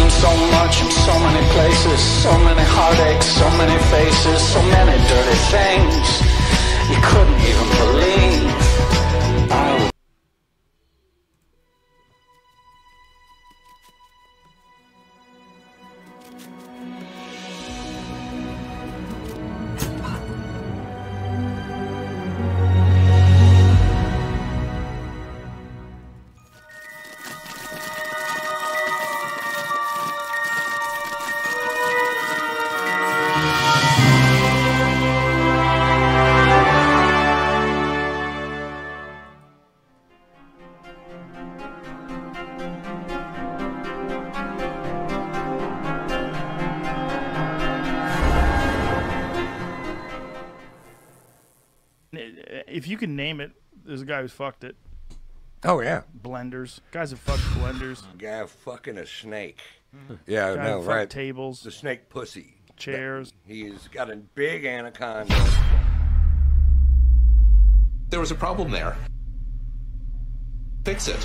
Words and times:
seen 0.00 0.10
so 0.10 0.36
much 0.52 0.82
in 0.82 0.90
so 0.90 1.18
many 1.18 1.46
places. 1.52 2.00
So 2.22 2.32
many 2.38 2.62
heartaches, 2.62 3.26
so 3.40 3.48
many 3.60 3.78
faces, 3.92 4.40
so 4.54 4.62
many 4.62 4.96
dirty 5.08 5.38
things. 5.52 6.06
You 6.90 6.98
couldn't 7.02 7.40
even 7.50 7.66
believe. 7.80 8.69
Guy 54.10 54.22
who's 54.22 54.32
fucked 54.32 54.64
it. 54.64 54.74
Oh 55.62 55.80
yeah, 55.80 56.02
Blenders. 56.20 56.80
Guys 56.90 57.10
have 57.10 57.20
fucked 57.20 57.42
blenders. 57.60 58.02
guy 58.18 58.44
fucking 58.44 58.98
a 58.98 59.06
snake. 59.06 59.60
Yeah, 60.26 60.54
Guy 60.56 60.64
no, 60.64 60.78
who 60.80 60.86
fucked 60.86 60.88
right. 60.88 61.10
tables. 61.10 61.62
The 61.62 61.70
snake 61.70 62.08
pussy. 62.08 62.56
Chairs. 62.76 63.32
He's 63.46 63.86
got 63.88 64.10
a 64.10 64.16
big 64.16 64.64
anaconda. 64.64 65.32
There 68.08 68.18
was 68.18 68.32
a 68.32 68.34
problem 68.34 68.72
there. 68.72 68.96
Fix 70.84 71.06
it. 71.06 71.24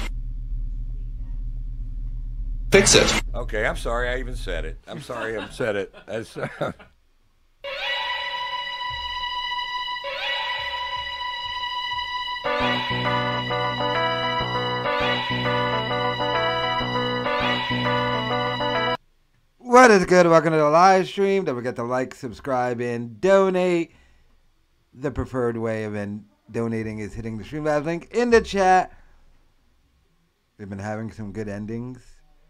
Fix 2.72 2.94
it. 2.94 3.24
Okay, 3.34 3.66
I'm 3.66 3.78
sorry 3.78 4.10
I 4.10 4.20
even 4.20 4.36
said 4.36 4.66
it. 4.66 4.78
I'm 4.88 5.02
sorry 5.02 5.38
I 5.38 5.50
said 5.50 5.76
it. 5.76 5.96
That's, 6.06 6.38
What 12.86 13.00
is 19.90 20.06
good? 20.06 20.28
Welcome 20.28 20.52
to 20.52 20.58
the 20.58 20.70
live 20.70 21.08
stream. 21.08 21.46
Don't 21.46 21.56
forget 21.56 21.76
to 21.78 21.84
like, 21.84 22.14
subscribe, 22.14 22.80
and 22.82 23.20
donate. 23.20 23.96
The 24.94 25.10
preferred 25.10 25.58
way 25.58 25.86
of 25.86 25.96
in 25.96 26.26
donating 26.52 27.00
is 27.00 27.16
hitting 27.16 27.40
the 27.40 27.44
Streamlabs 27.44 27.86
link 27.86 28.10
in 28.12 28.30
the 28.30 28.42
chat. 28.42 28.92
We've 30.60 30.70
been 30.70 30.78
having 30.78 31.12
some 31.12 31.31
good 31.31 31.50
endings. 31.50 32.04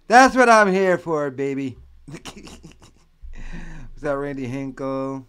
That's 0.09 0.35
what 0.35 0.49
I'm 0.49 0.69
here 0.69 0.97
for, 0.97 1.31
baby. 1.31 1.77
What's 2.07 2.25
that, 4.01 4.17
Randy 4.17 4.47
Hinkle? 4.47 5.27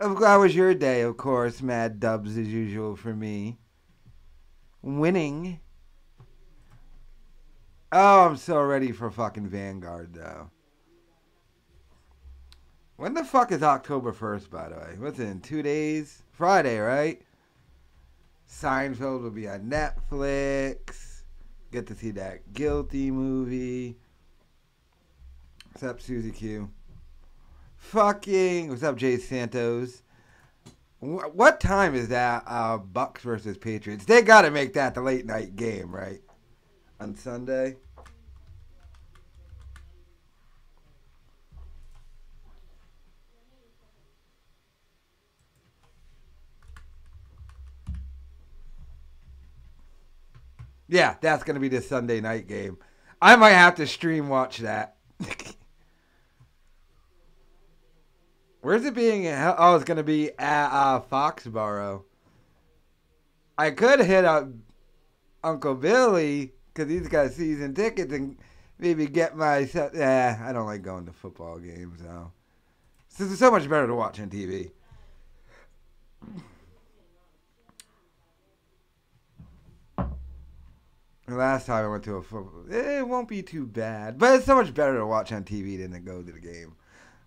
How 0.00 0.40
was 0.40 0.54
your 0.54 0.74
day? 0.74 1.00
Of 1.00 1.16
course, 1.16 1.60
mad 1.60 1.98
dubs 1.98 2.38
as 2.38 2.46
usual 2.46 2.94
for 2.94 3.12
me. 3.12 3.58
Winning. 4.80 5.58
Oh, 7.90 8.26
I'm 8.26 8.36
so 8.36 8.60
ready 8.60 8.92
for 8.92 9.10
fucking 9.10 9.48
Vanguard, 9.48 10.14
though. 10.14 10.50
When 12.96 13.14
the 13.14 13.24
fuck 13.24 13.50
is 13.50 13.62
October 13.64 14.12
1st, 14.12 14.50
by 14.50 14.68
the 14.68 14.76
way? 14.76 14.94
What's 14.98 15.18
in 15.18 15.40
two 15.40 15.62
days? 15.62 16.22
Friday, 16.30 16.78
right? 16.78 17.20
Seinfeld 18.48 19.22
will 19.22 19.30
be 19.30 19.48
on 19.48 19.68
Netflix. 19.68 21.22
Get 21.72 21.88
to 21.88 21.96
see 21.96 22.12
that 22.12 22.52
Guilty 22.52 23.10
movie. 23.10 23.96
What's 25.72 25.82
up, 25.82 26.00
Susie 26.00 26.30
Q? 26.30 26.70
Fucking. 27.78 28.68
What's 28.68 28.82
up, 28.82 28.96
Jay 28.96 29.16
Santos? 29.16 30.02
Wh- 31.00 31.34
What 31.34 31.60
time 31.60 31.94
is 31.94 32.08
that? 32.08 32.44
Uh, 32.46 32.78
Bucs 32.78 33.18
versus 33.20 33.56
Patriots. 33.56 34.04
They 34.04 34.22
got 34.22 34.42
to 34.42 34.50
make 34.50 34.74
that 34.74 34.94
the 34.94 35.00
late 35.00 35.24
night 35.24 35.56
game, 35.56 35.94
right? 35.94 36.20
On 37.00 37.14
Sunday. 37.16 37.76
Yeah, 50.88 51.16
that's 51.20 51.44
gonna 51.44 51.60
be 51.60 51.68
the 51.68 51.82
Sunday 51.82 52.20
night 52.20 52.46
game. 52.48 52.78
I 53.20 53.36
might 53.36 53.50
have 53.50 53.74
to 53.76 53.86
stream 53.86 54.28
watch 54.28 54.58
that. 54.58 54.96
Where's 58.68 58.84
it 58.84 58.92
being? 58.92 59.26
Oh, 59.26 59.76
it's 59.76 59.84
gonna 59.86 60.02
be 60.02 60.30
at 60.38 60.68
uh, 60.68 61.00
Foxborough. 61.00 62.02
I 63.56 63.70
could 63.70 64.00
hit 64.00 64.26
up 64.26 64.50
Uncle 65.42 65.74
Billy 65.74 66.52
because 66.66 66.90
he's 66.90 67.08
got 67.08 67.30
season 67.30 67.72
tickets 67.72 68.12
and 68.12 68.36
maybe 68.78 69.06
get 69.06 69.38
my. 69.38 69.66
Yeah, 69.94 70.44
I 70.44 70.52
don't 70.52 70.66
like 70.66 70.82
going 70.82 71.06
to 71.06 71.12
football 71.12 71.58
games 71.58 72.02
though. 72.02 72.30
So 73.08 73.24
it's 73.24 73.38
so 73.38 73.50
much 73.50 73.66
better 73.70 73.86
to 73.86 73.94
watch 73.94 74.20
on 74.20 74.28
TV. 74.28 74.70
The 79.96 81.34
last 81.34 81.64
time 81.64 81.86
I 81.86 81.88
went 81.88 82.04
to 82.04 82.16
a 82.16 82.22
football, 82.22 82.66
it 82.70 83.08
won't 83.08 83.28
be 83.28 83.42
too 83.42 83.66
bad, 83.66 84.18
but 84.18 84.34
it's 84.34 84.44
so 84.44 84.56
much 84.56 84.74
better 84.74 84.98
to 84.98 85.06
watch 85.06 85.32
on 85.32 85.44
TV 85.44 85.78
than 85.78 85.92
to 85.92 86.00
go 86.00 86.22
to 86.22 86.32
the 86.32 86.38
game. 86.38 86.74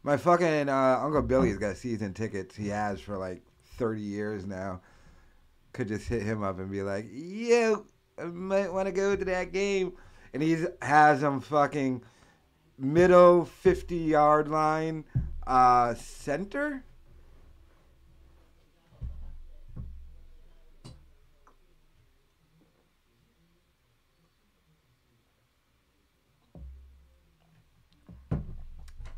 My 0.03 0.17
fucking 0.17 0.67
uh, 0.67 0.99
Uncle 1.01 1.21
Billy's 1.21 1.57
got 1.57 1.77
season 1.77 2.13
tickets. 2.13 2.55
He 2.55 2.69
has 2.69 2.99
for 2.99 3.17
like 3.17 3.43
30 3.77 4.01
years 4.01 4.45
now. 4.45 4.81
Could 5.73 5.87
just 5.87 6.07
hit 6.07 6.23
him 6.23 6.43
up 6.43 6.59
and 6.59 6.69
be 6.69 6.81
like, 6.81 7.07
"Yo, 7.11 7.85
I 8.17 8.25
might 8.25 8.73
want 8.73 8.87
to 8.87 8.91
go 8.91 9.15
to 9.15 9.25
that 9.25 9.53
game," 9.53 9.93
and 10.33 10.43
he 10.43 10.65
has 10.81 11.21
them 11.21 11.39
fucking 11.39 12.03
middle 12.77 13.45
50 13.45 13.95
yard 13.95 14.47
line, 14.49 15.05
uh, 15.47 15.93
center. 15.93 16.83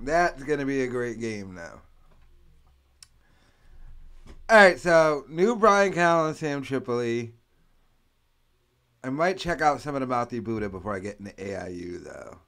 That's 0.04 0.44
gonna 0.44 0.66
be 0.66 0.84
a 0.84 0.88
great 0.88 1.20
game 1.20 1.56
now. 1.56 1.82
All 4.50 4.58
right, 4.58 4.78
so 4.78 5.24
new 5.30 5.56
Bryan 5.56 5.94
Callen 5.94 6.28
and 6.28 6.36
Sam 6.36 6.62
Tripoli. 6.62 7.34
I 9.02 9.10
might 9.10 9.38
check 9.38 9.62
out 9.62 9.80
some 9.80 9.96
of 9.96 10.02
the 10.02 10.08
Mouthy 10.08 10.40
Buddha 10.40 10.70
before 10.70 10.94
I 10.94 11.00
get 11.00 11.20
into 11.20 11.32
AIU 11.32 12.04
though. 12.04 12.40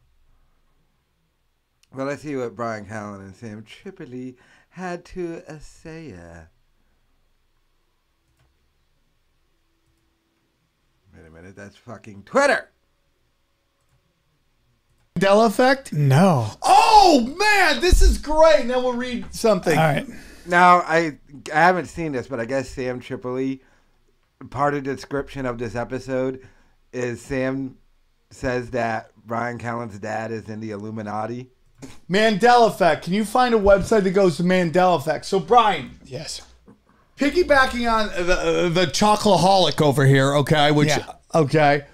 But 1.94 2.08
let's 2.08 2.24
see 2.24 2.36
what 2.36 2.56
Bryan 2.56 2.86
Callen 2.86 3.22
and 3.22 3.36
Sam 3.36 3.64
Tripoli 3.64 4.36
had 4.70 5.06
to 5.06 5.42
say. 5.62 6.12
uh. 6.14 6.42
Wait 11.16 11.26
a 11.26 11.32
minute, 11.32 11.56
that's 11.56 11.78
fucking 11.78 12.24
Twitter. 12.24 12.70
Mandela 15.18 15.48
effect? 15.48 15.94
No. 15.94 16.52
Oh 16.62 17.34
man, 17.40 17.80
this 17.82 18.02
is 18.02 18.18
great. 18.18 18.66
Now 18.66 18.82
we'll 18.82 18.94
read 18.94 19.34
something. 19.34 19.78
All 19.78 19.84
right. 19.84 20.06
Now 20.46 20.80
I 20.80 21.18
I 21.54 21.60
haven't 21.60 21.86
seen 21.86 22.12
this, 22.12 22.28
but 22.28 22.42
I 22.42 22.46
guess 22.46 22.68
Sam 22.68 23.00
Tripoli. 23.00 23.62
Part 24.50 24.74
of 24.74 24.84
the 24.84 24.94
description 24.94 25.46
of 25.46 25.58
this 25.58 25.74
episode 25.74 26.46
is 26.92 27.22
Sam 27.22 27.78
says 28.30 28.72
that 28.72 29.12
Bryan 29.26 29.58
Callen's 29.58 29.98
dad 30.00 30.32
is 30.32 30.50
in 30.50 30.60
the 30.60 30.72
Illuminati. 30.72 31.50
Mandela 32.12 32.68
effect. 32.68 33.06
Can 33.06 33.14
you 33.14 33.24
find 33.24 33.56
a 33.56 33.60
website 33.60 34.04
that 34.04 34.12
goes 34.12 34.36
to 34.38 34.44
Mandela 34.44 34.98
effect? 34.98 35.26
So 35.26 35.40
Bryan, 35.40 35.98
Yes. 36.04 36.42
piggybacking 37.18 37.90
on 37.90 38.08
the 38.28 38.34
uh, 38.38 38.70
the 38.70 38.86
chocoholic 38.88 39.82
over 39.82 40.06
here, 40.06 40.34
okay? 40.36 40.72
Which 40.72 40.90
Yeah. 40.90 41.14
okay. 41.34 41.86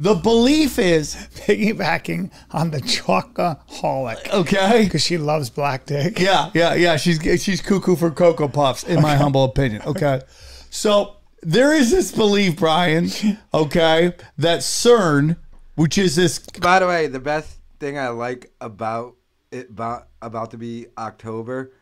The 0.00 0.14
belief 0.14 0.78
is 0.78 1.14
Piggybacking 1.34 2.30
on 2.52 2.70
the 2.70 2.80
chocoholic 2.80 4.32
okay. 4.32 4.84
because 4.84 5.02
she 5.04 5.18
loves 5.18 5.50
black 5.50 5.84
dick. 5.84 6.18
Yeah, 6.18 6.50
yeah, 6.54 6.72
yeah. 6.72 6.96
She's 6.96 7.20
she's 7.42 7.60
cuckoo 7.60 7.96
for 7.96 8.10
cocoa 8.10 8.48
puffs, 8.48 8.82
in 8.82 9.02
my 9.02 9.16
humble 9.16 9.44
opinion. 9.44 9.82
Okay, 9.82 10.22
so 10.70 11.16
there 11.42 11.74
is 11.74 11.90
this 11.90 12.12
belief, 12.12 12.56
Bryan. 12.56 13.10
Okay, 13.52 14.14
that 14.38 14.60
CERN, 14.60 15.36
which 15.74 15.98
is 15.98 16.16
this 16.16 16.38
By 16.38 16.78
the 16.78 16.86
way, 16.86 17.06
the 17.06 17.20
best 17.20 17.58
thing 17.78 17.98
I 17.98 18.08
like 18.08 18.50
about 18.58 19.16
it 19.50 19.68
about, 19.68 20.08
about 20.22 20.52
to 20.52 20.56
be 20.56 20.86
October, 20.96 21.74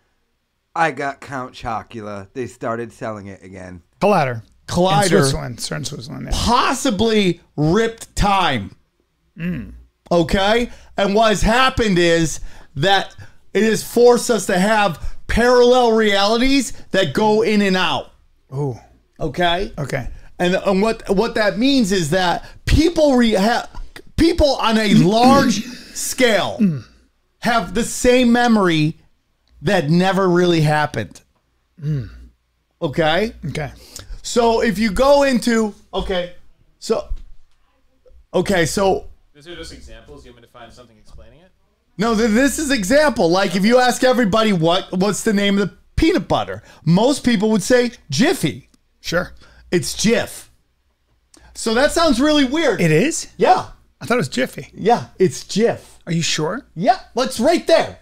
I 0.75 0.91
got 0.91 1.21
Count 1.21 1.55
Chocula. 1.55 2.29
They 2.33 2.49
started 2.49 2.93
selling 2.93 3.29
it 3.29 3.45
again. 3.45 3.83
Collider. 4.69 5.03
In 5.03 5.09
Switzerland. 5.09 5.59
CERN, 5.59 5.87
Switzerland. 5.87 6.25
Yeah. 6.27 6.31
possibly 6.33 7.41
ripped 7.57 8.15
time. 8.15 8.77
Hmm. 9.37 9.71
Okay, 10.11 10.71
and 10.97 11.15
what 11.15 11.29
has 11.29 11.43
happened 11.43 11.99
is 11.99 12.41
that 12.77 13.15
it 13.53 13.63
has 13.63 13.83
forced 13.83 14.31
us 14.31 14.47
to 14.47 14.59
have 14.59 15.17
parallel 15.27 15.93
realities 15.93 16.73
that 16.93 17.13
go 17.13 17.43
in 17.43 17.61
and 17.61 17.77
out. 17.77 18.13
Ooh. 18.55 18.79
Okay. 19.21 19.73
Okay. 19.77 20.09
And, 20.39 20.55
and 20.55 20.81
what 20.81 21.09
what 21.11 21.35
that 21.35 21.59
means 21.59 21.93
is 21.93 22.11
that 22.11 22.45
people 22.65 23.17
re, 23.17 23.35
ha, 23.35 23.69
people 24.17 24.57
on 24.57 24.79
a 24.79 24.95
large 24.95 25.65
scale 25.95 26.57
hmm. 26.59 26.81
have 27.41 27.75
the 27.75 27.85
same 27.85 28.33
memory 28.33 28.99
that 29.63 29.91
never 29.91 30.29
really 30.29 30.61
happened. 30.61 31.21
Hmm. 31.81 32.05
Okay? 32.81 33.33
Okay. 33.47 33.73
So 34.29 34.61
if 34.61 34.79
you 34.79 34.91
go 34.91 35.23
into 35.23 35.75
okay, 35.95 36.35
so 36.79 37.09
okay, 38.35 38.67
so 38.67 39.07
These 39.33 39.49
are 39.49 39.57
just 39.57 39.73
examples. 39.73 40.27
You 40.27 40.33
want 40.33 40.43
me 40.43 40.47
to 40.47 40.53
find 40.53 40.71
something 40.71 40.99
explaining 40.99 41.41
it? 41.41 41.51
no, 41.97 42.15
th- 42.15 42.31
this 42.33 42.59
is 42.59 42.71
example. 42.71 43.31
Like 43.31 43.57
if 43.57 43.65
you 43.65 43.79
ask 43.79 44.05
everybody 44.05 44.53
what 44.53 44.93
what's 44.93 45.25
the 45.25 45.33
name 45.33 45.59
of 45.59 45.71
the 45.71 45.77
peanut 45.97 46.29
butter, 46.29 46.63
most 46.85 47.25
people 47.25 47.49
would 47.53 47.63
say 47.63 47.93
Jiffy. 48.11 48.69
Sure. 49.01 49.33
It's 49.71 49.95
Jiff. 49.95 50.51
So 51.55 51.73
that 51.73 51.93
sounds 51.93 52.21
really 52.21 52.45
weird. 52.45 52.83
It 52.83 52.91
is? 52.91 53.29
yeah, 53.39 53.71
I 53.99 54.05
thought 54.05 54.17
it 54.17 54.19
was 54.19 54.29
Jiffy. 54.29 54.69
yeah, 54.75 55.07
it's 55.19 55.43
Jiff. 55.43 56.01
Are 56.07 56.13
you 56.13 56.23
sure? 56.23 56.67
Yeah, 56.77 57.01
what's 57.15 57.41
right 57.41 57.67
there. 57.67 58.01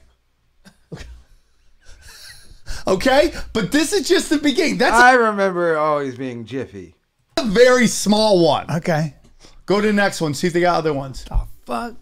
Okay, 2.86 3.32
but 3.52 3.72
this 3.72 3.92
is 3.92 4.06
just 4.06 4.30
the 4.30 4.38
beginning. 4.38 4.78
That's 4.78 4.94
I 4.94 5.14
remember 5.14 5.76
always 5.76 6.14
being 6.14 6.44
Jiffy. 6.44 6.94
a 7.36 7.44
very 7.44 7.86
small 7.86 8.44
one. 8.44 8.70
Okay. 8.70 9.14
Go 9.66 9.80
to 9.80 9.86
the 9.86 9.92
next 9.92 10.20
one. 10.20 10.34
See 10.34 10.46
if 10.46 10.52
they 10.52 10.60
got 10.60 10.76
other 10.76 10.92
ones. 10.92 11.24
Oh, 11.30 11.48
fuck. 11.64 11.94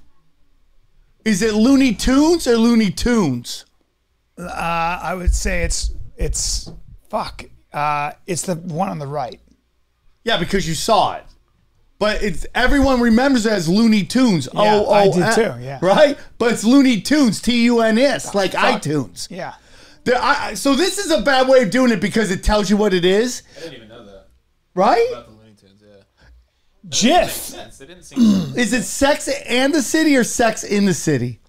Is 1.24 1.40
it 1.40 1.54
Looney 1.54 1.94
Tunes 1.94 2.46
or 2.46 2.56
Looney 2.56 2.90
Tunes? 2.90 3.64
Uh, 4.38 4.98
I 5.02 5.14
would 5.14 5.34
say 5.34 5.62
it's, 5.62 5.94
it's, 6.16 6.70
fuck. 7.08 7.44
Uh, 7.72 8.12
it's 8.26 8.42
the 8.42 8.56
one 8.56 8.90
on 8.90 8.98
the 8.98 9.06
right. 9.06 9.40
Yeah, 10.24 10.38
because 10.38 10.68
you 10.68 10.74
saw 10.74 11.14
it. 11.14 11.24
But 11.98 12.22
it's 12.22 12.44
everyone 12.54 13.00
remembers 13.00 13.46
it 13.46 13.52
as 13.52 13.68
Looney 13.68 14.02
Tunes. 14.02 14.48
Yeah, 14.52 14.60
oh, 14.60 14.90
I 14.90 15.06
oh, 15.06 15.12
did 15.12 15.34
too, 15.34 15.64
yeah. 15.64 15.78
Right? 15.80 16.18
But 16.38 16.52
it's 16.52 16.64
Looney 16.64 17.00
Tunes, 17.00 17.40
T 17.40 17.64
U 17.64 17.80
N 17.80 17.98
S, 17.98 18.34
like 18.34 18.52
fuck. 18.52 18.82
iTunes. 18.82 19.30
Yeah. 19.30 19.54
There- 20.04 20.20
I- 20.20 20.48
I- 20.48 20.54
so 20.54 20.74
this 20.74 20.98
is 20.98 21.10
a 21.10 21.22
bad 21.22 21.48
way 21.48 21.62
of 21.62 21.70
doing 21.70 21.90
it 21.90 22.00
because 22.00 22.30
it 22.30 22.44
tells 22.44 22.68
you 22.70 22.76
what 22.76 22.92
it 22.94 23.04
is, 23.04 23.42
I 23.56 23.60
didn't 23.60 23.74
even 23.74 23.88
know 23.88 24.04
that 24.04 24.28
right? 24.74 25.06
about 25.10 25.26
the 25.28 25.32
Looney 25.32 25.54
Tunes. 25.54 25.82
Yeah, 25.82 26.02
Jiff. 26.88 27.32
sense. 27.32 27.78
They 27.78 27.86
didn't 27.86 28.02
seem. 28.04 28.18
Is 28.56 28.72
it 28.72 28.82
Sex 28.84 29.28
and 29.28 29.74
the 29.74 29.80
City 29.82 30.14
or 30.16 30.24
Sex 30.24 30.62
in 30.62 30.84
the 30.84 30.94
City? 30.94 31.40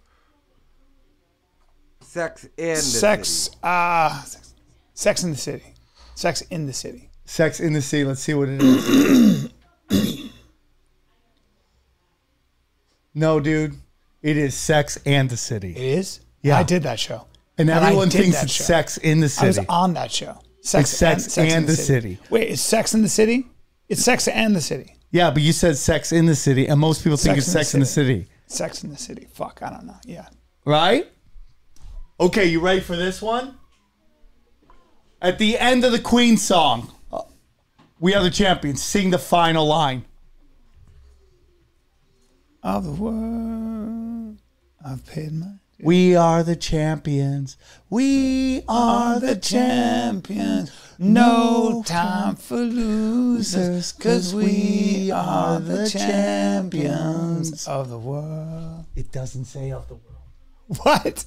Sex 2.02 2.44
and 2.58 2.78
the 2.78 2.82
Sex. 2.82 3.28
City. 3.30 3.58
Uh, 3.62 4.22
sex, 4.24 4.54
sex 4.94 5.24
in 5.24 5.32
the 5.32 5.38
city. 5.38 5.74
Sex 6.16 6.42
in 6.50 6.66
the 6.66 6.72
city. 6.72 7.10
Sex 7.26 7.60
in 7.60 7.74
the 7.74 7.82
City. 7.82 8.06
Let's 8.06 8.22
see 8.22 8.34
what 8.34 8.48
it 8.48 8.62
is. 8.62 9.50
no, 13.14 13.40
dude. 13.42 13.76
It 14.22 14.38
is 14.38 14.56
Sex 14.56 14.98
and 15.06 15.30
the 15.30 15.36
City. 15.38 15.72
It 15.72 15.78
is? 16.00 16.22
Yeah. 16.42 16.58
I 16.58 16.64
did 16.64 16.84
that 16.84 17.00
show. 17.00 17.28
And 17.58 17.70
everyone 17.70 18.10
thinks 18.10 18.44
it's 18.44 18.52
show. 18.52 18.64
Sex 18.64 18.98
in 18.98 19.22
the 19.22 19.30
City. 19.30 19.46
I 19.46 19.48
was 19.48 19.60
on 19.70 19.94
that 19.94 20.12
show. 20.12 20.38
Sex, 20.62 20.92
It's 20.92 21.00
Sex 21.00 21.38
and 21.38 21.68
the 21.68 21.76
City. 21.76 22.18
Wait, 22.30 22.50
is 22.50 22.62
Sex 22.62 22.94
in 22.94 23.02
the 23.02 23.10
City? 23.10 23.48
It's 23.88 24.02
Sex 24.02 24.28
and 24.28 24.56
the 24.56 24.62
City. 24.62 24.96
Yeah, 25.12 25.30
but 25.32 25.44
you 25.44 25.54
said 25.54 25.78
Sex 25.78 26.12
in 26.12 26.26
the 26.26 26.36
City, 26.36 26.68
and 26.68 26.80
most 26.80 27.04
people 27.04 27.18
think 27.18 27.40
Sex 27.42 27.48
it's 27.48 27.48
in 27.48 27.54
the 27.54 27.64
Sex 27.64 27.74
in 27.74 27.80
the 27.80 27.86
City. 27.86 28.20
City. 28.24 28.32
Sex 28.48 28.84
in 28.84 28.90
the 28.90 28.98
City. 28.98 29.28
Fuck, 29.32 29.60
I 29.62 29.70
don't 29.70 29.86
know. 29.86 29.96
Yeah. 30.06 30.28
Right? 30.66 31.08
Okay, 32.20 32.46
you 32.46 32.60
ready 32.60 32.80
for 32.82 32.96
this 32.96 33.22
one? 33.22 33.56
At 35.22 35.38
the 35.38 35.58
end 35.58 35.86
of 35.86 35.92
the 35.92 36.00
Queen 36.00 36.36
song, 36.38 36.92
we 38.00 38.14
are 38.14 38.24
the 38.24 38.30
champions. 38.30 38.82
Sing 38.82 39.12
the 39.12 39.20
final 39.20 39.66
line. 39.66 40.06
Of 42.64 42.84
the 42.84 42.92
world, 42.92 44.38
I've 44.84 45.06
paid 45.06 45.32
my. 45.34 45.46
We 45.86 46.16
are 46.16 46.42
the 46.42 46.56
champions. 46.56 47.58
We 47.92 48.64
are 48.68 49.20
the 49.20 49.36
champions. 49.36 50.72
No 50.98 51.84
time 51.86 52.38
for 52.38 52.56
losers, 52.58 53.92
cause 53.92 54.34
we 54.34 55.12
are 55.12 55.60
the 55.60 55.88
champions 55.88 57.68
of 57.68 57.92
the 57.92 58.00
world. 58.00 58.86
It 58.96 59.12
doesn't 59.12 59.46
say 59.46 59.72
of 59.72 59.88
the 59.88 59.94
world. 59.94 60.24
What? 60.82 61.24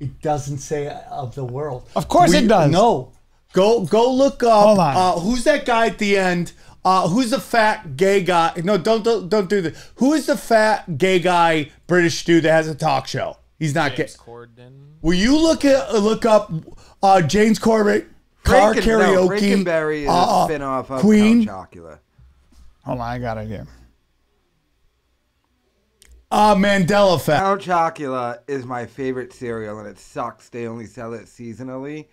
It 0.00 0.20
doesn't 0.20 0.58
say 0.58 0.88
of 1.08 1.36
the 1.36 1.44
world. 1.44 1.88
Of 1.94 2.08
course 2.08 2.34
it 2.34 2.48
does. 2.48 2.72
No. 2.72 3.12
Go 3.52 3.86
go 3.86 4.12
look 4.12 4.42
up. 4.42 4.64
Hold 4.64 4.78
on. 4.80 4.96
Uh, 4.96 5.20
who's 5.20 5.44
that 5.44 5.64
guy 5.64 5.86
at 5.86 5.98
the 5.98 6.18
end? 6.18 6.50
Uh, 6.84 7.06
who's 7.08 7.30
the 7.30 7.40
fat 7.40 7.96
gay 7.96 8.24
guy? 8.24 8.52
No, 8.64 8.78
don't 8.78 9.04
don't, 9.04 9.28
don't 9.28 9.48
do 9.48 9.60
this. 9.60 9.92
Who 9.96 10.12
is 10.14 10.26
the 10.26 10.36
fat 10.36 10.98
gay 10.98 11.20
guy 11.20 11.70
British 11.86 12.24
dude 12.24 12.42
that 12.42 12.50
has 12.50 12.66
a 12.66 12.74
talk 12.74 13.06
show? 13.06 13.36
He's 13.58 13.74
not 13.74 13.92
gay. 13.92 14.04
James 14.04 14.16
Corden. 14.16 14.72
Will 15.02 15.14
you 15.14 15.38
look 15.40 15.64
at 15.64 15.94
look 15.94 16.26
up 16.26 16.52
uh, 17.02 17.22
James 17.22 17.58
Corden 17.58 18.06
car 18.42 18.74
Franken- 18.74 18.82
karaoke? 18.82 19.14
No, 19.14 19.28
Frankenberry 19.28 20.02
is 20.02 20.08
uh, 20.08 20.12
a 20.12 20.44
spin-off 20.46 20.90
of 20.90 21.00
Queen. 21.00 21.46
Count 21.46 21.70
Chocula. 21.70 21.98
Hold 22.84 23.00
on, 23.00 23.06
I 23.08 23.18
got 23.18 23.38
it 23.38 23.48
here. 23.48 23.66
Uh, 26.30 26.54
Mandela 26.54 27.16
effect. 27.16 27.40
Count 27.40 27.62
Chocula 27.62 28.40
is 28.46 28.66
my 28.66 28.84
favorite 28.84 29.32
cereal, 29.32 29.78
and 29.78 29.88
it 29.88 29.98
sucks 29.98 30.48
they 30.48 30.66
only 30.66 30.86
sell 30.86 31.14
it 31.14 31.24
seasonally. 31.26 32.06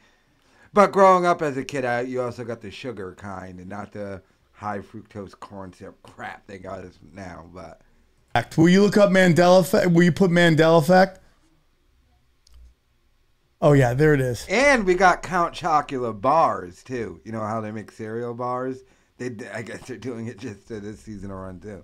But 0.72 0.92
growing 0.92 1.26
up 1.26 1.42
as 1.42 1.58
a 1.58 1.64
kid, 1.64 1.86
I, 1.86 2.02
you 2.02 2.22
also 2.22 2.44
got 2.44 2.62
the 2.62 2.72
sugar 2.72 3.16
kind, 3.18 3.60
and 3.60 3.70
not 3.70 3.92
the 3.92 4.22
high 4.52 4.80
fructose 4.80 5.38
corn 5.38 5.74
syrup 5.74 5.98
crap 6.04 6.48
they 6.48 6.58
got 6.58 6.80
us 6.80 6.98
now. 7.12 7.50
But 7.54 7.82
Will 8.56 8.70
you 8.70 8.82
look 8.82 8.98
up 8.98 9.10
Mandela 9.10 9.60
effect? 9.60 9.92
Will 9.92 10.04
you 10.04 10.12
put 10.12 10.32
Mandela 10.32 10.80
effect? 10.82 11.20
Oh 13.64 13.72
yeah, 13.72 13.94
there 13.94 14.14
it 14.14 14.20
is. 14.20 14.46
and 14.50 14.86
we 14.86 14.94
got 14.94 15.24
Count 15.24 15.54
Chocula 15.56 16.20
bars 16.20 16.84
too. 16.84 17.22
You 17.24 17.32
know 17.32 17.40
how 17.40 17.62
they 17.62 17.72
make 17.72 17.94
cereal 17.94 18.34
bars? 18.34 18.84
They, 19.18 19.28
I 19.54 19.62
guess 19.62 19.88
they're 19.88 19.96
doing 19.96 20.28
it 20.28 20.38
just 20.38 20.68
to 20.68 20.82
this 20.82 21.00
seasonal 21.00 21.38
run 21.38 21.62
too. 21.62 21.82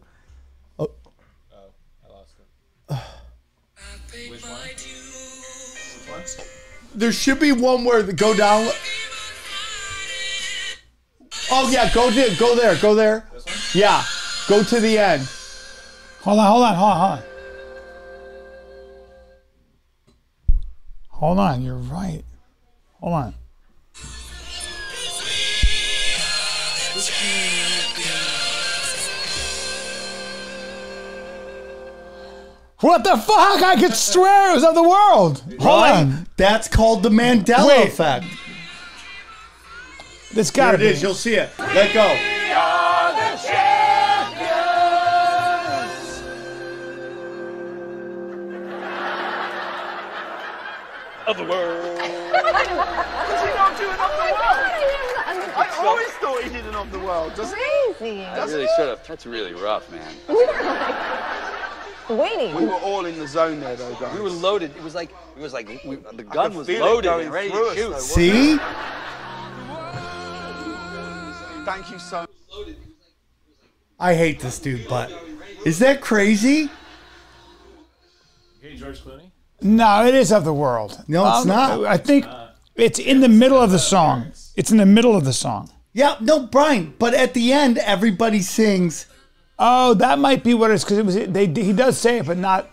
Oh, 0.78 0.92
oh 1.54 1.70
I 2.06 2.12
lost 2.12 2.34
it. 2.90 4.30
Which 4.30 4.44
one? 4.44 4.60
there 6.96 7.14
should 7.14 7.40
be 7.40 7.54
one 7.54 7.86
where 7.86 8.04
the 8.04 8.12
go 8.12 8.36
down. 8.36 8.70
Oh 11.50 11.70
yeah, 11.72 11.90
go 11.94 12.12
to 12.12 12.36
go 12.38 12.56
there, 12.56 12.76
go 12.76 12.94
there. 12.94 13.26
Yeah, 13.74 14.04
go 14.50 14.64
to 14.64 14.80
the 14.82 14.98
end. 14.98 15.30
Hold 16.24 16.40
on, 16.40 16.46
hold 16.46 16.64
on, 16.64 16.76
hold 16.76 16.92
on, 16.92 16.98
hold 16.98 17.20
on. 17.20 17.29
Hold 21.20 21.38
on, 21.38 21.62
you're 21.62 21.76
right. 21.76 22.24
Hold 23.02 23.14
on. 23.14 23.34
What 32.82 33.04
the 33.04 33.18
fuck? 33.18 33.62
I 33.62 33.76
could 33.78 33.94
swear 33.94 34.52
it 34.52 34.56
was 34.56 34.64
of 34.64 34.74
the 34.74 34.84
world. 34.84 35.44
Hold 35.60 35.82
Right? 35.84 35.92
on. 36.02 36.28
That's 36.38 36.70
called 36.70 37.04
the 37.04 37.10
Mandela 37.10 37.68
Wait. 37.68 37.88
effect. 37.90 38.26
This 40.34 40.50
gotta 40.50 40.76
it 40.76 40.82
is. 40.84 41.02
You'll 41.02 41.14
see 41.14 41.36
it. 41.36 41.50
Let 41.60 41.94
go. 41.94 42.39
Of 51.30 51.38
the 51.38 51.44
world. 51.44 51.98
Does 52.00 52.10
he 52.10 53.56
not 53.56 53.78
do 53.78 53.84
an 53.84 54.00
of 54.00 54.10
the 54.10 54.34
world? 54.34 54.60
I 55.56 55.78
always 55.80 56.08
thought 56.08 56.44
he 56.44 56.50
did 56.50 56.66
an 56.66 56.74
of 56.74 56.92
the 56.92 56.98
world. 56.98 57.36
Does 57.36 57.54
he? 57.54 58.16
That's 58.22 58.52
really 58.52 58.68
sort 58.76 58.90
of. 58.90 59.06
That's 59.06 59.28
really 59.28 59.54
rough, 59.54 59.92
man. 59.92 60.12
Waiting. 62.18 62.56
We 62.56 62.66
were 62.66 62.74
all 62.74 63.06
in 63.06 63.20
the 63.20 63.28
zone 63.28 63.60
there, 63.60 63.76
though, 63.76 63.94
guys. 63.98 64.16
We 64.16 64.22
were 64.22 64.32
loaded. 64.32 64.76
It 64.76 64.82
was 64.82 64.96
like 64.96 65.12
it 65.38 65.42
was 65.42 65.54
like 65.54 65.68
we, 65.86 65.98
the 66.14 66.24
gun 66.24 66.56
was 66.56 66.68
loaded 66.68 67.12
and 67.12 67.32
ready 67.32 67.50
through 67.52 67.76
to 67.76 67.92
us, 67.92 68.12
shoot. 68.16 68.58
though, 68.58 68.58
See? 68.58 68.58
Thank 71.64 71.92
you 71.92 72.00
so 72.00 72.22
much. 72.22 72.76
I 74.00 74.16
hate 74.16 74.40
this 74.40 74.58
dude, 74.58 74.88
but 74.88 75.12
is 75.64 75.78
that 75.78 76.02
crazy? 76.02 76.72
Okay, 78.58 78.76
George 78.76 79.00
Clooney. 79.04 79.30
No, 79.62 80.06
it 80.06 80.16
is 80.16 80.32
of 80.32 80.44
the 80.46 80.54
world. 80.54 81.04
No, 81.08 81.28
it's 81.28 81.42
um, 81.42 81.48
not. 81.48 81.86
I 81.86 81.98
think 81.98 82.26
it's 82.76 83.00
in 83.00 83.20
the 83.20 83.30
middle 83.30 83.62
of 83.62 83.72
the 83.72 83.80
song. 83.80 84.32
It's 84.56 84.72
in 84.72 84.78
the 84.78 84.86
middle 84.86 85.16
of 85.16 85.26
the 85.26 85.34
song. 85.34 85.70
Yeah, 85.94 86.16
no, 86.22 86.48
Bryan. 86.48 86.94
But 86.98 87.14
at 87.14 87.34
the 87.34 87.52
end, 87.52 87.78
everybody 87.80 88.42
sings. 88.42 89.06
Oh, 89.58 89.94
that 89.96 90.20
might 90.20 90.44
be 90.44 90.54
what 90.54 90.72
it 90.72 90.76
is 90.76 90.84
because 90.84 90.98
it 90.98 91.06
was. 91.06 91.16
They 91.16 91.48
he 91.48 91.74
does 91.74 91.98
say 91.98 92.20
it, 92.20 92.26
but 92.26 92.38
not, 92.38 92.70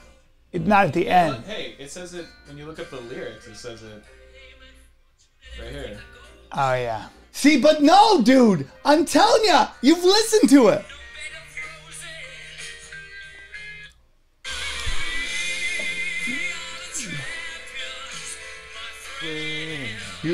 not 0.52 0.87
at 0.87 0.93
the 0.93 1.09
end. 1.09 1.45
Hey, 1.45 1.75
it 1.78 1.90
says 1.90 2.14
it 2.14 2.26
when 2.47 2.57
you 2.57 2.66
look 2.66 2.78
up 2.78 2.90
the 2.90 3.00
lyrics. 3.00 3.47
It 3.49 3.57
says 3.57 3.83
it 3.83 4.02
right 5.61 5.71
here. 5.71 5.99
Oh 6.52 6.75
yeah. 6.75 7.09
See, 7.33 7.61
but 7.61 7.83
no, 7.83 8.23
dude. 8.23 8.69
I'm 8.85 9.05
telling 9.05 9.45
you, 9.45 9.61
you've 9.83 10.05
listened 10.05 10.49
to 10.50 10.69
it. 10.69 10.85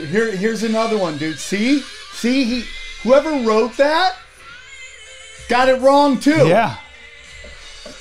Here, 0.01 0.31
here's 0.37 0.63
another 0.63 0.97
one, 0.99 1.19
dude. 1.19 1.39
See, 1.39 1.81
see, 2.13 2.45
he, 2.45 2.65
whoever 3.03 3.31
wrote 3.47 3.77
that, 3.77 4.17
got 5.49 5.69
it 5.69 5.81
wrong 5.81 6.19
too. 6.19 6.47
Yeah. 6.49 6.77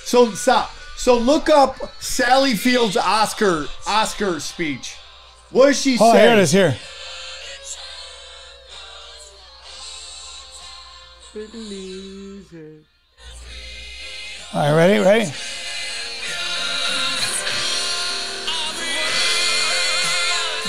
So 0.04 0.32
stop. 0.32 0.72
So 0.98 1.18
look 1.18 1.50
up 1.50 1.78
Sally 2.02 2.54
Field's 2.56 2.98
Oscar 2.98 3.66
Oscar 3.88 4.40
speech. 4.40 4.96
What 5.50 5.68
does 5.68 5.82
she 5.82 5.98
Oh, 6.00 6.14
say? 6.14 6.22
here 6.28 6.34
it 6.34 6.40
is. 6.40 6.52
Here. 6.52 6.78
All 14.54 14.62
right, 14.62 14.76
ready, 14.76 15.00
ready. 15.00 15.32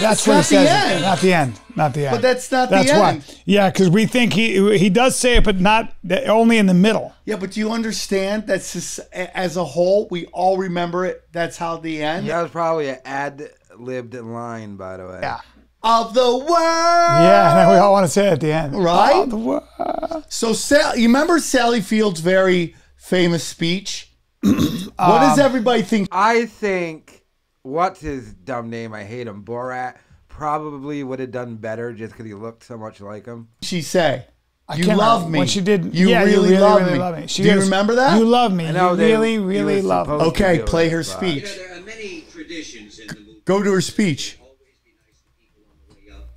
That's 0.03 0.21
It's 0.21 0.27
what 0.29 0.35
not 0.35 0.41
it 0.41 0.45
says. 0.45 0.65
the 0.69 0.95
end. 0.95 1.03
Not 1.03 1.21
the 1.21 1.33
end. 1.35 1.61
Not 1.75 1.95
the 1.95 2.07
end. 2.07 2.11
But 2.17 2.23
that's 2.23 2.51
not 2.53 2.69
the 2.71 2.77
That's 2.77 2.91
end. 2.91 3.01
why. 3.01 3.23
Yeah, 3.47 3.71
because 3.71 3.89
we 3.89 4.07
think 4.07 4.33
he 4.35 4.77
he 4.79 4.91
does 4.91 5.17
say 5.17 5.37
it, 5.37 5.45
but 5.45 5.61
not 5.61 5.95
only 6.27 6.59
in 6.59 6.67
the 6.67 6.75
middle. 6.75 7.15
Yeah, 7.25 7.37
but 7.37 7.53
do 7.53 7.61
you 7.61 7.71
understand 7.73 8.47
that 8.49 8.63
sus- 8.63 8.99
as 9.13 9.57
a 9.57 9.65
whole, 9.65 10.09
we 10.11 10.27
all 10.27 10.59
remember 10.59 11.05
it? 11.07 11.23
That's 11.33 11.57
how 11.57 11.77
the 11.79 12.03
end 12.03 12.29
That 12.29 12.43
was 12.43 12.51
probably 12.51 12.89
an 12.91 12.99
ad 13.05 13.49
libbed 13.79 14.15
line, 14.15 14.77
by 14.77 14.97
the 14.99 15.07
way. 15.07 15.21
Yeah. 15.23 15.41
of 15.83 16.15
the 16.15 16.37
world. 16.37 16.49
Yeah, 16.51 17.51
and 17.51 17.59
then 17.59 17.69
we 17.71 17.77
all 17.77 17.93
want 17.93 18.05
to 18.07 18.13
say 18.13 18.29
it 18.29 18.33
at 18.35 18.41
the 18.41 18.53
end. 18.53 18.75
Right? 18.85 19.29
The 19.29 19.37
wo- 19.37 20.23
So, 20.29 20.53
Sal, 20.53 20.97
you 20.97 21.09
remember 21.09 21.39
Sally 21.41 21.81
Field's 21.81 22.21
very 22.21 22.77
famous 22.97 23.43
speech? 23.45 24.09
what 24.43 24.53
Um, 24.99 25.21
does 25.23 25.39
everybody 25.39 25.83
think? 25.83 26.09
I 26.13 26.47
think 26.47 27.22
what's 27.63 28.01
his 28.01 28.33
dumb 28.35 28.71
name? 28.71 28.93
I 28.93 29.05
hate 29.05 29.27
him. 29.27 29.45
Borat 29.45 29.97
probably 30.29 31.03
would 31.05 31.21
have 31.21 31.31
done 31.31 31.57
better 31.57 31.93
just 31.93 32.13
because 32.13 32.27
he 32.27 32.35
looked 32.35 32.65
so 32.65 32.77
much 32.77 33.01
like 33.01 33.27
him. 33.27 33.49
She 33.63 33.83
say, 33.83 34.27
I 34.69 34.77
"You 34.77 34.87
love 34.87 35.31
me. 35.31 35.39
When 35.41 35.49
she 35.49 35.61
did, 35.61 35.95
You 35.95 36.09
yeah, 36.11 36.21
really, 36.25 36.33
you 36.35 36.41
really, 36.43 36.59
love, 36.59 36.81
really 36.81 36.93
me. 36.95 36.99
love 36.99 37.19
me. 37.19 37.27
She 37.27 37.43
do 37.43 37.49
you 37.49 37.55
goes, 37.57 37.65
remember 37.65 37.95
that? 37.97 38.19
You 38.19 38.25
love 38.25 38.53
me. 38.53 38.67
I 38.67 38.73
know 38.73 38.91
you 38.93 38.97
they- 38.97 39.13
really, 39.13 39.39
really 39.39 39.83
love 39.83 40.09
me. 40.09 40.15
okay, 40.15 40.63
play 40.65 40.87
it, 40.87 40.93
her 40.93 40.99
but- 40.99 41.07
speech. 41.07 41.57
there 41.57 41.77
are 41.77 41.81
many 41.81 42.23
traditions 42.33 42.99
in 42.99 43.07
the 43.09 43.15
movie. 43.15 43.43
Go 43.45 43.63
to 43.63 43.73
her 43.73 43.81
speech. 43.81 44.39
Always 44.41 44.59
be 44.85 44.93
nice 45.07 45.21
to 45.21 45.31
people 45.41 45.63
on 45.71 45.77
the 45.89 46.11
way 46.11 46.17
up. 46.17 46.29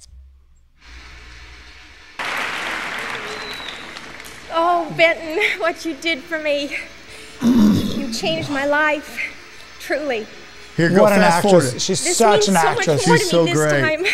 Oh, 4.58 4.94
Benton, 4.98 5.60
what 5.62 5.86
you 5.86 5.96
did 5.96 6.20
for 6.20 6.40
me. 6.40 6.76
You 7.42 8.12
changed 8.14 8.50
my 8.50 8.66
life. 8.66 9.20
Truly. 9.80 10.26
Here, 10.76 10.90
go 10.90 11.04
What 11.04 11.14
an 11.14 11.22
actress. 11.22 11.52
forward. 11.52 11.82
She's 11.82 12.04
This 12.04 12.18
such 12.18 12.32
means 12.32 12.48
an 12.50 12.54
so 12.56 12.60
actress. 12.68 12.88
much 12.88 13.08
more 13.08 13.18
She's 13.18 13.30
to 13.30 13.44
me 13.46 13.54
so 13.54 13.64
this 13.66 13.72
great. 13.72 13.82
time. 13.82 14.06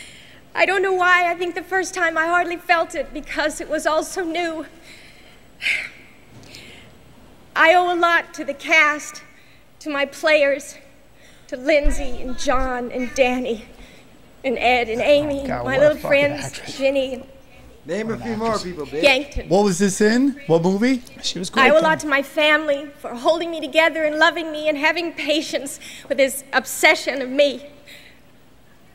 I 0.54 0.64
don't 0.64 0.80
know 0.80 0.92
why. 0.94 1.30
I 1.30 1.34
think 1.34 1.54
the 1.54 1.62
first 1.62 1.92
time 1.92 2.16
I 2.16 2.26
hardly 2.26 2.56
felt 2.56 2.94
it 2.94 3.12
because 3.12 3.60
it 3.60 3.68
was 3.68 3.86
all 3.86 4.02
so 4.02 4.24
new. 4.24 4.64
I 7.56 7.74
owe 7.74 7.92
a 7.92 7.96
lot 7.96 8.34
to 8.34 8.44
the 8.44 8.54
cast, 8.54 9.22
to 9.80 9.90
my 9.90 10.04
players, 10.06 10.76
to 11.48 11.56
Lindsay 11.56 12.22
and 12.22 12.38
John 12.38 12.90
and 12.90 13.14
Danny 13.14 13.66
and 14.44 14.58
Ed 14.58 14.88
and 14.88 15.00
oh 15.00 15.04
Amy, 15.04 15.40
Oh, 15.44 15.46
God, 15.46 15.64
my 15.64 15.78
little 15.78 15.96
friends, 15.96 16.44
actress. 16.44 16.76
Ginny 16.78 17.14
and 17.14 17.24
Name 17.86 18.10
a 18.10 18.18
few 18.18 18.36
more 18.36 18.58
people, 18.58 18.84
bitch. 18.84 19.04
Yankton. 19.04 19.48
What 19.48 19.62
was 19.62 19.78
this 19.78 20.00
in? 20.00 20.40
What 20.48 20.62
movie? 20.62 21.04
She 21.22 21.38
was 21.38 21.50
great. 21.50 21.62
I 21.62 21.68
great. 21.68 21.78
owe 21.78 21.80
a 21.80 21.84
lot 21.86 22.00
to 22.00 22.08
my 22.08 22.20
family 22.20 22.90
for 22.98 23.14
holding 23.14 23.48
me 23.52 23.60
together 23.60 24.02
and 24.04 24.16
loving 24.16 24.50
me 24.50 24.68
and 24.68 24.76
having 24.76 25.12
patience 25.12 25.78
with 26.08 26.18
this 26.18 26.42
obsession 26.52 27.22
of 27.22 27.28
me. 27.28 27.64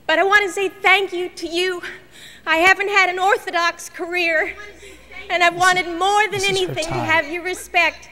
But 0.07 0.19
I 0.19 0.23
want 0.23 0.45
to 0.45 0.51
say 0.51 0.67
thank 0.67 1.13
you 1.13 1.29
to 1.29 1.47
you. 1.47 1.81
I 2.45 2.57
haven't 2.57 2.89
had 2.89 3.09
an 3.09 3.17
orthodox 3.17 3.89
career, 3.89 4.55
and 5.29 5.41
I've 5.41 5.55
wanted 5.55 5.85
more 5.97 6.23
than 6.23 6.31
this 6.31 6.49
is 6.49 6.59
her 6.59 6.65
anything 6.65 6.87
to 6.87 6.99
have 6.99 7.31
your 7.31 7.43
respect. 7.43 8.09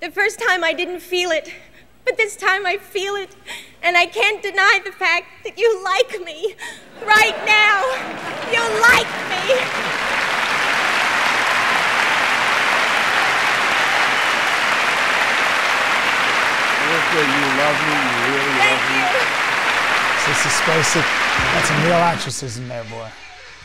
The 0.00 0.10
first 0.10 0.40
time 0.40 0.64
I 0.64 0.72
didn't 0.72 1.00
feel 1.00 1.32
it, 1.32 1.52
but 2.06 2.16
this 2.16 2.34
time 2.34 2.64
I 2.64 2.78
feel 2.78 3.14
it, 3.14 3.36
and 3.82 3.94
I 3.98 4.06
can't 4.06 4.42
deny 4.42 4.80
the 4.82 4.92
fact 4.92 5.26
that 5.44 5.58
you 5.58 5.84
like 5.84 6.18
me 6.24 6.54
right 7.06 7.36
now. 7.46 7.80
You 8.52 8.62
like 8.80 9.10
me. 9.30 9.54
Listen, 16.84 17.26
you 17.38 17.46
love 17.58 17.78
me. 17.88 17.96
You 17.96 18.34
really 18.34 18.54
love 18.54 18.60
Thank 18.60 18.82
me. 18.90 18.96
you. 19.00 19.44
This 20.28 20.40
is 20.46 20.56
basic. 20.66 21.06
Got 21.54 21.64
some 21.64 21.82
real 21.84 21.94
actresses 21.94 22.58
in 22.58 22.68
there, 22.68 22.84
boy. 22.84 23.08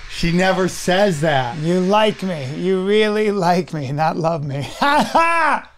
She 0.09 0.31
never 0.31 0.67
says 0.67 1.21
that. 1.21 1.57
You 1.59 1.79
like 1.79 2.23
me. 2.23 2.55
You 2.55 2.85
really 2.85 3.31
like 3.31 3.73
me, 3.73 3.91
not 3.91 4.17
love 4.17 4.43
me. 4.45 4.61
Ha 4.79 5.03
ha! 5.13 5.71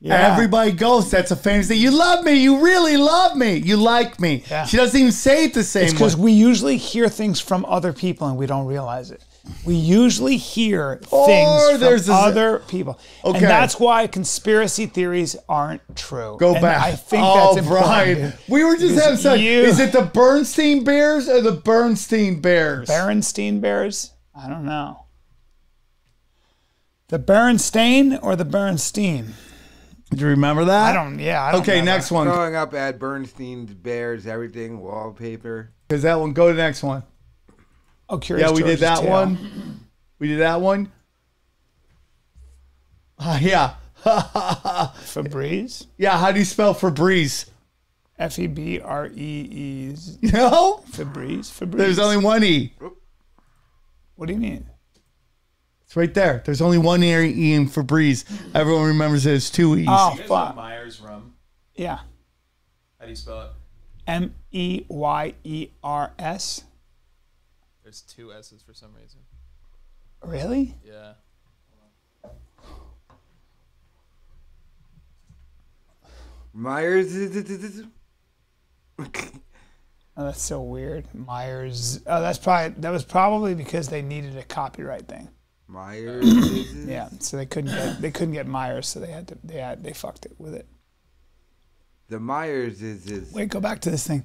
Yeah. 0.00 0.32
Everybody 0.32 0.70
goes. 0.72 1.10
That's 1.10 1.32
a 1.32 1.36
famous 1.36 1.66
thing. 1.68 1.80
You 1.80 1.90
love 1.90 2.24
me. 2.24 2.34
You 2.34 2.60
really 2.60 2.96
love 2.96 3.36
me. 3.36 3.56
You 3.56 3.76
like 3.76 4.20
me. 4.20 4.44
Yeah. 4.48 4.64
She 4.64 4.76
doesn't 4.76 4.98
even 4.98 5.10
say 5.12 5.44
it 5.46 5.54
the 5.54 5.64
same 5.64 5.84
It's 5.84 5.92
because 5.92 6.16
we 6.16 6.30
usually 6.30 6.76
hear 6.76 7.08
things 7.08 7.40
from 7.40 7.64
other 7.64 7.92
people 7.92 8.28
and 8.28 8.36
we 8.36 8.46
don't 8.46 8.66
realize 8.66 9.10
it. 9.10 9.24
We 9.64 9.74
usually 9.74 10.36
hear 10.36 11.00
Or 11.10 11.26
things 11.26 11.70
from 11.72 11.80
there's 11.80 12.06
this- 12.06 12.14
other 12.14 12.60
people. 12.68 13.00
Okay. 13.24 13.38
And 13.38 13.46
that's 13.46 13.80
why 13.80 14.06
conspiracy 14.06 14.86
theories 14.86 15.34
aren't 15.48 15.80
true. 15.96 16.36
Go 16.38 16.52
And 16.52 16.62
back. 16.62 16.80
I 16.80 16.92
think 16.94 17.24
oh, 17.26 17.54
that's 17.54 17.66
important. 17.66 17.88
Bryan. 17.88 18.32
We 18.48 18.62
were 18.62 18.76
just 18.76 19.02
having 19.02 19.18
sex. 19.18 19.40
you- 19.40 19.62
Is 19.62 19.80
it 19.80 19.90
the 19.92 20.02
Bernstein 20.02 20.84
Bears 20.84 21.28
or 21.28 21.40
the 21.40 21.52
Bernstein 21.52 22.40
Bears? 22.40 22.88
Berenstein 22.88 23.60
Bears? 23.60 24.12
I 24.32 24.48
don't 24.48 24.64
know. 24.64 25.06
The 27.08 27.18
Berenstain 27.18 28.18
or 28.22 28.36
the 28.36 28.44
Bernstein? 28.44 29.34
Do 30.10 30.22
you 30.24 30.28
remember 30.28 30.64
that? 30.66 30.90
I 30.90 30.92
don't, 30.94 31.18
yeah. 31.18 31.42
I 31.44 31.52
don't 31.52 31.60
Okay, 31.62 31.72
remember. 31.72 31.90
next 31.92 32.10
one. 32.10 32.26
Growing 32.26 32.54
up 32.56 32.72
at 32.74 32.98
Bernstein's 32.98 33.74
Bears, 33.74 34.26
everything, 34.26 34.80
wallpaper. 34.80 35.70
Because 35.86 36.02
that 36.02 36.18
one. 36.18 36.32
Go 36.32 36.48
to 36.48 36.54
the 36.54 36.62
next 36.62 36.82
one. 36.82 37.02
Oh, 38.08 38.16
Curious 38.18 38.48
yeah, 38.48 38.54
we 38.56 38.62
did 38.62 38.78
that 38.80 39.00
Tale. 39.00 39.10
one. 39.10 39.80
We 40.18 40.28
did 40.28 40.40
that 40.40 40.60
one. 40.60 40.90
Ah, 43.20 43.38
yeah. 43.40 43.74
Febreze. 44.04 45.86
Yeah. 45.96 46.16
How 46.18 46.30
do 46.30 46.38
you 46.38 46.44
spell 46.44 46.72
Febreze? 46.74 47.48
F 48.16 48.38
E 48.38 48.46
B 48.46 48.78
R 48.80 49.06
E 49.08 49.10
E. 49.12 49.94
Z- 49.96 50.18
No. 50.32 50.84
Febreze. 50.90 51.50
Febreze. 51.50 51.76
There's 51.78 51.98
only 51.98 52.16
one 52.18 52.44
E. 52.44 52.74
What 54.14 54.26
do 54.26 54.32
you 54.34 54.38
mean? 54.38 54.68
It's 55.88 55.96
right 55.96 56.12
there. 56.12 56.42
There's 56.44 56.60
only 56.60 56.76
one 56.76 57.02
E 57.02 57.54
in 57.54 57.66
Febreze. 57.66 58.26
Everyone 58.54 58.88
remembers 58.88 59.24
it 59.24 59.32
as 59.32 59.48
two 59.48 59.74
E's. 59.74 59.86
Oh, 59.88 60.10
You 60.12 60.18
guys 60.18 60.28
know 60.28 60.36
fuck. 60.36 60.54
Myers 60.54 61.00
rum. 61.00 61.32
Yeah. 61.76 62.00
How 62.98 63.04
do 63.04 63.08
you 63.08 63.16
spell 63.16 63.40
it? 63.40 63.50
M 64.06 64.34
E 64.52 64.84
Y 64.88 65.34
E 65.44 65.68
R 65.82 66.12
S. 66.18 66.64
There's 67.82 68.02
two 68.02 68.34
S's 68.34 68.60
for 68.60 68.74
some 68.74 68.90
reason. 69.00 69.20
Really? 70.22 70.74
Yeah. 70.84 71.12
Myers. 76.52 77.16
Oh, 78.98 80.24
that's 80.24 80.42
so 80.42 80.60
weird. 80.60 81.06
Myers. 81.14 82.00
Oh, 82.06 82.20
that's 82.20 82.38
probably 82.38 82.78
that 82.80 82.90
was 82.90 83.04
probably 83.04 83.54
because 83.54 83.88
they 83.88 84.02
needed 84.02 84.36
a 84.36 84.42
copyright 84.42 85.06
thing. 85.08 85.28
Myers. 85.68 86.24
Yeah, 86.88 87.08
so 87.20 87.36
they 87.36 87.44
couldn't 87.46 87.70
get 87.74 88.00
they 88.00 88.10
couldn't 88.10 88.32
get 88.32 88.46
Myers, 88.46 88.88
so 88.88 88.98
they 89.00 89.10
had 89.10 89.28
to 89.28 89.38
they 89.44 89.58
had 89.58 89.84
they 89.84 89.92
fucked 89.92 90.24
it 90.26 90.32
with 90.38 90.54
it. 90.54 90.66
The 92.08 92.18
Myers 92.18 92.80
is 92.82 93.06
is. 93.10 93.32
Wait, 93.34 93.50
go 93.50 93.60
back 93.60 93.80
to 93.80 93.90
this 93.90 94.06
thing. 94.06 94.24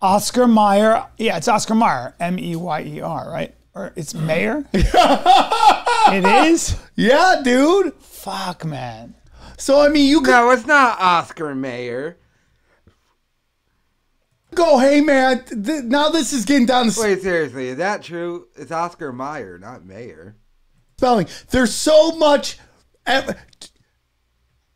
Oscar 0.00 0.46
Mayer. 0.46 1.04
Yeah, 1.18 1.36
it's 1.36 1.48
Oscar 1.48 1.74
Mayer. 1.74 2.14
M 2.20 2.38
E 2.38 2.54
Y 2.54 2.82
E 2.82 3.00
R, 3.00 3.28
right? 3.30 3.54
Or 3.74 3.92
it's 3.96 4.14
Mayer. 4.30 4.64
it 4.72 6.46
is. 6.48 6.76
Yeah, 6.94 7.40
dude. 7.42 7.94
Fuck, 7.94 8.64
man. 8.64 9.14
So 9.56 9.80
I 9.80 9.88
mean, 9.88 10.08
you 10.08 10.20
could 10.20 10.30
No, 10.30 10.50
it's 10.50 10.66
not 10.66 11.00
Oscar 11.00 11.52
Mayer. 11.56 12.16
go, 14.54 14.78
hey 14.78 15.00
man. 15.00 15.44
Th- 15.44 15.82
now 15.84 16.10
this 16.10 16.32
is 16.32 16.44
getting 16.44 16.66
down 16.66 16.88
to 16.90 17.00
Wait, 17.00 17.22
seriously, 17.22 17.68
is 17.68 17.78
that 17.78 18.02
true? 18.02 18.46
It's 18.56 18.70
Oscar 18.70 19.12
Mayer, 19.12 19.58
not 19.58 19.84
Mayer. 19.84 20.36
Spelling. 20.98 21.28
There's 21.50 21.72
so 21.72 22.10
much. 22.16 22.58
ev- 23.06 23.36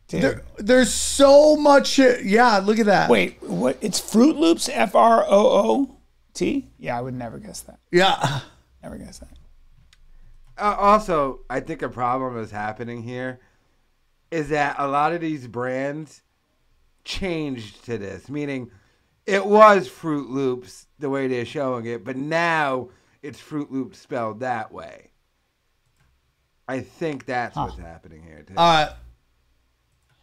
There, 0.09 0.43
there's 0.59 0.93
so 0.95 1.57
much. 1.57 1.89
shit. 1.89 2.25
Yeah, 2.25 2.59
look 2.59 2.79
at 2.79 2.87
that. 2.87 3.11
Wait, 3.11 3.43
what? 3.43 3.77
It's 3.81 4.01
Froot 4.01 4.37
Loops. 4.39 4.69
F 4.69 4.95
R 4.95 5.25
O 5.25 5.27
O 5.29 5.97
T. 6.33 6.71
Yeah, 6.79 6.97
I 6.97 7.01
would 7.01 7.15
never 7.15 7.39
guess 7.39 7.63
that. 7.63 7.81
Yeah. 7.91 8.41
Never 8.85 8.99
guess 8.99 9.19
that. 9.19 9.29
Uh, 10.59 10.77
also, 10.79 11.41
I 11.51 11.59
think 11.61 11.83
a 11.83 11.89
problem 11.89 12.39
is 12.39 12.51
happening 12.53 13.03
here 13.03 13.41
is 14.31 14.49
that 14.51 14.77
a 14.79 14.87
lot 14.87 15.13
of 15.13 15.21
these 15.21 15.47
brands 15.49 16.23
changed 17.05 17.85
to 17.87 17.99
this, 17.99 18.29
meaning 18.29 18.71
it 19.27 19.45
was 19.45 19.89
Fruit 19.89 20.31
Loops 20.31 20.87
the 20.99 21.11
way 21.11 21.27
they're 21.27 21.45
showing 21.45 21.87
it, 21.87 22.05
but 22.05 22.17
now 22.17 22.89
it's 23.23 23.39
Fruit 23.41 23.71
Loops 23.73 23.99
spelled 23.99 24.41
that 24.41 24.73
way. 24.73 25.12
I 26.69 26.81
think 26.81 27.27
that's 27.27 27.57
what's 27.57 27.79
happening 27.79 28.23
here. 28.23 28.45
Too. 28.47 28.55
Uh, 28.57 28.95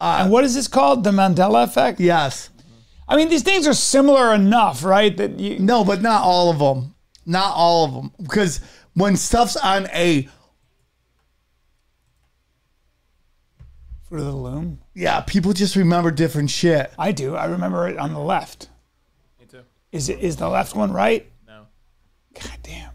and 0.01 0.31
what 0.31 0.43
is 0.43 0.55
this 0.55 0.67
called? 0.67 1.03
The 1.03 1.11
Mandela 1.11 1.63
effect? 1.63 1.99
yes. 1.99 2.49
I 3.07 3.15
mean, 3.15 3.27
these 3.29 3.41
things 3.43 3.67
are 3.67 3.73
similar 3.73 4.33
enough, 4.35 4.83
right? 4.83 5.15
That 5.17 5.39
you. 5.39 5.57
No, 5.59 5.83
but 5.83 6.01
not 6.01 6.21
all 6.21 6.51
of 6.51 6.59
them. 6.59 6.93
Not 7.25 7.53
all 7.55 7.85
of 7.85 7.93
them. 7.93 8.11
Because 8.21 8.61
when 8.93 9.15
stuff's 9.17 9.55
on 9.57 9.87
a 9.93 10.29
Fruit 14.07 14.19
of 14.21 14.25
the 14.25 14.31
Loom. 14.35 14.79
yeah, 14.95 15.21
people 15.21 15.53
just 15.53 15.75
remember 15.75 16.09
different 16.09 16.49
shit. 16.49 16.91
I 16.97 17.11
do. 17.11 17.35
I 17.35 17.45
remember 17.45 17.87
it 17.87 17.97
on 17.97 18.13
the 18.13 18.19
left. 18.19 18.69
Me 19.39 19.45
too. 19.45 19.61
Is 19.91 20.09
it 20.09 20.19
is 20.19 20.37
the 20.37 20.49
left 20.49 20.75
one 20.75 20.91
right? 20.91 21.27
No. 21.47 21.67
God 22.33 22.57
damn. 22.63 22.88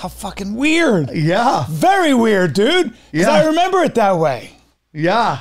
How 0.00 0.08
fucking 0.08 0.54
weird. 0.56 1.10
Yeah. 1.12 1.66
Very 1.68 2.14
weird, 2.14 2.54
dude. 2.54 2.94
Because 3.12 3.26
Yeah. 3.26 3.30
I 3.32 3.44
remember 3.44 3.82
it 3.82 3.94
that 3.96 4.16
way. 4.18 4.52
Yeah. 4.94 5.40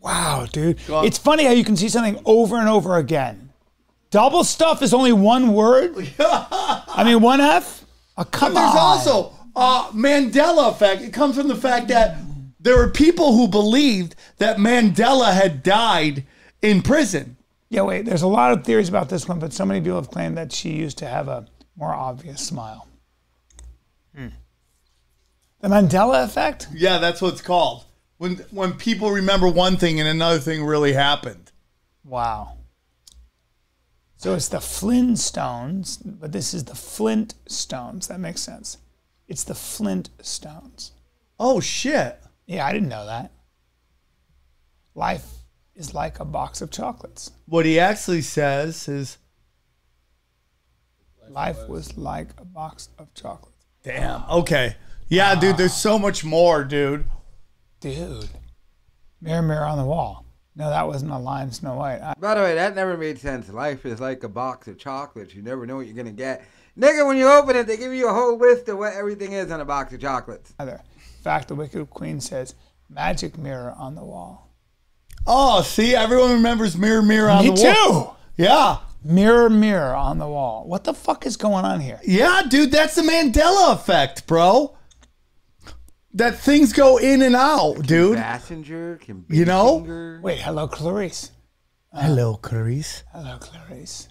Wow, 0.00 0.46
dude. 0.52 0.78
It's 0.88 1.16
funny 1.18 1.44
how 1.44 1.52
you 1.52 1.64
can 1.64 1.76
see 1.76 1.88
something 1.88 2.20
over 2.24 2.56
and 2.58 2.68
over 2.68 2.96
again. 2.98 3.50
Double 4.10 4.40
Stuf 4.42 4.82
is 4.82 4.92
only 4.92 5.12
one 5.12 5.54
word. 5.54 5.94
I 6.18 7.02
mean, 7.04 7.22
one 7.22 7.40
F. 7.40 7.84
Oh, 8.18 8.24
come 8.24 8.52
But 8.52 8.60
there's 8.60 8.74
on. 8.74 8.78
also 8.78 9.32
uh, 9.56 9.88
Mandela 9.92 10.70
effect. 10.70 11.00
It 11.02 11.12
comes 11.14 11.36
from 11.36 11.48
the 11.48 11.56
fact 11.56 11.88
that 11.88 12.18
there 12.60 12.76
were 12.76 12.90
people 12.90 13.32
who 13.34 13.48
believed 13.48 14.16
that 14.36 14.58
Mandela 14.58 15.32
had 15.32 15.62
died 15.62 16.24
in 16.60 16.82
prison. 16.82 17.36
Yeah, 17.70 17.82
wait. 17.82 18.04
There's 18.04 18.20
a 18.22 18.26
lot 18.28 18.52
of 18.52 18.64
theories 18.64 18.90
about 18.90 19.08
this 19.08 19.26
one, 19.26 19.38
but 19.38 19.54
so 19.54 19.64
many 19.64 19.80
people 19.80 19.96
have 19.96 20.10
claimed 20.10 20.36
that 20.36 20.52
she 20.52 20.72
used 20.72 20.98
to 20.98 21.06
have 21.06 21.28
a 21.28 21.46
more 21.76 21.94
obvious 21.94 22.40
smile. 22.40 22.88
Hmm. 24.14 24.28
The 25.60 25.68
Mandela 25.68 26.24
effect. 26.24 26.68
Yeah, 26.74 26.98
that's 26.98 27.22
what 27.22 27.32
it's 27.34 27.42
called. 27.42 27.84
When 28.18 28.36
when 28.50 28.74
people 28.74 29.10
remember 29.10 29.48
one 29.48 29.76
thing 29.76 29.98
and 30.00 30.08
another 30.08 30.38
thing 30.38 30.64
really 30.64 30.92
happened. 30.92 31.52
Wow. 32.04 32.58
So 34.16 34.34
it's 34.34 34.48
the 34.48 34.58
Flintstones, 34.58 36.00
but 36.04 36.30
this 36.30 36.54
is 36.54 36.64
the 36.64 36.76
Flint 36.76 37.34
Stones. 37.46 38.06
That 38.06 38.20
makes 38.20 38.40
sense. 38.40 38.78
It's 39.26 39.42
the 39.42 39.54
Flint 39.54 40.10
Stones. 40.20 40.92
Oh 41.40 41.58
shit. 41.58 42.20
Yeah, 42.46 42.66
I 42.66 42.72
didn't 42.72 42.88
know 42.88 43.06
that. 43.06 43.32
Life 44.94 45.26
is 45.74 45.94
like 45.94 46.20
a 46.20 46.24
box 46.24 46.60
of 46.60 46.70
chocolates. 46.70 47.32
What 47.46 47.66
he 47.66 47.80
actually 47.80 48.22
says 48.22 48.88
is 48.88 49.18
Life 51.30 51.68
was 51.68 51.96
like 51.96 52.28
a 52.38 52.44
box 52.44 52.88
of 52.98 53.12
chocolates. 53.14 53.66
Damn. 53.82 54.22
Okay. 54.30 54.76
Yeah, 55.08 55.34
dude, 55.34 55.56
there's 55.56 55.74
so 55.74 55.98
much 55.98 56.24
more, 56.24 56.64
dude. 56.64 57.04
Dude. 57.80 58.28
Mirror, 59.20 59.42
mirror 59.42 59.64
on 59.66 59.78
the 59.78 59.84
wall. 59.84 60.24
No, 60.54 60.68
that 60.68 60.86
wasn't 60.86 61.12
a 61.12 61.18
line 61.18 61.50
Snow 61.50 61.76
White. 61.76 62.00
I, 62.02 62.14
By 62.18 62.34
the 62.34 62.40
way, 62.42 62.54
that 62.54 62.74
never 62.74 62.96
made 62.96 63.18
sense. 63.18 63.48
Life 63.48 63.86
is 63.86 64.00
like 64.00 64.22
a 64.24 64.28
box 64.28 64.68
of 64.68 64.78
chocolates. 64.78 65.34
You 65.34 65.42
never 65.42 65.66
know 65.66 65.76
what 65.76 65.86
you're 65.86 65.96
gonna 65.96 66.12
get. 66.12 66.44
Nigga, 66.78 67.06
when 67.06 67.16
you 67.16 67.28
open 67.28 67.56
it, 67.56 67.66
they 67.66 67.76
give 67.76 67.92
you 67.92 68.08
a 68.08 68.12
whole 68.12 68.36
list 68.38 68.68
of 68.68 68.78
what 68.78 68.92
everything 68.94 69.32
is 69.32 69.50
on 69.50 69.60
a 69.60 69.64
box 69.64 69.94
of 69.94 70.00
chocolates. 70.00 70.52
either. 70.58 70.80
In 70.96 71.22
fact, 71.22 71.48
the 71.48 71.54
Wicked 71.54 71.88
Queen 71.90 72.20
says, 72.20 72.54
magic 72.88 73.38
mirror 73.38 73.74
on 73.78 73.94
the 73.94 74.04
wall. 74.04 74.50
Oh, 75.26 75.62
see, 75.62 75.94
everyone 75.94 76.32
remembers 76.32 76.76
mirror, 76.76 77.02
mirror 77.02 77.30
on 77.30 77.44
Me 77.44 77.50
the 77.50 77.62
Wall. 77.62 78.04
Me 78.04 78.10
too. 78.36 78.42
Yeah. 78.44 78.78
Mirror, 79.04 79.50
mirror 79.50 79.94
on 79.94 80.18
the 80.18 80.28
wall. 80.28 80.64
What 80.66 80.84
the 80.84 80.94
fuck 80.94 81.26
is 81.26 81.36
going 81.36 81.64
on 81.64 81.80
here? 81.80 82.00
Yeah, 82.04 82.42
dude, 82.48 82.70
that's 82.70 82.94
the 82.94 83.02
Mandela 83.02 83.74
effect, 83.74 84.26
bro. 84.26 84.76
That 86.14 86.38
things 86.38 86.72
go 86.72 86.98
in 86.98 87.22
and 87.22 87.34
out, 87.34 87.82
dude. 87.86 88.18
Passenger 88.18 88.98
can 89.00 89.24
You 89.28 89.44
know? 89.44 89.78
Finger. 89.78 90.20
Wait, 90.22 90.40
hello, 90.40 90.68
Clarice. 90.68 91.30
Hello, 91.92 92.36
Clarice. 92.36 93.02
Hello, 93.12 93.38
Clarice. 93.38 94.08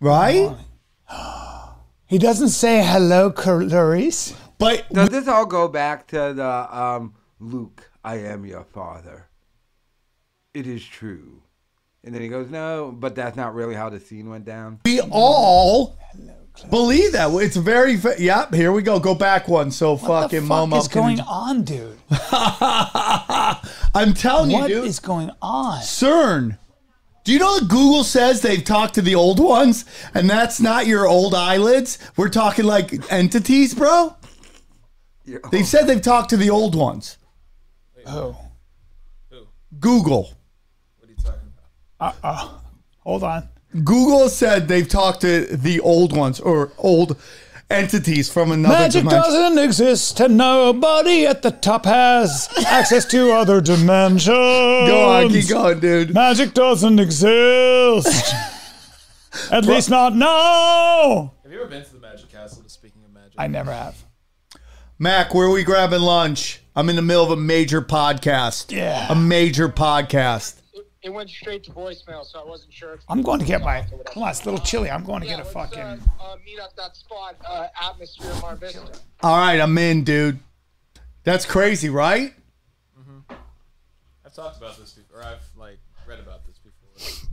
Right? 0.00 0.56
He 2.06 2.18
doesn't 2.18 2.50
say 2.50 2.84
hello, 2.84 3.30
Clarice. 3.30 4.34
But 4.58 4.86
Does 4.90 5.08
this 5.08 5.26
all 5.26 5.46
go 5.46 5.66
back 5.66 6.06
to 6.08 6.34
the 6.36 6.78
um, 6.78 7.14
Luke, 7.40 7.90
I 8.04 8.16
am 8.16 8.44
your 8.44 8.64
father? 8.64 9.28
It 10.52 10.66
is 10.66 10.84
true. 10.84 11.41
And 12.04 12.14
then 12.14 12.20
he 12.22 12.28
goes, 12.28 12.48
no, 12.50 12.92
but 12.98 13.14
that's 13.14 13.36
not 13.36 13.54
really 13.54 13.74
how 13.74 13.88
the 13.88 14.00
scene 14.00 14.28
went 14.28 14.44
down. 14.44 14.80
we 14.84 15.00
all 15.10 15.96
believe 16.68 17.12
that. 17.12 17.30
It's 17.34 17.56
very, 17.56 17.96
fa- 17.96 18.16
yep, 18.18 18.52
here 18.52 18.72
we 18.72 18.82
go. 18.82 18.98
Go 18.98 19.14
back 19.14 19.46
one. 19.48 19.70
So 19.70 19.92
What 19.96 20.22
fucking 20.22 20.40
the 20.42 20.46
fuck 20.48 20.68
Momo 20.68 20.78
is 20.78 20.88
going 20.88 21.18
enjoy- 21.18 21.30
on, 21.30 21.62
dude? 21.62 21.98
I'm 23.94 24.14
telling 24.14 24.50
What 24.52 24.68
you, 24.68 24.76
dude. 24.80 24.86
is 24.86 24.98
going 25.00 25.30
on? 25.40 25.80
CERN. 25.80 26.58
Do 27.24 27.32
you 27.32 27.38
know 27.38 27.60
that 27.60 27.68
Google 27.68 28.02
says 28.02 28.40
they've 28.40 28.64
talked 28.64 28.94
to 28.94 29.02
the 29.02 29.14
old 29.14 29.38
ones, 29.38 29.84
and 30.12 30.28
that's 30.28 30.60
not 30.60 30.88
your 30.88 31.06
old 31.06 31.34
eyelids? 31.34 31.98
We're 32.16 32.28
talking 32.28 32.64
like 32.64 33.12
entities, 33.12 33.74
bro. 33.74 34.16
They've 35.52 35.66
said 35.66 35.86
they've 35.86 36.02
talked 36.02 36.30
to 36.30 36.36
the 36.36 36.50
old 36.50 36.74
ones. 36.74 37.16
Oh, 38.06 38.36
Who? 39.30 39.46
Google. 39.78 40.32
What 40.98 41.08
are 41.08 41.12
you 41.12 41.16
talking 41.22 41.52
about? 42.08 42.16
uh, 42.22 42.48
hold 43.00 43.22
on. 43.22 43.48
Google 43.84 44.28
said 44.28 44.68
they've 44.68 44.88
talked 44.88 45.22
to 45.22 45.46
the 45.56 45.80
old 45.80 46.14
ones 46.16 46.38
or 46.40 46.72
old 46.78 47.16
entities 47.70 48.30
from 48.30 48.52
another 48.52 48.74
dimension. 48.74 49.04
Magic 49.06 49.10
dimension. 49.22 49.32
doesn't 49.40 49.58
exist, 49.64 50.20
and 50.20 50.36
nobody 50.36 51.26
at 51.26 51.40
the 51.40 51.50
top 51.50 51.86
has 51.86 52.48
access 52.66 53.06
to 53.06 53.32
other 53.32 53.62
dimensions. 53.62 54.26
Go 54.26 55.08
on, 55.08 55.30
keep 55.30 55.48
going, 55.48 55.80
dude. 55.80 56.12
Magic 56.12 56.52
doesn't 56.52 56.98
exist. 57.00 58.34
At 59.50 59.64
least 59.64 59.88
not 59.88 60.14
now. 60.14 61.32
Have 61.42 61.50
you 61.50 61.60
ever 61.60 61.68
been 61.70 61.82
to 61.82 61.92
the 61.94 62.00
Magic 62.00 62.30
Castle? 62.30 62.62
Speaking 62.66 63.02
of 63.06 63.12
magic. 63.14 63.32
I 63.38 63.46
never 63.46 63.72
have. 63.72 64.04
Mac, 64.98 65.32
where 65.32 65.46
are 65.46 65.50
we 65.50 65.64
grabbing 65.64 66.02
lunch? 66.02 66.60
I'm 66.76 66.90
in 66.90 66.96
the 66.96 67.02
middle 67.02 67.24
of 67.24 67.30
a 67.30 67.36
major 67.36 67.80
podcast. 67.80 68.70
Yeah. 68.70 69.10
A 69.10 69.14
major 69.14 69.70
podcast. 69.70 70.60
It 71.02 71.10
went 71.12 71.28
straight 71.30 71.64
to 71.64 71.72
voicemail, 71.72 72.24
so 72.24 72.40
I 72.40 72.44
wasn't 72.44 72.72
sure. 72.72 72.94
If 72.94 73.00
I'm 73.08 73.22
going 73.22 73.40
to 73.40 73.46
get 73.46 73.60
my. 73.60 73.84
Come 74.12 74.22
on, 74.22 74.30
it's 74.30 74.42
a 74.42 74.44
little 74.44 74.64
chilly. 74.64 74.88
I'm 74.90 75.02
going 75.04 75.20
to 75.22 75.26
get 75.26 75.40
a 75.40 75.44
fucking. 75.44 75.80
uh, 75.80 75.98
meet 76.44 76.60
at 76.60 76.76
that 76.76 76.94
spot, 76.96 77.36
uh, 77.44 77.66
atmosphere 77.82 78.32
Mar 78.40 78.54
Vista. 78.54 78.82
All 79.20 79.36
right, 79.36 79.58
I'm 79.60 79.76
in, 79.78 80.04
dude. 80.04 80.38
That's 81.24 81.44
crazy, 81.44 81.88
right? 81.88 82.34
I've 84.24 84.34
talked 84.34 84.58
about 84.58 84.78
this 84.78 84.92
before. 84.92 85.20
Or 85.20 85.24
I've 85.24 85.42
like 85.58 85.78
read 86.06 86.20
about 86.20 86.46
this 86.46 86.58
before. 86.58 87.28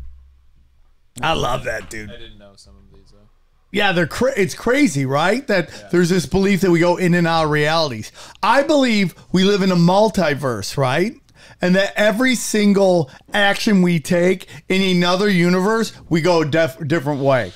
I 1.21 1.34
love 1.34 1.63
that, 1.65 1.89
dude. 1.89 2.10
I 2.10 2.13
didn't 2.17 2.39
know 2.39 2.53
some 2.55 2.75
of 2.75 2.91
these 2.91 3.12
though. 3.12 3.27
Yeah, 3.71 3.91
they're 3.91 4.08
cra- 4.08 4.34
it's 4.36 4.55
crazy, 4.55 5.05
right? 5.05 5.45
That 5.47 5.91
there's 5.91 6.10
this 6.10 6.25
belief 6.25 6.62
that 6.62 6.71
we 6.71 6.79
go 6.79 6.97
in 6.97 7.13
and 7.13 7.27
out 7.27 7.45
of 7.45 7.51
realities. 7.51 8.12
I 8.41 8.63
believe 8.63 9.15
we 9.32 9.43
live 9.43 9.62
in 9.62 9.71
a 9.71 9.75
multiverse, 9.75 10.75
right? 10.75 11.13
And 11.62 11.76
that 11.76 11.93
every 11.95 12.36
single 12.36 13.10
action 13.34 13.82
we 13.82 14.00
take 14.00 14.48
in 14.69 14.82
another 14.82 15.30
universe, 15.30 15.91
we 16.10 16.22
go 16.22 16.41
a 16.41 16.45
def- 16.45 16.88
different 16.88 17.22
way. 17.22 17.52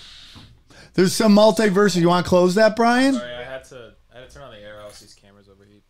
There's 0.94 1.14
some 1.14 1.36
multiverses. 1.36 2.02
You 2.02 2.10
want 2.10 2.26
to 2.26 2.30
close 2.30 2.56
that, 2.56 2.76
Bryan? 2.76 3.16
Sorry, 3.16 3.34
I 3.34 3.44
had 3.44 3.64
to. 3.66 3.94
I 4.14 4.20
had 4.20 4.30
to 4.30 4.34
turn 4.34 4.44
on 4.44 4.52
the 4.52 4.60
air, 4.60 4.80
else 4.82 5.00
these 5.00 5.14
cameras 5.14 5.48
overheat. 5.50 5.84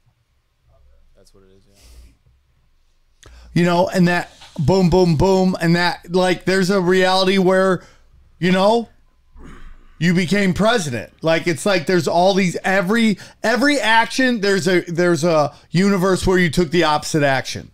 That's 1.15 1.33
what 1.33 1.43
it 1.43 1.49
is. 1.57 1.63
Yeah. 1.67 3.31
you 3.53 3.65
know, 3.65 3.89
and 3.89 4.07
that 4.07 4.31
boom, 4.59 4.89
boom, 4.89 5.15
boom, 5.15 5.57
and 5.59 5.75
that 5.75 6.11
like 6.11 6.45
there's 6.45 6.69
a 6.69 6.79
reality 6.79 7.37
where, 7.37 7.83
you 8.39 8.51
know, 8.51 8.89
you 9.99 10.13
became 10.13 10.53
president. 10.53 11.11
Like 11.21 11.47
it's 11.47 11.65
like 11.65 11.85
there's 11.85 12.07
all 12.07 12.33
these 12.33 12.57
every 12.63 13.17
every 13.41 13.79
action 13.79 14.41
there's 14.41 14.67
a 14.67 14.81
there's 14.81 15.23
a 15.23 15.53
universe 15.71 16.27
where 16.27 16.37
you 16.37 16.49
took 16.49 16.71
the 16.71 16.83
opposite 16.83 17.23
action. 17.23 17.71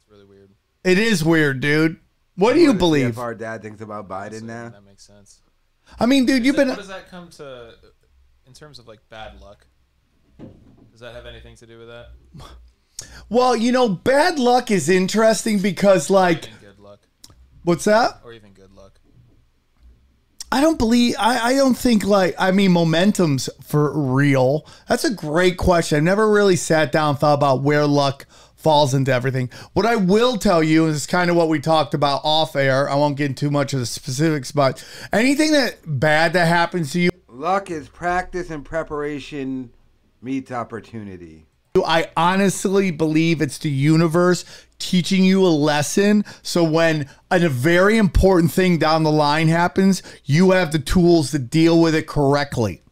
It's 0.00 0.10
really 0.10 0.26
weird. 0.26 0.50
It 0.84 0.98
is 0.98 1.24
weird, 1.24 1.60
dude. 1.60 1.98
What 2.36 2.54
do 2.54 2.60
you 2.60 2.72
believe? 2.72 3.06
If 3.08 3.18
our 3.18 3.34
dad 3.34 3.62
thinks 3.62 3.80
about 3.80 4.08
Biden 4.08 4.42
now. 4.42 4.68
That 4.68 4.84
makes 4.84 5.04
sense. 5.06 5.40
I 5.98 6.06
mean, 6.06 6.24
dude, 6.26 6.44
you've 6.46 6.54
Does 6.54 6.66
that- 6.66 6.66
been 6.66 6.68
What 6.68 6.78
does 6.78 6.88
that 6.88 7.10
come 7.10 7.28
to 7.30 7.74
in 8.46 8.52
terms 8.52 8.78
of 8.78 8.86
like 8.86 9.00
bad 9.08 9.40
luck? 9.40 9.66
Does 10.90 11.00
that 11.00 11.14
have 11.14 11.26
anything 11.26 11.56
to 11.56 11.66
do 11.66 11.78
with 11.78 11.88
that? 11.88 12.08
well, 13.28 13.56
you 13.56 13.72
know, 13.72 13.88
bad 13.88 14.38
luck 14.38 14.70
is 14.70 14.88
interesting 14.88 15.58
because 15.60 16.10
like 16.10 16.46
Even 16.48 16.58
good 16.60 16.78
luck, 16.78 17.00
what's 17.64 17.84
that? 17.84 18.20
or 18.24 18.32
even 18.32 18.52
good 18.52 18.72
luck. 18.72 19.00
I 20.50 20.60
don't 20.60 20.78
believe 20.78 21.14
I, 21.18 21.50
I 21.50 21.54
don't 21.54 21.76
think 21.76 22.04
like 22.04 22.34
I 22.38 22.52
mean 22.52 22.72
momentum's 22.72 23.48
for 23.62 23.92
real. 23.98 24.66
That's 24.88 25.04
a 25.04 25.10
great 25.12 25.56
question. 25.58 25.98
I've 25.98 26.04
never 26.04 26.30
really 26.30 26.56
sat 26.56 26.90
down 26.92 27.10
and 27.10 27.18
thought 27.18 27.34
about 27.34 27.62
where 27.62 27.86
luck 27.86 28.26
falls 28.58 28.92
into 28.92 29.12
everything. 29.12 29.48
What 29.72 29.86
I 29.86 29.96
will 29.96 30.36
tell 30.36 30.62
you 30.62 30.86
is 30.86 31.06
kind 31.06 31.30
of 31.30 31.36
what 31.36 31.48
we 31.48 31.60
talked 31.60 31.94
about 31.94 32.20
off 32.24 32.54
air. 32.54 32.90
I 32.90 32.96
won't 32.96 33.16
get 33.16 33.26
into 33.26 33.46
too 33.46 33.50
much 33.50 33.72
of 33.72 33.80
the 33.80 33.86
specifics, 33.86 34.52
but 34.52 34.84
anything 35.12 35.52
that 35.52 35.78
bad 35.86 36.34
that 36.34 36.46
happens 36.46 36.92
to 36.92 37.00
you, 37.00 37.10
Luck 37.28 37.70
is 37.70 37.88
practice 37.88 38.50
and 38.50 38.64
preparation 38.64 39.70
meets 40.20 40.50
opportunity. 40.50 41.46
I 41.76 42.10
honestly 42.16 42.90
believe 42.90 43.40
it's 43.40 43.58
the 43.58 43.70
universe 43.70 44.44
teaching 44.78 45.24
you 45.24 45.46
a 45.46 45.48
lesson. 45.48 46.24
So 46.42 46.64
when 46.64 47.08
a 47.30 47.48
very 47.48 47.98
important 47.98 48.52
thing 48.52 48.78
down 48.78 49.04
the 49.04 49.12
line 49.12 49.48
happens, 49.48 50.02
you 50.24 50.50
have 50.50 50.72
the 50.72 50.78
tools 50.78 51.30
to 51.30 51.38
deal 51.38 51.80
with 51.80 51.94
it 51.94 52.08
correctly. 52.08 52.82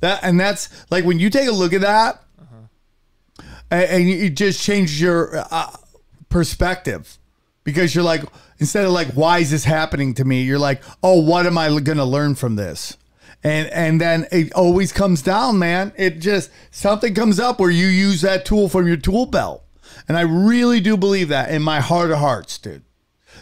That 0.00 0.20
and 0.22 0.38
that's 0.38 0.68
like 0.90 1.04
when 1.04 1.18
you 1.18 1.30
take 1.30 1.48
a 1.48 1.52
look 1.52 1.72
at 1.72 1.80
that, 1.80 2.23
and, 3.70 3.90
and 3.90 4.08
it 4.08 4.30
just 4.30 4.62
changes 4.62 5.00
your 5.00 5.44
uh, 5.50 5.76
perspective 6.28 7.18
because 7.64 7.94
you're 7.94 8.04
like 8.04 8.22
instead 8.58 8.84
of 8.84 8.92
like 8.92 9.08
why 9.08 9.38
is 9.38 9.50
this 9.50 9.64
happening 9.64 10.14
to 10.14 10.24
me, 10.24 10.42
you're 10.42 10.58
like 10.58 10.82
oh 11.02 11.20
what 11.20 11.46
am 11.46 11.58
I 11.58 11.68
going 11.68 11.98
to 11.98 12.04
learn 12.04 12.34
from 12.34 12.56
this. 12.56 12.96
And 13.42 13.68
and 13.68 14.00
then 14.00 14.26
it 14.32 14.52
always 14.54 14.92
comes 14.92 15.20
down, 15.20 15.58
man. 15.58 15.92
It 15.96 16.18
just 16.18 16.50
something 16.70 17.14
comes 17.14 17.38
up 17.38 17.60
where 17.60 17.70
you 17.70 17.86
use 17.86 18.22
that 18.22 18.44
tool 18.46 18.68
from 18.68 18.86
your 18.86 18.96
tool 18.96 19.26
belt. 19.26 19.64
And 20.08 20.16
I 20.16 20.22
really 20.22 20.80
do 20.80 20.96
believe 20.96 21.28
that 21.28 21.50
in 21.50 21.62
my 21.62 21.80
heart 21.80 22.10
of 22.10 22.18
hearts, 22.18 22.58
dude. 22.58 22.82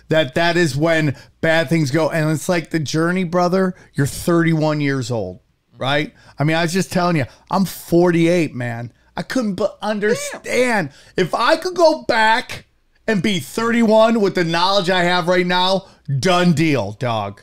That 0.08 0.34
that 0.34 0.56
is 0.56 0.76
when 0.76 1.16
bad 1.40 1.68
things 1.68 1.90
go. 1.90 2.10
And 2.10 2.30
it's 2.30 2.48
like 2.48 2.70
the 2.70 2.80
journey, 2.80 3.24
brother. 3.24 3.74
You're 3.94 4.06
31 4.06 4.80
years 4.80 5.10
old, 5.10 5.40
right? 5.78 6.12
I 6.38 6.44
mean, 6.44 6.56
I 6.56 6.62
was 6.62 6.72
just 6.72 6.92
telling 6.92 7.16
you, 7.16 7.24
I'm 7.50 7.64
48, 7.64 8.54
man. 8.54 8.92
I 9.16 9.22
couldn't 9.22 9.54
but 9.54 9.78
understand 9.82 10.90
if 11.16 11.34
I 11.34 11.56
could 11.56 11.74
go 11.74 12.02
back 12.02 12.66
and 13.06 13.22
be 13.22 13.38
31 13.40 14.20
with 14.20 14.34
the 14.34 14.44
knowledge 14.44 14.90
I 14.90 15.04
have 15.04 15.28
right 15.28 15.46
now. 15.46 15.86
Done 16.18 16.52
deal, 16.52 16.92
dog. 16.92 17.42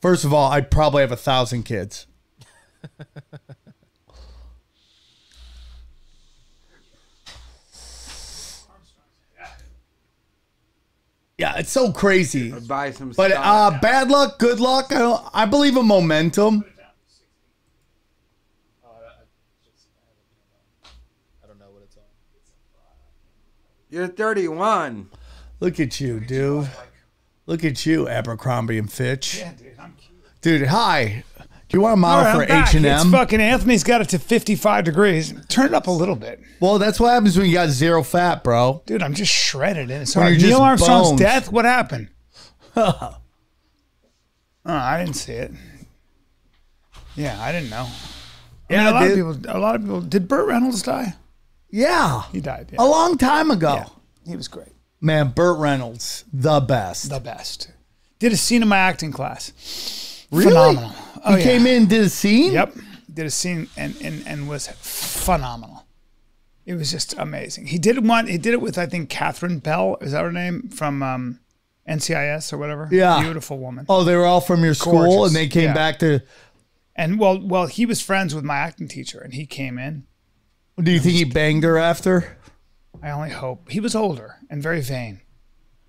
First 0.00 0.24
of 0.24 0.32
all, 0.32 0.50
I'd 0.52 0.70
probably 0.70 1.02
have 1.02 1.12
a 1.12 1.16
thousand 1.16 1.64
kids. 1.64 2.06
Yeah, 11.38 11.58
it's 11.58 11.70
so 11.70 11.92
crazy. 11.92 12.50
Buy 12.50 12.92
some 12.92 13.10
But 13.10 13.32
uh, 13.32 13.78
bad 13.82 14.08
luck, 14.08 14.38
good 14.38 14.58
luck. 14.58 14.86
I, 14.90 14.98
don't, 14.98 15.22
I 15.34 15.44
believe 15.44 15.76
in 15.76 15.86
momentum. 15.86 16.64
I 21.44 21.46
don't 21.46 21.58
know 21.58 21.66
what 21.72 21.82
it's 21.82 21.98
on. 21.98 22.02
You're 23.88 24.08
31. 24.08 25.08
Look 25.60 25.80
at 25.80 26.00
you, 26.00 26.20
dude. 26.20 26.68
Look 27.46 27.64
at 27.64 27.86
you, 27.86 28.08
Abercrombie 28.08 28.78
and 28.78 28.92
Fitch. 28.92 29.38
Yeah, 29.38 29.52
dude, 29.52 29.78
I'm 29.78 29.94
cute. 29.94 30.18
Dude, 30.40 30.66
hi. 30.68 31.24
Do 31.68 31.76
you 31.76 31.80
want 31.80 31.94
a 31.94 31.96
model 31.96 32.38
right, 32.40 32.48
for 32.48 32.54
H 32.54 32.74
and 32.74 32.86
It's 32.86 33.04
M? 33.04 33.10
fucking 33.10 33.40
Anthony's 33.40 33.82
got 33.84 34.00
it 34.00 34.08
to 34.10 34.18
55 34.18 34.84
degrees. 34.84 35.34
Turn 35.48 35.66
it 35.66 35.74
up 35.74 35.86
a 35.88 35.90
little 35.90 36.14
bit. 36.16 36.40
Well, 36.60 36.78
that's 36.78 37.00
what 37.00 37.08
happens 37.08 37.36
when 37.36 37.46
you 37.46 37.52
got 37.52 37.68
zero 37.70 38.02
fat, 38.04 38.44
bro. 38.44 38.82
Dude, 38.86 39.02
I'm 39.02 39.14
just 39.14 39.32
shredded 39.32 39.84
in 39.90 39.96
it. 39.96 39.98
When 39.98 40.06
Sorry, 40.06 40.30
you're 40.32 40.40
Neil 40.42 40.50
just 40.58 40.62
Armstrong's 40.62 41.08
bones. 41.08 41.20
death? 41.20 41.50
What 41.52 41.64
happened? 41.64 42.08
oh, 42.76 43.16
I 44.64 44.98
didn't 44.98 45.16
see 45.16 45.32
it. 45.32 45.52
Yeah, 47.16 47.40
I 47.40 47.50
didn't 47.50 47.70
know. 47.70 47.86
I 47.86 47.86
mean, 47.86 47.90
Yeah, 48.68 48.90
a 48.90 48.92
lot 48.92 49.00
dude. 49.08 49.18
of 49.18 49.42
people. 49.42 49.56
A 49.56 49.58
lot 49.58 49.74
of 49.76 49.80
people. 49.82 50.00
Did 50.02 50.28
Burt 50.28 50.46
Reynolds 50.46 50.82
die? 50.82 51.14
Yeah, 51.76 52.22
He 52.32 52.40
died. 52.40 52.70
Yeah. 52.72 52.82
a 52.82 52.86
long 52.86 53.18
time 53.18 53.50
ago. 53.50 53.74
Yeah, 53.74 54.30
he 54.30 54.36
was 54.36 54.48
great. 54.48 54.72
Man, 55.00 55.32
Burt 55.32 55.58
Reynolds, 55.58 56.24
the 56.32 56.60
best. 56.60 57.10
The 57.10 57.20
best. 57.20 57.70
Did 58.18 58.32
a 58.32 58.36
scene 58.36 58.62
in 58.62 58.68
my 58.68 58.78
acting 58.78 59.12
class. 59.12 60.26
Really? 60.30 60.50
Phenomenal. 60.50 60.92
Oh, 61.24 61.34
he 61.34 61.38
yeah. 61.38 61.44
came 61.44 61.66
in, 61.66 61.86
did 61.86 62.00
a 62.02 62.08
scene. 62.08 62.52
Yep. 62.54 62.74
Did 63.12 63.26
a 63.26 63.30
scene 63.30 63.68
and, 63.76 63.94
and, 64.00 64.26
and 64.26 64.48
was 64.48 64.68
phenomenal. 64.68 65.84
It 66.64 66.74
was 66.74 66.90
just 66.90 67.14
amazing. 67.18 67.66
He 67.66 67.78
did 67.78 68.06
one. 68.06 68.26
He 68.26 68.38
did 68.38 68.54
it 68.54 68.60
with 68.62 68.78
I 68.78 68.86
think 68.86 69.10
Catherine 69.10 69.58
Bell. 69.58 69.98
Is 70.00 70.12
that 70.12 70.22
her 70.24 70.32
name 70.32 70.68
from 70.70 71.02
um, 71.02 71.40
NCIS 71.88 72.52
or 72.52 72.58
whatever? 72.58 72.88
Yeah. 72.90 73.20
Beautiful 73.20 73.58
woman. 73.58 73.84
Oh, 73.88 74.02
they 74.02 74.16
were 74.16 74.24
all 74.24 74.40
from 74.40 74.64
your 74.64 74.74
school, 74.74 75.04
Gorgeous. 75.04 75.26
and 75.28 75.36
they 75.36 75.46
came 75.48 75.64
Yeah. 75.64 75.74
back 75.74 75.98
to. 76.00 76.22
And 76.96 77.20
well, 77.20 77.38
well, 77.38 77.66
he 77.66 77.84
was 77.86 78.00
friends 78.00 78.34
with 78.34 78.44
my 78.44 78.56
acting 78.56 78.88
teacher, 78.88 79.20
and 79.20 79.34
he 79.34 79.44
came 79.46 79.78
in. 79.78 80.06
Do 80.82 80.90
you 80.90 81.00
think 81.00 81.14
he 81.14 81.24
banged 81.24 81.64
her 81.64 81.78
after? 81.78 82.36
I 83.02 83.10
only 83.10 83.30
hope 83.30 83.70
he 83.70 83.80
was 83.80 83.94
older 83.94 84.36
and 84.50 84.62
very 84.62 84.82
vain. 84.82 85.20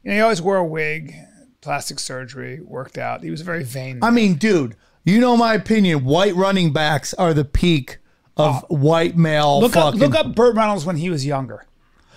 You 0.01 0.11
know, 0.11 0.15
he 0.15 0.21
always 0.21 0.41
wore 0.41 0.57
a 0.57 0.65
wig, 0.65 1.13
plastic 1.59 1.99
surgery, 1.99 2.61
worked 2.61 2.97
out. 2.97 3.23
He 3.23 3.31
was 3.31 3.41
very 3.41 3.63
vain. 3.63 3.99
I 4.01 4.11
mean, 4.11 4.35
dude, 4.35 4.75
you 5.03 5.19
know 5.19 5.35
my 5.35 5.55
opinion. 5.55 6.05
White 6.05 6.35
running 6.35 6.71
backs 6.71 7.13
are 7.15 7.33
the 7.33 7.43
peak 7.43 7.97
of 8.37 8.65
oh. 8.69 8.75
white 8.75 9.17
male. 9.17 9.45
Oh. 9.45 9.59
look 9.59 9.75
up, 9.75 9.93
fucking. 9.93 9.99
look 9.99 10.15
up 10.15 10.35
Burt 10.35 10.55
Reynolds 10.55 10.85
when 10.85 10.97
he 10.97 11.09
was 11.09 11.25
younger. 11.25 11.65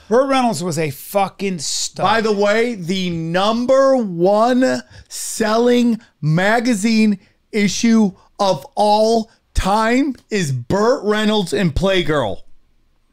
Burt 0.09 0.28
Reynolds 0.28 0.62
was 0.62 0.78
a 0.78 0.90
fucking 0.90 1.59
stud. 1.61 2.04
By 2.04 2.20
the 2.20 2.33
way, 2.33 2.74
the 2.74 3.11
number 3.11 3.96
one 3.96 4.83
selling 5.09 6.00
magazine 6.20 7.18
issue 7.52 8.12
of 8.38 8.64
all 8.76 9.30
time 9.54 10.14
is 10.30 10.52
Burt 10.52 11.02
Reynolds 11.04 11.52
and 11.52 11.74
Playgirl. 11.74 12.42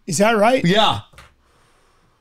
Is 0.08 0.18
that 0.18 0.32
right? 0.32 0.64
Yeah. 0.66 1.02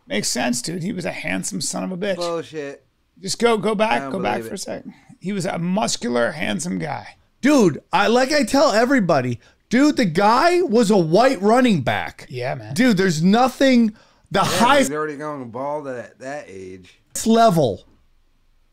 Makes 0.07 0.29
sense, 0.29 0.61
dude. 0.61 0.83
He 0.83 0.93
was 0.93 1.05
a 1.05 1.13
handsome 1.13 1.61
son 1.61 1.85
of 1.85 1.93
a 1.93 1.97
bitch. 1.97 2.17
Bullshit. 2.17 2.85
Just 3.21 3.39
go 3.39 3.57
go 3.57 3.75
back, 3.75 4.11
go 4.13 4.21
back 4.21 4.37
believe 4.39 4.47
for 4.49 4.53
a 4.53 4.55
it. 4.55 4.59
second. 4.59 4.95
He 5.21 5.33
was 5.33 5.47
a 5.47 5.59
muscular, 5.59 6.33
handsome 6.33 6.79
guy. 6.79 7.17
Dude, 7.41 7.83
I 7.93 8.09
like 8.09 8.31
I 8.33 8.45
tell 8.45 8.73
everybody, 8.73 9.41
dude, 9.71 9.97
the 9.97 10.05
guy 10.05 10.61
was 10.63 10.91
a 10.91 10.97
white 10.99 11.41
running 11.41 11.81
back. 11.81 12.27
Yeah, 12.29 12.55
man. 12.57 12.75
Dude, 12.75 12.97
there's 12.97 13.23
nothing 13.23 13.97
the 14.31 14.41
Yeah, 14.41 14.45
highest 14.45 14.91
he's 14.91 14.97
already 14.97 15.17
going 15.17 15.49
bald 15.51 15.89
at 15.89 16.19
that 16.19 16.45
age. 16.49 16.99
This 17.15 17.27
level 17.27 17.87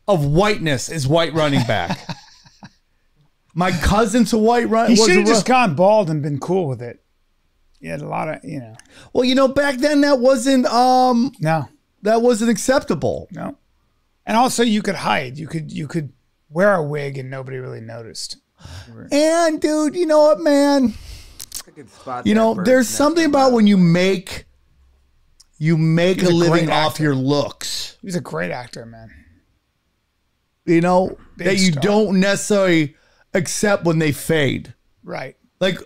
of 0.06 0.26
whiteness 0.26 0.88
is 0.90 1.08
white 1.08 1.32
running 1.32 1.64
back. 1.66 1.98
My 3.54 3.70
cousin's 3.70 4.32
a 4.32 4.38
white 4.38 4.68
run. 4.68 4.90
He 4.90 4.96
should 4.96 5.16
have 5.16 5.26
just 5.26 5.46
gone 5.46 5.74
bald 5.76 6.10
and 6.10 6.20
been 6.22 6.40
cool 6.40 6.66
with 6.68 6.82
it. 6.82 7.00
He 7.80 7.88
had 7.88 8.00
a 8.00 8.08
lot 8.08 8.28
of, 8.28 8.44
you 8.44 8.60
know. 8.60 8.76
Well, 9.12 9.24
you 9.24 9.34
know, 9.34 9.48
back 9.48 9.76
then 9.78 10.00
that 10.02 10.18
wasn't 10.20 10.66
um 10.66 11.32
No, 11.40 11.68
that 12.02 12.22
wasn't 12.22 12.50
acceptable. 12.50 13.28
no. 13.32 13.56
And 14.26 14.38
also, 14.38 14.62
you 14.62 14.80
could 14.80 14.94
hide. 14.94 15.36
You 15.36 15.46
could 15.46 15.70
you 15.70 15.86
could 15.86 16.12
wear 16.48 16.74
a 16.74 16.82
wig 16.82 17.18
and 17.18 17.28
nobody 17.30 17.58
really 17.58 17.82
noticed. 17.82 18.38
And 19.12 19.60
dude, 19.60 19.94
you 19.94 20.06
know 20.06 20.20
what, 20.22 20.40
man? 20.40 20.94
I 21.66 21.70
could 21.72 21.90
spot 21.90 22.26
You 22.26 22.34
know, 22.34 22.54
there's 22.54 22.88
something 22.88 23.26
about 23.26 23.52
when 23.52 23.66
you 23.66 23.76
make 23.76 24.46
you 25.58 25.76
make 25.76 26.22
a 26.22 26.26
a 26.26 26.30
living 26.30 26.70
off 26.70 26.92
actor. 26.92 27.02
your 27.02 27.14
looks. 27.14 27.98
He 28.00 28.06
was 28.06 28.16
a 28.16 28.20
great 28.22 28.50
actor, 28.50 28.86
man. 28.86 29.10
You 30.66 30.80
know 30.80 31.18
Big 31.36 31.46
that 31.46 31.56
you 31.58 31.72
star. 31.72 31.82
don't 31.82 32.20
necessarily 32.20 32.96
accept 33.34 33.84
when 33.84 33.98
they 33.98 34.12
fade. 34.12 34.72
Right. 35.02 35.36
Like, 35.60 35.78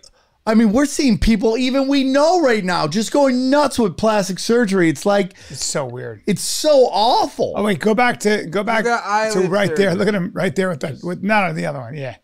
I 0.48 0.54
mean, 0.54 0.72
we're 0.72 0.86
seeing 0.86 1.18
people 1.18 1.58
even 1.58 1.88
we 1.88 2.04
know 2.04 2.40
right 2.40 2.64
now 2.64 2.88
just 2.88 3.12
going 3.12 3.50
nuts 3.50 3.78
with 3.78 3.96
plastic 3.98 4.38
surgery. 4.38 4.88
It's 4.88 5.04
like 5.04 5.34
It's 5.50 5.64
so 5.64 5.84
weird. 5.84 6.22
it's 6.26 6.40
so 6.40 6.86
awful. 6.90 7.52
Oh 7.56 7.62
wait, 7.64 7.80
go 7.80 7.94
back 7.94 8.18
to 8.20 8.46
go 8.46 8.62
back 8.64 8.84
to 8.84 8.90
eyelid 8.90 9.50
right 9.50 9.76
there. 9.76 9.94
Look 9.94 10.08
at 10.08 10.14
him 10.14 10.30
right 10.32 10.56
there 10.56 10.70
with 10.70 10.80
that 10.80 11.00
with 11.02 11.22
no, 11.22 11.46
no 11.48 11.52
the 11.52 11.66
other 11.66 11.80
one. 11.80 11.94
Yeah, 11.94 12.16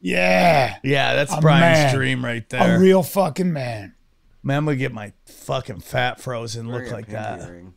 yeah, 0.00 0.76
yeah, 0.82 1.14
that's 1.14 1.32
A 1.32 1.40
Brian's 1.40 1.84
man. 1.92 1.94
dream 1.94 2.24
right 2.24 2.48
there. 2.50 2.76
a 2.76 2.80
real 2.80 3.02
fucking 3.02 3.52
man. 3.52 3.94
man, 4.42 4.58
I'm 4.58 4.64
gonna 4.64 4.76
get 4.76 4.92
my 4.92 5.12
fucking 5.26 5.80
fat 5.80 6.20
frozen 6.20 6.70
look 6.70 6.90
like 6.90 7.06
that. 7.08 7.48
ring. 7.48 7.74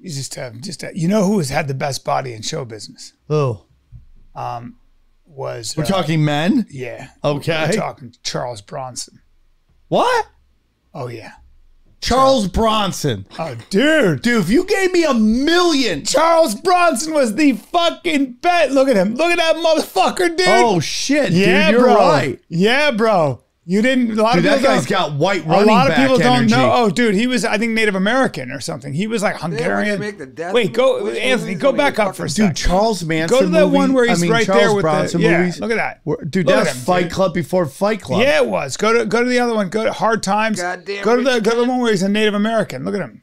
He's 0.00 0.16
just 0.16 0.34
have 0.36 0.60
just 0.60 0.82
uh, 0.82 0.88
you 0.94 1.08
know 1.08 1.24
who 1.24 1.38
has 1.38 1.50
had 1.50 1.68
the 1.68 1.74
best 1.74 2.04
body 2.04 2.32
in 2.32 2.42
show 2.42 2.64
business 2.64 3.12
Oh, 3.28 3.66
was 5.32 5.76
we're 5.76 5.84
uh, 5.84 5.86
talking 5.86 6.24
men. 6.24 6.66
yeah 6.70 7.08
Okay. 7.24 7.66
we're 7.70 7.76
talking 7.76 8.14
Charles 8.22 8.60
Bronson. 8.60 9.20
What? 9.88 10.26
Oh 10.94 11.08
yeah, 11.08 11.32
Charles 12.00 12.48
Bronson. 12.48 13.26
oh 13.38 13.56
dude, 13.70 14.22
Dude, 14.22 14.42
if 14.42 14.50
you 14.50 14.64
gave 14.64 14.92
me 14.92 15.04
a 15.04 15.14
million. 15.14 16.04
Charles 16.04 16.54
Bronson 16.54 17.14
was 17.14 17.34
the 17.34 17.52
fucking 17.52 18.32
bet. 18.42 18.72
Look 18.72 18.88
at 18.88 18.96
him. 18.96 19.14
Look 19.14 19.30
at 19.32 19.38
that 19.38 19.56
motherfucker, 19.56 20.36
dude. 20.36 20.46
Oh 20.48 20.80
shit, 20.80 21.32
yeah, 21.32 21.70
dude, 21.70 21.80
you're 21.80 21.88
bro. 21.88 21.96
right. 21.96 22.40
Yeah, 22.48 22.90
bro. 22.90 23.42
You 23.64 23.80
didn't. 23.80 24.18
A 24.18 24.22
lot 24.22 24.34
Dude, 24.34 24.38
of 24.38 24.50
that 24.50 24.58
people 24.58 24.74
guy's 24.74 24.86
don't- 24.86 25.10
got 25.10 25.18
white 25.20 25.46
A 25.46 25.64
lot 25.64 25.88
of 25.88 25.96
people 25.96 26.18
don't 26.18 26.36
energy. 26.38 26.52
know. 26.56 26.72
Oh, 26.74 26.90
dude, 26.90 27.14
he 27.14 27.28
was, 27.28 27.44
I 27.44 27.58
think, 27.58 27.74
Native 27.74 27.94
American 27.94 28.50
or 28.50 28.58
something. 28.58 28.92
He 28.92 29.06
was 29.06 29.22
like 29.22 29.36
Hungarian. 29.36 30.00
they 30.00 30.06
make 30.06 30.18
the 30.18 30.26
death 30.26 30.52
Wait, 30.52 30.72
go, 30.72 31.06
Anthony, 31.08 31.54
go 31.54 31.70
back 31.70 32.00
up 32.00 32.16
for 32.16 32.24
a 32.24 32.28
second. 32.28 32.56
Dude, 32.56 32.56
Charles 32.56 33.04
Manson. 33.04 33.38
Go 33.38 33.44
to 33.44 33.48
that 33.50 33.66
movie, 33.66 33.76
one 33.76 33.92
where 33.92 34.04
he's 34.08 34.18
I 34.20 34.22
mean, 34.22 34.32
right 34.32 34.44
Charles 34.44 34.60
there 34.62 34.74
with 34.74 34.82
Bronson 34.82 35.20
the. 35.20 35.28
Yeah, 35.28 35.52
look 35.60 35.70
at 35.70 35.76
that. 35.76 36.00
Where- 36.02 36.16
Dude, 36.28 36.46
Look 36.46 36.56
that's 36.56 36.76
him, 36.76 36.82
Fight 36.84 37.02
dude. 37.04 37.12
Club 37.12 37.34
before 37.34 37.66
Fight 37.66 38.00
Club. 38.02 38.20
Yeah, 38.22 38.38
it 38.42 38.46
was. 38.48 38.76
Go 38.76 38.92
to 38.98 39.06
go 39.06 39.22
to 39.22 39.28
the 39.30 39.38
other 39.38 39.54
one. 39.54 39.68
Go 39.68 39.84
to 39.84 39.92
Hard 39.92 40.24
Times. 40.24 40.60
Goddamn 40.60 41.04
go 41.04 41.14
to 41.16 41.22
the 41.22 41.40
go 41.40 41.52
to 41.52 41.56
the 41.58 41.64
one 41.64 41.78
where 41.78 41.92
he's 41.92 42.02
a 42.02 42.08
Native 42.08 42.34
American. 42.34 42.84
Look 42.84 42.96
at 42.96 43.00
him, 43.00 43.22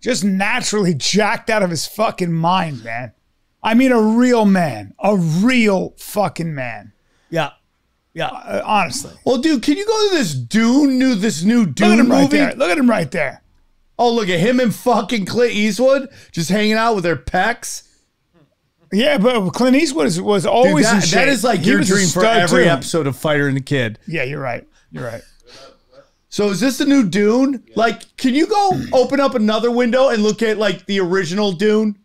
just 0.00 0.24
naturally 0.24 0.92
jacked 0.92 1.48
out 1.50 1.62
of 1.62 1.70
his 1.70 1.86
fucking 1.86 2.32
mind, 2.32 2.82
man. 2.82 3.12
I 3.62 3.74
mean, 3.74 3.92
a 3.92 4.00
real 4.02 4.44
man, 4.44 4.92
a 4.98 5.16
real 5.16 5.94
fucking 5.98 6.52
man. 6.52 6.94
yeah, 7.30 7.50
yeah. 8.14 8.26
Uh, 8.26 8.62
honestly, 8.64 9.12
Well, 9.24 9.38
dude, 9.38 9.62
can 9.62 9.76
you 9.76 9.86
go 9.86 10.08
to 10.10 10.16
this 10.16 10.34
Dune 10.34 10.98
new 10.98 11.14
this 11.14 11.42
new 11.42 11.60
look 11.60 11.68
at 11.70 11.74
Dune 11.76 12.00
him 12.00 12.10
right 12.10 12.22
movie? 12.22 12.36
there. 12.38 12.54
Look 12.54 12.70
at 12.70 12.78
him 12.78 12.88
right 12.90 13.10
there. 13.10 13.42
Oh, 13.98 14.12
look 14.12 14.28
at 14.28 14.40
him 14.40 14.58
and 14.60 14.74
fucking 14.74 15.26
Clint 15.26 15.54
Eastwood 15.54 16.08
just 16.32 16.50
hanging 16.50 16.72
out 16.74 16.94
with 16.94 17.04
their 17.04 17.16
pecs. 17.16 17.88
Yeah, 18.92 19.16
but 19.18 19.50
Clint 19.50 19.76
Eastwood 19.76 20.04
was, 20.04 20.20
was 20.20 20.42
Dude, 20.42 20.52
always 20.52 20.90
in 20.90 20.96
that, 20.98 21.04
shape. 21.06 21.14
that 21.20 21.28
is 21.28 21.42
like 21.44 21.60
He 21.60 21.70
your 21.70 21.80
a 21.80 21.84
dream 21.84 22.04
for 22.08 22.20
stud, 22.20 22.36
every 22.38 22.64
too. 22.64 22.70
episode 22.70 23.06
of 23.06 23.16
Fighter 23.16 23.48
and 23.48 23.56
the 23.56 23.60
Kid. 23.62 23.98
Yeah, 24.06 24.24
you're 24.24 24.40
right. 24.40 24.66
You're 24.90 25.04
right. 25.06 25.22
So 26.28 26.48
is 26.50 26.60
this 26.60 26.78
the 26.78 26.86
new 26.86 27.06
Dune? 27.08 27.62
Like, 27.76 28.16
can 28.16 28.34
you 28.34 28.46
go 28.46 28.82
open 28.92 29.20
up 29.20 29.34
another 29.34 29.70
window 29.70 30.08
and 30.08 30.22
look 30.22 30.42
at 30.42 30.58
like 30.58 30.84
the 30.86 31.00
original 31.00 31.52
Dune? 31.52 31.98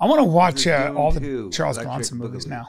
I 0.00 0.06
want 0.06 0.20
to 0.20 0.24
watch 0.24 0.66
uh, 0.66 0.92
all 0.96 1.10
the 1.12 1.20
Charles 1.52 1.76
Electric 1.78 1.84
Bronson 1.84 2.18
movies 2.18 2.46
Boogaloo. 2.46 2.50
now. 2.50 2.68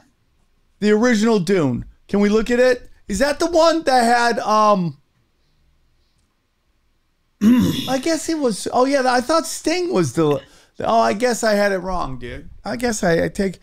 The 0.80 0.92
original 0.92 1.40
Dune. 1.40 1.86
Can 2.08 2.20
we 2.20 2.30
look 2.30 2.50
at 2.52 2.60
it? 2.60 2.90
Is 3.08 3.20
that 3.20 3.40
the 3.40 3.50
one 3.50 3.84
that 3.84 4.04
had 4.04 4.40
um 4.40 4.98
I 7.42 8.00
guess 8.02 8.30
it 8.30 8.38
was 8.40 8.68
oh 8.72 8.86
yeah, 8.86 9.04
I 9.06 9.22
thought 9.22 9.46
Sting 9.46 9.94
was 9.94 10.14
the 10.14 10.42
Oh, 10.80 11.00
I 11.00 11.14
guess 11.14 11.44
I 11.44 11.54
had 11.54 11.72
it 11.72 11.80
wrong, 11.80 12.20
dude. 12.20 12.50
I 12.64 12.76
guess 12.76 13.04
I, 13.04 13.26
I 13.26 13.28
take 13.30 13.60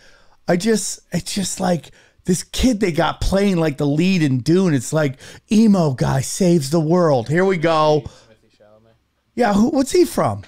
I 0.49 0.57
just 0.57 1.01
it's 1.13 1.35
just 1.35 1.61
like 1.61 1.91
this 2.25 2.43
kid 2.43 2.81
they 2.81 2.93
got 2.93 3.21
playing 3.21 3.57
like 3.57 3.77
the 3.77 3.87
lead 3.87 4.23
in 4.23 4.39
Dune. 4.39 4.75
It's 4.75 4.93
like 4.93 5.19
emo 5.53 5.93
guy 5.93 6.21
saves 6.21 6.71
the 6.71 6.81
world. 6.81 7.29
Here 7.29 7.45
we 7.45 7.59
go. 7.59 8.05
Yeah, 9.35 9.53
who, 9.53 9.71
what's 9.71 9.91
he 9.93 10.05
from? 10.05 10.45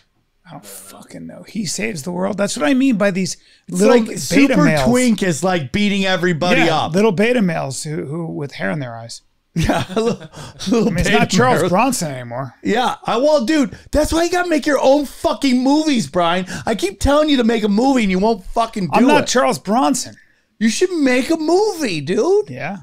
I 0.48 0.52
don't 0.52 0.64
fucking 0.64 1.26
know. 1.26 1.42
He 1.48 1.66
saves 1.66 2.04
the 2.04 2.12
world. 2.12 2.38
That's 2.38 2.56
what 2.56 2.68
I 2.68 2.74
mean 2.74 2.96
by 2.96 3.10
these 3.10 3.36
It's 3.66 3.80
little 3.80 3.96
like 3.96 4.06
beta 4.06 4.18
super 4.20 4.64
males. 4.64 4.88
twink 4.88 5.22
is 5.22 5.42
like 5.42 5.72
beating 5.72 6.04
everybody 6.04 6.62
yeah, 6.62 6.76
up. 6.82 6.94
little 6.94 7.10
beta 7.12 7.42
males 7.42 7.82
who, 7.82 8.04
who 8.04 8.26
with 8.26 8.52
hair 8.52 8.70
in 8.70 8.78
their 8.78 8.94
eyes. 8.96 9.22
yeah, 9.54 9.84
little, 9.96 10.20
little 10.68 10.88
I 10.88 10.90
mean, 10.90 10.98
it's 10.98 11.08
not 11.10 11.30
Charles 11.30 11.58
Mary. 11.60 11.68
Bronson 11.70 12.12
anymore. 12.12 12.54
Yeah, 12.62 12.96
I 13.04 13.16
well, 13.16 13.44
dude, 13.44 13.76
that's 13.90 14.12
why 14.12 14.22
you 14.24 14.30
gotta 14.30 14.48
make 14.48 14.66
your 14.66 14.78
own 14.80 15.04
fucking 15.06 15.62
movies, 15.64 16.06
Bryan. 16.06 16.46
I 16.64 16.74
keep 16.74 17.00
telling 17.00 17.28
you 17.28 17.38
to 17.38 17.44
make 17.44 17.64
a 17.64 17.68
movie 17.68 18.02
and 18.02 18.10
you 18.10 18.18
won't 18.18 18.44
fucking 18.44 18.84
do 18.84 18.90
it. 18.92 18.96
I'm 18.96 19.06
not 19.06 19.24
it. 19.24 19.28
Charles 19.28 19.58
Bronson. 19.58 20.14
you 20.60 20.68
should 20.68 20.92
make 20.92 21.30
a 21.30 21.36
movie, 21.38 22.00
dude. 22.02 22.50
Yeah. 22.50 22.80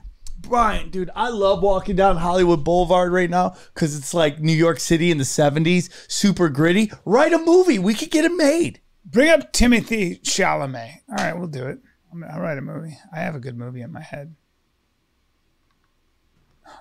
Bryan, 0.53 0.91
dude, 0.91 1.09
I 1.15 1.29
love 1.29 1.63
walking 1.63 1.95
down 1.95 2.17
Hollywood 2.17 2.63
Boulevard 2.63 3.11
right 3.11 3.27
now 3.27 3.55
because 3.73 3.97
it's 3.97 4.13
like 4.13 4.39
New 4.39 4.53
York 4.53 4.79
City 4.79 5.09
in 5.09 5.17
the 5.17 5.23
70s, 5.23 5.89
super 6.07 6.47
gritty. 6.47 6.91
Write 7.05 7.33
a 7.33 7.39
movie. 7.39 7.79
We 7.79 7.95
could 7.95 8.11
get 8.11 8.23
it 8.23 8.35
made. 8.35 8.79
Bring 9.03 9.31
up 9.31 9.51
Timothée 9.51 10.21
Chalamet. 10.21 10.97
All 11.09 11.15
right, 11.15 11.35
we'll 11.35 11.47
do 11.47 11.65
it. 11.65 11.79
I'm- 12.11 12.23
I'll 12.31 12.39
write 12.39 12.59
a 12.59 12.61
movie. 12.61 12.95
I 13.11 13.21
have 13.21 13.33
a 13.33 13.39
good 13.39 13.57
movie 13.57 13.81
in 13.81 13.91
my 13.91 14.01
head. 14.03 14.35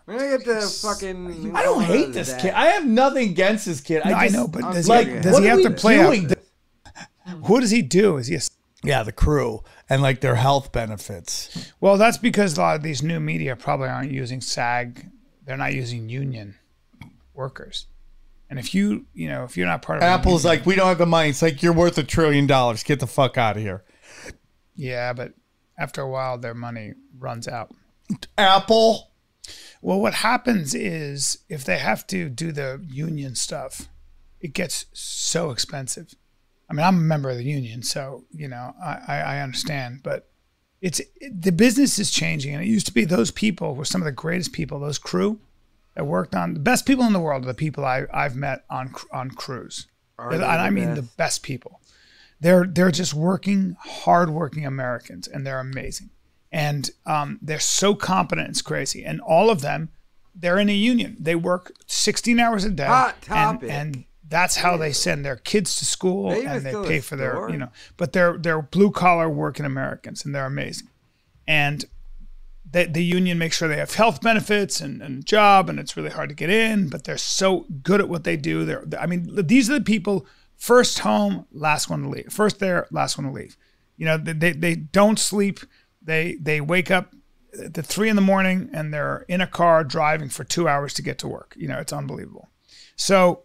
We're 0.05 0.19
gonna 0.19 0.37
get 0.37 0.45
the 0.45 0.61
fucking. 0.83 1.57
I 1.57 1.63
don't 1.63 1.83
hate 1.83 2.13
this 2.13 2.35
kid. 2.35 2.53
I 2.53 2.67
have 2.73 2.85
nothing 2.85 3.31
against 3.31 3.65
this 3.65 3.81
kid. 3.81 4.03
No, 4.05 4.13
I, 4.13 4.27
just, 4.27 4.37
know, 4.37 4.49
but 4.49 4.65
I'm 4.65 4.75
does 4.75 4.87
like, 4.87 5.09
he, 5.09 5.21
does 5.21 5.39
he 5.39 5.47
have 5.47 5.63
to 5.63 5.71
play 5.71 5.97
doing? 5.97 6.31
out? 6.31 7.39
What 7.49 7.61
does 7.61 7.71
he 7.71 7.81
do? 7.81 8.19
Is 8.19 8.27
he 8.27 8.35
a 8.35 8.41
Yeah, 8.85 9.03
the 9.03 9.13
crew 9.13 9.63
and 9.93 10.01
like 10.01 10.23
their 10.23 10.37
health 10.37 10.73
benefits. 10.73 11.71
Well, 11.79 11.99
that's 11.99 12.17
because 12.17 12.57
a 12.57 12.61
lot 12.63 12.77
of 12.77 12.83
these 12.83 13.03
new 13.03 13.21
media 13.21 13.55
probably 13.57 13.89
aren't 13.89 14.11
using 14.11 14.41
SAG. 14.41 15.07
They're 15.45 15.59
not 15.59 15.75
using 15.75 16.09
union 16.09 16.55
workers. 17.35 17.87
And 18.49 18.59
if 18.59 18.75
you, 18.75 19.05
you 19.13 19.29
know, 19.29 19.45
if 19.45 19.55
you're 19.55 19.67
not 19.67 19.83
part 19.83 19.99
of 19.99 20.05
Apple's 20.05 20.45
union- 20.45 20.61
like, 20.61 20.67
we 20.67 20.77
don't 20.77 20.89
have 20.89 20.97
the 20.97 21.05
money. 21.05 21.29
It's 21.29 21.43
like, 21.43 21.63
you're 21.63 21.75
worth 21.75 21.99
a 21.99 22.03
trillion 22.05 22.47
dollars. 22.47 22.83
Get 22.83 23.01
the 23.01 23.07
fuck 23.07 23.37
out 23.37 23.57
of 23.59 23.63
here. 23.63 23.85
yeah, 24.75 25.13
but 25.13 25.35
after 25.77 26.01
a 26.01 26.09
while, 26.09 26.39
their 26.39 26.55
money 26.55 26.95
runs 27.19 27.47
out. 27.47 27.71
Apple. 28.39 29.11
Well, 29.83 30.01
what 30.01 30.15
happens 30.15 30.75
is 30.75 31.39
if 31.51 31.65
they 31.65 31.79
have 31.79 32.07
to 32.07 32.31
do 32.31 32.51
the 32.51 32.83
union 32.89 33.35
stuff, 33.35 33.89
it 34.41 34.55
gets 34.55 34.87
so 34.95 35.51
expensive. 35.51 36.15
I 36.71 36.75
mean, 36.75 36.85
I'm 36.85 36.97
a 36.97 37.01
member 37.01 37.31
of 37.31 37.37
the 37.37 37.45
union, 37.45 37.83
so 37.83 38.25
you 38.33 38.49
know, 38.49 38.75
I, 38.83 39.21
I, 39.21 39.41
understand, 39.41 40.01
but 40.03 40.31
it's 40.81 41.01
it, 41.21 41.43
the 41.43 41.53
business 41.53 41.99
is 41.99 42.11
changing, 42.11 42.55
and 42.55 42.63
it 42.63 42.67
used 42.67 42.87
to 42.87 42.95
be 42.95 43.05
those 43.05 43.31
people 43.31 43.75
were 43.75 43.85
some 43.85 44.01
of 44.01 44.07
the 44.07 44.13
greatest 44.13 44.53
people. 44.53 44.81
Those 44.81 44.99
crew 44.99 45.41
that 45.95 46.07
worked 46.07 46.35
on 46.35 46.55
the 46.55 46.61
best 46.61 46.87
people 46.87 47.05
in 47.05 47.13
the 47.13 47.21
world 47.21 47.45
are 47.45 47.49
the 47.49 47.55
people 47.55 47.85
I, 47.85 48.05
I've 48.13 48.37
met 48.37 48.65
on 48.71 48.95
on 49.13 49.31
crews, 49.31 49.87
and 50.19 50.43
I 50.43 50.71
mean 50.71 50.95
the 50.95 51.03
best? 51.03 51.17
best 51.17 51.43
people. 51.43 51.81
They're 52.41 52.65
they're 52.65 52.91
just 52.91 53.13
working, 53.15 53.77
hardworking 53.79 54.65
Americans, 54.65 55.29
and 55.29 55.47
they're 55.47 55.61
amazing 55.61 56.11
and 56.53 56.91
um, 57.07 57.39
they're 57.43 57.59
so 57.59 57.95
competent 57.95 58.51
it's 58.51 58.63
crazy 58.63 59.05
and 59.05 59.21
all 59.21 59.51
of 59.51 59.63
them 59.63 59.89
they're 60.35 60.59
in 60.59 60.69
a 60.69 60.75
union 60.75 61.17
they 61.19 61.35
work 61.35 61.73
16 61.87 62.39
hours 62.39 62.65
a 62.65 62.71
day 62.71 62.87
Hot 62.87 63.17
and, 63.29 63.61
topic. 63.61 63.71
and 63.71 64.05
that's 64.33 64.57
how 64.57 64.79
they 64.79 64.93
send 64.93 65.27
their 65.27 65.37
kids 65.37 65.77
to 65.77 65.85
school 65.85 66.31
They 66.31 66.47
and 66.47 66.65
they 66.65 66.73
pay 66.73 67.01
for 67.01 67.17
their 67.17 67.51
you 67.51 67.59
know 67.59 67.69
but 67.99 68.15
they're 68.15 68.39
they're 68.39 68.63
blue 68.63 68.91
collar 68.91 69.29
working 69.29 69.67
americans 69.67 70.25
and 70.25 70.35
they're 70.35 70.47
amazing. 70.47 70.89
And 71.47 71.85
the, 72.69 72.87
the 72.87 73.05
union 73.05 73.37
makes 73.37 73.59
sure 73.59 73.69
they 73.69 73.77
have 73.77 73.93
health 73.93 74.23
benefits 74.23 74.81
and, 74.81 75.03
and 75.03 75.27
job 75.27 75.69
and 75.69 75.79
it's 75.79 75.99
really 75.99 76.09
hard 76.09 76.31
to 76.31 76.35
get 76.35 76.49
in 76.49 76.89
but 76.89 77.05
they're 77.05 77.19
so 77.19 77.67
good 77.83 78.01
at 78.01 78.09
what 78.09 78.25
they 78.25 78.39
do. 78.39 78.65
They're 78.65 78.85
i 78.99 79.07
mean 79.07 79.29
these 79.47 79.69
are 79.69 79.79
the 79.79 79.85
people 79.85 80.27
first 80.57 81.01
home 81.01 81.47
last 81.53 81.91
one 81.91 82.03
to 82.05 82.09
leave 82.09 82.33
first 82.33 82.59
there 82.59 82.87
last 82.91 83.19
one 83.19 83.27
to 83.27 83.33
leave. 83.33 83.59
You 83.99 84.07
know 84.07 84.17
they, 84.17 84.33
they, 84.33 84.53
they 84.53 84.75
don't 84.77 85.19
sleep. 85.19 85.61
They 86.01 86.37
they 86.41 86.63
wake 86.63 86.91
up 86.91 87.15
at 87.63 87.75
the 87.75 87.83
three 87.83 88.09
in 88.09 88.17
the 88.17 88.23
morning 88.23 88.71
and 88.73 88.95
they're 88.95 89.27
in 89.29 89.43
a 89.43 89.47
car 89.47 89.85
driving 89.85 90.31
for 90.31 90.43
two 90.43 90.67
hours 90.69 90.95
to 90.95 91.03
get 91.03 91.19
to 91.19 91.29
work. 91.29 91.53
You 91.55 91.69
know 91.69 91.79
it's 91.79 91.93
unbelievable. 91.93 92.49
So 92.97 93.43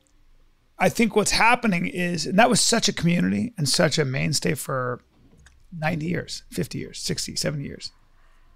I 0.80 0.90
think 0.90 1.16
what's 1.16 1.32
happening 1.32 1.88
is, 1.88 2.26
and 2.26 2.38
that 2.38 2.50
was 2.50 2.62
such 2.62 2.88
a 2.88 2.94
community 2.94 3.54
and 3.58 3.68
such 3.68 3.98
a 3.98 4.06
mainstay 4.06 4.54
for 4.54 5.02
90 5.78 6.06
years, 6.06 6.44
50 6.52 6.78
years, 6.78 7.00
60, 7.00 7.36
70 7.36 7.64
years. 7.64 7.92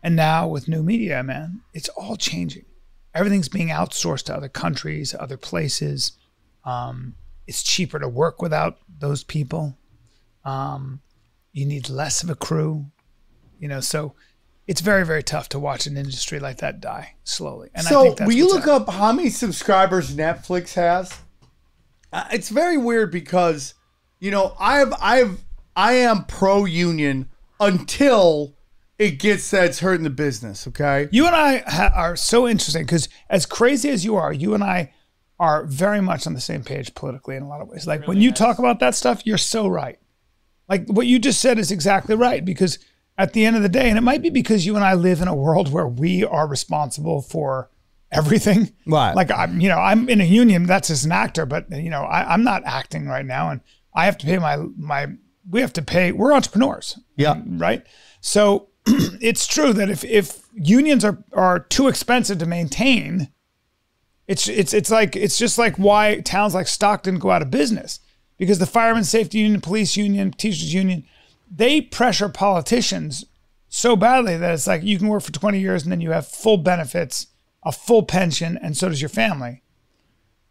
And 0.04 0.16
now 0.16 0.48
with 0.48 0.68
new 0.68 0.84
media, 0.84 1.24
man, 1.24 1.62
it's 1.74 1.90
all 1.90 2.16
changing. 2.16 2.66
Everything's 3.14 3.50
being 3.50 3.70
outsourced 3.70 4.24
to 4.26 4.36
other 4.36 4.50
countries, 4.50 5.16
other 5.18 5.38
places. 5.38 6.14
Um, 6.64 7.16
it's 7.48 7.64
cheaper 7.64 8.00
to 8.00 8.08
work 8.08 8.42
without 8.42 8.78
those 9.00 9.24
people. 9.24 9.78
Um, 10.46 11.02
you 11.52 11.66
need 11.66 11.90
less 11.90 12.24
of 12.24 12.30
a 12.30 12.36
crew, 12.36 12.86
you 13.60 13.68
know. 13.68 13.82
So 13.82 14.16
it's 14.68 14.82
very, 14.82 15.06
very 15.06 15.24
tough 15.24 15.50
to 15.50 15.60
watch 15.60 15.86
an 15.86 15.98
industry 15.98 16.40
like 16.40 16.58
that 16.58 16.80
die 16.80 17.16
slowly. 17.24 17.70
And 17.76 17.86
I 17.86 17.90
so 17.90 18.04
think 18.04 18.18
that's 18.18 18.28
will 18.28 18.38
you 18.38 18.48
look 18.48 18.68
up 18.68 18.90
how 18.90 19.12
many 19.12 19.30
subscribers 19.30 20.16
Netflix 20.16 20.74
has? 20.76 21.20
Uh, 22.14 22.26
it's 22.32 22.50
very 22.50 22.78
weird 22.78 23.12
because 23.12 23.74
you 24.20 24.32
know 24.32 24.56
I've 24.60 24.94
I've 25.02 25.44
I 25.76 25.94
am 25.94 26.26
pro 26.26 26.66
union 26.66 27.30
until 27.60 28.56
it 29.00 29.20
gets 29.20 29.50
that 29.52 29.66
it's 29.66 29.80
hurting 29.80 30.04
the 30.04 30.10
business. 30.10 30.68
Okay, 30.68 31.08
You 31.12 31.26
and 31.26 31.36
I 31.36 31.64
ha- 31.68 31.92
are 31.96 32.16
so 32.16 32.48
interesting 32.48 32.84
because, 32.84 33.10
as 33.30 33.46
crazy 33.46 33.90
as 33.90 34.06
you 34.06 34.16
are, 34.16 34.32
you 34.32 34.54
and 34.54 34.64
I 34.64 34.94
are 35.40 35.66
very 35.66 36.02
much 36.02 36.28
on 36.28 36.34
the 36.34 36.42
same 36.42 36.64
page 36.64 36.94
politically 36.94 37.36
in 37.36 37.42
a 37.42 37.48
lot 37.48 37.62
of 37.62 37.68
ways. 37.68 37.88
Like 37.88 38.08
when 38.08 38.22
you 38.22 38.32
talk 38.32 38.60
about 38.60 38.80
that 38.80 38.94
stuff, 38.94 39.26
you're 39.26 39.40
so 39.40 39.68
right. 39.68 39.98
Like 40.70 40.88
what 40.88 41.08
you 41.08 41.18
just 41.18 41.42
said 41.42 41.58
is 41.58 41.72
exactly 41.72 42.16
right 42.16 42.46
because 42.46 42.78
at 43.18 43.34
the 43.34 43.46
end 43.46 43.56
of 43.56 43.64
the 43.64 43.70
day, 43.70 43.90
and 43.90 43.98
it 43.98 44.02
might 44.02 44.22
be 44.22 44.30
because 44.30 44.66
you 44.66 44.76
and 44.76 44.86
I 44.86 44.94
live 44.94 45.20
in 45.20 45.28
a 45.28 45.36
world 45.36 45.72
where 45.72 45.88
we 45.88 46.24
are 46.24 46.48
responsible 46.48 47.22
for 47.22 47.72
everything. 48.12 48.72
Right. 48.86 49.16
Like 49.16 49.32
I'm, 49.32 49.60
you 49.62 49.70
know, 49.70 49.78
I'm 49.78 50.10
in 50.10 50.22
a 50.22 50.26
union. 50.26 50.66
That's 50.66 50.90
as 50.90 51.06
an 51.06 51.12
actor, 51.12 51.46
but 51.46 51.70
you 51.72 51.90
know, 51.90 52.04
I, 52.04 52.34
I'm 52.34 52.44
not 52.44 52.64
acting 52.66 53.08
right 53.08 53.26
now, 53.26 53.50
and 53.50 53.62
I 53.94 54.06
have 54.06 54.18
to 54.20 54.26
pay 54.26 54.38
my 54.38 54.58
my. 54.78 55.08
We 55.50 55.62
have 55.62 55.74
to 55.74 55.82
pay. 55.82 56.12
We're 56.12 56.34
entrepreneurs. 56.34 57.00
Yeah. 57.16 57.42
Right. 57.46 57.86
So 58.22 58.70
it's 58.86 59.48
true 59.48 59.74
that 59.74 59.90
if 59.90 60.04
if 60.04 60.46
unions 60.54 61.04
are 61.04 61.24
are 61.34 61.60
too 61.60 61.88
expensive 61.88 62.38
to 62.40 62.46
maintain, 62.46 63.30
it's 64.28 64.48
it's 64.48 64.74
it's 64.74 64.92
like 64.92 65.16
it's 65.16 65.38
just 65.38 65.58
like 65.58 65.78
why 65.78 66.22
towns 66.22 66.54
like 66.54 66.68
Stockton 66.68 67.20
go 67.20 67.32
out 67.32 67.42
of 67.42 67.52
business 67.52 68.00
because 68.38 68.58
the 68.58 68.66
firemen 68.66 69.04
safety 69.04 69.38
union, 69.38 69.62
police 69.62 69.96
union, 69.96 70.32
teachers 70.32 70.74
union, 70.74 71.06
they 71.50 71.80
pressure 71.80 72.28
politicians 72.28 73.26
so 73.70 73.96
badly 73.96 74.36
that 74.36 74.54
it's 74.54 74.66
like 74.66 74.82
you 74.82 74.98
can 74.98 75.08
work 75.08 75.22
for 75.22 75.32
20 75.32 75.60
years 75.60 75.84
and 75.84 75.92
then 75.92 76.02
you 76.02 76.10
have 76.10 76.28
full 76.28 76.58
benefits, 76.58 77.28
a 77.64 77.72
full 77.72 78.04
pension, 78.04 78.58
and 78.62 78.76
so 78.76 78.90
does 78.90 79.02
your 79.02 79.10
family. 79.10 79.64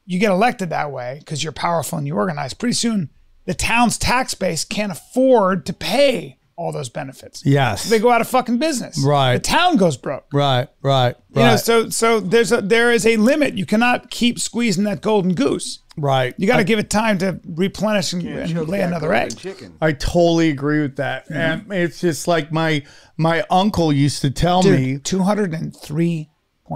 You 0.06 0.18
get 0.18 0.30
elected 0.30 0.70
that 0.70 0.90
way 0.90 1.16
because 1.20 1.42
you're 1.44 1.52
powerful 1.52 1.98
and 1.98 2.06
you 2.06 2.14
organize. 2.16 2.54
Pretty 2.54 2.72
soon, 2.74 3.10
the 3.44 3.54
town's 3.54 3.96
tax 3.98 4.34
base 4.34 4.64
can't 4.64 4.92
afford 4.92 5.66
to 5.66 5.72
pay 5.72 6.38
all 6.56 6.72
those 6.72 6.90
benefits. 6.90 7.42
Yes. 7.46 7.88
they 7.88 7.98
go 7.98 8.10
out 8.10 8.20
of 8.20 8.28
fucking 8.28 8.58
business. 8.58 9.02
Right. 9.02 9.34
the 9.34 9.40
town 9.40 9.76
goes 9.76 9.96
broke. 9.96 10.26
right, 10.32 10.68
right, 10.82 11.16
You 11.34 11.42
know, 11.42 11.56
so 11.56 11.88
so 11.88 12.20
there's 12.20 12.52
a 12.52 12.60
there 12.60 12.92
is 12.92 13.06
a 13.06 13.16
limit. 13.16 13.54
You 13.54 13.64
cannot 13.64 14.10
keep 14.10 14.38
squeezing 14.38 14.84
that 14.84 15.00
golden 15.00 15.34
goose. 15.34 15.78
right. 15.96 16.34
You 16.36 16.46
got 16.46 16.58
to 16.58 16.64
give 16.64 16.78
it 16.78 16.90
time 16.90 17.16
to 17.18 17.40
replenish 17.46 18.12
and, 18.12 18.22
and 18.22 18.52
Choke 18.52 18.68
lay 18.68 18.82
another 18.82 19.14
egg. 19.14 19.38
Chicken. 19.38 19.78
I 19.80 19.92
totally 19.92 20.50
agree 20.50 20.82
with 20.82 20.96
that. 20.96 21.24
Mm-hmm. 21.30 21.32
And 21.70 21.72
it's 21.72 22.00
just 22.00 22.28
like 22.28 22.52
my 22.52 22.82
my 23.16 23.42
uncle 23.48 23.90
used 23.90 24.20
to 24.22 24.30
tell 24.30 24.62
me 24.62 24.94
Dude, 24.94 25.04
two 25.04 25.22
hundred 25.22 25.50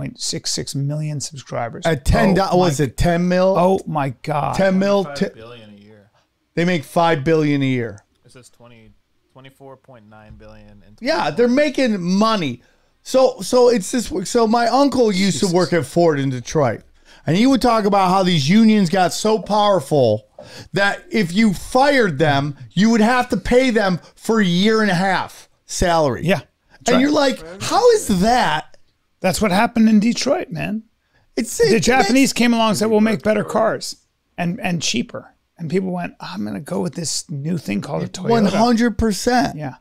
and 0.02 0.12
three 0.12 0.12
point 0.12 0.20
six 0.20 0.50
six 0.50 0.74
million 0.74 1.20
subscribers 1.20 1.86
at 1.86 2.04
ten 2.04 2.38
Oh 2.38 2.50
do- 2.52 2.56
was 2.58 2.80
it 2.80 2.96
ten 2.96 3.28
mil? 3.28 3.54
Oh 3.58 3.80
my 3.86 4.10
god! 4.22 4.56
ten 4.56 4.78
mil. 4.78 5.04
Five 5.04 5.14
T- 5.18 5.26
billion 5.34 5.70
a 5.70 5.76
year. 5.80 6.10
they 6.54 6.64
make 6.64 6.84
five 6.84 7.24
billion 7.24 7.62
a 7.62 7.66
year. 7.66 7.98
It 8.24 8.32
says 8.32 8.48
20, 8.50 8.90
24.9 9.34 10.38
billion. 10.38 10.82
And 10.86 10.98
Yeah, 11.00 11.30
they're 11.30 11.48
making 11.48 12.00
money. 12.00 12.62
So 13.02 13.40
so 13.40 13.68
it's 13.68 13.90
this. 13.90 14.12
So 14.30 14.46
my 14.46 14.66
uncle 14.66 15.12
used 15.12 15.40
to 15.40 15.54
work 15.54 15.72
at 15.72 15.84
Ford 15.84 16.18
in 16.18 16.30
Detroit, 16.30 16.82
and 17.26 17.36
he 17.36 17.46
would 17.46 17.60
talk 17.62 17.84
about 17.84 18.08
how 18.08 18.22
these 18.22 18.48
unions 18.48 18.88
got 18.88 19.12
so 19.12 19.38
powerful 19.38 20.26
that 20.72 21.04
if 21.10 21.32
you 21.32 21.52
fired 21.54 22.18
them, 22.18 22.56
you 22.70 22.90
would 22.90 23.00
have 23.00 23.28
to 23.30 23.36
pay 23.36 23.70
them 23.70 24.00
for 24.16 24.40
a 24.40 24.44
year 24.44 24.82
and 24.82 24.90
a 24.90 24.94
half 24.94 25.48
salary. 25.66 26.24
Yeah, 26.24 26.40
and 26.86 26.88
right. 26.88 27.00
you're 27.00 27.10
like, 27.10 27.42
how 27.62 27.90
is 27.90 28.20
that? 28.20 28.73
That's 29.24 29.40
what 29.40 29.50
happened 29.52 29.88
in 29.88 30.00
Detroit, 30.00 30.50
man. 30.50 30.82
It's 31.34 31.56
The 31.56 31.80
Japanese 31.80 32.34
came 32.34 32.52
along 32.52 32.68
and 32.70 32.78
said, 32.78 32.90
"We'll 32.90 33.00
make 33.00 33.22
better 33.22 33.42
cars 33.42 33.96
and 34.36 34.60
and 34.60 34.82
cheaper." 34.82 35.34
And 35.56 35.70
people 35.70 35.90
went, 35.92 36.12
"I'm 36.20 36.42
going 36.42 36.52
to 36.54 36.60
go 36.60 36.80
with 36.82 36.94
this 36.94 37.28
new 37.30 37.56
thing 37.56 37.80
called 37.80 38.02
a 38.02 38.08
Toyota." 38.08 38.28
One 38.28 38.44
hundred 38.44 38.98
percent. 38.98 39.56
Yeah. 39.56 39.76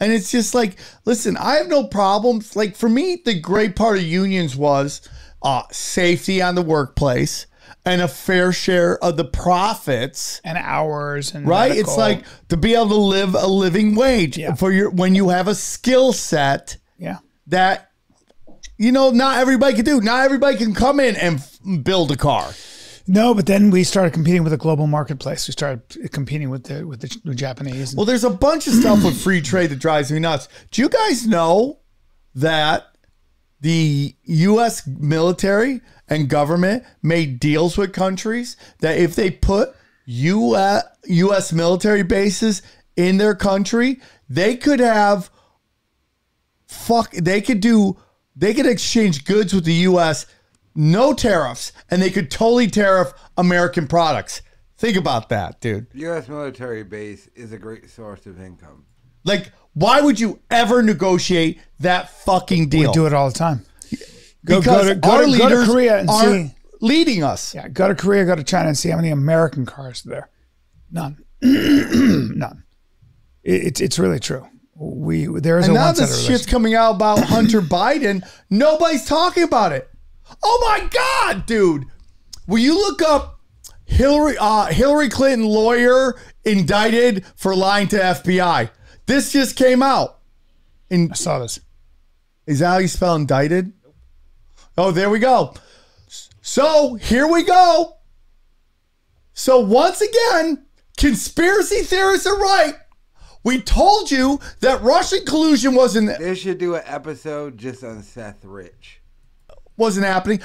And 0.00 0.12
it's 0.12 0.30
just 0.30 0.54
like, 0.54 0.76
listen, 1.04 1.36
I 1.36 1.56
have 1.56 1.68
no 1.68 1.84
problems. 1.88 2.56
Like 2.56 2.74
for 2.74 2.88
me, 2.88 3.20
the 3.22 3.38
great 3.38 3.76
part 3.76 3.98
of 3.98 4.04
unions 4.04 4.56
was 4.56 5.06
uh, 5.42 5.64
safety 5.70 6.40
on 6.40 6.54
the 6.54 6.62
workplace 6.62 7.46
and 7.84 8.00
a 8.00 8.08
fair 8.08 8.50
share 8.52 8.96
of 9.04 9.18
the 9.18 9.24
profits. 9.24 10.40
and 10.42 10.56
hours 10.58 11.34
and 11.34 11.46
Right? 11.46 11.68
medical. 11.70 11.90
It's 11.92 11.98
like 11.98 12.24
to 12.48 12.56
be 12.56 12.74
able 12.74 12.88
to 12.88 12.94
live 12.96 13.34
a 13.34 13.46
living 13.46 13.94
wage 13.94 14.38
Yeah. 14.38 14.54
for 14.54 14.72
your 14.72 14.88
when 14.90 15.14
you 15.14 15.28
have 15.28 15.48
a 15.48 15.54
skill 15.54 16.12
set 16.14 16.78
yeah. 16.98 17.18
that 17.48 17.90
you 18.76 18.92
know 18.92 19.10
not 19.10 19.38
everybody 19.38 19.74
can 19.74 19.84
do. 19.84 20.00
Not 20.00 20.24
everybody 20.24 20.56
can 20.56 20.74
come 20.74 21.00
in 21.00 21.16
and 21.16 21.36
f- 21.36 21.58
build 21.82 22.10
a 22.10 22.16
car. 22.16 22.52
No, 23.08 23.34
but 23.34 23.46
then 23.46 23.70
we 23.70 23.84
started 23.84 24.12
competing 24.12 24.42
with 24.42 24.52
a 24.52 24.56
global 24.56 24.86
marketplace. 24.88 25.46
We 25.46 25.52
started 25.52 25.82
uh, 26.04 26.08
competing 26.10 26.50
with 26.50 26.64
the 26.64 26.86
with 26.86 27.00
the, 27.00 27.20
the 27.24 27.34
Japanese. 27.34 27.94
Well, 27.94 28.06
there's 28.06 28.24
a 28.24 28.30
bunch 28.30 28.66
of 28.66 28.74
stuff 28.74 29.04
with 29.04 29.20
free 29.20 29.40
trade 29.42 29.70
that 29.70 29.78
drives 29.78 30.10
me 30.10 30.18
nuts. 30.18 30.48
Do 30.72 30.82
you 30.82 30.88
guys 30.88 31.26
know 31.26 31.78
that 32.34 32.86
the 33.60 34.14
U.S. 34.24 34.86
military 34.86 35.80
and 36.08 36.28
government 36.28 36.84
made 37.02 37.40
deals 37.40 37.78
with 37.78 37.92
countries 37.92 38.56
that 38.80 38.98
if 38.98 39.14
they 39.14 39.30
put 39.30 39.74
U.S. 40.06 40.84
U.S. 41.04 41.52
military 41.52 42.02
bases 42.02 42.62
in 42.96 43.18
their 43.18 43.34
country, 43.34 44.00
they 44.28 44.56
could 44.56 44.80
have 44.80 45.30
fuck. 46.66 47.12
They 47.12 47.40
could 47.40 47.60
do. 47.60 47.96
They 48.36 48.52
could 48.52 48.66
exchange 48.66 49.24
goods 49.24 49.54
with 49.54 49.64
the 49.64 49.72
U.S. 49.72 50.26
No 50.74 51.14
tariffs, 51.14 51.72
and 51.90 52.02
they 52.02 52.10
could 52.10 52.30
totally 52.30 52.68
tariff 52.68 53.12
American 53.38 53.88
products. 53.88 54.42
Think 54.76 54.98
about 54.98 55.30
that, 55.30 55.60
dude. 55.60 55.86
U.S. 55.94 56.28
military 56.28 56.84
base 56.84 57.28
is 57.34 57.52
a 57.52 57.58
great 57.58 57.88
source 57.88 58.26
of 58.26 58.40
income. 58.40 58.84
Like, 59.24 59.52
why 59.72 60.02
would 60.02 60.20
you 60.20 60.40
ever 60.50 60.82
negotiate 60.82 61.60
that 61.80 62.10
fucking 62.10 62.68
deal? 62.68 62.90
we 62.90 62.94
do 62.94 63.06
it 63.06 63.14
all 63.14 63.28
the 63.28 63.38
time. 63.38 63.64
Go, 64.44 64.60
because 64.60 64.84
go 64.84 64.88
to, 64.88 64.94
go 64.94 65.10
our 65.10 65.18
to, 65.20 65.24
go 65.24 65.30
leaders 65.30 65.66
to 65.66 65.72
Korea 65.72 65.98
and 65.98 66.10
aren't 66.10 66.50
see. 66.50 66.56
leading 66.80 67.24
us. 67.24 67.54
Yeah, 67.54 67.68
go 67.68 67.88
to 67.88 67.94
Korea, 67.94 68.24
go 68.26 68.36
to 68.36 68.44
China 68.44 68.68
and 68.68 68.78
see 68.78 68.90
how 68.90 68.96
many 68.96 69.10
American 69.10 69.66
cars 69.66 70.04
are 70.06 70.10
there. 70.10 70.30
None. 70.92 71.24
None. 71.42 72.62
It, 73.42 73.66
it's 73.66 73.80
it's 73.80 73.98
really 73.98 74.20
true. 74.20 74.46
We 74.78 75.26
there 75.26 75.58
is 75.58 75.68
And 75.68 75.76
a 75.76 75.80
now 75.80 75.92
this 75.92 76.26
shit's 76.26 76.44
coming 76.44 76.74
out 76.74 76.96
about 76.96 77.20
Hunter 77.24 77.62
Biden. 77.62 78.26
Nobody's 78.50 79.06
talking 79.06 79.42
about 79.42 79.72
it. 79.72 79.88
Oh 80.42 80.62
my 80.68 80.88
god, 80.88 81.46
dude! 81.46 81.86
Will 82.46 82.58
you 82.58 82.74
look 82.74 83.00
up 83.00 83.40
Hillary 83.86 84.36
uh, 84.38 84.66
Hillary 84.66 85.08
Clinton 85.08 85.48
lawyer 85.48 86.20
indicted 86.44 87.24
for 87.36 87.56
lying 87.56 87.88
to 87.88 87.96
FBI? 87.96 88.70
This 89.06 89.32
just 89.32 89.56
came 89.56 89.82
out. 89.82 90.18
In, 90.90 91.10
I 91.10 91.14
saw 91.14 91.38
this. 91.38 91.58
Is 92.46 92.58
that 92.58 92.66
how 92.66 92.78
you 92.78 92.88
spell 92.88 93.16
indicted? 93.16 93.72
Oh, 94.76 94.90
there 94.90 95.08
we 95.08 95.18
go. 95.18 95.54
So 96.42 96.94
here 96.94 97.26
we 97.26 97.44
go. 97.44 97.96
So 99.32 99.58
once 99.58 100.00
again, 100.00 100.66
conspiracy 100.96 101.82
theorists 101.82 102.26
are 102.26 102.38
right. 102.38 102.74
We 103.46 103.60
told 103.60 104.10
you 104.10 104.40
that 104.58 104.82
Russian 104.82 105.24
collusion 105.24 105.76
wasn't 105.76 106.18
They 106.18 106.34
should 106.34 106.58
do 106.58 106.74
an 106.74 106.82
episode 106.84 107.56
just 107.56 107.84
on 107.84 108.02
Seth 108.02 108.44
Rich. 108.44 109.00
wasn't 109.76 110.04
happening. 110.04 110.40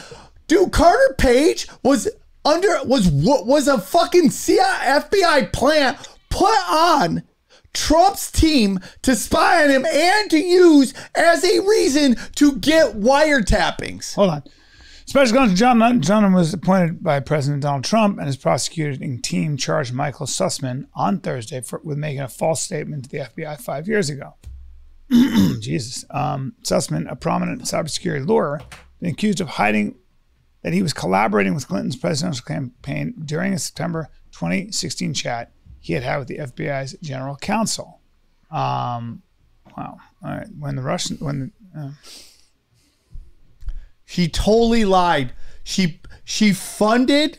Dude, 0.45 0.72
Carter 0.72 1.16
Page 1.18 1.68
was 1.82 2.08
under 2.45 2.68
was 2.84 3.10
what 3.10 3.47
was 3.47 3.68
a 3.68 3.80
fucking 3.80 4.30
CIA 4.30 4.99
FBI 5.02 5.52
plant 5.52 5.97
put 6.30 6.70
on 6.70 7.24
Trump's 7.74 8.30
team 8.30 8.80
to 9.02 9.16
spy 9.16 9.64
on 9.64 9.72
him 9.72 9.84
and 9.84 10.30
to 10.30 10.38
use 10.38 10.93
as 11.16 11.43
a 11.43 11.60
reason 11.62 12.18
to 12.36 12.58
get 12.58 12.97
wiretappings. 12.97 14.14
Hold 14.14 14.30
on. 14.30 14.43
Special 15.12 15.36
Counsel 15.36 15.57
John 15.57 15.99
Durham 15.99 16.32
was 16.32 16.53
appointed 16.53 17.03
by 17.03 17.20
President 17.20 17.64
Donald 17.64 17.84
Trump, 17.84 18.18
and 18.18 18.28
his 18.28 18.38
prosecuting 18.38 19.22
team 19.22 19.57
charged 19.57 19.91
Michael 19.91 20.26
Sussmann 20.26 20.88
on 20.93 21.20
Thursday 21.20 21.59
for, 21.59 21.82
with 21.84 21.97
making 21.97 22.22
a 22.22 22.30
false 22.30 22.62
statement 22.62 23.03
to 23.03 23.09
the 23.09 23.18
FBI 23.18 23.59
five 23.59 23.89
years 23.89 24.09
ago. 24.09 24.36
Jesus. 25.59 26.05
Um, 26.12 26.53
Sussmann, 26.64 27.12
a 27.12 27.18
prominent 27.18 27.64
cybersecurity 27.64 28.26
lawyer, 28.26 28.62
been 29.01 29.12
accused 29.12 29.41
of 29.41 29.49
hiding 29.49 29.97
that 30.62 30.72
he 30.72 30.82
was 30.82 30.93
collaborating 30.93 31.55
with 31.55 31.68
Clinton's 31.68 31.97
presidential 31.97 32.45
campaign 32.45 33.14
during 33.26 33.51
a 33.51 33.59
September 33.59 34.07
2016 34.32 35.14
chat 35.14 35.51
he 35.82 35.91
had 35.91 36.03
had 36.03 36.20
with 36.20 36.30
the 36.30 36.38
FBI's 36.38 36.95
general 37.01 37.36
counsel. 37.36 37.99
Um, 38.49 39.24
wow. 39.76 39.97
All 40.24 40.32
right. 40.38 40.47
When 40.57 40.78
the 40.78 40.82
Russian, 40.82 41.18
when 41.18 41.51
the, 41.74 41.82
uh, 41.82 41.91
She 44.12 44.28
totally 44.28 44.84
lied. 44.84 45.32
She 45.64 46.01
she 46.26 46.51
funded 46.51 47.38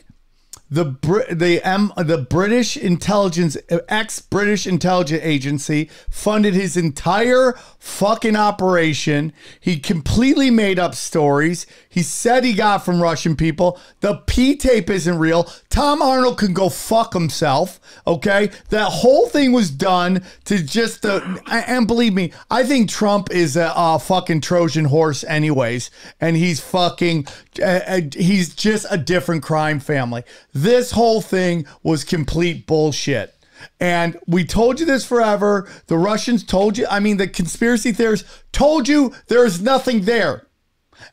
the 0.73 1.27
the 1.31 1.61
M 1.63 1.93
the 1.95 2.17
British 2.17 2.75
intelligence 2.75 3.55
ex 3.87 4.19
British 4.19 4.65
intelligence 4.65 5.21
agency 5.23 5.87
funded 6.09 6.55
his 6.55 6.75
entire 6.75 7.53
fucking 7.77 8.35
operation. 8.35 9.33
He 9.59 9.77
completely 9.77 10.49
made 10.49 10.79
up 10.79 10.95
stories. 10.95 11.67
He 11.87 12.01
said 12.01 12.43
he 12.43 12.53
got 12.53 12.83
from 12.83 13.03
Russian 13.03 13.35
people. 13.35 13.79
The 13.99 14.15
P 14.25 14.55
tape 14.55 14.89
isn't 14.89 15.19
real. 15.19 15.43
Tom 15.69 16.01
Arnold 16.01 16.39
can 16.39 16.53
go 16.53 16.69
fuck 16.69 17.13
himself. 17.13 17.79
Okay, 18.07 18.49
that 18.69 18.89
whole 18.89 19.27
thing 19.27 19.51
was 19.51 19.69
done 19.69 20.23
to 20.45 20.63
just 20.63 21.05
uh, 21.05 21.21
and 21.51 21.85
believe 21.85 22.15
me, 22.15 22.33
I 22.49 22.63
think 22.63 22.89
Trump 22.89 23.29
is 23.29 23.55
a, 23.55 23.71
a 23.75 23.99
fucking 23.99 24.41
Trojan 24.41 24.85
horse, 24.85 25.23
anyways, 25.25 25.91
and 26.19 26.35
he's 26.35 26.59
fucking 26.59 27.27
uh, 27.59 27.81
uh, 27.87 28.01
he's 28.15 28.53
just 28.53 28.85
a 28.89 28.97
different 28.97 29.43
crime 29.43 29.79
family. 29.79 30.23
This 30.53 30.91
whole 30.91 31.21
thing 31.21 31.65
was 31.81 32.03
complete 32.03 32.67
bullshit. 32.67 33.33
And 33.79 34.17
we 34.27 34.45
told 34.45 34.79
you 34.79 34.85
this 34.85 35.05
forever. 35.05 35.69
The 35.87 35.97
Russians 35.97 36.43
told 36.43 36.77
you, 36.77 36.85
I 36.89 36.99
mean, 36.99 37.17
the 37.17 37.27
conspiracy 37.27 37.91
theorists 37.91 38.43
told 38.51 38.87
you 38.87 39.13
there 39.27 39.45
is 39.45 39.61
nothing 39.61 40.01
there. 40.01 40.47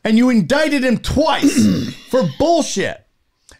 And 0.03 0.17
you 0.17 0.29
indicted 0.29 0.83
him 0.83 0.97
twice 0.97 1.95
for 2.09 2.29
bullshit. 2.37 3.05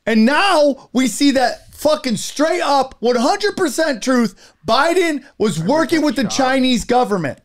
And 0.05 0.25
now 0.25 0.89
we 0.93 1.07
see 1.07 1.31
that 1.31 1.73
fucking 1.75 2.17
straight 2.17 2.61
up 2.61 2.99
100% 3.01 4.01
truth. 4.01 4.53
Biden 4.67 5.25
was 5.37 5.61
working 5.61 6.01
with 6.01 6.15
the 6.15 6.27
Chinese 6.27 6.85
government. 6.85 7.39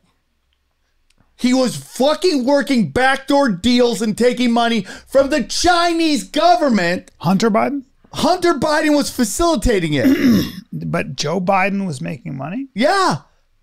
He 1.36 1.52
was 1.52 1.76
fucking 1.76 2.44
working 2.46 2.90
backdoor 2.90 3.50
deals 3.50 4.00
and 4.00 4.16
taking 4.16 4.52
money 4.52 4.82
from 5.06 5.28
the 5.30 5.44
Chinese 5.44 6.24
government. 6.24 7.10
Hunter 7.18 7.50
Biden? 7.50 7.84
Hunter 8.12 8.54
Biden 8.54 8.96
was 8.96 9.10
facilitating 9.10 9.92
it. 9.94 10.54
but 10.72 11.14
Joe 11.16 11.40
Biden 11.40 11.86
was 11.86 12.00
making 12.00 12.36
money 12.36 12.68
yeah. 12.74 13.16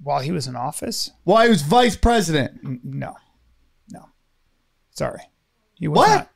while 0.03 0.19
he 0.19 0.31
was 0.31 0.45
in 0.47 0.55
office. 0.55 1.09
While 1.23 1.43
he 1.43 1.49
was 1.49 1.63
vice 1.63 1.95
president. 1.95 2.59
No, 2.83 3.15
no. 3.89 4.09
Sorry, 4.91 5.21
he 5.73 5.87
was 5.87 5.97
What? 5.97 6.09
not. 6.09 6.29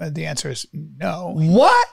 Uh, 0.00 0.10
The 0.10 0.24
answer 0.24 0.48
is 0.50 0.66
no. 0.72 1.32
What? 1.36 1.86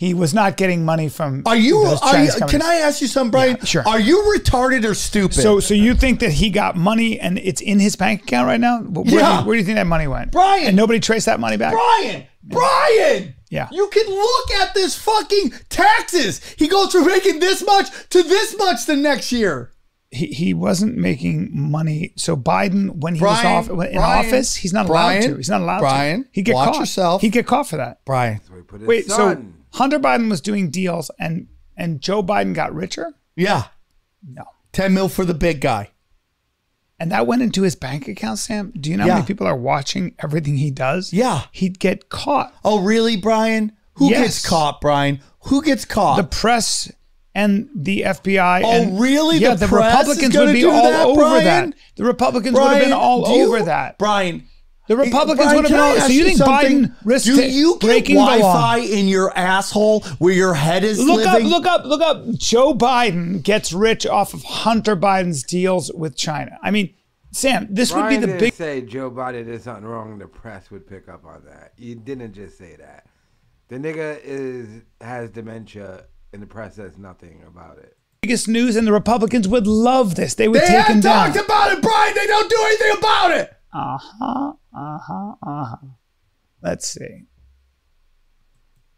No, 0.00 0.06
no. 0.06 0.08
He 0.08 0.14
was 0.14 0.32
not 0.34 0.56
getting 0.56 0.84
money 0.84 1.08
from. 1.08 1.42
Are 1.46 1.56
you, 1.56 1.82
those 1.84 2.00
are 2.02 2.22
you 2.24 2.30
can. 2.48 2.62
I 2.62 2.76
ask 2.76 3.00
you 3.00 3.08
something, 3.08 3.30
Bryan? 3.32 3.56
Yeah, 3.58 3.64
sure. 3.64 3.82
Are 3.88 3.98
you 4.00 4.32
retarded 4.36 4.84
or 4.88 4.94
stupid? 4.94 5.34
So, 5.34 5.60
so 5.60 5.74
you 5.74 5.94
think 5.94 6.20
that 6.20 6.30
he 6.32 6.50
got 6.50 6.76
money 6.76 7.18
and 7.18 7.38
it's 7.38 7.60
in 7.60 7.78
his 7.80 7.96
bank 7.96 8.22
account 8.22 8.46
right 8.46 8.60
now? 8.60 8.78
Wh- 8.80 8.92
Where, 8.98 9.04
do, 9.04 9.14
Yeah. 9.16 9.40
you, 9.40 9.46
where 9.46 9.54
do 9.54 9.58
you 9.58 9.64
think 9.64 9.76
that 9.76 9.86
money 9.86 10.06
went? 10.06 10.30
Bryan! 10.32 10.68
And 10.68 10.76
nobody 10.76 11.00
traced 11.00 11.26
that 11.26 11.40
money 11.40 11.56
back? 11.56 11.72
Bryan, 11.72 12.26
Bryan, 12.44 13.34
Yeah. 13.50 13.68
you 13.72 13.88
can 13.88 14.06
look 14.06 14.50
at 14.62 14.74
this 14.74 14.96
fucking 14.96 15.52
taxes. 15.68 16.40
He 16.56 16.68
goes 16.68 16.92
from 16.92 17.06
making 17.06 17.40
this 17.40 17.64
much 17.64 17.88
to 18.10 18.22
this 18.22 18.56
much 18.58 18.86
the 18.86 18.96
next 18.96 19.32
year. 19.32 19.72
He, 20.10 20.26
he 20.28 20.54
wasn't 20.54 20.96
making 20.96 21.50
money. 21.52 22.12
So 22.16 22.36
Biden, 22.36 22.96
when 23.00 23.16
he 23.16 23.22
was 23.22 23.44
off, 23.44 23.68
when- 23.68 23.88
in 23.88 23.96
Bryan, 23.96 24.26
office, 24.26 24.54
he's 24.54 24.72
not 24.72 24.88
allowed 24.88 25.06
Bryan, 25.18 25.30
to. 25.32 25.36
He's 25.36 25.50
not 25.50 25.60
allowed 25.60 25.80
Bryan, 25.80 26.22
to. 26.24 26.28
He'd 26.32 26.42
get 26.42 26.54
watch 26.54 26.70
caught. 26.72 26.78
yourself. 26.80 27.20
He'd 27.20 27.32
get 27.32 27.46
caught 27.46 27.66
for 27.68 27.76
that. 27.78 28.04
Bryan, 28.04 28.40
So 28.46 28.54
he 28.54 28.62
put 28.62 28.80
his 28.80 28.88
Wait, 28.88 29.06
so 29.06 29.16
son. 29.16 29.54
Hunter 29.78 29.98
Biden 29.98 30.28
was 30.28 30.40
doing 30.40 30.70
deals 30.70 31.10
and 31.18 31.46
and 31.76 32.00
Joe 32.00 32.22
Biden 32.22 32.54
got 32.54 32.74
richer? 32.74 33.14
yeah, 33.36 33.64
No. 34.28 34.44
10 34.72 34.92
mil 34.92 35.08
for 35.08 35.24
the 35.24 35.34
big 35.34 35.60
guy. 35.60 35.90
And 37.00 37.12
that 37.12 37.26
went 37.28 37.42
into 37.42 37.62
his 37.62 37.76
bank 37.76 38.08
account, 38.08 38.40
Sam. 38.40 38.72
Do 38.78 38.90
you 38.90 38.96
know 38.96 39.04
how 39.06 39.14
many 39.14 39.26
people 39.26 39.46
are 39.46 39.54
watching 39.56 40.14
everything 40.22 40.56
he 40.56 40.70
does? 40.72 41.12
Yeah. 41.12 41.42
He'd 41.52 41.78
get 41.78 42.08
caught. 42.08 42.52
Oh, 42.64 42.80
really, 42.80 43.16
Bryan? 43.16 43.70
Who 43.94 44.10
Yes. 44.10 44.20
gets 44.20 44.48
caught, 44.48 44.80
Bryan? 44.80 45.20
Who 45.44 45.62
gets 45.62 45.84
caught? 45.84 46.16
The 46.16 46.24
press 46.24 46.90
and 47.36 47.68
the 47.74 48.02
FBI. 48.04 48.62
Oh, 48.64 48.70
and, 48.70 48.98
really? 49.00 49.38
Yeah, 49.38 49.54
The 49.54 49.66
the, 49.68 49.76
Republicans 49.76 50.36
would 50.36 50.52
be 50.52 50.64
all 50.64 50.82
that, 50.90 51.06
over 51.06 51.20
Bryan? 51.20 51.44
that. 51.70 51.74
The 51.94 52.04
Republicans 52.04 52.54
would 52.58 52.68
have 52.72 52.82
been 52.82 52.92
all 52.92 53.24
do 53.26 53.32
you- 53.32 53.46
over 53.46 53.62
that. 53.64 53.96
Bryan, 53.98 54.42
The 54.88 54.96
Republicans 54.96 55.54
would 55.54 55.64
have 55.64 55.66
can 55.66 55.72
been 55.72 55.80
all. 55.80 56.00
So 56.00 56.12
you 56.12 56.24
think? 56.24 56.38
Biden 56.40 56.96
risked 57.04 57.26
Do 57.26 57.42
you 57.42 57.74
get 57.74 57.86
breaking 57.86 58.16
the? 58.16 58.22
Wi-Fi 58.22 58.78
in 58.78 59.06
your 59.06 59.36
asshole 59.36 60.00
where 60.18 60.32
your 60.32 60.54
head 60.54 60.82
is 60.82 60.98
Look 60.98 61.24
living? 61.24 61.46
up, 61.46 61.50
look 61.50 61.66
up, 61.66 61.84
look 61.84 62.00
up. 62.00 62.24
Joe 62.38 62.74
Biden 62.74 63.42
gets 63.42 63.72
rich 63.72 64.06
off 64.06 64.32
of 64.34 64.42
Hunter 64.44 64.96
Biden's 64.96 65.42
deals 65.42 65.92
with 65.92 66.16
China. 66.16 66.58
I 66.62 66.70
mean, 66.70 66.94
Sam, 67.32 67.68
this 67.70 67.92
would 67.92 68.08
be 68.08 68.16
the 68.16 68.26
big. 68.38 68.54
say 68.54 68.80
Joe 68.80 69.10
Biden 69.10 69.44
did 69.44 69.62
something 69.62 69.84
wrong. 69.84 70.18
The 70.18 70.26
press 70.26 70.70
would 70.70 70.86
pick 70.88 71.08
up 71.08 71.26
on 71.26 71.44
that. 71.44 71.74
You 71.76 71.94
didn't 71.94 72.32
just 72.32 72.56
say 72.56 72.76
that. 72.76 73.06
The 73.68 73.76
nigga 73.76 74.18
is 74.24 74.82
has 75.02 75.28
dementia, 75.28 76.04
and 76.32 76.40
the 76.42 76.46
press 76.46 76.76
says 76.76 76.96
nothing 76.96 77.44
about 77.46 77.76
it. 77.76 77.98
biggest 78.22 78.48
news, 78.48 78.76
and 78.76 78.86
the 78.86 78.92
Republicans 78.92 79.46
would 79.46 79.66
love 79.66 80.14
this. 80.14 80.34
They 80.34 80.48
would 80.48 80.62
They 80.62 80.66
take 80.66 80.86
him 80.86 81.00
down. 81.00 81.30
They 81.32 81.38
have 81.38 81.46
talked 81.46 81.46
about 81.46 81.72
it, 81.72 81.82
Bryan. 81.82 82.14
They 82.14 82.26
don't 82.26 82.48
do 82.48 82.56
anything 82.58 82.98
about 82.98 83.30
it. 83.32 83.54
Uh 83.72 83.98
huh. 83.98 84.52
Uh 84.74 84.98
huh. 84.98 85.34
Uh 85.42 85.64
huh. 85.64 85.76
Let's 86.62 86.88
see. 86.88 87.24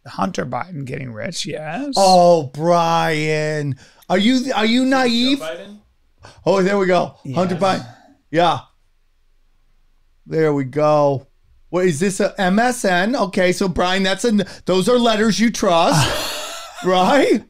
Hunter 0.06 0.46
Biden 0.46 0.84
getting 0.86 1.12
rich, 1.12 1.44
yes. 1.44 1.94
Oh, 1.96 2.44
Bryan, 2.54 3.76
are 4.08 4.18
you 4.18 4.52
are 4.54 4.64
you 4.64 4.84
naive? 4.86 5.38
Biden? 5.40 5.80
Oh, 6.46 6.62
there 6.62 6.78
we 6.78 6.86
go. 6.86 7.16
Hunter 7.34 7.56
Biden. 7.56 7.86
Yeah. 8.30 8.60
There 10.26 10.54
we 10.54 10.64
go. 10.64 11.26
What 11.68 11.86
is 11.86 12.00
this? 12.00 12.18
A 12.20 12.34
MSN? 12.38 13.14
Okay, 13.28 13.52
so 13.52 13.68
Bryan, 13.68 14.02
that's 14.02 14.24
a. 14.24 14.32
Those 14.64 14.88
are 14.88 14.98
letters 14.98 15.38
you 15.38 15.50
trust, 15.50 16.56
right? 16.84 17.44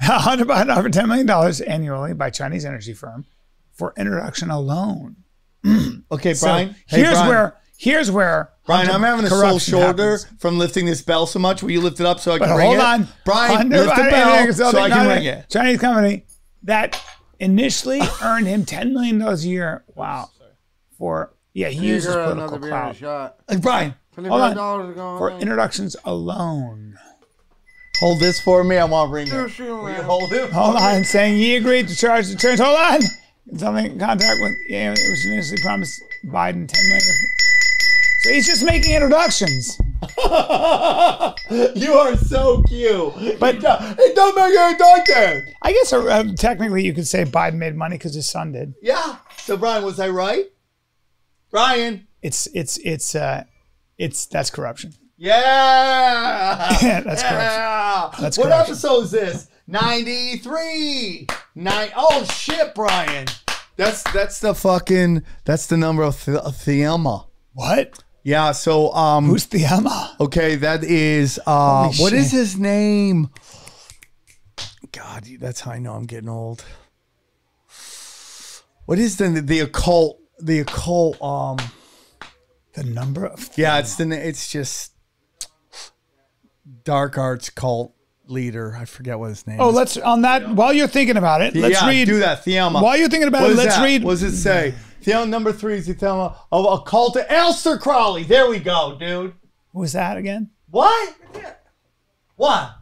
Hunter 0.00 0.44
Biden 0.44 0.74
offered 0.74 0.92
$10 0.92 1.08
million 1.08 1.28
annually 1.66 2.14
by 2.14 2.30
Chinese 2.30 2.64
energy 2.64 2.94
firm 2.94 3.26
for 3.72 3.92
introduction 3.96 4.50
alone. 4.50 5.16
Okay, 6.10 6.34
So 6.34 6.46
Bryan. 6.46 6.68
Hey, 6.86 7.00
here's 7.00 7.12
Bryan. 7.14 7.28
where 7.28 7.56
here's 7.76 8.10
where 8.10 8.50
Bryan, 8.66 8.90
I'm 8.90 9.02
having 9.02 9.24
a 9.24 9.28
sore 9.28 9.58
shoulder 9.60 10.16
happens. 10.18 10.40
from 10.40 10.58
lifting 10.58 10.84
this 10.86 11.00
bell 11.02 11.26
so 11.26 11.38
much. 11.38 11.62
Will 11.62 11.70
you 11.70 11.80
lift 11.80 12.00
it 12.00 12.06
up 12.06 12.20
so 12.20 12.32
I 12.32 12.38
can 12.38 12.48
But 12.48 12.56
ring 12.56 12.66
hold 12.66 12.78
it? 12.78 12.82
on, 12.84 13.08
Bryan, 13.24 13.56
Hunter 13.56 13.76
lift 13.78 13.96
the 13.96 14.02
bell 14.02 14.52
so 14.52 14.78
I 14.78 14.88
can 14.90 15.06
not 15.06 15.14
ring 15.14 15.24
it. 15.24 15.48
Chinese 15.50 15.80
company 15.80 16.24
that 16.64 17.02
initially 17.40 18.00
earned 18.22 18.46
him 18.46 18.64
$10 18.64 18.92
million 18.92 19.20
a 19.22 19.34
year. 19.36 19.84
Wow. 19.94 20.30
For 20.98 21.32
yeah, 21.54 21.68
he 21.68 21.76
Can 21.76 21.84
you 21.84 21.94
uses 21.94 22.14
political 22.14 22.32
another 22.32 22.58
beer 22.58 22.70
and 22.74 22.80
clout 22.82 22.96
shot. 22.96 23.36
Hey, 23.48 23.56
Bryan, 23.56 23.90
Hold 23.90 23.98
Twenty-five 24.14 24.50
on. 24.50 24.56
dollars 24.56 24.88
is 24.90 24.94
going 24.96 25.18
for 25.18 25.30
on. 25.30 25.40
introductions 25.40 25.96
alone. 26.04 26.98
hold 28.00 28.18
this 28.20 28.40
for 28.40 28.64
me. 28.64 28.76
I 28.76 28.84
want 28.84 29.08
to 29.08 29.14
ring 29.14 29.28
it. 29.28 29.32
Will 29.60 29.90
you 29.90 30.02
hold 30.02 30.32
it? 30.32 30.50
Hold 30.50 30.76
on, 30.76 31.04
saying 31.04 31.36
he 31.36 31.56
agreed 31.56 31.88
to 31.88 31.96
charge 31.96 32.28
the 32.28 32.36
church. 32.36 32.58
Hold 32.58 32.76
on. 32.78 33.00
Something 33.56 33.92
in 33.92 33.98
contact 33.98 34.40
with 34.40 34.56
yeah, 34.66 34.92
it 34.92 35.10
was 35.10 35.24
initially 35.26 35.60
promised 35.62 36.02
Biden 36.24 36.68
ten 36.68 36.88
million. 36.88 37.14
So 38.20 38.30
he's 38.30 38.46
just 38.46 38.64
making 38.64 38.92
introductions. 38.94 39.78
you 40.18 41.92
are 41.92 42.16
so 42.16 42.62
cute. 42.64 43.38
But- 43.38 43.56
it 43.56 44.14
don't, 44.16 44.36
make 44.36 44.54
any 44.58 44.76
doctor. 44.76 45.46
I 45.62 45.72
guess 45.72 45.92
uh, 45.92 46.24
technically 46.36 46.84
you 46.84 46.92
could 46.92 47.06
say 47.06 47.24
Biden 47.24 47.54
made 47.54 47.76
money 47.76 47.96
because 47.96 48.14
his 48.14 48.28
son 48.28 48.52
did. 48.52 48.74
Yeah. 48.82 49.16
So 49.38 49.56
Bryan, 49.56 49.84
was 49.84 50.00
I 50.00 50.08
right? 50.08 50.46
Bryan. 51.50 52.06
It's 52.20 52.48
it's 52.48 52.76
it's 52.78 53.14
uh 53.14 53.44
it's 53.96 54.26
that's 54.26 54.50
corruption. 54.50 54.92
Yeah. 55.16 56.76
Yeah, 56.82 57.00
that's 57.00 57.22
corruption. 57.22 58.22
That's 58.22 58.36
what 58.38 58.48
corruption. 58.48 58.72
episode 58.72 59.00
is 59.04 59.10
this? 59.10 59.48
93. 59.66 61.26
Nine 61.58 61.90
oh 61.96 62.22
shit, 62.22 62.72
Bryan. 62.72 63.26
That's 63.74 64.04
that's 64.12 64.38
the 64.38 64.54
fucking 64.54 65.24
that's 65.44 65.66
the 65.66 65.76
number 65.76 66.04
of 66.04 66.24
the 66.24 66.38
Thelema. 66.38 67.26
What? 67.52 68.00
Yeah, 68.22 68.52
so 68.52 68.92
um 68.92 69.26
Who's 69.26 69.46
the 69.46 69.64
Emma? 69.64 70.14
Okay, 70.20 70.54
that 70.54 70.84
is 70.84 71.40
uh 71.44 71.86
Holy 71.86 71.96
what 71.96 72.12
is 72.12 72.30
shit. 72.30 72.38
his 72.38 72.56
name? 72.56 73.30
God, 74.92 75.26
that's 75.40 75.62
how 75.62 75.72
I 75.72 75.80
know 75.80 75.94
I'm 75.94 76.06
getting 76.06 76.28
old. 76.28 76.64
What 78.86 79.00
is 79.00 79.16
the 79.16 79.28
the 79.28 79.58
occult 79.58 80.20
the 80.38 80.60
occult 80.60 81.20
um 81.20 81.58
The 82.74 82.84
number 82.84 83.26
of 83.26 83.50
yeah, 83.56 83.80
it's 83.80 83.96
the 83.96 84.08
it's 84.12 84.48
just 84.48 84.92
dark 86.84 87.18
arts 87.18 87.50
cult 87.50 87.96
leader. 88.30 88.76
I 88.78 88.84
forget 88.84 89.18
what 89.18 89.28
his 89.30 89.46
name. 89.46 89.60
Oh, 89.60 89.70
is. 89.70 89.74
let's 89.74 89.96
on 89.96 90.22
that 90.22 90.48
while 90.48 90.72
you're 90.72 90.88
thinking 90.88 91.16
about 91.16 91.42
it. 91.42 91.54
Let's 91.54 91.80
yeah, 91.80 91.88
read. 91.88 92.06
Do 92.06 92.18
that, 92.20 92.44
Thelema. 92.44 92.82
While 92.82 92.96
you're 92.96 93.08
thinking 93.08 93.28
about 93.28 93.42
What 93.42 93.50
it, 93.50 93.52
is 93.54 93.58
let's 93.58 93.76
that? 93.76 93.84
read. 93.84 94.04
What 94.04 94.12
does 94.12 94.22
it 94.22 94.36
say? 94.36 94.74
Thelema 95.02 95.28
number 95.28 95.52
three 95.52 95.74
is 95.76 95.86
the 95.86 95.94
Thelema 95.94 96.34
of 96.52 96.80
a 96.80 96.82
cult 96.82 97.16
of 97.16 97.26
Aleister 97.28 97.80
Crowley. 97.80 98.24
There 98.24 98.48
we 98.48 98.58
go, 98.58 98.96
dude. 98.98 99.34
What 99.72 99.82
was 99.82 99.92
that 99.92 100.16
again? 100.16 100.50
What? 100.70 101.14
What? 102.36 102.74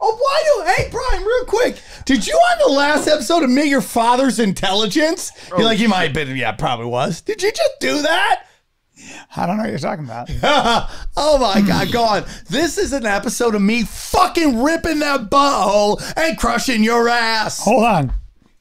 Oh, 0.00 0.16
why 0.16 0.42
do? 0.44 0.82
Hey, 0.82 0.90
Bryan, 0.90 1.24
real 1.24 1.44
quick. 1.46 1.80
Did 2.04 2.26
you 2.26 2.34
on 2.34 2.58
the 2.68 2.74
last 2.74 3.08
episode 3.08 3.42
admit 3.42 3.68
your 3.68 3.80
father's 3.80 4.38
intelligence? 4.38 5.30
Oh, 5.50 5.58
You're 5.58 5.66
like, 5.66 5.78
he 5.78 5.86
might 5.86 6.04
have 6.04 6.12
been. 6.12 6.36
Yeah, 6.36 6.52
probably 6.52 6.86
was. 6.86 7.20
Did 7.22 7.42
you 7.42 7.50
just 7.50 7.72
do 7.80 8.02
that? 8.02 8.44
I 9.36 9.46
don't 9.46 9.56
know 9.56 9.64
what 9.64 9.70
you're 9.70 9.78
talking 9.78 10.04
about. 10.04 10.30
oh 11.16 11.38
my 11.38 11.60
God, 11.60 11.92
go 11.92 12.02
on. 12.02 12.24
This 12.48 12.78
is 12.78 12.92
an 12.92 13.06
episode 13.06 13.54
of 13.54 13.62
me 13.62 13.84
fucking 13.84 14.62
ripping 14.62 15.00
that 15.00 15.30
butthole 15.30 16.02
and 16.16 16.38
crushing 16.38 16.84
your 16.84 17.08
ass. 17.08 17.64
Hold 17.64 17.84
on. 17.84 18.12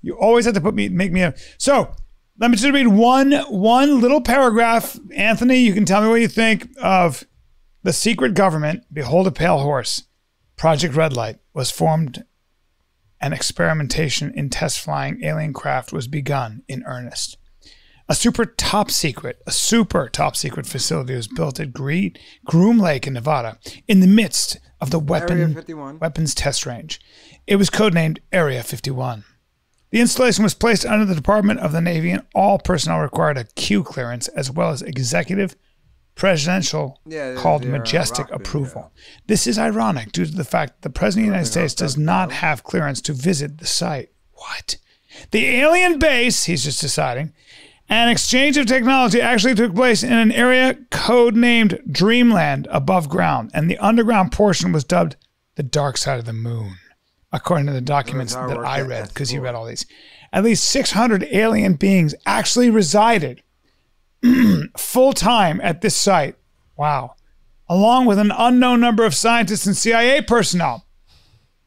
You 0.01 0.17
always 0.17 0.45
have 0.45 0.53
to 0.55 0.61
put 0.61 0.75
me 0.75 0.89
make 0.89 1.11
me 1.11 1.21
a 1.21 1.33
so 1.57 1.95
let 2.39 2.51
me 2.51 2.57
just 2.57 2.73
read 2.73 2.87
one 2.87 3.31
one 3.49 4.01
little 4.01 4.21
paragraph. 4.21 4.99
Anthony, 5.15 5.59
you 5.59 5.73
can 5.73 5.85
tell 5.85 6.01
me 6.01 6.09
what 6.09 6.21
you 6.21 6.27
think 6.27 6.69
of 6.81 7.23
the 7.83 7.93
secret 7.93 8.33
government. 8.33 8.83
Behold 8.91 9.27
a 9.27 9.31
pale 9.31 9.59
horse. 9.59 10.03
Project 10.55 10.95
Red 10.95 11.15
Light 11.15 11.37
was 11.53 11.71
formed 11.71 12.25
and 13.21 13.33
experimentation 13.33 14.33
in 14.35 14.49
test 14.49 14.81
flying 14.81 15.23
alien 15.23 15.53
craft 15.53 15.93
was 15.93 16.07
begun 16.07 16.61
in 16.67 16.83
earnest. 16.85 17.37
A 18.10 18.16
super 18.16 18.45
top 18.45 18.91
secret, 18.91 19.41
a 19.47 19.51
super 19.51 20.10
top 20.10 20.36
secret 20.36 20.66
facility 20.66 21.16
was 21.16 21.28
built 21.28 21.60
at 21.60 21.72
Gre- 21.74 22.08
Groom 22.45 22.78
Lake 22.78 23.08
in 23.08 23.14
Nevada 23.14 23.58
in 23.88 24.01
the 24.01 24.08
midst 24.08 24.60
of 24.82 24.89
the 24.91 24.99
weapon, 24.99 25.54
weapons 25.99 26.36
test 26.36 26.66
range. 26.66 26.99
It 27.47 27.56
was 27.56 27.70
codenamed 27.70 28.20
Area 28.32 28.62
51. 28.62 29.24
The 29.91 30.01
installation 30.01 30.43
was 30.43 30.54
placed 30.54 30.86
under 30.86 31.06
the 31.06 31.16
Department 31.16 31.60
of 31.60 31.72
the 31.72 31.80
Navy, 31.80 32.12
and 32.12 32.26
all 32.34 32.58
personnel 32.60 32.99
required 32.99 33.38
a 33.38 33.43
Q 33.45 33.84
clearance 33.84 34.28
as 34.30 34.51
well 34.51 34.72
as 34.72 34.82
executive 34.82 35.56
presidential 36.16 36.99
Yeah, 37.06 37.36
called 37.36 37.66
majestic 37.66 38.30
approval. 38.32 38.91
This 39.28 39.47
is 39.47 39.58
ironic 39.58 40.12
due 40.12 40.26
to 40.26 40.32
the 40.32 40.43
fact 40.43 40.74
that 40.74 40.82
the 40.82 40.93
President 40.93 41.28
of 41.28 41.32
the 41.32 41.36
United 41.38 41.51
States 41.51 41.74
does 41.74 41.97
not 41.97 42.32
have 42.32 42.64
clearance 42.64 43.01
to 43.01 43.14
visit 43.14 43.60
the 43.60 43.66
site. 43.66 44.10
What? 44.34 44.78
The 45.32 45.45
alien 45.45 45.99
base, 45.99 46.45
he's 46.45 46.64
just 46.64 46.82
deciding, 46.82 47.34
an 47.93 48.09
exchange 48.09 48.57
of 48.57 48.65
technology 48.65 49.21
actually 49.21 49.55
took 49.55 49.75
place 49.75 50.03
in 50.03 50.13
an 50.13 50.31
area 50.31 50.73
codenamed 50.89 51.91
Dreamland 51.91 52.67
above 52.71 53.07
ground, 53.07 53.51
and 53.53 53.69
the 53.69 53.77
underground 53.77 54.31
portion 54.31 54.71
was 54.71 54.83
dubbed 54.83 55.15
the 55.55 55.63
dark 55.63 55.97
side 55.97 56.17
of 56.17 56.25
the 56.25 56.33
moon, 56.33 56.77
according 57.31 57.67
to 57.67 57.73
the 57.73 57.81
documents 57.81 58.33
that 58.33 58.57
I 58.57 58.81
read, 58.81 59.09
because 59.09 59.29
he 59.29 59.37
S4. 59.37 59.41
read 59.41 59.55
all 59.55 59.65
these. 59.65 59.85
At 60.31 60.43
least 60.43 60.65
600 60.65 61.27
alien 61.31 61.75
beings 61.75 62.15
actually 62.25 62.71
resided 62.71 63.43
full 64.77 65.13
time 65.13 65.61
at 65.61 65.81
this 65.81 65.95
site. 65.95 66.35
Wow. 66.75 67.15
Along 67.69 68.07
with 68.07 68.17
an 68.17 68.31
unknown 68.35 68.79
number 68.79 69.05
of 69.05 69.13
scientists 69.13 69.67
and 69.67 69.77
CIA 69.77 70.21
personnel. 70.21 70.85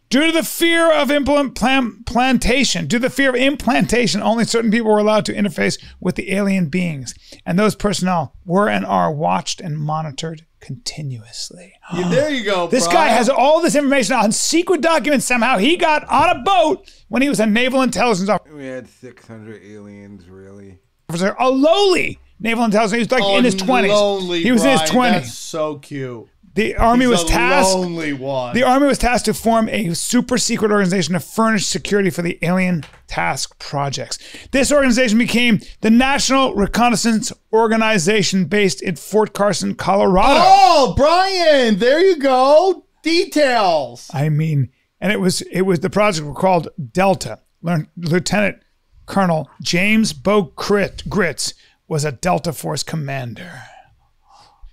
Due 0.08 0.26
to 0.26 0.32
the 0.32 0.44
fear 0.44 0.92
of 0.92 1.10
implantation, 1.10 2.86
due 2.86 2.98
to 2.98 3.02
the 3.02 3.10
fear 3.10 3.30
of 3.30 3.34
implantation, 3.34 4.22
only 4.22 4.44
certain 4.44 4.70
people 4.70 4.90
were 4.90 4.98
allowed 4.98 5.24
to 5.24 5.34
interface 5.34 5.82
with 5.98 6.14
the 6.14 6.32
alien 6.32 6.68
beings, 6.68 7.12
and 7.44 7.58
those 7.58 7.74
personnel 7.74 8.32
were 8.44 8.68
and 8.68 8.86
are 8.86 9.12
watched 9.12 9.60
and 9.60 9.76
monitored 9.76 10.46
continuously. 10.60 11.72
Yeah, 11.92 12.08
there 12.08 12.30
you 12.30 12.44
go. 12.44 12.68
This 12.68 12.86
Bryan. 12.86 13.08
guy 13.08 13.12
has 13.14 13.28
all 13.28 13.60
this 13.60 13.74
information 13.74 14.14
on 14.14 14.30
secret 14.30 14.80
documents. 14.80 15.26
Somehow 15.26 15.58
he 15.58 15.76
got 15.76 16.04
on 16.08 16.36
a 16.36 16.40
boat 16.40 16.88
when 17.08 17.20
he 17.22 17.28
was 17.28 17.40
a 17.40 17.46
naval 17.46 17.82
intelligence 17.82 18.28
officer. 18.28 18.54
We 18.54 18.66
had 18.66 18.88
600 18.88 19.60
aliens, 19.64 20.28
really. 20.28 20.78
officer, 21.08 21.34
a 21.38 21.50
lowly 21.50 22.20
naval 22.38 22.64
intelligence. 22.64 22.92
He 22.92 22.98
was 22.98 23.10
like 23.10 23.38
in 23.38 23.44
his 23.44 23.54
twenties. 23.54 23.92
Lonely 23.92 24.42
He 24.42 24.52
was 24.52 24.64
in 24.64 24.78
his 24.78 24.88
twenties. 24.88 25.34
So 25.34 25.78
cute. 25.78 26.28
The 26.56 26.74
army 26.76 27.04
He's 27.04 27.10
was 27.10 27.24
tasked. 27.24 27.74
lonely 27.74 28.12
one. 28.12 28.54
The 28.54 28.62
army 28.64 28.86
was 28.86 28.98
tasked 28.98 29.26
to 29.26 29.34
form 29.34 29.68
a 29.68 29.94
super 29.94 30.38
secret 30.38 30.70
organization 30.72 31.12
to 31.14 31.20
furnish 31.20 31.66
security 31.66 32.10
for 32.10 32.22
the 32.22 32.38
alien 32.42 32.84
task 33.06 33.58
projects. 33.58 34.18
This 34.50 34.72
organization 34.72 35.18
became 35.18 35.60
the 35.82 35.90
National 35.90 36.54
Reconnaissance 36.54 37.32
Organization 37.52 38.46
based 38.46 38.82
in 38.82 38.96
Fort 38.96 39.34
Carson, 39.34 39.74
Colorado. 39.74 40.40
Oh, 40.42 40.94
Bryan, 40.96 41.78
there 41.78 42.00
you 42.00 42.16
go. 42.18 42.86
Details. 43.02 44.10
I 44.12 44.28
mean, 44.30 44.70
and 45.00 45.12
it 45.12 45.20
was 45.20 45.42
it 45.42 45.62
was 45.62 45.80
the 45.80 45.90
project 45.90 46.26
were 46.26 46.34
called 46.34 46.68
Delta. 46.92 47.40
Learn- 47.62 47.88
Lieutenant 47.96 48.62
Colonel 49.06 49.48
James 49.62 50.12
Bo 50.12 50.44
Crit, 50.44 51.02
Gritz 51.08 51.54
was 51.86 52.04
a 52.04 52.12
Delta 52.12 52.52
Force 52.52 52.82
commander. 52.82 53.62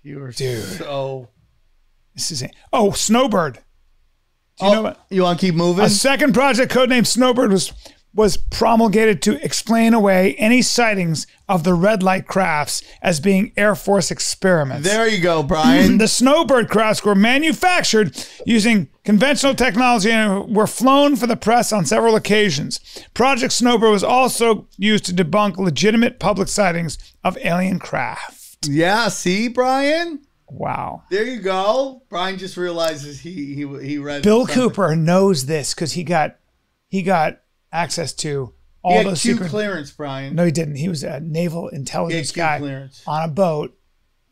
You 0.02 0.20
were 0.20 0.32
Dude. 0.32 0.64
so. 0.64 1.30
This 2.14 2.32
is 2.32 2.42
it. 2.42 2.52
Oh, 2.72 2.92
Snowbird. 2.92 3.60
Do 4.60 4.66
you 4.66 4.72
oh, 4.72 4.74
know 4.74 4.82
what? 4.84 5.06
You 5.10 5.24
want 5.24 5.40
to 5.40 5.46
keep 5.46 5.56
moving? 5.56 5.84
A 5.84 5.90
second 5.90 6.34
project 6.34 6.72
codenamed 6.72 7.08
Snowbird 7.08 7.52
was 7.52 7.74
was 8.16 8.38
promulgated 8.38 9.22
to 9.24 9.44
explain 9.44 9.94
away 9.94 10.36
any 10.36 10.62
sightings 10.62 11.26
of 11.50 11.64
the 11.64 11.74
red 11.74 12.04
light 12.04 12.28
crafts 12.28 12.84
as 13.02 13.20
being 13.20 13.52
Air 13.58 13.76
Force 13.76 14.12
experiments. 14.12 14.88
There 14.88 15.08
you 15.08 15.20
go, 15.20 15.42
Bryan. 15.42 15.98
the 15.98 16.08
Snowbird 16.08 16.70
crafts 16.70 17.04
were 17.04 17.16
manufactured 17.16 18.16
using 18.46 18.90
conventional 19.04 19.56
technology 19.56 20.12
and 20.12 20.56
were 20.56 20.68
flown 20.68 21.16
for 21.16 21.26
the 21.26 21.36
press 21.36 21.74
on 21.74 21.86
several 21.86 22.16
occasions. 22.16 22.80
Project 23.14 23.54
Snowbird 23.54 23.92
was 23.92 24.04
also 24.04 24.68
used 24.78 25.06
to 25.06 25.14
debunk 25.14 25.58
legitimate 25.58 26.20
public 26.20 26.48
sightings 26.48 26.98
of 27.24 27.38
alien 27.44 27.80
craft. 27.80 28.68
yeah, 28.68 29.08
see, 29.08 29.48
Bryan? 29.48 30.22
Wow. 30.54 31.04
There 31.10 31.24
you 31.24 31.40
go. 31.42 32.04
Bryan 32.10 32.38
just 32.38 32.58
realizes 32.58 33.20
he 33.20 33.56
he 33.56 33.62
he 33.86 33.98
read 33.98 34.24
Bill 34.24 34.46
something. 34.46 34.56
Cooper 34.70 34.96
knows 34.96 35.46
this 35.48 35.74
because 35.74 35.94
he 35.94 36.04
got 36.04 36.38
he 36.88 37.02
got 37.02 37.40
access 37.72 38.14
to 38.14 38.54
all 38.84 39.00
He 39.00 39.04
those 39.04 39.22
Q 39.22 39.34
secret. 39.34 39.50
clearance, 39.50 39.92
Bryan. 39.92 40.36
No, 40.36 40.46
he 40.46 40.52
didn't. 40.52 40.76
He 40.76 40.90
was 40.90 41.04
a 41.04 41.20
naval 41.20 41.70
intelligence 41.70 42.32
guy 42.32 42.60
clearance. 42.60 43.02
on 43.08 43.30
a 43.30 43.32
boat 43.32 43.78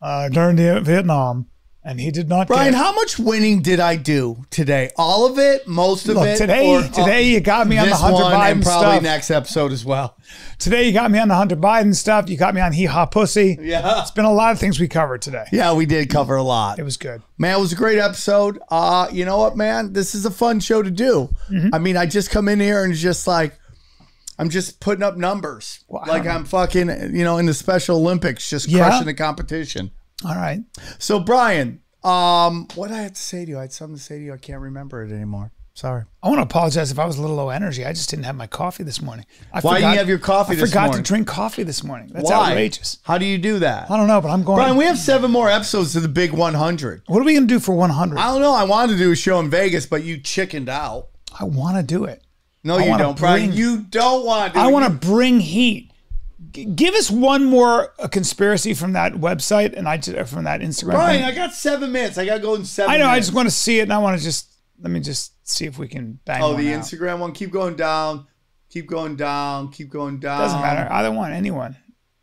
uh, 0.01 0.29
during 0.29 0.57
the 0.57 0.79
Vietnam, 0.81 1.47
and 1.83 1.99
he 1.99 2.11
did 2.11 2.29
not. 2.29 2.47
Bryan, 2.47 2.73
how 2.73 2.93
much 2.93 3.17
winning 3.17 3.61
did 3.61 3.79
I 3.79 3.95
do 3.95 4.45
today? 4.51 4.91
All 4.97 5.25
of 5.25 5.39
it, 5.39 5.67
most 5.67 6.07
of 6.07 6.15
Look, 6.15 6.27
it. 6.27 6.37
today- 6.37 6.67
or- 6.69 6.83
today 6.83 7.23
you 7.29 7.39
got 7.39 7.67
me 7.67 7.77
on 7.77 7.89
the 7.89 7.95
Hunter 7.95 8.23
one 8.23 8.33
Biden 8.33 8.51
and 8.51 8.63
probably 8.63 8.91
stuff. 8.91 9.03
next 9.03 9.31
episode 9.31 9.71
as 9.71 9.83
well. 9.83 10.15
Today 10.59 10.83
you 10.87 10.93
got 10.93 11.09
me 11.11 11.17
on 11.19 11.27
the 11.27 11.35
Hunter 11.35 11.55
Biden 11.55 11.95
stuff. 11.95 12.29
You 12.29 12.37
got 12.37 12.53
me 12.53 12.61
on 12.61 12.71
Hee 12.73 12.85
Haw 12.85 13.05
Pussy. 13.07 13.57
Yeah. 13.59 14.01
It's 14.01 14.11
been 14.11 14.25
a 14.25 14.31
lot 14.33 14.51
of 14.51 14.59
things 14.59 14.79
we 14.79 14.87
covered 14.87 15.21
today. 15.21 15.45
Yeah, 15.51 15.73
we 15.73 15.85
did 15.85 16.09
cover 16.09 16.35
a 16.35 16.43
lot. 16.43 16.77
It 16.79 16.83
was 16.83 16.97
good. 16.97 17.21
Man, 17.37 17.57
it 17.57 17.61
was 17.61 17.71
a 17.73 17.75
great 17.75 17.97
episode. 17.99 18.59
Uh, 18.69 19.07
you 19.11 19.25
know 19.25 19.39
what, 19.39 19.57
man? 19.57 19.93
This 19.93 20.13
is 20.13 20.25
a 20.25 20.31
fun 20.31 20.59
show 20.59 20.81
to 20.83 20.91
do. 20.91 21.29
Mm-hmm. 21.49 21.69
I 21.73 21.79
mean, 21.79 21.97
I 21.97 22.05
just 22.05 22.29
come 22.29 22.47
in 22.47 22.59
here 22.59 22.83
and 22.83 22.93
just 22.93 23.25
like 23.27 23.57
I'm 24.39 24.49
just 24.49 24.79
putting 24.79 25.03
up 25.03 25.17
numbers. 25.17 25.83
I 25.93 26.07
like 26.09 26.25
I'm 26.25 26.45
fucking, 26.45 26.87
you 27.15 27.23
know, 27.23 27.37
in 27.37 27.45
the 27.45 27.53
Special 27.53 27.97
Olympics, 27.97 28.49
just 28.49 28.67
Yeah. 28.67 28.87
crushing 28.87 29.05
the 29.07 29.13
competition. 29.13 29.91
All 30.25 30.35
right. 30.35 30.61
So, 30.99 31.19
Bryan, 31.19 31.81
um, 32.03 32.67
what 32.75 32.91
I 32.91 32.97
had 32.97 33.15
to 33.15 33.21
say 33.21 33.45
to 33.45 33.51
you? 33.51 33.57
I 33.57 33.61
had 33.61 33.73
something 33.73 33.97
to 33.97 34.01
say 34.01 34.17
to 34.17 34.23
you. 34.23 34.33
I 34.33 34.37
can't 34.37 34.61
remember 34.61 35.03
it 35.03 35.11
anymore. 35.11 35.51
Sorry. 35.73 36.03
I 36.21 36.27
want 36.27 36.39
to 36.39 36.43
apologize 36.43 36.91
if 36.91 36.99
I 36.99 37.05
was 37.05 37.17
a 37.17 37.21
little 37.21 37.37
low 37.37 37.49
energy. 37.49 37.85
I 37.85 37.93
just 37.93 38.09
didn't 38.09 38.25
have 38.25 38.35
my 38.35 38.45
coffee 38.45 38.83
this 38.83 39.01
morning. 39.01 39.25
I 39.53 39.61
Why 39.61 39.79
didn't 39.79 39.93
you 39.93 39.97
have 39.99 40.09
your 40.09 40.19
coffee 40.19 40.53
I 40.53 40.59
forgot 40.59 40.87
morning? 40.87 41.03
to 41.03 41.07
drink 41.07 41.27
coffee 41.27 41.63
this 41.63 41.83
morning. 41.83 42.09
That's 42.11 42.29
Why? 42.29 42.51
outrageous. 42.51 42.99
How 43.03 43.17
do 43.17 43.25
you 43.25 43.37
do 43.37 43.59
that? 43.59 43.89
I 43.89 43.95
don't 43.97 44.07
know, 44.07 44.19
but 44.19 44.29
I'm 44.29 44.43
going. 44.43 44.57
Bryan, 44.57 44.75
we 44.75 44.83
have 44.85 44.97
seven 44.97 45.31
more 45.31 45.49
episodes 45.49 45.93
to 45.93 46.01
the 46.01 46.09
big 46.09 46.33
100. 46.33 47.03
what 47.07 47.19
are 47.19 47.23
we 47.23 47.33
going 47.33 47.47
to 47.47 47.53
do 47.53 47.59
for 47.59 47.73
100? 47.73 48.19
I 48.19 48.25
don't 48.25 48.41
know. 48.41 48.53
I 48.53 48.63
wanted 48.63 48.93
to 48.93 48.97
do 48.99 49.11
a 49.11 49.15
show 49.15 49.39
in 49.39 49.49
Vegas, 49.49 49.85
but 49.85 50.03
you 50.03 50.19
chickened 50.19 50.67
out. 50.67 51.07
I 51.39 51.45
want 51.45 51.77
to 51.77 51.83
do 51.83 52.03
it. 52.03 52.21
No, 52.63 52.77
I 52.77 52.83
you 52.85 52.97
don't, 52.97 53.17
Bryan. 53.17 53.53
You 53.53 53.81
don't 53.81 54.25
want 54.25 54.53
to. 54.53 54.59
I 54.59 54.67
want 54.67 54.85
to 54.85 55.07
bring 55.07 55.39
heat. 55.39 55.90
G- 56.49 56.65
give 56.65 56.95
us 56.95 57.11
one 57.11 57.45
more 57.45 57.93
uh, 57.99 58.07
conspiracy 58.07 58.73
from 58.73 58.93
that 58.93 59.13
website 59.13 59.77
and 59.77 59.87
I 59.87 59.97
just, 59.97 60.33
from 60.33 60.45
that 60.45 60.61
Instagram. 60.61 60.93
Bryan, 60.93 61.19
thing. 61.19 61.23
I 61.23 61.35
got 61.35 61.53
seven 61.53 61.91
minutes. 61.91 62.17
I 62.17 62.25
got 62.25 62.35
to 62.35 62.41
go 62.41 62.55
in 62.55 62.65
seven 62.65 62.91
I 62.91 62.97
know. 62.97 63.07
I 63.07 63.19
just 63.19 63.33
want 63.33 63.47
to 63.47 63.53
see 63.53 63.79
it, 63.79 63.83
and 63.83 63.93
I 63.93 63.99
want 63.99 64.17
to 64.17 64.23
just 64.23 64.51
let 64.81 64.91
me 64.91 64.99
just 64.99 65.33
see 65.47 65.65
if 65.65 65.77
we 65.77 65.87
can 65.87 66.19
bang. 66.25 66.41
Oh, 66.41 66.55
the 66.55 66.73
out. 66.73 66.81
Instagram 66.81 67.19
one. 67.19 67.31
Keep 67.33 67.51
going 67.51 67.75
down. 67.75 68.25
Keep 68.69 68.87
going 68.87 69.15
down. 69.15 69.71
Keep 69.71 69.89
going 69.89 70.19
down. 70.19 70.39
doesn't 70.39 70.61
matter. 70.61 70.91
Either 70.91 71.11
one, 71.11 71.31
anyone. 71.31 71.77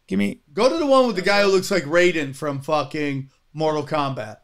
Give 0.07 0.19
me. 0.19 0.41
Go 0.53 0.69
to 0.69 0.77
the 0.77 0.87
one 0.87 1.07
with 1.07 1.16
the 1.16 1.23
guy 1.23 1.43
who 1.43 1.49
looks 1.49 1.71
like 1.71 1.85
Raiden 1.85 2.35
from 2.35 2.61
fucking 2.61 3.31
Mortal 3.53 3.87
Kombat. 3.87 4.39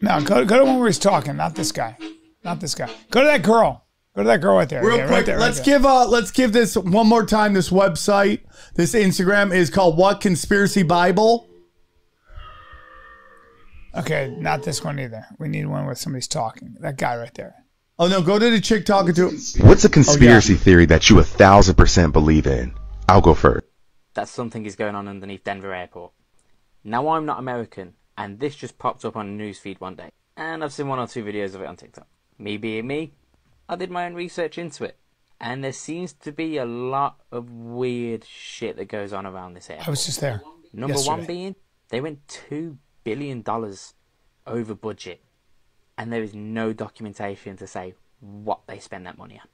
No, 0.00 0.20
go 0.20 0.44
go 0.44 0.58
to 0.58 0.64
one 0.66 0.78
where 0.78 0.88
he's 0.88 0.98
talking. 0.98 1.36
Not 1.36 1.54
this 1.54 1.72
guy. 1.72 1.96
Not 2.44 2.60
this 2.60 2.74
guy. 2.74 2.90
Go 3.10 3.20
to 3.20 3.26
that 3.26 3.42
girl. 3.42 3.84
Go 4.14 4.22
to 4.22 4.28
that 4.28 4.40
girl 4.40 4.56
right 4.56 4.68
there. 4.68 4.84
Real 4.84 4.96
Yeah, 4.98 5.02
right 5.04 5.08
quick, 5.10 5.26
there, 5.26 5.38
let's 5.40 5.56
there. 5.60 5.64
give 5.78 5.86
uh 5.86 6.06
let's 6.06 6.30
give 6.30 6.52
this 6.52 6.76
one 6.76 7.08
more 7.08 7.24
time. 7.26 7.54
This 7.54 7.70
website, 7.70 8.40
this 8.74 8.94
Instagram 8.94 9.52
is 9.54 9.70
called 9.70 9.96
What 9.98 10.20
Conspiracy 10.20 10.82
Bible. 10.82 11.48
Okay, 13.96 14.34
not 14.38 14.62
this 14.64 14.82
one 14.82 14.98
either. 14.98 15.24
We 15.38 15.48
need 15.48 15.66
one 15.66 15.86
where 15.86 15.94
somebody's 15.94 16.28
talking. 16.28 16.76
That 16.80 16.96
guy 16.96 17.16
right 17.16 17.32
there. 17.34 17.54
Oh 17.98 18.08
no, 18.08 18.22
go 18.22 18.38
to 18.38 18.50
the 18.50 18.60
chick 18.60 18.84
talking 18.86 19.14
to. 19.14 19.30
What's 19.60 19.84
a 19.84 19.88
conspiracy 19.88 20.54
theory 20.54 20.86
that 20.86 21.08
you 21.10 21.18
a 21.20 21.24
thousand 21.24 21.76
percent 21.76 22.12
believe 22.12 22.46
in? 22.46 22.74
I'll 23.08 23.20
go 23.20 23.34
first. 23.34 23.66
that 24.14 24.28
something 24.28 24.66
is 24.66 24.74
going 24.76 24.94
on 24.94 25.06
underneath 25.08 25.44
Denver 25.44 25.72
Airport. 25.74 26.12
Now 26.82 27.08
I'm 27.10 27.24
not 27.26 27.38
American, 27.38 27.94
and 28.18 28.38
this 28.40 28.54
just 28.56 28.78
popped 28.78 29.04
up 29.04 29.16
on 29.16 29.28
a 29.28 29.32
newsfeed 29.42 29.80
one 29.80 29.94
day, 29.94 30.10
and 30.36 30.62
I've 30.64 30.72
seen 30.72 30.88
one 30.88 30.98
or 30.98 31.06
two 31.06 31.24
videos 31.24 31.54
of 31.54 31.62
it 31.62 31.66
on 31.66 31.76
TikTok. 31.76 32.06
Me 32.38 32.56
being 32.56 32.86
me, 32.86 33.12
I 33.68 33.76
did 33.76 33.90
my 33.90 34.06
own 34.06 34.14
research 34.14 34.58
into 34.58 34.84
it, 34.84 34.96
and 35.40 35.62
there 35.62 35.72
seems 35.72 36.12
to 36.12 36.32
be 36.32 36.56
a 36.56 36.64
lot 36.64 37.20
of 37.30 37.50
weird 37.50 38.24
shit 38.24 38.76
that 38.76 38.86
goes 38.86 39.12
on 39.12 39.26
around 39.26 39.54
this 39.54 39.70
airport. 39.70 39.88
I 39.88 39.90
was 39.90 40.06
just 40.06 40.20
there. 40.20 40.42
Number 40.72 40.98
one 41.00 41.24
being 41.24 41.54
they 41.90 42.00
went 42.00 42.26
two 42.26 42.78
billion 43.04 43.42
dollars 43.42 43.94
over 44.46 44.74
budget, 44.74 45.22
and 45.96 46.12
there 46.12 46.22
is 46.22 46.34
no 46.34 46.72
documentation 46.72 47.56
to 47.56 47.66
say 47.66 47.94
what 48.20 48.60
they 48.66 48.78
spent 48.78 49.04
that 49.04 49.18
money 49.18 49.38
on. 49.38 49.48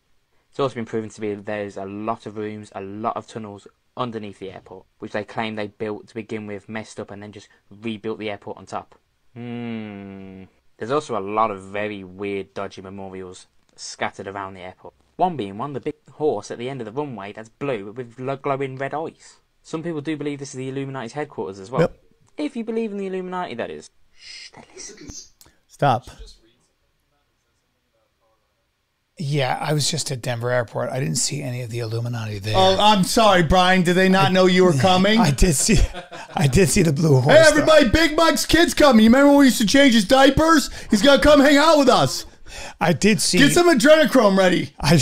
It's 0.48 0.58
also 0.58 0.74
been 0.74 0.84
proven 0.84 1.10
to 1.10 1.20
be 1.20 1.34
there's 1.34 1.76
a 1.76 1.84
lot 1.84 2.26
of 2.26 2.36
rooms, 2.36 2.72
a 2.74 2.80
lot 2.80 3.16
of 3.16 3.26
tunnels 3.26 3.68
underneath 3.96 4.38
the 4.38 4.50
airport, 4.50 4.86
which 4.98 5.12
they 5.12 5.24
claim 5.24 5.54
they 5.54 5.68
built 5.68 6.08
to 6.08 6.14
begin 6.14 6.46
with, 6.46 6.68
messed 6.68 6.98
up, 6.98 7.10
and 7.10 7.22
then 7.22 7.32
just 7.32 7.48
rebuilt 7.70 8.18
the 8.18 8.30
airport 8.30 8.56
on 8.56 8.66
top. 8.66 8.98
Hmm. 9.34 10.44
There's 10.80 10.90
also 10.90 11.18
a 11.18 11.20
lot 11.20 11.50
of 11.50 11.60
very 11.60 12.02
weird, 12.02 12.54
dodgy 12.54 12.80
memorials 12.80 13.46
scattered 13.76 14.26
around 14.26 14.54
the 14.54 14.62
airport. 14.62 14.94
One 15.16 15.36
being 15.36 15.58
one, 15.58 15.74
the 15.74 15.80
big 15.80 15.96
horse 16.12 16.50
at 16.50 16.56
the 16.56 16.70
end 16.70 16.80
of 16.80 16.86
the 16.86 16.92
runway 16.92 17.34
that's 17.34 17.50
blue 17.50 17.92
with 17.92 18.16
glowing 18.40 18.76
red 18.76 18.94
eyes. 18.94 19.40
Some 19.62 19.82
people 19.82 20.00
do 20.00 20.16
believe 20.16 20.38
this 20.38 20.54
is 20.54 20.56
the 20.56 20.70
Illuminati's 20.70 21.12
headquarters 21.12 21.58
as 21.58 21.70
well. 21.70 21.82
Yep. 21.82 22.02
If 22.38 22.56
you 22.56 22.64
believe 22.64 22.92
in 22.92 22.96
the 22.96 23.08
Illuminati, 23.08 23.54
that 23.56 23.70
is. 23.70 23.90
Shh, 24.14 24.52
Stop. 25.68 26.08
Yeah, 29.20 29.58
I 29.60 29.74
was 29.74 29.90
just 29.90 30.10
at 30.10 30.22
Denver 30.22 30.50
Airport. 30.50 30.90
I 30.90 30.98
didn't 30.98 31.16
see 31.16 31.42
any 31.42 31.60
of 31.62 31.70
the 31.70 31.80
Illuminati 31.80 32.38
there. 32.38 32.54
Oh, 32.56 32.76
I'm 32.80 33.04
sorry, 33.04 33.42
Bryan. 33.42 33.82
Did 33.82 33.94
they 33.94 34.08
not 34.08 34.32
know 34.32 34.46
you 34.46 34.64
were 34.64 34.72
coming? 34.80 35.20
I 35.20 35.30
did 35.30 35.54
see. 35.54 35.78
I 36.34 36.46
did 36.46 36.68
see 36.70 36.82
the 36.82 36.92
blue 36.92 37.20
horse. 37.20 37.36
Hey, 37.36 37.44
everybody! 37.46 37.88
Big 37.90 38.16
Mike's 38.16 38.46
kid's 38.46 38.72
coming. 38.72 39.04
You 39.04 39.10
remember 39.10 39.28
when 39.30 39.38
we 39.40 39.44
used 39.46 39.60
to 39.60 39.66
change 39.66 39.92
his 39.94 40.04
diapers? 40.06 40.70
He's 40.90 41.02
gonna 41.02 41.20
come 41.22 41.40
hang 41.40 41.56
out 41.58 41.78
with 41.78 41.88
us. 41.88 42.24
I 42.80 42.92
did 42.94 43.20
see. 43.20 43.38
Get 43.38 43.52
some 43.52 43.68
adrenochrome 43.68 44.36
ready. 44.38 44.72
I, 44.80 44.98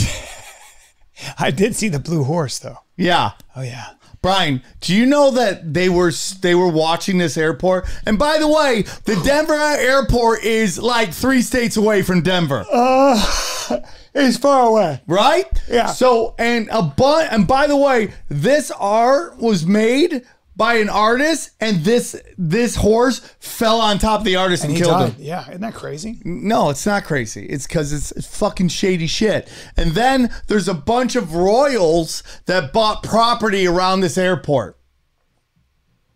I 1.39 1.51
did 1.51 1.75
see 1.75 1.87
the 1.87 1.99
blue 1.99 2.23
horse 2.23 2.59
though. 2.59 2.79
Yeah. 2.97 3.31
Oh 3.55 3.61
yeah. 3.61 3.85
Bryan, 4.21 4.61
do 4.81 4.93
you 4.93 5.05
know 5.05 5.31
that 5.31 5.73
they 5.73 5.87
were 5.87 6.11
they 6.41 6.53
were 6.53 6.67
watching 6.67 7.17
this 7.17 7.37
airport? 7.37 7.87
And 8.05 8.19
by 8.19 8.37
the 8.37 8.47
way, 8.47 8.83
the 9.05 9.15
Denver 9.25 9.53
airport 9.53 10.43
is 10.43 10.77
like 10.77 11.13
three 11.13 11.41
states 11.41 11.77
away 11.77 12.01
from 12.01 12.21
Denver. 12.21 12.65
Uh, 12.71 13.79
it's 14.13 14.37
far 14.37 14.67
away, 14.67 15.01
right? 15.07 15.45
Yeah. 15.69 15.87
So 15.87 16.35
and 16.37 16.67
a 16.71 16.81
but 16.81 17.31
and 17.31 17.47
by 17.47 17.67
the 17.67 17.77
way, 17.77 18.13
this 18.27 18.71
art 18.71 19.37
was 19.37 19.65
made 19.65 20.25
by 20.59 20.75
an 20.75 20.89
artist, 20.89 21.51
and 21.61 21.83
this 21.85 22.15
this 22.37 22.75
horse 22.75 23.19
fell 23.39 23.79
on 23.79 23.97
top 23.97 24.19
of 24.19 24.25
the 24.25 24.35
artist 24.35 24.63
and, 24.65 24.73
And 24.73 24.79
killed 24.83 24.91
died. 24.99 25.13
him. 25.13 25.21
Yeah, 25.23 25.47
isn't 25.47 25.61
that 25.61 25.73
crazy? 25.73 26.21
No, 26.25 26.69
it's 26.69 26.85
not 26.85 27.05
crazy. 27.05 27.45
It's 27.47 27.65
because 27.65 27.93
it's, 27.93 28.27
fucking 28.27 28.67
shady 28.67 29.07
shit. 29.07 29.49
And 29.77 29.91
then 29.93 30.29
there's 30.47 30.67
a 30.67 30.73
bunch 30.75 31.15
of 31.15 31.33
royals 31.33 32.21
that 32.45 32.73
bought 32.73 33.01
property 33.03 33.65
around 33.65 34.01
this 34.01 34.17
airport. 34.17 34.77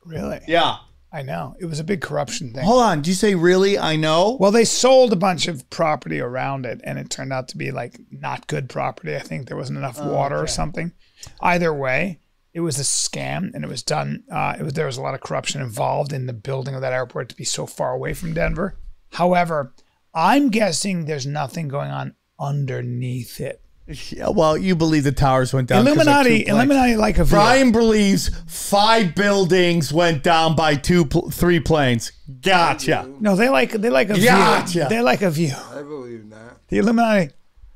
Really? 0.05 0.41
Yeah. 0.47 0.75
I 1.11 1.21
know. 1.21 1.55
It 1.59 1.65
was 1.65 1.79
a 1.79 1.83
big 1.83 2.01
corruption 2.01 2.53
thing. 2.53 2.65
Hold 2.65 2.81
on. 2.81 2.97
Did 2.97 3.07
you 3.07 3.13
say 3.13 3.35
really? 3.35 3.77
I 3.77 3.95
know. 3.95 4.35
Well, 4.39 4.51
they 4.51 4.65
sold 4.65 5.13
a 5.13 5.15
bunch 5.15 5.47
of 5.47 5.69
property 5.69 6.19
around 6.19 6.65
it, 6.65 6.81
and 6.83 6.97
it 6.97 7.09
turned 7.11 7.31
out 7.31 7.47
to 7.49 7.57
be 7.57 7.71
like 7.71 7.99
not 8.11 8.47
good 8.47 8.67
property. 8.67 9.15
I 9.15 9.19
think 9.19 9.47
there 9.47 9.55
wasn't 9.55 9.77
enough 9.77 9.99
Oh, 10.01 10.11
water 10.11 10.37
or 10.37 10.47
something. 10.47 10.91
Either 11.39 11.71
way, 11.73 12.19
it 12.53 12.59
was 12.61 12.79
a 12.79 12.83
scam, 12.83 13.53
and 13.53 13.63
it 13.63 13.67
was 13.67 13.83
done. 13.83 14.23
Uh, 14.31 14.55
it 14.59 14.63
was 14.63 14.73
there 14.73 14.85
was 14.85 14.97
a 14.97 15.01
lot 15.01 15.13
of 15.15 15.21
corruption 15.21 15.61
involved 15.61 16.13
in 16.13 16.27
the 16.27 16.33
building 16.33 16.75
of 16.75 16.81
that 16.81 16.93
airport 16.93 17.29
to 17.29 17.35
be 17.35 17.43
so 17.43 17.65
far 17.65 17.93
away 17.93 18.13
from 18.13 18.33
Denver. 18.33 18.77
However, 19.13 19.73
I'm 20.13 20.49
guessing 20.49 21.05
there's 21.05 21.25
nothing 21.25 21.67
going 21.67 21.91
on 21.91 22.15
underneath 22.39 23.39
it. 23.39 23.59
Yeah, 23.85 24.29
well, 24.29 24.57
you 24.57 24.77
believe 24.77 25.03
the 25.03 25.11
towers 25.11 25.53
went 25.53 25.67
down. 25.67 25.85
Illuminati. 25.85 26.47
Illuminati, 26.47 26.95
like 26.95 27.17
a 27.17 27.25
view. 27.25 27.35
Bryan 27.35 27.71
believes 27.73 28.31
five 28.47 29.13
buildings 29.13 29.91
went 29.91 30.23
down 30.23 30.55
by 30.55 30.75
two, 30.75 31.03
pl- 31.05 31.29
three 31.31 31.59
planes. 31.59 32.13
Gotcha. 32.41 33.09
No, 33.19 33.35
they 33.35 33.49
like 33.49 33.71
they 33.71 33.89
like 33.89 34.09
a 34.09 34.13
view. 34.13 34.27
Gotcha. 34.27 34.87
They 34.89 35.01
like 35.01 35.21
a 35.21 35.29
view. 35.29 35.53
I 35.73 35.81
believe 35.81 36.29
that. 36.29 36.59
The 36.69 36.77
Illuminati 36.77 37.31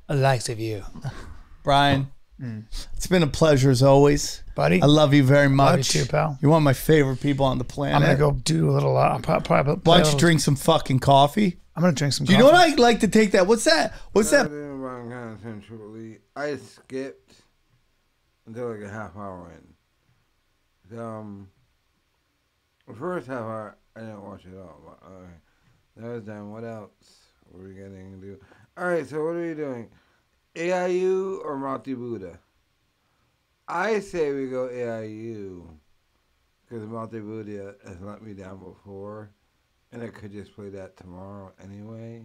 likes 0.07 0.47
a 0.47 0.55
view. 0.55 0.83
Bryan, 1.63 2.07
it's 2.95 3.07
been 3.07 3.23
a 3.23 3.27
pleasure 3.27 3.69
as 3.69 3.83
always, 3.83 4.43
buddy. 4.57 4.81
I 4.81 4.85
love 4.87 5.13
you 5.13 5.23
very 5.23 5.47
much. 5.47 5.69
Love 5.69 5.95
you 5.95 6.03
too, 6.05 6.11
pal. 6.11 6.37
You're 6.41 6.51
one 6.51 6.57
of 6.61 6.63
my 6.65 6.73
favorite 6.73 7.21
people 7.21 7.45
on 7.45 7.57
the 7.59 7.63
planet. 7.63 7.95
I'm 7.95 8.01
gonna 8.01 8.17
go 8.17 8.31
do 8.31 8.69
a 8.69 8.73
little. 8.73 8.97
Uh, 8.97 9.01
I'll 9.01 9.19
prob- 9.19 9.45
probably 9.45 9.75
play 9.77 9.81
Why 9.83 9.97
don't 9.97 9.99
you 9.99 10.03
little- 10.07 10.19
drink 10.19 10.41
some 10.41 10.55
fucking 10.57 10.99
coffee? 10.99 11.59
I'm 11.75 11.81
gonna 11.81 11.93
drink 11.93 12.13
some. 12.13 12.25
Coffee. 12.25 12.37
Do 12.37 12.43
you 12.43 12.43
know 12.43 12.51
what 12.57 12.69
I 12.69 12.75
like 12.75 12.99
to 13.01 13.07
take 13.07 13.31
that? 13.31 13.47
What's 13.47 13.63
that? 13.63 13.93
What's 14.11 14.31
that? 14.31 14.47
Kind 14.49 15.13
of 15.13 15.39
sensually. 15.41 16.17
I 16.35 16.57
skipped 16.57 17.33
until 18.45 18.71
like 18.73 18.81
a 18.81 18.89
half 18.89 19.15
hour 19.15 19.53
in. 20.91 20.99
Um, 20.99 21.47
the 22.87 22.93
first 22.95 23.27
half 23.27 23.41
hour 23.41 23.77
I 23.95 23.99
didn't 24.01 24.23
watch 24.23 24.45
it 24.45 24.57
all. 24.57 24.81
But 24.85 25.07
okay, 25.07 25.33
that 25.97 26.07
was 26.13 26.23
done. 26.23 26.51
What 26.51 26.63
else 26.63 26.89
were 27.51 27.67
we 27.67 27.73
getting 27.75 28.19
to 28.19 28.27
do? 28.27 28.39
All 28.77 28.87
right, 28.87 29.07
so 29.07 29.23
what 29.23 29.35
are 29.35 29.47
we 29.47 29.53
doing? 29.53 29.89
AIU 30.55 31.41
or 31.45 31.57
Mouthy 31.57 31.93
Buddha? 31.93 32.39
I 33.67 33.99
say 33.99 34.31
we 34.31 34.47
go 34.47 34.69
AIU 34.69 35.67
because 36.69 36.85
Buddha 36.85 37.75
has 37.85 38.01
let 38.01 38.21
me 38.21 38.33
down 38.33 38.59
before, 38.59 39.31
and 39.91 40.01
I 40.01 40.07
could 40.07 40.31
just 40.31 40.55
play 40.55 40.69
that 40.69 40.95
tomorrow 40.95 41.51
anyway. 41.61 42.23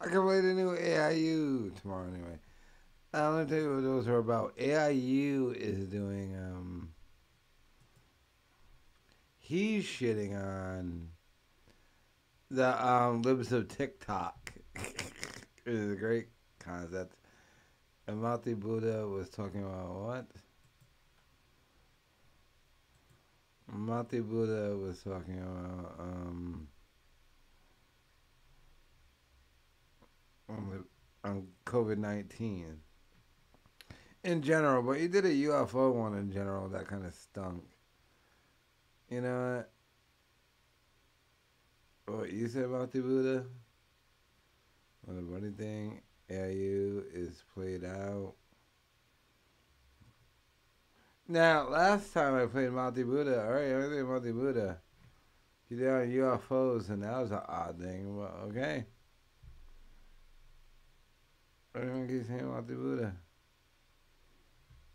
I 0.00 0.04
can 0.06 0.22
play 0.22 0.40
the 0.40 0.54
new 0.54 0.76
AIU 0.76 1.80
tomorrow 1.80 2.08
anyway. 2.08 2.38
Uh, 3.12 3.30
let 3.32 3.48
to 3.48 3.54
tell 3.54 3.64
you 3.64 3.74
what 3.74 3.82
those 3.82 4.08
are 4.08 4.18
about. 4.18 4.56
AIU 4.56 5.54
is 5.54 5.86
doing, 5.86 6.36
um, 6.36 6.90
he's 9.38 9.84
shitting 9.84 10.36
on 10.36 11.08
the 12.50 12.86
um, 12.86 13.22
libs 13.22 13.52
of 13.52 13.68
TikTok. 13.68 14.52
it 14.76 15.12
is 15.64 15.92
a 15.92 15.96
great 15.96 16.26
concept. 16.58 17.14
And 18.06 18.20
Mouthy 18.20 18.54
Buddha 18.54 19.06
was 19.06 19.30
talking 19.30 19.62
about 19.62 19.94
what? 19.94 20.26
Mouthy 23.72 24.20
Buddha 24.20 24.76
was 24.76 25.02
talking 25.02 25.38
about, 25.38 25.94
um, 25.98 26.68
on, 30.48 30.70
the, 30.70 31.28
on 31.28 31.46
COVID 31.64 31.96
19 31.96 32.76
in 34.24 34.42
general, 34.42 34.82
but 34.82 34.98
he 34.98 35.08
did 35.08 35.24
a 35.24 35.30
UFO 35.30 35.92
one 35.92 36.16
in 36.16 36.30
general 36.30 36.68
that 36.68 36.86
kind 36.86 37.04
of 37.04 37.14
stunk. 37.14 37.62
You 39.10 39.20
know 39.20 39.62
what? 42.06 42.16
What 42.16 42.32
you 42.32 42.48
said 42.48 42.64
about 42.64 42.90
the 42.90 43.00
Buddha? 43.00 43.44
Well, 45.06 45.16
the 45.16 45.22
funny 45.22 45.52
thing, 45.52 46.00
AIU 46.30 47.04
is 47.12 47.42
played 47.54 47.84
out. 47.84 48.34
Now, 51.26 51.68
last 51.68 52.12
time 52.12 52.34
I 52.34 52.46
played 52.46 52.70
Mouthy 52.70 53.02
Buddha, 53.02 53.40
alright, 53.40 53.72
I 53.72 53.88
played 53.88 54.04
Mouthy 54.04 54.32
Buddha. 54.32 54.78
You 55.68 55.78
did 55.78 55.88
on 55.88 56.08
UFOs, 56.08 56.90
and 56.90 57.02
that 57.02 57.18
was 57.18 57.30
an 57.30 57.40
odd 57.48 57.78
thing, 57.80 58.16
but 58.18 58.32
okay. 58.48 58.84
Everyone 61.74 62.06
keeps 62.06 62.28
saying 62.28 62.46
Mouthy 62.46 62.74
Buddha. 62.74 63.16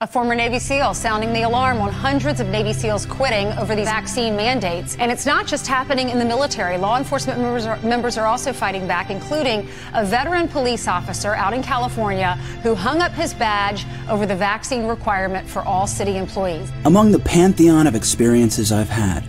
A 0.01 0.07
former 0.07 0.33
Navy 0.33 0.59
SEAL 0.59 0.93
sounding 0.93 1.33
the 1.33 1.41
alarm 1.41 1.79
on 1.79 1.91
hundreds 1.91 2.39
of 2.39 2.47
Navy 2.47 2.71
SEALs 2.71 3.05
quitting 3.05 3.47
over 3.57 3.75
these 3.75 3.89
vaccine 3.89 4.33
mandates. 4.33 4.95
And 4.95 5.11
it's 5.11 5.25
not 5.25 5.45
just 5.45 5.67
happening 5.67 6.07
in 6.07 6.17
the 6.17 6.23
military. 6.23 6.77
Law 6.77 6.97
enforcement 6.97 7.37
members 7.37 7.65
are, 7.65 7.75
members 7.81 8.17
are 8.17 8.25
also 8.25 8.53
fighting 8.53 8.87
back, 8.87 9.09
including 9.09 9.67
a 9.93 10.05
veteran 10.05 10.47
police 10.47 10.87
officer 10.87 11.35
out 11.35 11.51
in 11.51 11.61
California 11.61 12.35
who 12.63 12.75
hung 12.75 13.01
up 13.01 13.11
his 13.11 13.33
badge 13.33 13.85
over 14.07 14.25
the 14.25 14.37
vaccine 14.37 14.85
requirement 14.85 15.45
for 15.45 15.63
all 15.63 15.85
city 15.85 16.15
employees. 16.15 16.71
Among 16.85 17.11
the 17.11 17.19
pantheon 17.19 17.85
of 17.85 17.93
experiences 17.93 18.71
I've 18.71 18.87
had, 18.87 19.25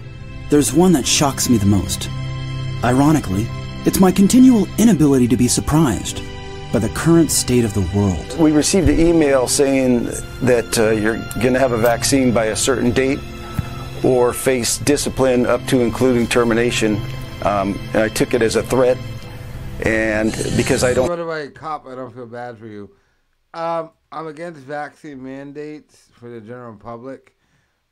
there's 0.51 0.73
one 0.73 0.93
that 0.93 1.05
shocks 1.05 1.51
me 1.51 1.59
the 1.59 1.67
most. 1.67 2.09
Ironically, 2.85 3.49
it's 3.87 3.99
my 3.99 4.13
continual 4.13 4.69
inability 4.79 5.27
to 5.27 5.37
be 5.37 5.49
surprised 5.49 6.23
by 6.73 6.79
the 6.79 6.89
current 6.91 7.31
state 7.31 7.65
of 7.65 7.75
the 7.75 7.89
world. 7.95 8.39
We 8.39 8.53
received 8.53 8.89
an 8.89 8.99
email 9.01 9.49
saying 9.49 10.05
that 10.43 10.79
uh, 10.79 10.91
you're 10.91 11.19
going 11.41 11.55
to 11.55 11.59
have 11.59 11.73
a 11.73 11.79
vaccine 11.79 12.33
by 12.33 12.47
a 12.47 12.57
certain 12.57 12.91
date. 12.93 13.19
or 14.03 14.33
face 14.33 14.79
discipline 14.79 15.45
up 15.47 15.65
to 15.67 15.81
including 15.81 16.27
termination. 16.27 16.97
Um, 17.45 17.79
and 17.93 17.99
I 17.99 18.09
took 18.09 18.35
it 18.35 18.43
as 18.43 18.57
a 18.57 18.63
threat, 18.63 18.99
and 19.85 20.33
because 20.57 20.85
I 20.85 20.93
don't. 20.95 21.09
What 21.09 21.19
about 21.19 21.43
a 21.43 21.51
cop? 21.51 21.87
I 21.87 21.95
don't 21.95 22.15
feel 22.15 22.27
bad 22.27 22.59
for 22.59 22.67
you. 22.67 22.91
Um, 23.55 23.91
I'm 24.13 24.27
against 24.27 24.61
vaccine 24.61 25.23
mandates 25.23 26.09
for 26.13 26.29
the 26.29 26.41
general 26.41 26.77
public, 26.77 27.37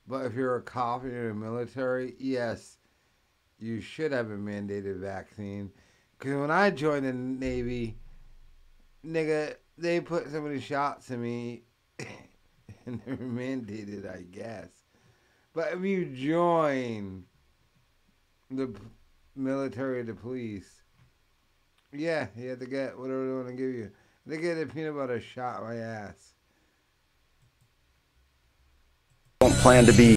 but 0.06 0.26
if 0.26 0.34
you're 0.34 0.56
a 0.56 0.62
cop 0.62 1.02
and 1.02 1.12
you're 1.12 1.30
in 1.30 1.40
the 1.40 1.46
military, 1.46 2.14
yes, 2.18 2.76
you 3.58 3.80
should 3.80 4.12
have 4.12 4.30
a 4.30 4.36
mandated 4.36 5.00
vaccine. 5.00 5.70
Because 6.18 6.36
when 6.36 6.50
I 6.50 6.70
joined 6.70 7.06
the 7.06 7.12
Navy, 7.12 7.96
nigga, 9.08 9.54
they 9.76 10.00
put 10.00 10.30
so 10.30 10.40
many 10.40 10.60
shots 10.60 11.10
in 11.10 11.22
me, 11.22 11.62
and 12.86 13.00
they 13.06 13.12
mandated, 13.12 14.12
I 14.12 14.22
guess. 14.22 14.68
But 15.54 15.72
if 15.72 15.80
you 15.82 16.06
join 16.06 17.24
the 18.50 18.72
military 19.34 20.02
the 20.02 20.14
police, 20.14 20.82
yeah, 21.92 22.26
you 22.36 22.50
have 22.50 22.58
to 22.60 22.66
get 22.66 22.98
whatever 22.98 23.26
they 23.26 23.32
want 23.32 23.48
to 23.48 23.54
give 23.54 23.74
you. 23.74 23.90
They 24.26 24.36
get 24.36 24.58
a 24.58 24.66
peanut 24.66 24.94
butter 24.94 25.20
shot 25.20 25.62
my 25.62 25.76
ass. 25.76 26.34
don't 29.40 29.54
plan 29.54 29.86
to 29.86 29.92
be 29.92 30.16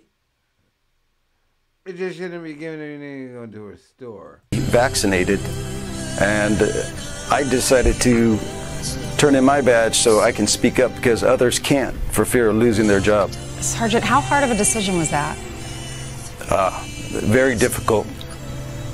It 1.85 1.95
just 1.95 2.17
shouldn't 2.17 2.43
be 2.43 2.53
given 2.53 2.81
anything 2.81 3.27
to 3.27 3.33
go 3.33 3.45
to 3.45 3.69
a 3.69 3.77
store. 3.77 4.43
vaccinated, 4.51 5.39
and 6.19 6.61
I 7.31 7.43
decided 7.49 8.01
to 8.01 8.37
turn 9.21 9.35
in 9.35 9.45
my 9.45 9.61
badge 9.61 9.97
so 9.97 10.19
I 10.19 10.31
can 10.31 10.47
speak 10.47 10.79
up 10.79 10.95
because 10.95 11.23
others 11.23 11.59
can't 11.59 11.95
for 12.09 12.25
fear 12.25 12.49
of 12.49 12.55
losing 12.55 12.87
their 12.87 12.99
job. 12.99 13.31
Sergeant, 13.61 14.03
how 14.03 14.19
hard 14.19 14.43
of 14.43 14.49
a 14.49 14.55
decision 14.55 14.97
was 14.97 15.11
that? 15.11 15.37
Uh, 16.49 16.83
very 17.11 17.55
difficult, 17.55 18.07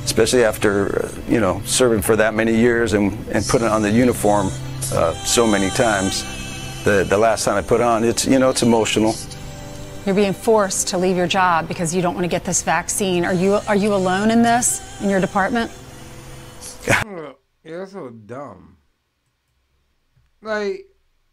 especially 0.04 0.44
after 0.44 1.06
uh, 1.06 1.12
you 1.30 1.40
know 1.40 1.62
serving 1.64 2.02
for 2.02 2.18
that 2.18 2.34
many 2.34 2.54
years 2.54 2.92
and, 2.92 3.14
and 3.30 3.46
putting 3.46 3.70
on 3.70 3.82
the 3.82 3.90
uniform 3.90 4.48
uh, 4.92 5.14
so 5.14 5.48
many 5.48 5.70
times. 5.70 6.26
The 6.84 7.06
the 7.08 7.18
last 7.18 7.46
time 7.46 7.56
I 7.56 7.62
put 7.62 7.80
on, 7.80 8.04
it's 8.04 8.26
you 8.26 8.38
know 8.38 8.50
it's 8.50 8.64
emotional. 8.64 9.16
You're 10.06 10.14
being 10.14 10.34
forced 10.34 10.90
to 10.90 10.98
leave 10.98 11.16
your 11.16 11.28
job 11.28 11.70
because 11.70 11.96
you 11.96 12.02
don't 12.02 12.16
want 12.16 12.26
to 12.26 12.30
get 12.30 12.44
this 12.44 12.64
vaccine. 12.64 13.24
Are 13.24 13.34
you 13.34 13.60
are 13.70 13.78
you 13.78 13.94
alone 13.94 14.30
in 14.32 14.42
this 14.42 15.02
in 15.02 15.10
your 15.10 15.22
department? 15.22 15.72
You're 17.64 17.88
so 17.88 18.10
dumb. 18.10 18.77
Like, 20.42 20.88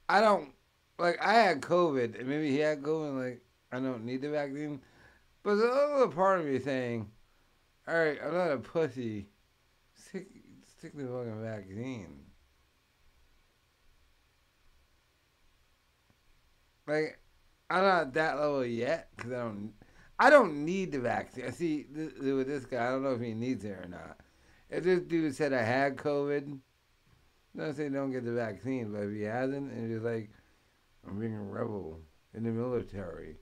I 0.08 0.20
don't 0.20 0.52
like. 0.98 1.18
I 1.20 1.34
had 1.34 1.60
COVID, 1.60 2.18
and 2.18 2.28
maybe 2.28 2.50
he 2.50 2.58
had 2.58 2.82
COVID. 2.82 3.18
Like, 3.18 3.42
I 3.72 3.80
don't 3.80 4.04
need 4.04 4.22
the 4.22 4.30
vaccine. 4.30 4.80
But 5.42 5.52
a 5.52 5.54
little 5.56 6.08
part 6.08 6.40
of 6.40 6.46
me 6.46 6.58
saying, 6.58 7.10
"All 7.86 7.94
right, 7.94 8.18
I'm 8.24 8.32
not 8.32 8.52
a 8.52 8.58
pussy. 8.58 9.28
Stick, 9.94 10.28
stick 10.78 10.96
the 10.96 11.04
fucking 11.04 11.42
vaccine." 11.42 12.20
Like, 16.86 17.18
I'm 17.70 17.82
not 17.82 18.02
at 18.02 18.14
that 18.14 18.38
level 18.38 18.64
yet 18.64 19.08
because 19.16 19.32
I 19.32 19.36
don't. 19.36 19.72
I 20.18 20.30
don't 20.30 20.64
need 20.64 20.92
the 20.92 21.00
vaccine. 21.00 21.46
I 21.46 21.50
see 21.50 21.84
th- 21.84 22.14
th- 22.20 22.34
with 22.34 22.46
this 22.46 22.64
guy. 22.64 22.86
I 22.86 22.90
don't 22.90 23.02
know 23.02 23.14
if 23.14 23.20
he 23.20 23.34
needs 23.34 23.64
it 23.64 23.72
or 23.72 23.88
not. 23.88 24.18
If 24.70 24.84
this 24.84 25.00
dude 25.00 25.34
said 25.34 25.52
I 25.52 25.62
had 25.62 25.96
COVID, 25.96 26.58
don't 27.56 27.74
say 27.74 27.88
don't 27.88 28.12
get 28.12 28.24
the 28.24 28.32
vaccine. 28.32 28.92
But 28.92 29.02
if 29.02 29.12
he 29.12 29.22
hasn't, 29.22 29.72
and 29.72 29.92
he's 29.92 30.02
like, 30.02 30.30
I'm 31.06 31.18
being 31.18 31.34
a 31.34 31.42
rebel 31.42 32.00
in 32.34 32.44
the 32.44 32.50
military, 32.50 33.36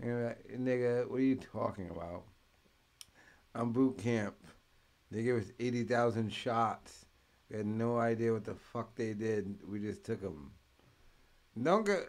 and 0.00 0.26
like, 0.26 0.46
nigga, 0.58 1.08
what 1.08 1.20
are 1.20 1.22
you 1.22 1.36
talking 1.36 1.90
about? 1.90 2.24
I'm 3.54 3.72
boot 3.72 3.98
camp. 3.98 4.34
They 5.10 5.22
gave 5.22 5.36
us 5.36 5.52
eighty 5.60 5.84
thousand 5.84 6.32
shots. 6.32 7.06
We 7.50 7.58
had 7.58 7.66
no 7.66 7.98
idea 7.98 8.32
what 8.32 8.44
the 8.44 8.54
fuck 8.54 8.94
they 8.96 9.14
did. 9.14 9.56
We 9.68 9.78
just 9.78 10.04
took 10.04 10.20
them. 10.20 10.50
Don't 11.62 11.86
get. 11.86 12.04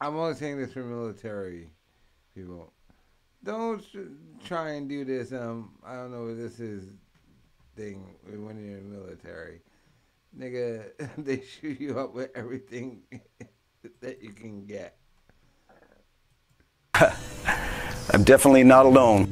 I'm 0.00 0.16
only 0.16 0.34
saying 0.34 0.58
this 0.58 0.72
for 0.72 0.82
military 0.82 1.70
people. 2.34 2.72
Don't 3.44 3.84
try 4.44 4.70
and 4.70 4.88
do 4.88 5.04
this. 5.04 5.32
Um, 5.32 5.74
I 5.84 5.94
don't 5.94 6.10
know 6.10 6.24
what 6.24 6.36
this 6.36 6.58
is 6.58 6.90
thing 7.76 8.14
when 8.24 8.64
you're 8.64 8.78
in 8.78 8.90
the 8.90 8.96
military. 8.98 9.60
Nigga, 10.38 10.84
they 11.18 11.42
shoot 11.42 11.80
you 11.80 11.98
up 11.98 12.14
with 12.14 12.30
everything 12.34 13.02
that 14.00 14.22
you 14.22 14.32
can 14.32 14.64
get. 14.64 14.96
I'm 18.12 18.24
definitely 18.24 18.64
not 18.64 18.86
alone. 18.86 19.26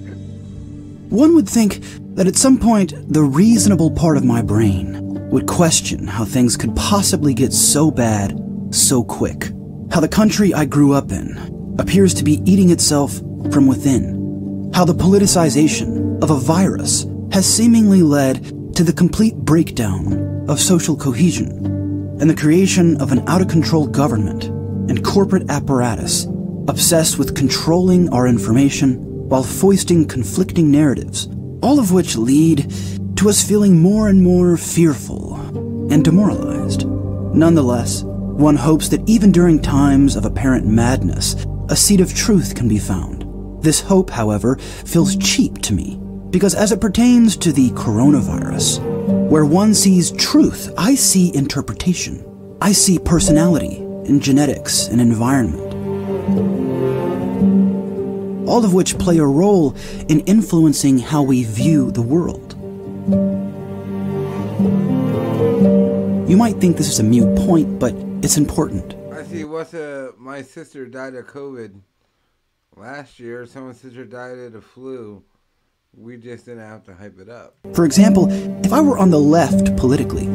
One 1.11 1.35
would 1.35 1.49
think 1.49 1.81
that 2.15 2.27
at 2.27 2.37
some 2.37 2.59
point 2.59 2.95
the 3.13 3.23
reasonable 3.23 3.91
part 3.91 4.17
of 4.17 4.25
my 4.25 4.43
brain 4.43 5.29
would 5.31 5.47
question 5.47 6.07
how 6.07 6.25
things 6.25 6.57
could 6.57 6.75
possibly 6.77 7.35
get 7.35 7.53
so 7.53 7.91
bad 7.91 8.39
so 8.71 9.03
quick. 9.03 9.51
How 9.91 10.01
the 10.01 10.09
country 10.09 10.55
I 10.55 10.65
grew 10.67 10.93
up 10.93 11.11
in 11.11 11.77
appears 11.79 12.15
to 12.15 12.25
be 12.25 12.41
eating 12.45 12.71
itself 12.71 13.17
from 13.51 13.67
within. 13.67 14.71
How 14.73 14.85
the 14.85 14.95
politicization 14.95 16.23
of 16.23 16.31
a 16.31 16.37
virus 16.37 17.07
has 17.33 17.47
seemingly 17.47 18.03
led 18.03 18.75
to 18.77 18.85
the 18.85 18.93
complete 18.93 19.35
breakdown 19.35 20.30
of 20.51 20.61
social 20.61 20.97
cohesion 20.97 21.49
and 22.21 22.29
the 22.29 22.35
creation 22.35 23.01
of 23.01 23.13
an 23.13 23.27
out 23.29 23.41
of 23.41 23.47
control 23.47 23.87
government 23.87 24.45
and 24.91 25.05
corporate 25.05 25.49
apparatus 25.49 26.27
obsessed 26.67 27.19
with 27.21 27.37
controlling 27.37 28.09
our 28.09 28.27
information 28.27 28.97
while 29.29 29.45
foisting 29.45 30.07
conflicting 30.07 30.69
narratives, 30.69 31.29
all 31.63 31.79
of 31.79 31.93
which 31.93 32.17
lead 32.17 32.69
to 33.15 33.29
us 33.29 33.47
feeling 33.47 33.81
more 33.81 34.09
and 34.09 34.23
more 34.23 34.57
fearful 34.57 35.37
and 35.93 36.05
demoralized. 36.05 36.85
Nonetheless, 37.33 38.03
one 38.03 38.57
hopes 38.57 38.89
that 38.89 39.09
even 39.09 39.31
during 39.31 39.63
times 39.63 40.17
of 40.17 40.25
apparent 40.25 40.67
madness, 40.67 41.47
a 41.69 41.77
seed 41.77 42.01
of 42.01 42.13
truth 42.13 42.57
can 42.57 42.67
be 42.67 42.79
found. 42.79 43.25
This 43.63 43.81
hope, 43.81 44.11
however, 44.11 44.57
feels 44.57 45.15
cheap 45.17 45.59
to 45.59 45.75
me, 45.75 46.01
because 46.31 46.57
as 46.57 46.73
it 46.73 46.81
pertains 46.81 47.37
to 47.37 47.53
the 47.53 47.71
coronavirus, 47.71 48.90
where 49.11 49.45
one 49.45 49.75
sees 49.75 50.13
truth, 50.13 50.73
I 50.79 50.95
see 50.95 51.35
interpretation. 51.35 52.25
I 52.61 52.73
see 52.73 52.99
personality 52.99 53.77
in 54.05 54.21
genetics 54.21 54.87
and 54.89 55.01
environment. 55.01 55.69
All 58.49 58.65
of 58.65 58.75
which 58.75 58.99
play 58.99 59.19
a 59.19 59.25
role 59.25 59.77
in 60.09 60.21
influencing 60.21 60.99
how 60.99 61.23
we 61.23 61.45
view 61.45 61.91
the 61.91 62.03
world. 62.03 62.57
You 66.29 66.37
might 66.37 66.57
think 66.57 66.77
this 66.77 66.89
is 66.89 67.01
a 67.01 67.05
mute 67.05 67.37
point, 67.39 67.79
but 67.79 67.95
it's 68.23 68.37
important. 68.37 68.95
I 69.13 69.25
see. 69.25 69.45
What's 69.45 69.75
a 69.75 70.13
my 70.19 70.43
sister 70.43 70.87
died 70.87 71.15
of 71.15 71.27
COVID 71.27 71.81
last 72.77 73.19
year. 73.19 73.47
Someone's 73.47 73.81
sister 73.81 74.05
died 74.05 74.39
of 74.39 74.53
the 74.53 74.61
flu. 74.61 75.25
We 75.97 76.17
just 76.17 76.47
didn't 76.47 76.63
have 76.63 76.85
to 76.85 76.95
hype 76.95 77.19
it 77.19 77.29
up. 77.29 77.57
For 77.75 77.85
example, 77.85 78.29
if 78.65 78.73
I 78.73 78.81
were 78.81 78.97
on 78.97 79.11
the 79.11 79.21
left 79.21 79.77
politically, 79.77 80.29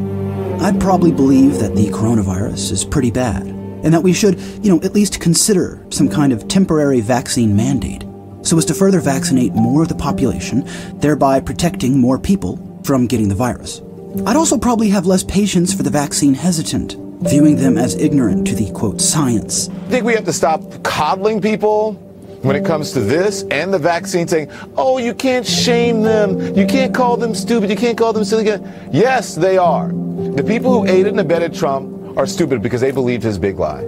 I'd 0.60 0.80
probably 0.80 1.12
believe 1.12 1.60
that 1.60 1.76
the 1.76 1.88
coronavirus 1.88 2.72
is 2.72 2.86
pretty 2.86 3.10
bad, 3.10 3.42
and 3.44 3.92
that 3.92 4.04
we 4.04 4.14
should, 4.14 4.40
you 4.64 4.70
know, 4.70 4.80
at 4.84 4.94
least 4.94 5.20
consider 5.20 5.84
some 5.90 6.08
kind 6.08 6.32
of 6.32 6.48
temporary 6.48 7.02
vaccine 7.02 7.56
mandate 7.56 8.04
so 8.44 8.58
as 8.60 8.66
to 8.66 8.76
further 8.76 9.00
vaccinate 9.00 9.54
more 9.54 9.82
of 9.82 9.88
the 9.90 9.96
population, 9.96 10.70
thereby 11.00 11.40
protecting 11.40 12.00
more 12.00 12.20
people 12.20 12.82
from 12.84 13.08
getting 13.08 13.28
the 13.28 13.34
virus. 13.34 13.82
I'd 14.28 14.36
also 14.36 14.60
probably 14.60 14.90
have 14.90 15.08
less 15.08 15.24
patience 15.24 15.74
for 15.74 15.82
the 15.82 15.90
vaccine 15.90 16.36
hesitant, 16.36 16.94
viewing 17.22 17.56
them 17.56 17.78
as 17.80 17.96
ignorant 17.96 18.46
to 18.48 18.56
the 18.56 18.72
quote 18.74 19.02
science. 19.02 19.70
I 19.70 19.90
think 19.90 20.06
we 20.06 20.14
have 20.14 20.26
to 20.26 20.34
stop 20.34 20.84
coddling 20.84 21.42
people 21.42 22.00
when 22.46 22.56
it 22.56 22.64
comes 22.64 22.92
to 22.92 23.00
this 23.00 23.44
and 23.50 23.74
the 23.74 23.80
vaccine, 23.80 24.28
saying, 24.28 24.52
oh, 24.78 25.00
you 25.00 25.14
can't 25.14 25.46
shame 25.46 26.02
them. 26.02 26.56
You 26.56 26.68
can't 26.68 26.94
call 26.94 27.18
them 27.18 27.34
stupid. 27.34 27.70
You 27.70 27.76
can't 27.76 27.98
call 27.98 28.14
them 28.14 28.24
silly. 28.24 28.46
Yes, 28.92 29.34
they 29.36 29.58
are. 29.58 29.88
The 29.88 30.44
people 30.44 30.72
who 30.72 30.88
aided 30.88 31.08
and 31.08 31.20
abetted 31.20 31.54
Trump 31.54 32.18
are 32.18 32.28
stupid 32.28 32.62
because 32.62 32.82
they 32.82 32.92
believed 32.92 33.24
his 33.24 33.40
big 33.40 33.58
lie. 33.58 33.84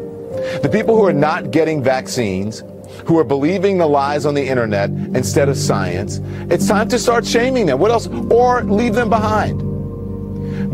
The 0.62 0.70
people 0.72 0.96
who 0.96 1.06
are 1.06 1.14
not 1.14 1.52
getting 1.52 1.84
vaccines, 1.84 2.64
who 3.06 3.18
are 3.20 3.24
believing 3.24 3.78
the 3.78 3.86
lies 3.86 4.26
on 4.26 4.34
the 4.34 4.46
internet 4.46 4.90
instead 4.90 5.50
of 5.50 5.58
science, 5.58 6.20
it's 6.52 6.68
time 6.68 6.90
to 6.90 7.00
start 7.00 7.26
shaming 7.26 7.66
them. 7.68 7.80
What 7.80 7.92
else? 7.92 8.08
Or 8.08 8.64
leave 8.64 8.96
them 8.96 9.10
behind. 9.10 9.62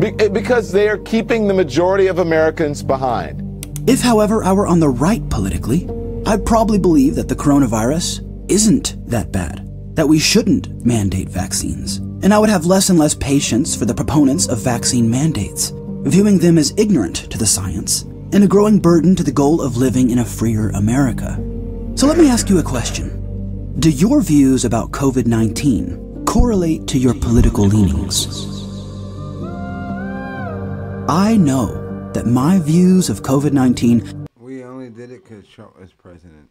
Be- 0.00 0.14
eh, 0.18 0.28
because 0.28 0.72
they 0.72 0.88
are 0.88 0.98
keeping 0.98 1.46
the 1.46 1.54
majority 1.54 2.06
of 2.06 2.18
Americans 2.18 2.82
behind. 2.82 3.42
If, 3.86 4.00
however, 4.00 4.42
I 4.42 4.52
were 4.52 4.66
on 4.66 4.80
the 4.80 4.88
right 4.88 5.28
politically, 5.28 5.86
I'd 6.26 6.46
probably 6.46 6.78
believe 6.78 7.16
that 7.16 7.28
the 7.28 7.36
coronavirus 7.36 8.22
isn't 8.50 8.96
that 9.10 9.30
bad, 9.30 9.68
that 9.94 10.08
we 10.08 10.18
shouldn't 10.18 10.84
mandate 10.84 11.28
vaccines, 11.28 11.98
and 12.22 12.32
I 12.32 12.38
would 12.38 12.48
have 12.48 12.64
less 12.64 12.88
and 12.88 12.98
less 12.98 13.14
patience 13.14 13.76
for 13.76 13.84
the 13.84 13.94
proponents 13.94 14.48
of 14.48 14.62
vaccine 14.62 15.10
mandates, 15.10 15.72
viewing 16.02 16.38
them 16.38 16.56
as 16.56 16.72
ignorant 16.78 17.30
to 17.30 17.36
the 17.36 17.44
science 17.46 18.02
and 18.32 18.42
a 18.42 18.48
growing 18.48 18.80
burden 18.80 19.14
to 19.16 19.22
the 19.22 19.30
goal 19.30 19.60
of 19.60 19.76
living 19.76 20.10
in 20.10 20.20
a 20.20 20.24
freer 20.24 20.70
America. 20.70 21.36
So 21.94 22.06
let 22.06 22.16
me 22.16 22.30
ask 22.30 22.48
you 22.48 22.58
a 22.58 22.62
question. 22.62 23.74
Do 23.78 23.90
your 23.90 24.22
views 24.22 24.64
about 24.64 24.92
COVID 24.92 25.26
19 25.26 26.24
correlate 26.24 26.86
to 26.88 26.98
your 26.98 27.14
political 27.14 27.66
leanings? 27.66 28.36
I 31.06 31.36
know 31.36 32.10
that 32.14 32.26
my 32.26 32.58
views 32.60 33.10
of 33.10 33.20
COVID 33.20 33.52
19 33.52 34.00
We 34.04 34.08
only 34.08 34.23
did 34.94 35.10
it 35.10 35.24
because 35.24 35.46
Trump 35.46 35.78
was 35.78 35.92
president. 35.92 36.50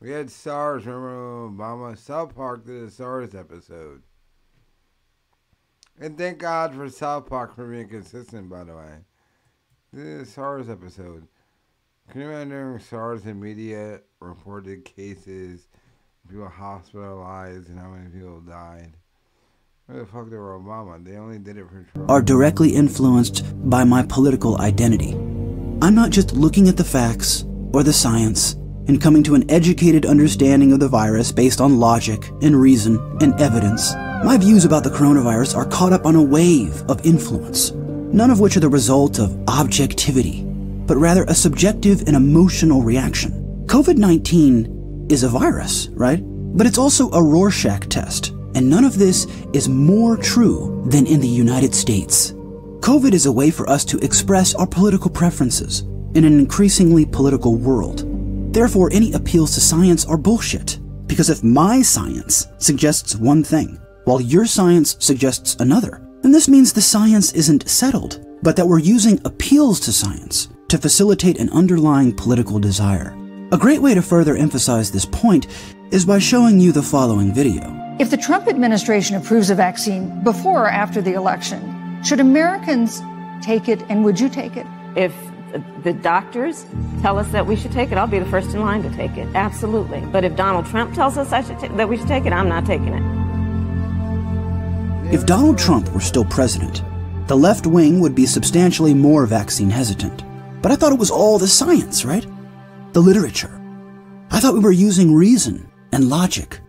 We 0.00 0.10
had 0.10 0.30
SARS, 0.30 0.86
remember 0.86 1.48
Obama? 1.48 1.98
South 1.98 2.34
Park 2.34 2.64
did 2.64 2.84
a 2.84 2.90
SARS 2.90 3.34
episode. 3.34 4.02
And 6.00 6.16
thank 6.16 6.38
God 6.38 6.74
for 6.74 6.88
South 6.88 7.26
Park 7.26 7.56
for 7.56 7.66
being 7.66 7.88
consistent, 7.88 8.48
by 8.48 8.62
the 8.62 8.76
way. 8.76 8.98
This 9.92 10.30
SARS 10.34 10.68
episode. 10.68 11.26
Can 12.10 12.20
you 12.20 12.30
imagine 12.30 12.80
SARS 12.80 13.22
the 13.22 13.34
media 13.34 14.00
reported 14.20 14.84
cases, 14.84 15.66
people 16.28 16.48
hospitalized, 16.48 17.68
and 17.68 17.78
how 17.78 17.88
many 17.88 18.08
people 18.08 18.40
died? 18.40 18.92
Where 19.86 20.00
the 20.00 20.06
fuck 20.06 20.30
were 20.30 20.58
Obama? 20.58 21.02
They 21.04 21.16
only 21.16 21.38
did 21.38 21.56
it 21.56 21.64
for 21.68 21.86
Trump. 21.92 22.10
are 22.10 22.22
directly 22.22 22.74
influenced 22.74 23.42
by 23.68 23.84
my 23.84 24.04
political 24.04 24.60
identity. 24.60 25.16
I'm 25.80 25.94
not 25.94 26.10
just 26.10 26.32
looking 26.32 26.68
at 26.68 26.76
the 26.76 26.82
facts 26.82 27.44
or 27.72 27.84
the 27.84 27.92
science 27.92 28.54
and 28.88 29.00
coming 29.00 29.22
to 29.22 29.36
an 29.36 29.48
educated 29.48 30.06
understanding 30.06 30.72
of 30.72 30.80
the 30.80 30.88
virus 30.88 31.30
based 31.30 31.60
on 31.60 31.78
logic 31.78 32.28
and 32.42 32.60
reason 32.60 32.98
and 33.20 33.40
evidence. 33.40 33.94
My 34.24 34.36
views 34.36 34.64
about 34.64 34.82
the 34.82 34.90
coronavirus 34.90 35.56
are 35.56 35.66
caught 35.66 35.92
up 35.92 36.04
on 36.04 36.16
a 36.16 36.22
wave 36.22 36.82
of 36.90 37.06
influence, 37.06 37.70
none 37.70 38.32
of 38.32 38.40
which 38.40 38.56
are 38.56 38.60
the 38.60 38.68
result 38.68 39.20
of 39.20 39.38
objectivity, 39.48 40.42
but 40.42 40.96
rather 40.96 41.22
a 41.24 41.34
subjective 41.34 42.02
and 42.08 42.16
emotional 42.16 42.82
reaction. 42.82 43.64
COVID 43.66 43.98
19 43.98 45.06
is 45.08 45.22
a 45.22 45.28
virus, 45.28 45.90
right? 45.92 46.20
But 46.24 46.66
it's 46.66 46.78
also 46.78 47.08
a 47.12 47.22
Rorschach 47.22 47.88
test, 47.88 48.30
and 48.56 48.68
none 48.68 48.84
of 48.84 48.98
this 48.98 49.26
is 49.52 49.68
more 49.68 50.16
true 50.16 50.82
than 50.86 51.06
in 51.06 51.20
the 51.20 51.28
United 51.28 51.72
States. 51.72 52.34
COVID 52.88 53.12
is 53.12 53.26
a 53.26 53.32
way 53.32 53.50
for 53.50 53.68
us 53.68 53.84
to 53.84 53.98
express 53.98 54.54
our 54.54 54.66
political 54.66 55.10
preferences 55.10 55.80
in 56.14 56.24
an 56.24 56.38
increasingly 56.38 57.04
political 57.04 57.54
world. 57.54 58.02
Therefore, 58.54 58.88
any 58.94 59.12
appeals 59.12 59.52
to 59.52 59.60
science 59.60 60.06
are 60.06 60.16
bullshit. 60.16 60.78
Because 61.06 61.28
if 61.28 61.44
my 61.44 61.82
science 61.82 62.46
suggests 62.56 63.14
one 63.14 63.44
thing, 63.44 63.78
while 64.04 64.22
your 64.22 64.46
science 64.46 64.96
suggests 65.00 65.54
another, 65.56 66.00
then 66.22 66.32
this 66.32 66.48
means 66.48 66.72
the 66.72 66.80
science 66.80 67.34
isn't 67.34 67.68
settled, 67.68 68.24
but 68.42 68.56
that 68.56 68.66
we're 68.66 68.78
using 68.78 69.20
appeals 69.26 69.80
to 69.80 69.92
science 69.92 70.48
to 70.68 70.78
facilitate 70.78 71.38
an 71.38 71.50
underlying 71.50 72.16
political 72.16 72.58
desire. 72.58 73.14
A 73.52 73.58
great 73.58 73.82
way 73.82 73.92
to 73.92 74.00
further 74.00 74.34
emphasize 74.34 74.90
this 74.90 75.04
point 75.04 75.46
is 75.90 76.06
by 76.06 76.20
showing 76.20 76.58
you 76.58 76.72
the 76.72 76.82
following 76.82 77.34
video. 77.34 77.70
If 77.98 78.08
the 78.08 78.16
Trump 78.16 78.48
administration 78.48 79.16
approves 79.16 79.50
a 79.50 79.54
vaccine 79.54 80.24
before 80.24 80.62
or 80.62 80.70
after 80.70 81.02
the 81.02 81.12
election, 81.12 81.77
should 82.04 82.20
Americans 82.20 83.02
take 83.42 83.68
it 83.68 83.82
and 83.88 84.04
would 84.04 84.20
you 84.20 84.28
take 84.28 84.56
it? 84.56 84.66
If 84.96 85.14
the 85.82 85.92
doctors 85.92 86.66
tell 87.00 87.18
us 87.18 87.28
that 87.28 87.46
we 87.46 87.56
should 87.56 87.72
take 87.72 87.90
it, 87.90 87.98
I'll 87.98 88.06
be 88.06 88.18
the 88.18 88.26
first 88.26 88.54
in 88.54 88.60
line 88.60 88.82
to 88.82 88.90
take 88.90 89.16
it. 89.16 89.28
Absolutely. 89.34 90.00
But 90.12 90.24
if 90.24 90.36
Donald 90.36 90.66
Trump 90.66 90.94
tells 90.94 91.16
us 91.16 91.32
I 91.32 91.42
should 91.42 91.58
ta- 91.58 91.74
that 91.76 91.88
we 91.88 91.96
should 91.96 92.08
take 92.08 92.26
it, 92.26 92.32
I'm 92.32 92.48
not 92.48 92.66
taking 92.66 92.88
it. 92.88 93.02
If 95.12 95.24
Donald 95.24 95.58
Trump 95.58 95.88
were 95.92 96.00
still 96.00 96.24
president, 96.24 96.82
the 97.28 97.36
left 97.36 97.66
wing 97.66 98.00
would 98.00 98.14
be 98.14 98.26
substantially 98.26 98.92
more 98.94 99.26
vaccine 99.26 99.70
hesitant. 99.70 100.22
But 100.60 100.72
I 100.72 100.76
thought 100.76 100.92
it 100.92 100.98
was 100.98 101.10
all 101.10 101.38
the 101.38 101.48
science, 101.48 102.04
right? 102.04 102.26
The 102.92 103.00
literature. 103.00 103.54
I 104.30 104.40
thought 104.40 104.54
we 104.54 104.60
were 104.60 104.72
using 104.72 105.14
reason 105.14 105.70
and 105.92 106.10
logic. 106.10 106.60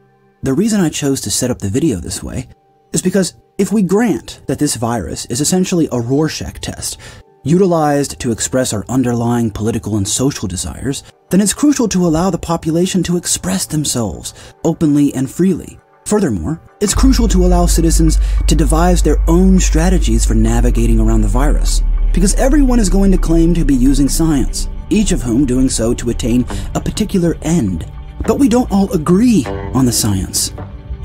The 0.44 0.54
reason 0.54 0.80
I 0.80 0.90
chose 0.90 1.20
to 1.22 1.32
set 1.32 1.52
up 1.52 1.60
the 1.60 1.68
video 1.68 1.98
this 1.98 2.24
way 2.24 2.48
is 2.94 3.02
because 3.02 3.36
if 3.58 3.72
we 3.72 3.82
grant 3.82 4.42
that 4.48 4.60
this 4.60 4.76
virus 4.76 5.26
is 5.26 5.42
essentially 5.42 5.88
a 5.92 6.00
Rorschach 6.00 6.60
test, 6.60 6.98
utilized 7.44 8.20
to 8.20 8.32
express 8.32 8.74
our 8.74 8.86
underlying 8.90 9.50
political 9.52 9.98
and 9.98 10.08
social 10.08 10.48
desires, 10.48 11.04
then 11.30 11.42
it's 11.42 11.54
crucial 11.54 11.88
to 11.88 12.06
allow 12.06 12.30
the 12.30 12.38
population 12.38 13.04
to 13.04 13.18
express 13.18 13.66
themselves 13.66 14.34
openly 14.64 15.14
and 15.14 15.30
freely. 15.30 15.80
Furthermore, 16.06 16.60
it's 16.82 16.96
crucial 16.96 17.28
to 17.28 17.46
allow 17.46 17.66
citizens 17.66 18.18
to 18.48 18.56
devise 18.56 19.04
their 19.04 19.18
own 19.30 19.60
strategies 19.60 20.26
for 20.26 20.34
navigating 20.34 21.00
around 21.00 21.22
the 21.22 21.28
virus, 21.28 21.84
because 22.14 22.34
everyone 22.36 22.80
is 22.80 22.90
going 22.90 23.12
to 23.12 23.18
claim 23.18 23.54
to 23.54 23.64
be 23.64 23.76
using 23.76 24.10
science, 24.10 24.68
each 24.90 25.12
of 25.12 25.22
whom 25.22 25.46
doing 25.46 25.70
so 25.70 25.94
to 25.94 26.10
attain 26.10 26.46
a 26.74 26.82
particular 26.82 27.38
end. 27.44 27.86
But 28.26 28.40
we 28.40 28.50
don't 28.50 28.72
all 28.72 28.92
agree 28.92 29.46
on 29.46 29.86
the 29.86 29.92
science, 29.92 30.52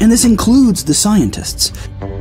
and 0.05 0.12
this 0.12 0.26
includes 0.26 0.84
the 0.84 0.92
scientists. 0.92 1.72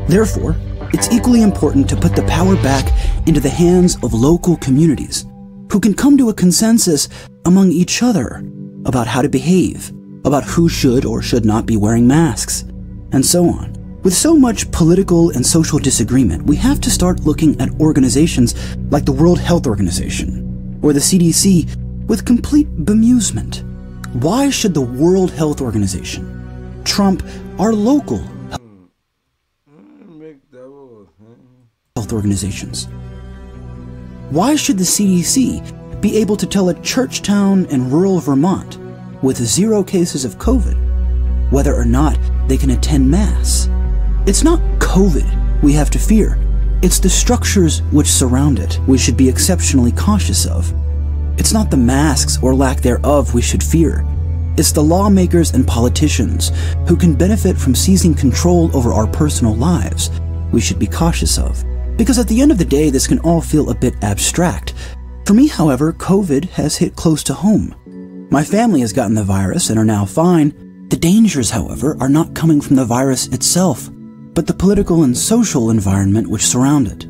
Therefore, 0.07 0.55
it's 0.93 1.11
equally 1.11 1.41
important 1.41 1.89
to 1.89 1.97
put 1.97 2.15
the 2.15 2.23
power 2.23 2.55
back 2.55 2.88
into 3.27 3.41
the 3.41 3.49
hands 3.49 3.97
of 4.01 4.13
local 4.13 4.55
communities 4.55 5.25
who 5.69 5.81
can 5.81 5.93
come 5.93 6.17
to 6.17 6.29
a 6.29 6.34
consensus 6.34 7.09
among 7.43 7.73
each 7.73 8.01
other 8.01 8.41
about 8.86 9.05
how 9.05 9.21
to 9.21 9.27
behave, 9.27 9.91
about 10.23 10.45
who 10.45 10.69
should 10.69 11.03
or 11.03 11.21
should 11.21 11.43
not 11.43 11.65
be 11.65 11.75
wearing 11.75 12.07
masks, 12.07 12.61
and 13.11 13.25
so 13.25 13.49
on. 13.49 13.73
With 14.01 14.13
so 14.13 14.34
much 14.34 14.71
political 14.71 15.31
and 15.31 15.45
social 15.45 15.77
disagreement, 15.77 16.43
we 16.43 16.55
have 16.55 16.79
to 16.79 16.89
start 16.89 17.25
looking 17.25 17.59
at 17.59 17.81
organizations 17.81 18.77
like 18.91 19.03
the 19.03 19.11
World 19.11 19.39
Health 19.39 19.67
Organization 19.67 20.79
or 20.81 20.93
the 20.93 21.01
CDC 21.01 22.07
with 22.07 22.23
complete 22.23 22.73
bemusement. 22.86 23.61
Why 24.23 24.49
should 24.49 24.73
the 24.73 24.79
World 24.79 25.31
Health 25.31 25.59
Organization 25.59 26.29
trump 26.84 27.23
our 27.60 27.74
local 27.74 28.22
health 31.95 32.12
organizations? 32.12 32.88
Why 34.30 34.56
should 34.56 34.78
the 34.78 34.84
CDC 34.84 36.01
be 36.01 36.18
able 36.18 36.36
to 36.38 36.47
tell 36.47 36.70
a 36.70 36.82
church 36.82 37.22
town 37.22 37.66
in 37.66 37.91
rural 37.91 38.20
Vermont 38.20 38.80
with 39.22 39.38
zero 39.38 39.84
cases 39.84 40.26
of 40.26 40.38
COVID 40.38 41.51
whether 41.51 41.74
or 41.76 41.86
not 41.86 42.18
they 42.47 42.58
can 42.58 42.72
attend 42.72 43.10
Mass? 43.10 43.70
It's 44.26 44.43
not 44.43 44.60
COVID 44.80 45.62
we 45.62 45.74
have 45.74 45.89
to 45.91 45.99
fear, 45.99 46.39
it's 46.82 46.99
the 46.99 47.10
structures 47.10 47.82
which 47.91 48.08
surround 48.08 48.60
it 48.60 48.80
we 48.88 48.97
should 48.97 49.16
be 49.16 49.30
exceptionally 49.30 49.91
cautious 49.91 50.45
of. 50.45 50.74
It's 51.38 51.54
not 51.54 51.72
the 51.72 51.78
masks 51.78 52.38
or 52.41 52.54
lack 52.54 52.82
thereof 52.82 53.34
we 53.34 53.41
should 53.41 53.64
fear. 53.64 54.06
It's 54.56 54.72
the 54.72 54.84
lawmakers 54.84 55.54
and 55.54 55.68
politicians 55.68 56.51
who 56.88 56.95
can 56.95 57.16
benefit 57.16 57.58
from 57.58 57.74
seizing 57.74 58.14
control 58.14 58.76
over 58.76 58.93
our 58.93 59.08
personal 59.08 59.56
lives 59.56 60.12
we 60.51 60.62
should 60.62 60.78
be 60.78 60.86
cautious 60.86 61.39
of. 61.39 61.64
Because 61.97 62.20
at 62.20 62.28
the 62.28 62.39
end 62.39 62.51
of 62.51 62.60
the 62.60 62.66
day, 62.66 62.91
this 62.91 63.08
can 63.08 63.20
all 63.20 63.41
feel 63.41 63.70
a 63.70 63.76
bit 63.76 63.95
abstract. 64.04 64.76
For 65.26 65.34
me, 65.34 65.47
however, 65.47 65.91
COVID 65.93 66.49
has 66.51 66.78
hit 66.78 66.95
close 66.95 67.24
to 67.24 67.34
home. 67.34 68.28
My 68.30 68.43
family 68.43 68.82
has 68.82 68.93
gotten 68.93 69.16
the 69.16 69.24
virus 69.24 69.70
and 69.70 69.80
are 69.80 69.86
now 69.86 70.06
fine. 70.06 70.88
The 70.89 70.97
dangers, 70.97 71.49
however, 71.49 71.97
are 71.99 72.10
not 72.10 72.36
coming 72.36 72.62
from 72.62 72.76
the 72.76 72.86
virus 72.86 73.28
itself, 73.28 73.89
but 74.34 74.45
the 74.45 74.54
political 74.54 75.04
and 75.04 75.18
social 75.18 75.72
environment 75.72 76.30
which 76.30 76.45
surround 76.45 76.88
it. 76.88 77.08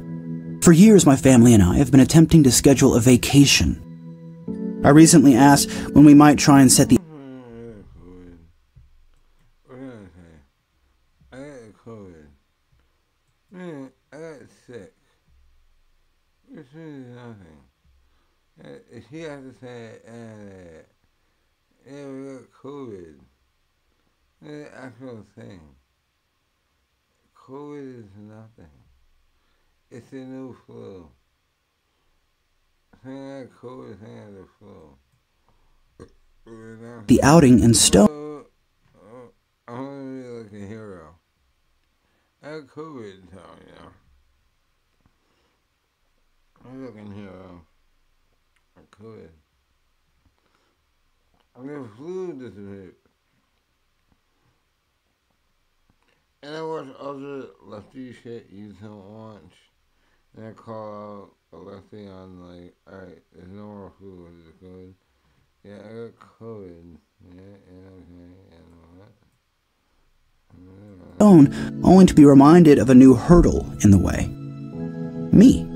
For 0.64 0.72
years, 0.72 1.06
my 1.06 1.18
family 1.18 1.54
and 1.54 1.62
I 1.62 1.76
have 1.76 1.92
been 1.92 2.00
attempting 2.00 2.44
to 2.44 2.52
schedule 2.52 2.96
a 2.96 3.02
vacation. 3.02 3.82
I 4.86 4.90
recently 4.90 5.36
asked 5.36 5.70
when 5.94 6.06
we 6.06 6.14
might 6.14 6.38
try 6.38 6.62
and 6.62 6.72
set 6.72 6.88
the 6.88 6.98
I 11.32 11.36
got 11.36 11.86
COVID. 11.86 12.28
Man, 13.52 13.92
I 14.12 14.18
got 14.18 14.40
sick. 14.68 14.94
Nothing. 16.84 17.64
Uh, 18.64 18.80
If 18.92 19.06
he 19.10 19.22
has 19.22 19.42
to 19.42 19.54
say, 19.60 20.00
uh, 20.06 20.84
yeah, 21.90 22.06
we 22.08 22.24
got 22.34 22.52
COVID. 22.62 23.16
It's 24.42 24.50
an 24.50 24.68
actual 24.76 25.26
thing. 25.36 25.62
COVID 27.48 28.00
is 28.00 28.12
nothing. 28.18 28.72
It's 29.90 30.12
a 30.12 30.16
new 30.16 30.56
flu. 30.66 31.10
Thing 33.04 33.40
like 33.40 33.54
COVID, 33.54 34.00
thing 34.00 34.18
like 34.18 34.36
the 34.36 34.48
flu. 34.60 34.98
The 37.08 37.24
outing 37.24 37.60
in 37.64 37.74
Stone. 37.74 38.10
Oh, 38.10 38.46
oh, 38.98 39.32
I 39.68 39.72
want 39.72 40.00
to 40.02 40.50
be 40.52 40.58
like 40.58 40.64
a 40.64 40.68
hero. 40.68 41.16
I 42.44 42.50
had 42.50 42.68
COVID, 42.68 43.32
so, 43.32 43.42
you 43.66 43.74
know. 43.76 43.92
I'm 46.66 46.86
like 46.86 47.14
here. 47.14 47.30
I 48.78 48.82
COVID. 49.04 49.30
I'm 51.56 51.68
gonna 51.68 51.88
flu 51.96 52.34
this 52.40 52.56
week. 52.56 52.96
And 56.42 56.56
I 56.56 56.62
watch 56.62 56.88
other 57.00 57.48
lefty 57.62 58.14
shit 58.14 58.48
you 58.52 58.76
don't 58.82 59.14
watch. 59.14 59.54
And 60.36 60.48
I 60.48 60.52
call 60.52 61.36
a 61.54 61.58
lefty 61.58 62.08
on 62.08 62.40
like, 62.42 62.74
alright, 62.92 63.22
there's 63.34 63.50
no 63.50 63.64
more 63.64 63.92
flu, 64.00 64.28
is 64.28 64.48
it 64.48 64.64
COVID? 64.64 64.94
Yeah, 65.64 65.78
I 65.78 65.94
got 65.94 66.16
COVID. 66.40 66.98
Yeah, 67.36 67.42
yeah, 67.42 67.90
okay, 67.90 68.34
and 68.52 69.00
that. 69.00 69.14
Own, 71.24 71.82
only 71.84 72.06
to 72.06 72.14
be 72.14 72.26
reminded 72.26 72.80
of 72.80 72.90
a 72.90 72.96
new 72.96 73.14
hurdle 73.14 73.72
in 73.84 73.92
the 73.92 73.98
way. 73.98 74.28
Me. 75.32 75.73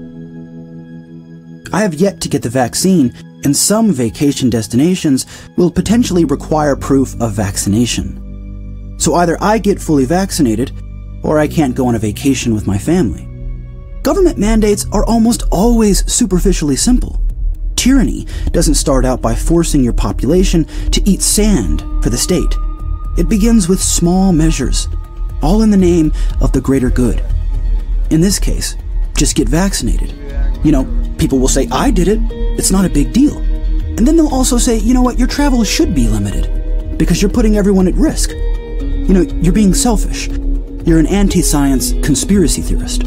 I 1.73 1.81
have 1.81 1.93
yet 1.93 2.21
to 2.21 2.29
get 2.29 2.41
the 2.41 2.49
vaccine, 2.49 3.13
and 3.43 3.55
some 3.55 3.91
vacation 3.91 4.49
destinations 4.49 5.25
will 5.57 5.71
potentially 5.71 6.25
require 6.25 6.75
proof 6.75 7.19
of 7.21 7.33
vaccination. 7.33 8.95
So 8.99 9.15
either 9.15 9.37
I 9.41 9.57
get 9.57 9.81
fully 9.81 10.05
vaccinated, 10.05 10.71
or 11.23 11.39
I 11.39 11.47
can't 11.47 11.75
go 11.75 11.87
on 11.87 11.95
a 11.95 11.99
vacation 11.99 12.53
with 12.53 12.67
my 12.67 12.77
family. 12.77 13.27
Government 14.03 14.37
mandates 14.37 14.85
are 14.91 15.05
almost 15.05 15.43
always 15.51 16.11
superficially 16.11 16.75
simple. 16.75 17.21
Tyranny 17.75 18.25
doesn't 18.51 18.75
start 18.75 19.05
out 19.05 19.21
by 19.21 19.35
forcing 19.35 19.83
your 19.83 19.93
population 19.93 20.65
to 20.91 21.01
eat 21.07 21.21
sand 21.21 21.81
for 22.01 22.09
the 22.09 22.17
state. 22.17 22.55
It 23.17 23.29
begins 23.29 23.67
with 23.67 23.81
small 23.81 24.31
measures, 24.31 24.87
all 25.41 25.61
in 25.61 25.69
the 25.69 25.77
name 25.77 26.11
of 26.41 26.51
the 26.51 26.61
greater 26.61 26.89
good. 26.89 27.23
In 28.09 28.21
this 28.21 28.39
case, 28.39 28.75
just 29.15 29.35
get 29.35 29.49
vaccinated. 29.49 30.13
You 30.63 30.71
know, 30.71 30.83
people 31.17 31.39
will 31.39 31.47
say, 31.47 31.67
I 31.71 31.91
did 31.91 32.07
it. 32.07 32.19
It's 32.57 32.71
not 32.71 32.85
a 32.85 32.89
big 32.89 33.13
deal. 33.13 33.37
And 33.37 34.07
then 34.07 34.15
they'll 34.15 34.33
also 34.33 34.57
say, 34.57 34.77
you 34.77 34.93
know 34.93 35.01
what, 35.01 35.17
your 35.17 35.27
travel 35.27 35.63
should 35.63 35.95
be 35.95 36.07
limited 36.07 36.97
because 36.97 37.21
you're 37.21 37.31
putting 37.31 37.57
everyone 37.57 37.87
at 37.87 37.95
risk. 37.95 38.31
You 38.31 39.13
know, 39.13 39.21
you're 39.41 39.53
being 39.53 39.73
selfish. 39.73 40.27
You're 40.27 40.99
an 40.99 41.07
anti 41.07 41.41
science 41.41 41.93
conspiracy 42.03 42.61
theorist. 42.61 43.03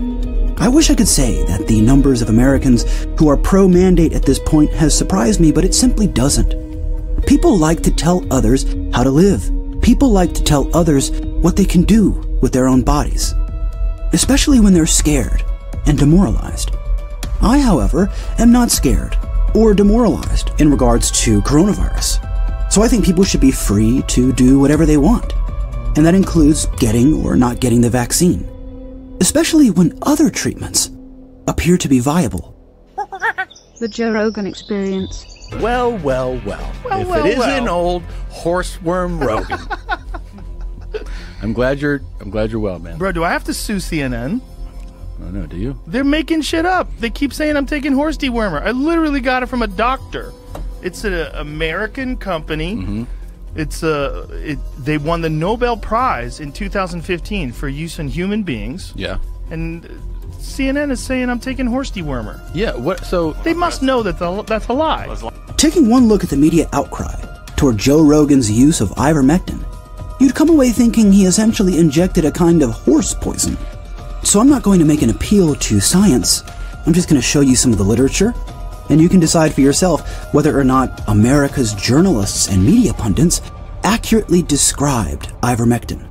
I 0.58 0.68
wish 0.68 0.90
I 0.90 0.94
could 0.94 1.08
say 1.08 1.42
that 1.44 1.66
the 1.66 1.80
numbers 1.80 2.20
of 2.20 2.28
Americans 2.28 2.84
who 3.18 3.28
are 3.28 3.36
pro 3.36 3.66
mandate 3.66 4.12
at 4.12 4.24
this 4.24 4.38
point 4.38 4.70
has 4.72 4.96
surprised 4.96 5.40
me, 5.40 5.52
but 5.52 5.64
it 5.64 5.74
simply 5.74 6.06
doesn't. 6.06 6.54
People 7.26 7.56
like 7.56 7.82
to 7.82 7.90
tell 7.90 8.26
others 8.32 8.64
how 8.92 9.02
to 9.02 9.10
live. 9.10 9.50
People 9.80 10.10
like 10.10 10.34
to 10.34 10.42
tell 10.42 10.74
others 10.76 11.10
what 11.40 11.56
they 11.56 11.64
can 11.64 11.84
do 11.84 12.10
with 12.42 12.52
their 12.52 12.66
own 12.68 12.82
bodies, 12.82 13.34
especially 14.12 14.60
when 14.60 14.74
they're 14.74 14.86
scared 14.86 15.42
and 15.86 15.98
demoralized. 15.98 16.70
I, 17.42 17.58
however, 17.58 18.10
am 18.38 18.52
not 18.52 18.70
scared 18.70 19.16
or 19.54 19.74
demoralized 19.74 20.50
in 20.60 20.70
regards 20.70 21.10
to 21.22 21.40
coronavirus. 21.42 22.26
So 22.72 22.82
I 22.82 22.88
think 22.88 23.04
people 23.04 23.24
should 23.24 23.40
be 23.40 23.50
free 23.50 24.02
to 24.08 24.32
do 24.32 24.58
whatever 24.58 24.86
they 24.86 24.96
want. 24.96 25.32
And 25.96 26.06
that 26.06 26.14
includes 26.14 26.66
getting 26.78 27.14
or 27.24 27.36
not 27.36 27.60
getting 27.60 27.80
the 27.80 27.90
vaccine, 27.90 28.48
especially 29.20 29.70
when 29.70 29.98
other 30.02 30.30
treatments 30.30 30.90
appear 31.48 31.76
to 31.78 31.88
be 31.88 31.98
viable. 31.98 32.56
The 33.80 33.88
Joe 33.88 34.12
Rogan 34.12 34.46
experience. 34.46 35.24
Well, 35.54 35.96
well, 35.98 36.40
well. 36.44 36.72
Well, 36.84 37.00
if 37.00 37.08
well, 37.08 37.24
it 37.26 37.38
well. 37.38 37.64
not 37.64 37.68
old 37.68 38.02
horseworm 38.30 39.24
Rogan. 39.26 39.58
I'm 41.42 41.54
glad 41.54 41.80
you're. 41.80 42.02
I'm 42.20 42.28
glad 42.28 42.50
you're 42.50 42.60
well, 42.60 42.78
man. 42.78 42.98
Bro, 42.98 43.12
do 43.12 43.24
I 43.24 43.30
have 43.30 43.44
to 43.44 43.54
sue 43.54 43.76
CNN? 43.76 44.42
I 45.20 45.24
don't 45.24 45.34
know. 45.34 45.46
Do 45.46 45.56
you? 45.56 45.78
They're 45.86 46.04
making 46.04 46.42
shit 46.42 46.64
up. 46.64 46.88
They 46.98 47.10
keep 47.10 47.32
saying 47.32 47.56
I'm 47.56 47.66
taking 47.66 47.92
horse 47.92 48.16
dewormer. 48.16 48.62
I 48.62 48.70
literally 48.70 49.20
got 49.20 49.42
it 49.42 49.46
from 49.46 49.62
a 49.62 49.66
doctor. 49.66 50.32
It's 50.82 51.04
an 51.04 51.14
American 51.34 52.16
company. 52.16 52.76
Mm-hmm. 52.76 53.04
It's 53.54 53.82
a. 53.82 54.26
It, 54.32 54.58
they 54.78 54.98
won 54.98 55.20
the 55.20 55.30
Nobel 55.30 55.76
Prize 55.76 56.40
in 56.40 56.52
2015 56.52 57.52
for 57.52 57.68
use 57.68 57.98
in 57.98 58.08
human 58.08 58.42
beings. 58.42 58.92
Yeah. 58.96 59.18
And 59.50 59.84
CNN 60.38 60.90
is 60.90 61.00
saying 61.02 61.28
I'm 61.28 61.40
taking 61.40 61.66
horse 61.66 61.90
dewormer. 61.90 62.40
Yeah. 62.54 62.74
What? 62.74 63.04
So 63.04 63.32
they 63.44 63.54
must 63.54 63.82
know 63.82 64.02
that 64.02 64.18
the, 64.18 64.42
that's 64.42 64.68
a 64.68 64.72
lie. 64.72 65.14
Taking 65.56 65.90
one 65.90 66.08
look 66.08 66.24
at 66.24 66.30
the 66.30 66.36
media 66.36 66.68
outcry 66.72 67.14
toward 67.56 67.76
Joe 67.76 68.02
Rogan's 68.02 68.50
use 68.50 68.80
of 68.80 68.88
ivermectin, 68.90 69.62
you'd 70.18 70.34
come 70.34 70.48
away 70.48 70.70
thinking 70.70 71.12
he 71.12 71.26
essentially 71.26 71.78
injected 71.78 72.24
a 72.24 72.30
kind 72.30 72.62
of 72.62 72.70
horse 72.70 73.12
poison. 73.12 73.58
So 74.22 74.38
I'm 74.40 74.48
not 74.48 74.62
going 74.62 74.78
to 74.78 74.84
make 74.84 75.02
an 75.02 75.10
appeal 75.10 75.54
to 75.54 75.80
science. 75.80 76.42
I'm 76.86 76.92
just 76.92 77.08
going 77.08 77.20
to 77.20 77.26
show 77.26 77.40
you 77.40 77.56
some 77.56 77.72
of 77.72 77.78
the 77.78 77.84
literature, 77.84 78.34
and 78.88 79.00
you 79.00 79.08
can 79.08 79.20
decide 79.20 79.54
for 79.54 79.60
yourself 79.60 80.32
whether 80.34 80.58
or 80.58 80.64
not 80.64 81.02
America's 81.08 81.74
journalists 81.74 82.48
and 82.48 82.64
media 82.64 82.92
pundits 82.94 83.40
accurately 83.82 84.42
described 84.42 85.28
ivermectin. 85.42 86.08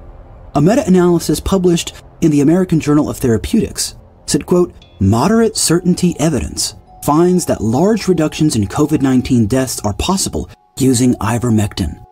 A 0.55 0.61
meta-analysis 0.61 1.39
published 1.39 1.93
in 2.21 2.31
the 2.31 2.41
American 2.41 2.79
Journal 2.79 3.09
of 3.09 3.17
Therapeutics 3.17 3.95
said, 4.25 4.45
quote, 4.45 4.73
moderate 4.99 5.55
certainty 5.55 6.15
evidence 6.19 6.75
finds 7.03 7.45
that 7.45 7.61
large 7.61 8.07
reductions 8.07 8.55
in 8.55 8.67
COVID-19 8.67 9.47
deaths 9.47 9.79
are 9.81 9.93
possible 9.93 10.49
using 10.77 11.13
ivermectin. 11.15 12.05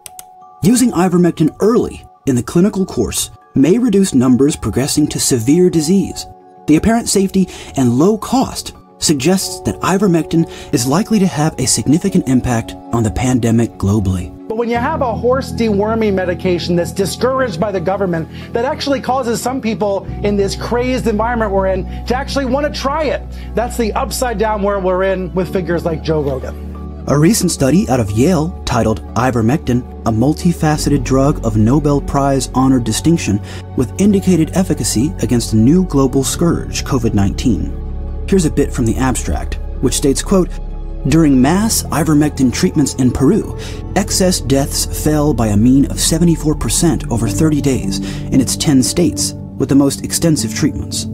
Using 0.64 0.91
ivermectin 0.91 1.56
early 1.60 2.06
in 2.26 2.36
the 2.36 2.43
clinical 2.43 2.86
course 2.86 3.32
may 3.58 3.78
reduce 3.78 4.14
numbers 4.14 4.55
progressing 4.55 5.08
to 5.08 5.20
severe 5.20 5.70
disease. 5.70 6.26
The 6.68 6.76
apparent 6.76 7.10
safety 7.10 7.47
and 7.76 7.97
low 7.97 8.18
cost 8.18 8.74
suggests 8.99 9.60
that 9.62 9.80
ivermectin 9.82 10.49
is 10.74 10.88
likely 10.88 11.20
to 11.20 11.28
have 11.28 11.58
a 11.60 11.66
significant 11.66 12.28
impact 12.28 12.74
on 12.93 13.03
the 13.03 13.12
pandemic 13.12 13.72
globally. 13.78 14.34
But 14.47 14.58
when 14.58 14.70
you 14.70 14.78
have 14.78 15.01
a 15.01 15.14
horse 15.14 15.51
deworming 15.51 16.14
medication 16.14 16.76
that's 16.76 16.91
discouraged 16.91 17.60
by 17.60 17.72
the 17.72 17.82
government, 17.82 18.28
that 18.53 18.66
actually 18.66 19.01
causes 19.01 19.41
some 19.41 19.62
people 19.62 20.05
in 20.24 20.36
this 20.36 20.55
crazed 20.55 21.08
environment 21.08 21.51
we're 21.51 21.68
in 21.68 21.84
to 22.05 22.16
actually 22.16 22.45
want 22.45 22.74
to 22.74 22.80
try 22.80 23.03
it. 23.03 23.22
That's 23.53 23.78
the 23.78 23.93
upside 23.93 24.38
down 24.38 24.64
world 24.64 24.84
we're 24.84 25.03
in 25.03 25.34
with 25.34 25.51
figures 25.51 25.86
like 25.86 26.01
Joe 26.01 26.22
Rogan. 26.22 26.66
A 27.10 27.18
recent 27.18 27.51
study 27.51 27.88
out 27.88 28.01
of 28.01 28.12
Yale 28.12 28.62
titled 28.66 29.01
Ivermectin, 29.14 29.80
a 30.05 30.12
multifaceted 30.12 31.05
drug 31.05 31.45
of 31.45 31.55
Nobel 31.55 32.01
Prize 32.01 32.49
honored 32.53 32.84
distinction 32.84 33.39
with 33.78 34.01
indicated 34.01 34.51
efficacy 34.58 35.14
against 35.22 35.53
a 35.53 35.55
new 35.55 35.86
global 35.86 36.22
scourge, 36.22 36.84
COVID 36.84 37.14
19. 37.14 38.26
Here's 38.28 38.43
a 38.43 38.51
bit 38.51 38.74
from 38.74 38.84
the 38.84 38.97
abstract, 38.97 39.58
which 39.80 39.93
states, 39.95 40.22
quote, 40.22 40.49
during 41.08 41.41
mass 41.41 41.84
ivermectin 41.84 42.51
treatments 42.51 42.95
in 42.95 43.12
Peru, 43.12 43.58
excess 43.95 44.41
deaths 44.41 44.86
fell 45.05 45.34
by 45.34 45.47
a 45.47 45.55
mean 45.55 45.86
of 45.86 45.95
74% 45.95 47.10
over 47.10 47.30
30 47.30 47.62
days 47.62 47.99
in 48.26 48.41
its 48.41 48.58
10 48.58 48.84
states 48.84 49.32
with 49.55 49.70
the 49.70 49.76
most 49.76 50.03
extensive 50.03 50.53
treatments. 50.53 51.05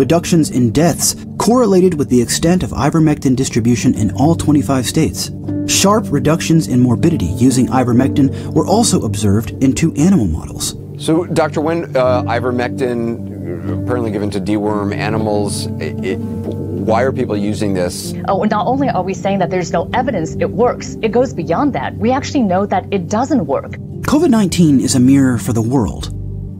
Reductions 0.00 0.48
in 0.48 0.70
deaths 0.70 1.14
correlated 1.36 1.92
with 1.98 2.08
the 2.08 2.22
extent 2.22 2.62
of 2.62 2.70
ivermectin 2.70 3.36
distribution 3.36 3.94
in 3.94 4.10
all 4.12 4.34
25 4.34 4.86
states. 4.86 5.30
Sharp 5.66 6.06
reductions 6.10 6.68
in 6.68 6.80
morbidity 6.80 7.26
using 7.26 7.66
ivermectin 7.66 8.54
were 8.54 8.66
also 8.66 9.02
observed 9.02 9.50
in 9.62 9.74
two 9.74 9.92
animal 9.96 10.26
models. 10.26 10.74
So, 10.96 11.26
Dr. 11.26 11.60
Wen, 11.60 11.94
uh, 11.94 12.22
ivermectin, 12.22 13.84
apparently 13.84 14.10
given 14.10 14.30
to 14.30 14.40
deworm 14.40 14.96
animals, 14.96 15.66
it, 15.82 16.02
it, 16.02 16.16
why 16.16 17.02
are 17.02 17.12
people 17.12 17.36
using 17.36 17.74
this? 17.74 18.14
Oh, 18.26 18.44
not 18.44 18.66
only 18.66 18.88
are 18.88 19.02
we 19.02 19.12
saying 19.12 19.38
that 19.40 19.50
there's 19.50 19.70
no 19.70 19.90
evidence 19.92 20.34
it 20.40 20.48
works, 20.48 20.96
it 21.02 21.12
goes 21.12 21.34
beyond 21.34 21.74
that. 21.74 21.94
We 21.98 22.10
actually 22.10 22.44
know 22.44 22.64
that 22.64 22.86
it 22.90 23.10
doesn't 23.10 23.44
work. 23.44 23.72
COVID 24.08 24.30
19 24.30 24.80
is 24.80 24.94
a 24.94 25.00
mirror 25.00 25.36
for 25.36 25.52
the 25.52 25.60
world, 25.60 26.08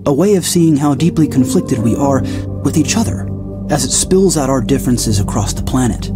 a 0.04 0.12
way 0.12 0.34
of 0.34 0.44
seeing 0.44 0.76
how 0.76 0.94
deeply 0.94 1.26
conflicted 1.26 1.78
we 1.78 1.96
are 1.96 2.20
with 2.62 2.76
each 2.76 2.98
other 2.98 3.29
as 3.70 3.84
it 3.84 3.90
spills 3.90 4.36
out 4.36 4.50
our 4.50 4.60
differences 4.60 5.20
across 5.20 5.52
the 5.52 5.62
planet. 5.62 6.10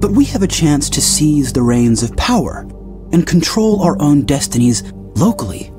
But 0.00 0.10
we 0.10 0.24
have 0.26 0.42
a 0.42 0.48
chance 0.48 0.90
to 0.90 1.00
seize 1.00 1.52
the 1.52 1.62
reins 1.62 2.02
of 2.02 2.16
power 2.16 2.66
and 3.12 3.26
control 3.26 3.82
our 3.82 4.00
own 4.02 4.22
destinies 4.26 4.92
locally. 5.14 5.70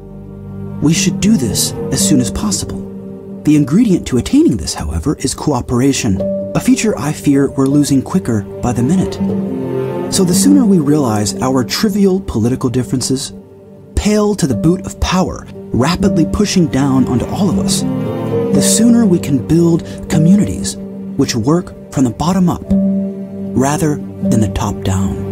We 0.82 0.94
should 0.94 1.20
do 1.20 1.38
this 1.38 1.74
as 1.92 2.08
soon 2.08 2.22
as 2.22 2.32
possible. 2.32 2.80
The 3.44 3.56
ingredient 3.56 4.08
to 4.08 4.18
attaining 4.18 4.58
this, 4.58 4.74
however, 4.74 5.16
is 5.20 5.34
cooperation, 5.34 6.22
a 6.56 6.60
feature 6.60 6.98
I 6.98 7.12
fear 7.12 7.52
we're 7.52 7.66
losing 7.68 8.02
quicker 8.02 8.42
by 8.42 8.74
the 8.74 8.84
minute. 8.84 9.14
So 10.14 10.24
the 10.24 10.34
sooner 10.34 10.66
we 10.66 10.80
realize 10.80 11.40
our 11.42 11.64
trivial 11.64 12.20
political 12.22 12.70
differences 12.70 13.34
pale 13.96 14.34
to 14.36 14.48
the 14.48 14.56
boot 14.56 14.86
of 14.86 15.00
power 15.00 15.46
rapidly 15.72 16.26
pushing 16.26 16.68
down 16.68 17.06
onto 17.08 17.26
all 17.26 17.50
of 17.50 17.60
us, 17.60 17.82
the 17.82 18.62
sooner 18.62 19.06
we 19.06 19.20
can 19.20 19.46
build 19.46 19.84
communities 20.10 20.76
which 21.20 21.36
work 21.36 21.74
from 21.92 22.06
the 22.06 22.10
bottom 22.10 22.50
up 22.50 22.64
rather 22.72 23.96
than 23.96 24.40
the 24.40 24.48
top 24.56 24.74
down. 24.84 25.28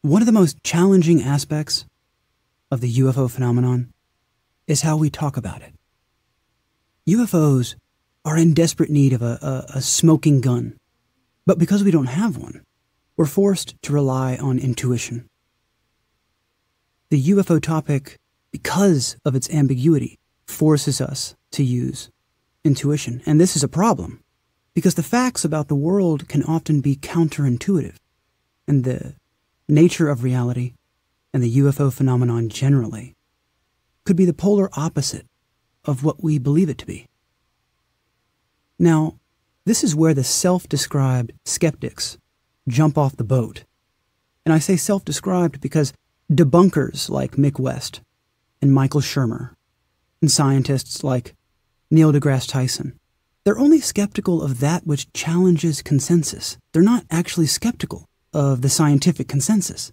One 0.00 0.22
of 0.22 0.26
the 0.26 0.32
most 0.32 0.64
challenging 0.64 1.22
aspects 1.22 1.84
of 2.70 2.80
the 2.80 2.92
UFO 2.94 3.30
phenomenon 3.30 3.92
is 4.66 4.82
how 4.82 4.96
we 4.96 5.10
talk 5.10 5.36
about 5.36 5.62
it. 5.62 5.74
UFOs 7.08 7.74
are 8.24 8.36
in 8.36 8.54
desperate 8.54 8.90
need 8.90 9.12
of 9.12 9.22
a, 9.22 9.38
a, 9.42 9.78
a, 9.78 9.82
smoking 9.82 10.40
gun, 10.40 10.76
but 11.46 11.58
because 11.58 11.82
we 11.82 11.90
don't 11.90 12.06
have 12.06 12.36
one, 12.36 12.62
we're 13.16 13.26
forced 13.26 13.74
to 13.82 13.92
rely 13.92 14.36
on 14.36 14.58
intuition. 14.58 15.28
The 17.08 17.22
UFO 17.30 17.60
topic, 17.60 18.16
because 18.52 19.16
of 19.24 19.34
its 19.34 19.50
ambiguity, 19.50 20.18
forces 20.46 21.00
us 21.00 21.34
to 21.52 21.64
use 21.64 22.10
intuition. 22.64 23.22
And 23.26 23.40
this 23.40 23.56
is 23.56 23.64
a 23.64 23.68
problem 23.68 24.22
because 24.74 24.94
the 24.94 25.02
facts 25.02 25.44
about 25.44 25.68
the 25.68 25.74
world 25.74 26.28
can 26.28 26.44
often 26.44 26.80
be 26.80 26.94
counterintuitive. 26.94 27.96
And 28.68 28.84
the 28.84 29.14
nature 29.68 30.08
of 30.08 30.22
reality 30.22 30.74
and 31.32 31.42
the 31.42 31.56
UFO 31.58 31.92
phenomenon 31.92 32.48
generally 32.48 33.16
could 34.04 34.16
be 34.16 34.24
the 34.24 34.32
polar 34.32 34.68
opposite 34.72 35.26
of 35.84 36.04
what 36.04 36.22
we 36.22 36.38
believe 36.38 36.68
it 36.68 36.78
to 36.78 36.86
be. 36.86 37.06
Now, 38.78 39.18
this 39.64 39.84
is 39.84 39.94
where 39.94 40.14
the 40.14 40.24
self 40.24 40.68
described 40.68 41.32
skeptics 41.44 42.18
jump 42.68 42.96
off 42.96 43.16
the 43.16 43.24
boat. 43.24 43.64
And 44.44 44.54
I 44.54 44.58
say 44.58 44.76
self 44.76 45.04
described 45.04 45.60
because 45.60 45.92
debunkers 46.32 47.10
like 47.10 47.32
Mick 47.32 47.58
West 47.58 48.00
and 48.62 48.72
Michael 48.72 49.00
Shermer 49.00 49.54
and 50.20 50.30
scientists 50.30 51.04
like 51.04 51.34
Neil 51.90 52.12
deGrasse 52.12 52.48
Tyson, 52.48 52.98
they're 53.44 53.58
only 53.58 53.80
skeptical 53.80 54.42
of 54.42 54.60
that 54.60 54.86
which 54.86 55.12
challenges 55.12 55.82
consensus. 55.82 56.58
They're 56.72 56.82
not 56.82 57.04
actually 57.10 57.46
skeptical 57.46 58.06
of 58.32 58.62
the 58.62 58.68
scientific 58.68 59.28
consensus. 59.28 59.92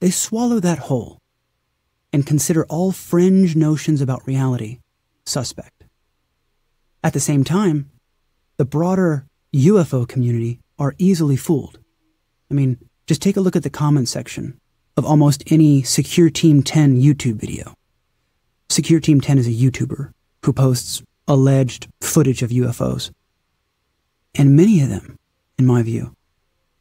They 0.00 0.10
swallow 0.10 0.60
that 0.60 0.78
whole 0.78 1.18
and 2.12 2.26
consider 2.26 2.64
all 2.66 2.92
fringe 2.92 3.56
notions 3.56 4.00
about 4.00 4.26
reality 4.26 4.80
suspect. 5.24 5.84
At 7.02 7.12
the 7.12 7.20
same 7.20 7.44
time, 7.44 7.90
the 8.56 8.64
broader 8.64 9.26
UFO 9.54 10.06
community 10.06 10.60
are 10.78 10.94
easily 10.98 11.36
fooled. 11.36 11.78
I 12.50 12.54
mean, 12.54 12.78
just 13.06 13.22
take 13.22 13.36
a 13.36 13.40
look 13.40 13.56
at 13.56 13.62
the 13.62 13.70
comment 13.70 14.08
section 14.08 14.58
of 14.96 15.04
almost 15.04 15.44
any 15.50 15.82
Secure 15.82 16.30
Team 16.30 16.62
10 16.62 17.00
YouTube 17.00 17.36
video. 17.36 17.74
Secure 18.68 19.00
Team 19.00 19.20
10 19.20 19.38
is 19.38 19.46
a 19.46 19.50
YouTuber 19.50 20.10
who 20.44 20.52
posts 20.52 21.02
alleged 21.28 21.88
footage 22.00 22.42
of 22.42 22.50
UFOs. 22.50 23.10
And 24.34 24.56
many 24.56 24.80
of 24.80 24.88
them, 24.88 25.16
in 25.58 25.66
my 25.66 25.82
view, 25.82 26.14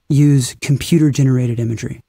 use 0.09 0.55
computer 0.61 1.09
generated 1.09 1.59
imagery. 1.59 2.01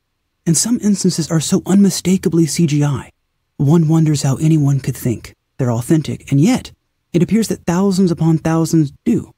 And 0.47 0.57
some 0.57 0.79
instances 0.81 1.31
are 1.31 1.41
so 1.41 1.61
unmistakably 1.67 2.45
CGI, 2.45 3.11
one 3.57 3.89
wonders 3.89 4.23
how 4.23 4.37
anyone 4.37 4.79
could 4.79 4.97
think 4.97 5.35
they're 5.59 5.73
authentic, 5.73 6.31
and 6.31 6.41
yet 6.41 6.71
it 7.13 7.23
appears 7.23 7.49
that 7.49 7.67
thousands 7.67 8.11
upon 8.11 8.39
thousands 8.39 8.93
do. 9.05 9.33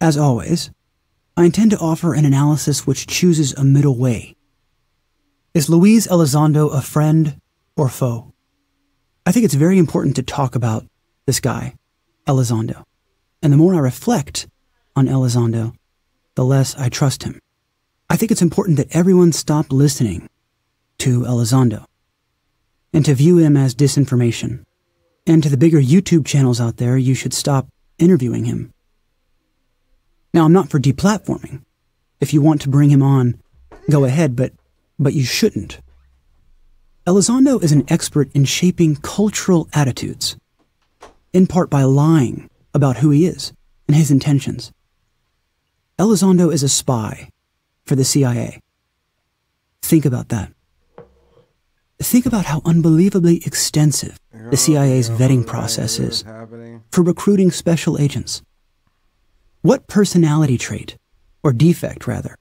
As 0.00 0.16
always, 0.16 0.70
I 1.36 1.44
intend 1.44 1.70
to 1.70 1.78
offer 1.78 2.14
an 2.14 2.24
analysis 2.24 2.86
which 2.86 3.06
chooses 3.06 3.52
a 3.52 3.62
middle 3.62 3.96
way. 3.96 4.34
Is 5.54 5.68
Luis 5.68 6.06
Elizondo 6.08 6.72
a 6.72 6.82
friend 6.82 7.40
or 7.76 7.88
foe? 7.88 8.32
I 9.24 9.32
think 9.32 9.44
it's 9.44 9.54
very 9.54 9.78
important 9.78 10.16
to 10.16 10.22
talk 10.22 10.54
about 10.54 10.86
this 11.26 11.38
guy, 11.38 11.74
Elizondo. 12.26 12.82
And 13.42 13.52
the 13.52 13.56
more 13.56 13.74
I 13.74 13.78
reflect 13.78 14.48
on 14.96 15.06
Elizondo, 15.06 15.74
the 16.34 16.44
less 16.44 16.74
I 16.76 16.88
trust 16.88 17.22
him. 17.22 17.38
I 18.10 18.16
think 18.16 18.30
it's 18.30 18.42
important 18.42 18.78
that 18.78 18.94
everyone 18.94 19.32
stop 19.32 19.70
listening 19.70 20.28
to 20.98 21.22
Elizondo 21.22 21.84
and 22.92 23.04
to 23.04 23.14
view 23.14 23.36
him 23.36 23.54
as 23.54 23.74
disinformation. 23.74 24.64
And 25.26 25.42
to 25.42 25.50
the 25.50 25.58
bigger 25.58 25.80
YouTube 25.80 26.24
channels 26.24 26.58
out 26.58 26.78
there, 26.78 26.96
you 26.96 27.14
should 27.14 27.34
stop 27.34 27.68
interviewing 27.98 28.46
him. 28.46 28.72
Now, 30.32 30.46
I'm 30.46 30.54
not 30.54 30.70
for 30.70 30.80
deplatforming. 30.80 31.62
If 32.18 32.32
you 32.32 32.40
want 32.40 32.62
to 32.62 32.70
bring 32.70 32.88
him 32.88 33.02
on, 33.02 33.40
go 33.90 34.06
ahead, 34.06 34.36
but, 34.36 34.52
but 34.98 35.12
you 35.12 35.24
shouldn't. 35.24 35.80
Elizondo 37.06 37.62
is 37.62 37.72
an 37.72 37.84
expert 37.88 38.30
in 38.34 38.46
shaping 38.46 38.96
cultural 38.96 39.68
attitudes, 39.74 40.36
in 41.34 41.46
part 41.46 41.68
by 41.68 41.82
lying 41.82 42.48
about 42.72 42.98
who 42.98 43.10
he 43.10 43.26
is 43.26 43.52
and 43.86 43.96
his 43.96 44.10
intentions. 44.10 44.72
Elizondo 45.98 46.50
is 46.50 46.62
a 46.62 46.68
spy 46.70 47.28
for 47.88 47.96
the 47.96 48.04
CIA. 48.04 48.60
Think 49.82 50.04
about 50.04 50.28
that. 50.28 50.52
Think 52.00 52.26
about 52.26 52.44
how 52.44 52.60
unbelievably 52.64 53.42
extensive 53.44 54.18
the 54.50 54.56
CIA's 54.56 55.10
vetting 55.10 55.44
process 55.44 55.98
is 55.98 56.22
for 56.92 57.02
recruiting 57.02 57.50
special 57.50 57.98
agents. 57.98 58.42
What 59.62 59.88
personality 59.88 60.58
trait, 60.58 60.96
or 61.42 61.52
defect 61.52 62.06
rather, 62.06 62.36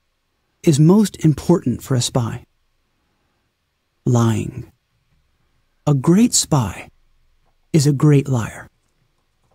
is 0.64 0.80
most 0.80 1.24
important 1.26 1.82
for 1.82 1.96
a 1.96 2.02
spy? 2.02 2.44
Lying. 4.06 4.72
A 5.88 5.96
great 5.96 6.34
spy 6.34 6.90
is 7.74 7.88
a 7.88 7.94
great 7.94 8.28
liar. 8.28 8.68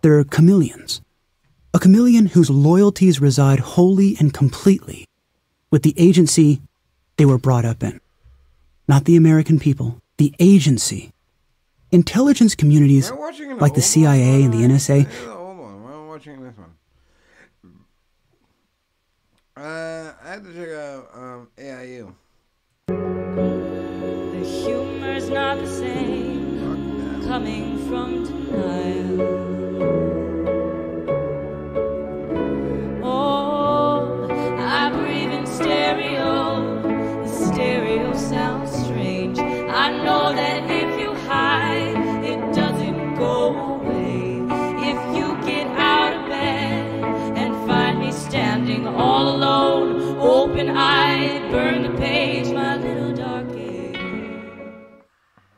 There 0.01 0.17
are 0.17 0.25
chameleons. 0.25 1.01
A 1.73 1.79
chameleon 1.79 2.25
whose 2.25 2.49
loyalties 2.49 3.21
reside 3.21 3.59
wholly 3.59 4.17
and 4.19 4.33
completely 4.33 5.05
with 5.73 5.81
the 5.81 5.95
agency 5.97 6.61
they 7.17 7.25
were 7.25 7.39
brought 7.39 7.65
up 7.65 7.81
in. 7.81 7.99
Not 8.87 9.05
the 9.05 9.15
American 9.15 9.57
people, 9.57 9.99
the 10.17 10.31
agency. 10.37 11.11
Intelligence 11.89 12.53
communities 12.53 13.11
like 13.57 13.73
the 13.73 13.81
CIA 13.81 14.43
and 14.43 14.53
the 14.53 14.59
NSA 14.59 15.07
Hold 15.25 15.59
on, 15.59 15.91
I'm 15.91 16.07
watching 16.07 16.43
this 16.43 16.53
one. 16.55 16.75
Uh, 19.57 20.13
I 20.23 20.29
had 20.29 20.43
to 20.43 20.53
check 20.53 20.69
out 20.69 21.09
um, 21.15 21.47
AIU. 21.57 22.13
The 22.85 24.45
humor's 24.45 25.27
not 25.27 25.57
the 25.57 25.65
same 25.67 27.23
coming 27.25 27.79
from 27.87 28.25
denial. 28.25 30.22
Stereo. 35.93 37.23
The 37.23 37.27
stereo 37.27 38.13
sounds 38.13 38.71
strange. 38.85 39.37
I 39.39 39.91
know 40.03 40.33
that 40.33 40.63
if 40.69 40.99
you 40.99 41.13
hide, 41.27 42.25
it 42.25 42.39
doesn't 42.55 43.15
go 43.15 43.55
away. 43.75 44.41
If 44.89 45.17
you 45.17 45.35
get 45.45 45.67
out 45.67 46.13
of 46.13 46.29
bed 46.29 47.37
and 47.37 47.67
find 47.67 47.99
me 47.99 48.11
standing 48.11 48.87
all 48.87 49.35
alone, 49.35 50.17
open 50.19 50.69
eyed, 50.69 51.51
burn 51.51 51.83
the 51.83 51.97
page, 51.99 52.47
my 52.53 52.77
little 52.77 53.13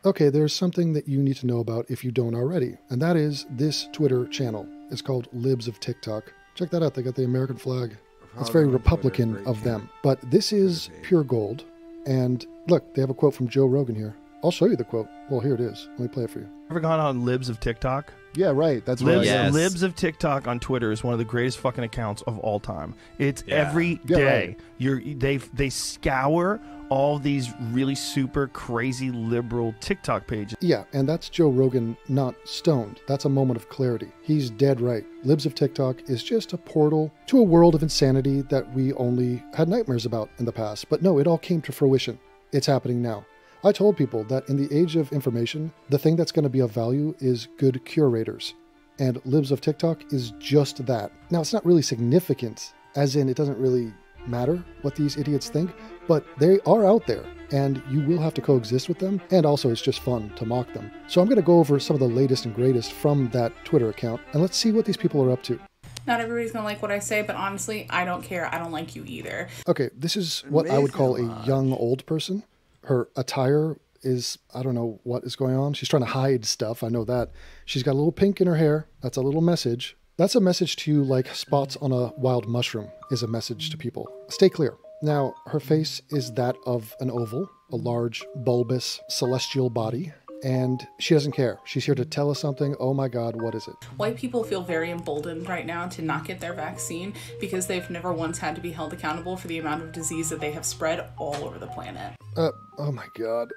Okay, 0.05 0.29
there's 0.29 0.53
something 0.53 0.93
that 0.93 1.07
you 1.07 1.19
need 1.19 1.37
to 1.37 1.47
know 1.47 1.59
about 1.59 1.89
if 1.89 2.03
you 2.03 2.11
don't 2.11 2.35
already, 2.35 2.77
and 2.91 3.01
that 3.01 3.15
is 3.17 3.47
this 3.49 3.87
Twitter 3.91 4.27
channel. 4.27 4.67
It's 4.91 5.01
called 5.01 5.27
Libs 5.33 5.67
of 5.67 5.79
TikTok. 5.79 6.31
Check 6.53 6.69
that 6.69 6.83
out. 6.83 6.93
They 6.93 7.01
got 7.01 7.15
the 7.15 7.23
American 7.23 7.57
flag. 7.57 7.97
It's 8.39 8.49
very 8.49 8.67
Republican 8.67 9.45
of 9.45 9.63
them. 9.63 9.89
But 10.03 10.19
this 10.29 10.51
is 10.51 10.89
pure 11.03 11.23
gold. 11.23 11.63
And 12.05 12.45
look, 12.67 12.93
they 12.93 13.01
have 13.01 13.09
a 13.09 13.13
quote 13.13 13.33
from 13.33 13.47
Joe 13.47 13.65
Rogan 13.65 13.95
here. 13.95 14.15
I'll 14.43 14.51
show 14.51 14.65
you 14.65 14.75
the 14.75 14.83
quote. 14.83 15.07
Well, 15.29 15.39
here 15.39 15.55
it 15.55 15.59
is. 15.61 15.87
Let 15.91 15.99
me 15.99 16.07
play 16.07 16.23
it 16.25 16.29
for 16.29 16.39
you. 16.39 16.47
Ever 16.69 16.79
gone 16.79 16.99
on 16.99 17.25
Libs 17.25 17.49
of 17.49 17.59
TikTok? 17.59 18.13
Yeah, 18.35 18.51
right. 18.53 18.85
That's 18.85 19.01
what 19.01 19.15
Libs, 19.15 19.27
I 19.27 19.31
said. 19.31 19.53
Libs 19.53 19.81
of 19.83 19.95
TikTok 19.95 20.47
on 20.47 20.59
Twitter 20.59 20.91
is 20.91 21.03
one 21.03 21.13
of 21.13 21.19
the 21.19 21.25
greatest 21.25 21.57
fucking 21.59 21.83
accounts 21.83 22.21
of 22.23 22.37
all 22.39 22.59
time. 22.59 22.93
It's 23.17 23.43
Yeah. 23.47 23.55
every 23.55 23.99
Yeah, 24.05 24.19
right. 24.21 24.59
You're 24.77 25.01
they 25.01 25.37
they 25.37 25.69
scour 25.69 26.59
all 26.89 27.19
these 27.19 27.53
really 27.71 27.95
super 27.95 28.47
crazy 28.47 29.11
liberal 29.11 29.73
TikTok 29.79 30.27
pages. 30.27 30.57
Yeah, 30.61 30.83
and 30.93 31.07
that's 31.07 31.29
Joe 31.29 31.49
Rogan 31.49 31.97
not 32.07 32.35
stoned. 32.43 33.01
That's 33.07 33.25
a 33.25 33.29
moment 33.29 33.57
of 33.57 33.69
clarity. 33.69 34.11
He's 34.21 34.49
dead 34.49 34.81
right. 34.81 35.05
Libs 35.23 35.45
of 35.45 35.55
TikTok 35.55 36.09
is 36.09 36.23
just 36.23 36.53
a 36.53 36.57
portal 36.57 37.11
to 37.27 37.39
a 37.39 37.43
world 37.43 37.75
of 37.75 37.83
insanity 37.83 38.41
that 38.43 38.71
we 38.73 38.93
only 38.93 39.43
had 39.53 39.69
nightmares 39.69 40.05
about 40.05 40.29
in 40.39 40.45
the 40.45 40.51
past. 40.51 40.89
But 40.89 41.01
no, 41.01 41.19
it 41.19 41.27
all 41.27 41.37
came 41.37 41.61
to 41.63 41.71
fruition. 41.71 42.19
It's 42.51 42.67
happening 42.67 43.01
now. 43.01 43.25
I 43.63 43.71
told 43.71 43.97
people 43.97 44.23
that 44.25 44.47
in 44.47 44.57
the 44.57 44.71
age 44.75 44.95
of 44.95 45.11
information, 45.11 45.73
the 45.89 45.97
thing 45.97 46.15
that's 46.15 46.31
going 46.31 46.43
to 46.43 46.49
be 46.49 46.59
of 46.59 46.71
value 46.71 47.15
is 47.19 47.47
good 47.57 47.83
curators. 47.83 48.53
And 48.99 49.19
Libs 49.25 49.51
of 49.51 49.59
TikTok 49.59 50.13
is 50.13 50.31
just 50.39 50.85
that. 50.85 51.11
Now, 51.31 51.41
it's 51.41 51.51
not 51.51 51.65
really 51.65 51.81
significant, 51.81 52.73
as 52.95 53.15
in, 53.15 53.27
it 53.27 53.35
doesn't 53.35 53.57
really 53.57 53.91
matter 54.27 54.64
what 54.81 54.95
these 54.95 55.18
idiots 55.18 55.49
think, 55.49 55.72
but 56.07 56.26
they 56.38 56.60
are 56.61 56.85
out 56.85 57.06
there 57.07 57.26
and 57.52 57.81
you 57.89 58.02
will 58.02 58.19
have 58.19 58.34
to 58.34 58.41
coexist 58.41 58.89
with 58.89 58.99
them. 58.99 59.22
And 59.31 59.45
also, 59.45 59.69
it's 59.69 59.81
just 59.81 59.99
fun 59.99 60.31
to 60.35 60.45
mock 60.45 60.73
them. 60.73 60.91
So, 61.07 61.22
I'm 61.22 61.27
going 61.27 61.38
to 61.38 61.43
go 61.43 61.60
over 61.60 61.80
some 61.80 61.95
of 61.95 61.99
the 61.99 62.07
latest 62.07 62.45
and 62.45 62.56
greatest 62.56 62.91
from 62.93 63.30
that 63.30 63.53
Twitter 63.65 63.89
account 63.89 64.22
and 64.34 64.41
let's 64.41 64.57
see 64.57 64.72
what 64.72 64.85
these 64.85 64.97
people 64.97 65.23
are 65.23 65.31
up 65.31 65.43
to. 65.43 65.60
Not 66.07 66.19
everybody's 66.19 66.52
gonna 66.52 66.65
like 66.65 66.81
what 66.81 66.91
I 66.91 66.99
say, 66.99 67.23
but 67.23 67.35
honestly, 67.35 67.88
I 67.89 68.06
don't 68.06 68.22
care. 68.22 68.53
I 68.53 68.60
don't 68.60 68.72
like 68.72 68.95
you 68.95 69.03
either. 69.07 69.49
Okay, 69.68 69.89
this 69.97 70.15
is 70.15 70.41
what 70.49 70.69
I 70.69 70.77
would 70.77 70.93
call 70.93 71.15
a 71.15 71.45
young 71.45 71.73
old 71.73 72.06
person. 72.06 72.43
Her 72.84 73.10
attire 73.15 73.77
is, 74.03 74.38
I 74.53 74.61
don't 74.61 74.76
know 74.76 74.99
what 75.03 75.23
is 75.23 75.35
going 75.35 75.56
on. 75.56 75.73
She's 75.73 75.89
trying 75.89 76.03
to 76.03 76.10
hide 76.10 76.45
stuff. 76.45 76.84
I 76.84 76.89
know 76.89 77.03
that. 77.06 77.31
She's 77.65 77.81
got 77.81 77.93
a 77.93 77.97
little 77.97 78.11
pink 78.11 78.39
in 78.39 78.45
her 78.45 78.56
hair. 78.56 78.88
That's 79.02 79.18
a 79.18 79.22
little 79.22 79.41
message. 79.41 79.97
That's 80.17 80.35
a 80.35 80.39
message 80.39 80.77
to 80.77 80.91
you 80.91 81.03
like 81.03 81.27
spots 81.35 81.75
on 81.75 81.91
a 81.91 82.13
wild 82.15 82.47
mushroom 82.47 82.89
is 83.11 83.21
a 83.21 83.27
message 83.27 83.69
to 83.71 83.77
people. 83.77 84.07
Stay 84.29 84.47
clear. 84.47 84.77
Now, 85.01 85.33
her 85.47 85.59
face 85.59 86.01
is 86.09 86.31
that 86.35 86.55
of 86.65 86.95
an 87.01 87.11
oval, 87.11 87.49
a 87.69 87.75
large, 87.75 88.23
bulbous, 88.33 89.01
celestial 89.09 89.69
body, 89.69 90.13
and 90.41 90.87
she 91.01 91.13
doesn't 91.13 91.33
care. 91.33 91.59
She's 91.65 91.83
here 91.83 91.95
to 91.95 92.05
tell 92.05 92.31
us 92.31 92.39
something. 92.39 92.77
Oh 92.79 92.93
my 92.93 93.09
God, 93.09 93.41
what 93.41 93.55
is 93.55 93.67
it? 93.67 93.73
White 93.97 94.15
people 94.15 94.45
feel 94.45 94.61
very 94.61 94.89
emboldened 94.89 95.49
right 95.49 95.65
now 95.65 95.87
to 95.89 96.01
not 96.01 96.23
get 96.23 96.39
their 96.39 96.53
vaccine 96.53 97.13
because 97.41 97.67
they've 97.67 97.89
never 97.89 98.13
once 98.13 98.37
had 98.37 98.55
to 98.55 98.61
be 98.61 98.71
held 98.71 98.93
accountable 98.93 99.35
for 99.35 99.49
the 99.49 99.57
amount 99.57 99.83
of 99.83 99.91
disease 99.91 100.29
that 100.29 100.39
they 100.39 100.53
have 100.53 100.65
spread 100.65 101.09
all 101.17 101.35
over 101.43 101.59
the 101.59 101.67
planet. 101.67 102.13
Uh, 102.37 102.51
oh 102.77 102.93
my 102.93 103.07
God. 103.19 103.51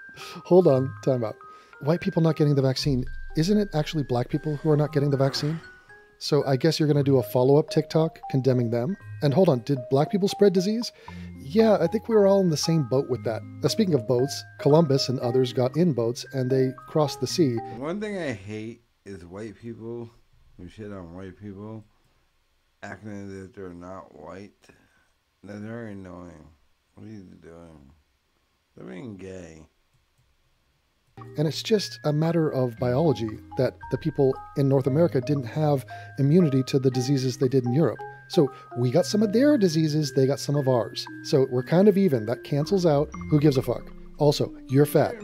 Hold 0.45 0.67
on, 0.67 0.93
time 1.05 1.23
out. 1.23 1.37
White 1.83 2.01
people 2.01 2.21
not 2.21 2.35
getting 2.35 2.57
the 2.57 2.63
vaccine, 2.63 3.05
isn't 3.37 3.59
it 3.59 3.69
actually 3.75 4.03
black 4.03 4.29
people 4.29 4.57
who 4.57 4.71
are 4.71 4.77
not 4.77 4.93
getting 4.93 5.11
the 5.11 5.17
vaccine? 5.17 5.61
So 6.19 6.45
I 6.45 6.57
guess 6.57 6.79
you're 6.79 6.89
going 6.89 7.03
to 7.03 7.09
do 7.09 7.19
a 7.19 7.23
follow 7.23 7.57
up 7.57 7.71
TikTok 7.71 8.19
condemning 8.31 8.71
them? 8.71 8.97
And 9.23 9.33
hold 9.33 9.49
on, 9.49 9.61
did 9.61 9.79
black 9.89 10.11
people 10.11 10.29
spread 10.29 10.53
disease? 10.53 10.93
Yeah, 11.41 11.79
I 11.81 11.87
think 11.87 12.09
we 12.09 12.15
were 12.17 12.27
all 12.27 12.41
in 12.41 12.51
the 12.51 12.57
same 12.57 12.83
boat 12.83 13.09
with 13.09 13.25
that. 13.25 13.41
Uh, 13.63 13.69
speaking 13.69 13.95
of 13.95 14.07
boats, 14.09 14.45
Columbus 14.59 15.09
and 15.09 15.19
others 15.21 15.53
got 15.53 15.77
in 15.77 15.93
boats 15.93 16.27
and 16.33 16.51
they 16.51 16.73
crossed 16.89 17.21
the 17.21 17.27
sea. 17.27 17.57
One 17.77 18.01
thing 18.01 18.19
I 18.19 18.33
hate 18.33 18.83
is 19.07 19.25
white 19.25 19.57
people 19.57 20.11
who 20.59 20.69
shit 20.69 20.93
on 20.93 21.15
white 21.15 21.41
people 21.41 21.85
acting 22.83 23.27
as 23.27 23.45
if 23.45 23.55
they're 23.55 23.73
not 23.73 24.15
white. 24.21 24.53
That's 25.45 25.61
very 25.61 25.93
annoying. 25.93 26.49
What 26.95 27.07
are 27.07 27.11
you 27.11 27.23
doing? 27.41 27.93
They're 28.77 28.87
being 28.87 29.17
gay. 29.17 29.69
And 31.37 31.47
it's 31.47 31.63
just 31.63 32.01
a 32.05 32.13
matter 32.13 32.51
of 32.51 32.79
biology 32.79 33.39
that 33.57 33.77
the 33.91 33.99
people 33.99 34.35
in 34.57 34.69
North 34.69 34.87
America 34.87 35.21
didn't 35.21 35.45
have 35.45 35.87
immunity 36.19 36.63
to 36.65 36.79
the 36.79 36.91
diseases 36.91 37.37
they 37.37 37.49
did 37.49 37.65
in 37.65 37.73
Europe. 37.73 38.01
So 38.29 38.53
we 38.77 38.91
got 38.91 39.07
some 39.07 39.23
of 39.23 39.33
their 39.33 39.57
diseases, 39.57 40.13
they 40.13 40.27
got 40.27 40.41
some 40.41 40.57
of 40.57 40.69
ours. 40.69 41.07
So 41.25 41.47
we're 41.51 41.63
kind 41.63 41.89
of 41.89 41.97
even. 41.97 42.27
That 42.27 42.45
cancels 42.45 42.85
out. 42.85 43.09
Who 43.31 43.41
gives 43.41 43.57
a 43.57 43.63
fuck? 43.63 43.91
Also, 44.19 44.53
you're 44.69 44.87
fat. 44.87 45.15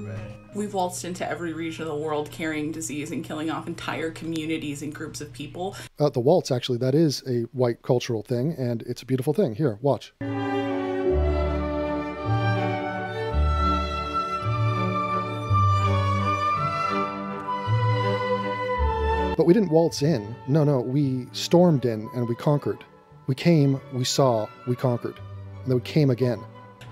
We've 0.55 0.73
waltzed 0.73 1.05
into 1.05 1.29
every 1.29 1.53
region 1.53 1.83
of 1.83 1.89
the 1.89 1.97
world 1.97 2.31
carrying 2.31 2.71
disease 2.71 3.11
and 3.11 3.25
killing 3.25 3.51
off 3.51 3.66
entire 3.66 4.12
communities 4.12 4.83
and 4.83 4.95
groups 4.95 5.21
of 5.21 5.33
people. 5.33 5.77
Uh, 5.99 6.11
the 6.11 6.21
waltz, 6.21 6.53
actually, 6.53 6.79
that 6.79 6.95
is 6.95 7.23
a 7.29 7.43
white 7.53 7.83
cultural 7.83 8.23
thing, 8.23 8.55
and 8.57 8.83
it's 8.83 9.03
a 9.03 9.07
beautiful 9.07 9.35
thing. 9.35 9.57
Here, 9.57 9.79
watch. 9.83 10.15
But 19.36 19.47
we 19.47 19.55
didn't 19.55 19.70
waltz 19.70 20.02
in. 20.02 20.35
No, 20.47 20.62
no, 20.65 20.81
we 20.81 21.27
stormed 21.32 21.85
in 21.85 22.09
and 22.15 22.28
we 22.28 22.35
conquered. 22.35 22.85
We 23.27 23.35
came, 23.35 23.81
we 23.93 24.05
saw, 24.05 24.47
we 24.66 24.77
conquered. 24.77 25.19
And 25.62 25.66
then 25.66 25.77
we 25.77 25.82
came 25.82 26.11
again. 26.11 26.40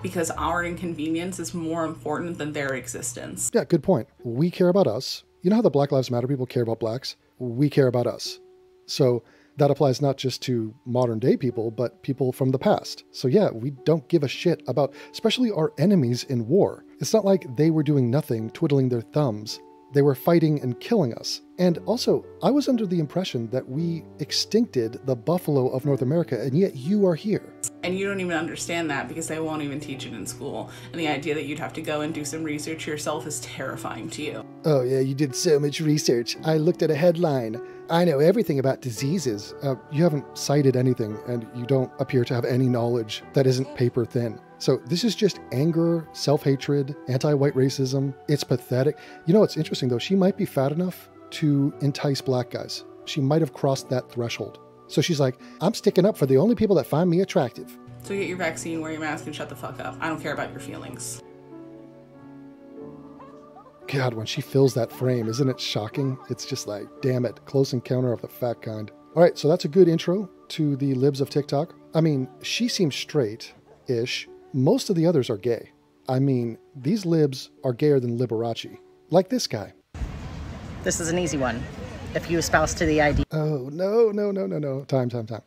Because 0.01 0.29
our 0.31 0.65
inconvenience 0.65 1.39
is 1.39 1.53
more 1.53 1.85
important 1.85 2.37
than 2.37 2.51
their 2.51 2.73
existence. 2.73 3.49
Yeah, 3.53 3.63
good 3.63 3.83
point. 3.83 4.09
We 4.23 4.51
care 4.51 4.67
about 4.67 4.87
us. 4.87 5.23
You 5.41 5.49
know 5.49 5.55
how 5.57 5.61
the 5.61 5.69
Black 5.69 5.91
Lives 5.91 6.11
Matter 6.11 6.27
people 6.27 6.45
care 6.45 6.63
about 6.63 6.79
blacks? 6.79 7.15
We 7.39 7.69
care 7.69 7.87
about 7.87 8.07
us. 8.07 8.39
So 8.87 9.23
that 9.57 9.71
applies 9.71 10.01
not 10.01 10.17
just 10.17 10.41
to 10.43 10.73
modern 10.85 11.19
day 11.19 11.37
people, 11.37 11.71
but 11.71 12.01
people 12.03 12.33
from 12.33 12.49
the 12.49 12.59
past. 12.59 13.05
So 13.11 13.27
yeah, 13.27 13.51
we 13.51 13.71
don't 13.71 14.07
give 14.09 14.23
a 14.23 14.27
shit 14.27 14.63
about, 14.67 14.93
especially 15.11 15.51
our 15.51 15.71
enemies 15.77 16.23
in 16.25 16.47
war. 16.47 16.83
It's 16.99 17.13
not 17.13 17.23
like 17.23 17.55
they 17.55 17.69
were 17.69 17.83
doing 17.83 18.09
nothing, 18.09 18.49
twiddling 18.49 18.89
their 18.89 19.01
thumbs. 19.01 19.59
They 19.93 20.01
were 20.01 20.15
fighting 20.15 20.59
and 20.61 20.79
killing 20.79 21.13
us. 21.13 21.41
And 21.59 21.77
also, 21.85 22.25
I 22.41 22.49
was 22.49 22.67
under 22.67 22.87
the 22.87 22.99
impression 22.99 23.47
that 23.51 23.67
we 23.67 24.03
extincted 24.17 25.05
the 25.05 25.15
buffalo 25.15 25.67
of 25.69 25.85
North 25.85 26.01
America, 26.01 26.41
and 26.41 26.57
yet 26.57 26.75
you 26.75 27.05
are 27.05 27.13
here. 27.13 27.53
And 27.83 27.97
you 27.97 28.07
don't 28.07 28.19
even 28.19 28.35
understand 28.35 28.89
that 28.89 29.07
because 29.07 29.27
they 29.27 29.39
won't 29.39 29.61
even 29.61 29.79
teach 29.79 30.07
it 30.07 30.13
in 30.13 30.25
school. 30.25 30.71
And 30.91 30.99
the 30.99 31.07
idea 31.07 31.35
that 31.35 31.45
you'd 31.45 31.59
have 31.59 31.73
to 31.73 31.81
go 31.81 32.01
and 32.01 32.11
do 32.11 32.25
some 32.25 32.43
research 32.43 32.87
yourself 32.87 33.27
is 33.27 33.39
terrifying 33.41 34.09
to 34.11 34.23
you. 34.23 34.45
Oh, 34.65 34.81
yeah, 34.81 34.99
you 34.99 35.13
did 35.13 35.35
so 35.35 35.59
much 35.59 35.79
research. 35.79 36.37
I 36.43 36.57
looked 36.57 36.81
at 36.81 36.89
a 36.89 36.95
headline. 36.95 37.61
I 37.89 38.03
know 38.03 38.17
everything 38.17 38.57
about 38.57 38.81
diseases. 38.81 39.53
Uh, 39.61 39.75
you 39.91 40.01
haven't 40.01 40.25
cited 40.35 40.75
anything, 40.75 41.19
and 41.27 41.45
you 41.53 41.65
don't 41.67 41.91
appear 41.99 42.23
to 42.25 42.33
have 42.33 42.45
any 42.45 42.67
knowledge 42.67 43.21
that 43.33 43.45
isn't 43.45 43.75
paper 43.75 44.05
thin. 44.05 44.39
So 44.63 44.77
this 44.85 45.03
is 45.03 45.13
just 45.13 45.41
anger, 45.51 46.07
self 46.13 46.41
hatred, 46.41 46.95
anti 47.09 47.33
white 47.33 47.53
racism. 47.53 48.13
It's 48.29 48.45
pathetic. 48.45 48.97
You 49.25 49.33
know 49.33 49.41
what's 49.41 49.57
interesting 49.57 49.89
though? 49.89 49.99
She 49.99 50.15
might 50.15 50.37
be 50.37 50.45
fat 50.45 50.71
enough 50.71 51.09
to 51.31 51.73
entice 51.81 52.21
black 52.21 52.51
guys. 52.51 52.85
She 53.03 53.19
might 53.19 53.41
have 53.41 53.51
crossed 53.51 53.89
that 53.89 54.09
threshold. 54.09 54.59
So 54.87 55.01
she's 55.01 55.19
like, 55.19 55.37
I'm 55.59 55.73
sticking 55.73 56.05
up 56.05 56.15
for 56.15 56.27
the 56.27 56.37
only 56.37 56.55
people 56.55 56.77
that 56.77 56.85
find 56.85 57.09
me 57.09 57.19
attractive. 57.19 57.77
So 58.03 58.15
get 58.15 58.29
your 58.29 58.37
vaccine, 58.37 58.79
wear 58.79 58.91
your 58.91 59.01
mask, 59.01 59.25
and 59.25 59.35
shut 59.35 59.49
the 59.49 59.55
fuck 59.57 59.81
up. 59.81 59.97
I 59.99 60.07
don't 60.07 60.21
care 60.21 60.33
about 60.33 60.51
your 60.51 60.61
feelings. 60.61 61.21
God, 63.87 64.13
when 64.13 64.25
she 64.25 64.39
fills 64.39 64.73
that 64.75 64.93
frame, 64.93 65.27
isn't 65.27 65.49
it 65.49 65.59
shocking? 65.59 66.17
It's 66.29 66.45
just 66.45 66.67
like, 66.67 66.87
damn 67.01 67.25
it, 67.25 67.43
close 67.43 67.73
encounter 67.73 68.13
of 68.13 68.21
the 68.21 68.29
fat 68.29 68.61
kind. 68.61 68.89
All 69.13 69.21
right, 69.21 69.37
so 69.37 69.49
that's 69.49 69.65
a 69.65 69.67
good 69.67 69.89
intro 69.89 70.29
to 70.49 70.77
the 70.77 70.93
libs 70.93 71.19
of 71.19 71.29
TikTok. 71.29 71.75
I 71.93 71.99
mean, 71.99 72.29
she 72.41 72.69
seems 72.69 72.95
straight 72.95 73.53
ish. 73.87 74.29
Most 74.55 74.91
of 74.91 74.95
the 74.95 75.07
others 75.07 75.31
are 75.31 75.37
gay. 75.37 75.71
I 76.07 76.19
mean, 76.19 76.59
these 76.75 77.07
libs 77.07 77.49
are 77.63 77.73
gayer 77.73 77.99
than 77.99 78.19
Liberace. 78.19 78.77
Like 79.09 79.27
this 79.27 79.47
guy. 79.47 79.73
This 80.83 80.99
is 80.99 81.09
an 81.09 81.17
easy 81.17 81.37
one. 81.37 81.63
If 82.13 82.29
you 82.29 82.37
espouse 82.37 82.75
to 82.75 82.85
the 82.85 83.01
idea. 83.01 83.25
Oh, 83.31 83.69
no, 83.73 84.11
no, 84.11 84.29
no, 84.29 84.45
no, 84.45 84.59
no. 84.59 84.83
Time, 84.83 85.09
time, 85.09 85.25
time. 85.25 85.41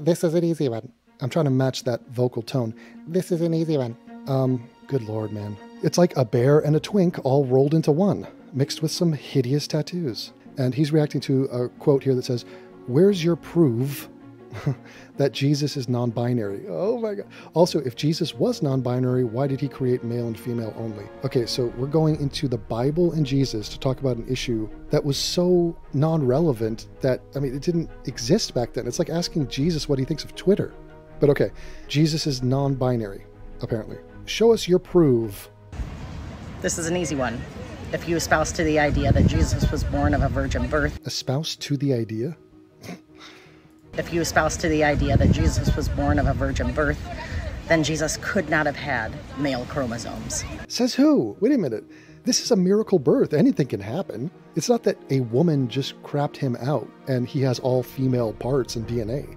This 0.00 0.24
is 0.24 0.32
an 0.32 0.42
easy 0.42 0.70
one. 0.70 0.90
I'm 1.20 1.28
trying 1.28 1.44
to 1.44 1.50
match 1.50 1.84
that 1.84 2.00
vocal 2.08 2.40
tone. 2.40 2.74
This 3.06 3.30
is 3.30 3.42
an 3.42 3.52
easy 3.52 3.76
one. 3.76 3.94
Um, 4.26 4.66
good 4.86 5.02
lord, 5.02 5.32
man. 5.32 5.54
It's 5.82 5.98
like 5.98 6.16
a 6.16 6.24
bear 6.24 6.60
and 6.60 6.76
a 6.76 6.80
twink 6.80 7.22
all 7.26 7.44
rolled 7.44 7.74
into 7.74 7.92
one, 7.92 8.26
mixed 8.54 8.80
with 8.80 8.90
some 8.90 9.12
hideous 9.12 9.66
tattoos. 9.66 10.32
And 10.56 10.74
he's 10.74 10.92
reacting 10.92 11.20
to 11.22 11.44
a 11.46 11.68
quote 11.68 12.02
here 12.02 12.14
that 12.14 12.24
says, 12.24 12.46
Where's 12.86 13.22
your 13.22 13.36
proof 13.36 14.08
that 15.16 15.32
Jesus 15.32 15.76
is 15.76 15.88
non 15.88 16.10
binary? 16.10 16.64
Oh 16.68 16.98
my 16.98 17.14
God. 17.14 17.26
Also, 17.54 17.80
if 17.80 17.96
Jesus 17.96 18.34
was 18.34 18.62
non 18.62 18.80
binary, 18.80 19.24
why 19.24 19.46
did 19.46 19.60
he 19.60 19.68
create 19.68 20.04
male 20.04 20.26
and 20.26 20.38
female 20.38 20.74
only? 20.76 21.04
Okay, 21.24 21.46
so 21.46 21.66
we're 21.76 21.86
going 21.86 22.20
into 22.20 22.48
the 22.48 22.58
Bible 22.58 23.12
and 23.12 23.24
Jesus 23.24 23.68
to 23.70 23.78
talk 23.78 24.00
about 24.00 24.16
an 24.16 24.26
issue 24.28 24.68
that 24.90 25.04
was 25.04 25.16
so 25.16 25.76
non 25.92 26.26
relevant 26.26 26.88
that, 27.00 27.20
I 27.34 27.38
mean, 27.38 27.54
it 27.54 27.62
didn't 27.62 27.90
exist 28.06 28.54
back 28.54 28.72
then. 28.72 28.86
It's 28.86 28.98
like 28.98 29.10
asking 29.10 29.48
Jesus 29.48 29.88
what 29.88 29.98
he 29.98 30.04
thinks 30.04 30.24
of 30.24 30.34
Twitter. 30.34 30.72
But 31.20 31.30
okay, 31.30 31.50
Jesus 31.88 32.26
is 32.26 32.42
non 32.42 32.74
binary, 32.74 33.24
apparently. 33.60 33.98
Show 34.26 34.52
us 34.52 34.68
your 34.68 34.78
proof. 34.78 35.50
This 36.62 36.78
is 36.78 36.88
an 36.88 36.96
easy 36.96 37.14
one. 37.14 37.40
If 37.92 38.08
you 38.08 38.16
espouse 38.16 38.50
to 38.52 38.64
the 38.64 38.78
idea 38.78 39.12
that 39.12 39.26
Jesus 39.26 39.70
was 39.70 39.84
born 39.84 40.12
of 40.12 40.22
a 40.22 40.28
virgin 40.28 40.66
birth. 40.66 40.98
Espouse 41.06 41.54
to 41.56 41.76
the 41.76 41.94
idea? 41.94 42.36
If 43.98 44.12
you 44.12 44.20
espouse 44.20 44.56
to 44.58 44.68
the 44.68 44.84
idea 44.84 45.16
that 45.16 45.32
Jesus 45.32 45.74
was 45.74 45.88
born 45.88 46.18
of 46.18 46.26
a 46.26 46.34
virgin 46.34 46.72
birth, 46.72 46.98
then 47.68 47.82
Jesus 47.82 48.18
could 48.20 48.48
not 48.50 48.66
have 48.66 48.76
had 48.76 49.12
male 49.38 49.64
chromosomes. 49.66 50.44
Says 50.68 50.94
who? 50.94 51.36
Wait 51.40 51.52
a 51.52 51.58
minute. 51.58 51.84
This 52.24 52.42
is 52.42 52.50
a 52.50 52.56
miracle 52.56 52.98
birth. 52.98 53.32
Anything 53.32 53.68
can 53.68 53.80
happen. 53.80 54.30
It's 54.54 54.68
not 54.68 54.82
that 54.82 54.98
a 55.10 55.20
woman 55.20 55.68
just 55.68 56.00
crapped 56.02 56.36
him 56.36 56.56
out 56.56 56.88
and 57.08 57.26
he 57.26 57.40
has 57.42 57.58
all 57.60 57.82
female 57.82 58.32
parts 58.34 58.76
and 58.76 58.86
DNA. 58.86 59.36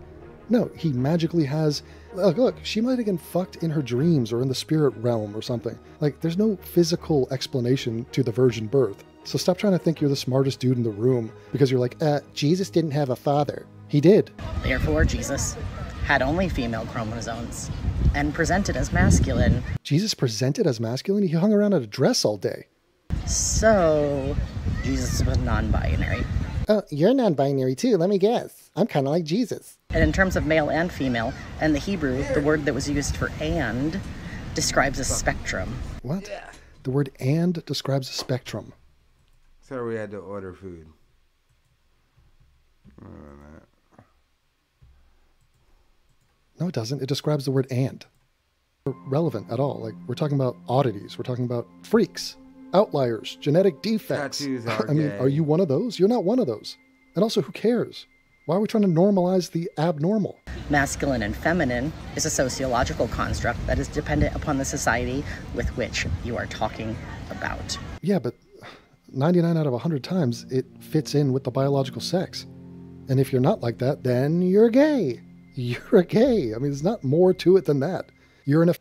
No, 0.50 0.70
he 0.76 0.92
magically 0.92 1.46
has. 1.46 1.84
Look, 2.16 2.38
look, 2.38 2.56
she 2.64 2.82
might 2.82 2.98
have 2.98 3.06
been 3.06 3.18
fucked 3.18 3.58
in 3.58 3.70
her 3.70 3.84
dreams 3.84 4.34
or 4.34 4.42
in 4.42 4.48
the 4.48 4.56
spirit 4.56 4.96
realm 4.98 5.36
or 5.36 5.42
something. 5.42 5.78
Like, 6.00 6.20
there's 6.20 6.38
no 6.38 6.56
physical 6.58 7.28
explanation 7.32 8.06
to 8.12 8.24
the 8.24 8.32
virgin 8.32 8.66
birth. 8.66 9.04
So 9.24 9.38
stop 9.38 9.58
trying 9.58 9.74
to 9.74 9.80
think 9.80 10.02
you're 10.02 10.10
the 10.10 10.16
smartest 10.16 10.60
dude 10.60 10.78
in 10.78 10.84
the 10.84 10.90
room 10.90 11.32
because 11.52 11.70
you're 11.70 11.80
like, 11.80 12.02
uh, 12.02 12.22
Jesus 12.34 12.72
didn't 12.72 12.92
have 12.92 13.12
a 13.12 13.16
father. 13.16 13.68
He 13.90 14.00
did. 14.00 14.32
Therefore, 14.64 15.04
Jesus 15.04 15.58
had 16.06 16.22
only 16.22 16.48
female 16.48 16.86
chromosomes 16.86 17.70
and 18.16 18.34
presented 18.34 18.78
as 18.78 18.94
masculine. 18.94 19.64
Jesus 19.84 20.14
presented 20.14 20.66
as 20.66 20.80
masculine? 20.80 21.24
He 21.24 21.34
hung 21.34 21.52
around 21.54 21.74
at 21.74 21.82
a 21.82 21.88
dress 21.88 22.24
all 22.24 22.38
day. 22.38 22.68
So, 23.26 24.36
Jesus 24.84 25.24
was 25.24 25.38
non 25.40 25.72
binary. 25.72 26.24
Oh, 26.68 26.78
uh, 26.78 26.82
you're 26.92 27.14
non 27.16 27.34
binary 27.34 27.76
too, 27.76 27.98
let 27.98 28.10
me 28.10 28.20
guess. 28.20 28.70
I'm 28.76 28.88
kind 28.88 29.08
of 29.08 29.12
like 29.12 29.24
Jesus. 29.24 29.78
And 29.90 30.04
in 30.04 30.14
terms 30.14 30.36
of 30.36 30.46
male 30.46 30.70
and 30.70 30.92
female, 30.92 31.34
and 31.60 31.74
the 31.74 31.80
Hebrew, 31.80 32.24
the 32.34 32.42
word 32.42 32.66
that 32.66 32.74
was 32.74 32.88
used 32.88 33.18
for 33.18 33.32
and 33.42 34.00
describes 34.54 35.00
a 35.00 35.04
spectrum. 35.04 35.76
What? 36.04 36.32
The 36.84 36.92
word 36.92 37.10
and 37.20 37.66
describes 37.66 38.10
a 38.10 38.14
spectrum. 38.14 38.74
So 39.62 39.84
we 39.86 39.96
had 39.96 40.12
to 40.12 40.18
order 40.18 40.54
food. 40.54 40.88
Oh, 43.04 43.08
No, 46.60 46.68
it 46.68 46.74
doesn't. 46.76 47.02
It 47.02 47.08
describes 47.08 47.46
the 47.46 47.52
word 47.52 47.68
and. 47.72 48.06
Relevant 49.08 49.52
at 49.52 49.60
all. 49.60 49.80
Like, 49.80 49.94
we're 50.08 50.16
talking 50.16 50.36
about 50.40 50.58
oddities. 50.68 51.18
We're 51.18 51.24
talking 51.24 51.46
about 51.46 51.68
freaks, 51.84 52.38
outliers, 52.74 53.38
genetic 53.40 53.82
defects. 53.82 54.40
Tattoos 54.40 54.66
are 54.68 54.90
I 54.90 54.94
mean, 54.94 55.10
gay. 55.10 55.18
are 55.20 55.30
you 55.30 55.44
one 55.44 55.60
of 55.60 55.68
those? 55.68 56.00
You're 56.00 56.10
not 56.10 56.24
one 56.24 56.40
of 56.40 56.48
those. 56.48 56.78
And 57.16 57.24
also, 57.24 57.42
who 57.42 57.52
cares? 57.52 58.08
Why 58.46 58.56
are 58.56 58.60
we 58.60 58.68
trying 58.68 58.84
to 58.84 58.90
normalize 58.90 59.52
the 59.52 59.70
abnormal? 59.78 60.40
Masculine 60.72 61.22
and 61.22 61.36
feminine 61.36 61.94
is 62.16 62.26
a 62.26 62.30
sociological 62.32 63.08
construct 63.10 63.66
that 63.68 63.78
is 63.78 63.88
dependent 63.88 64.36
upon 64.36 64.58
the 64.58 64.66
society 64.66 65.24
with 65.54 65.70
which 65.78 66.08
you 66.24 66.36
are 66.36 66.48
talking 66.48 66.98
about. 67.30 67.78
Yeah, 68.02 68.18
but 68.18 68.34
99 69.12 69.56
out 69.56 69.68
of 69.68 69.74
100 69.74 70.04
times 70.04 70.46
it 70.50 70.66
fits 70.80 71.14
in 71.14 71.32
with 71.32 71.44
the 71.44 71.52
biological 71.52 72.02
sex. 72.02 72.48
And 73.08 73.20
if 73.20 73.32
you're 73.32 73.42
not 73.42 73.62
like 73.62 73.78
that, 73.80 74.04
then 74.04 74.42
you're 74.42 74.70
gay. 74.70 75.22
You're 75.60 75.98
a 75.98 76.06
gay. 76.06 76.54
I 76.54 76.58
mean, 76.58 76.72
there's 76.72 76.84
not 76.84 77.04
more 77.04 77.34
to 77.34 77.58
it 77.58 77.66
than 77.66 77.82
that. 77.82 78.06
You're 78.46 78.64
in 78.64 78.70
a. 78.70 78.74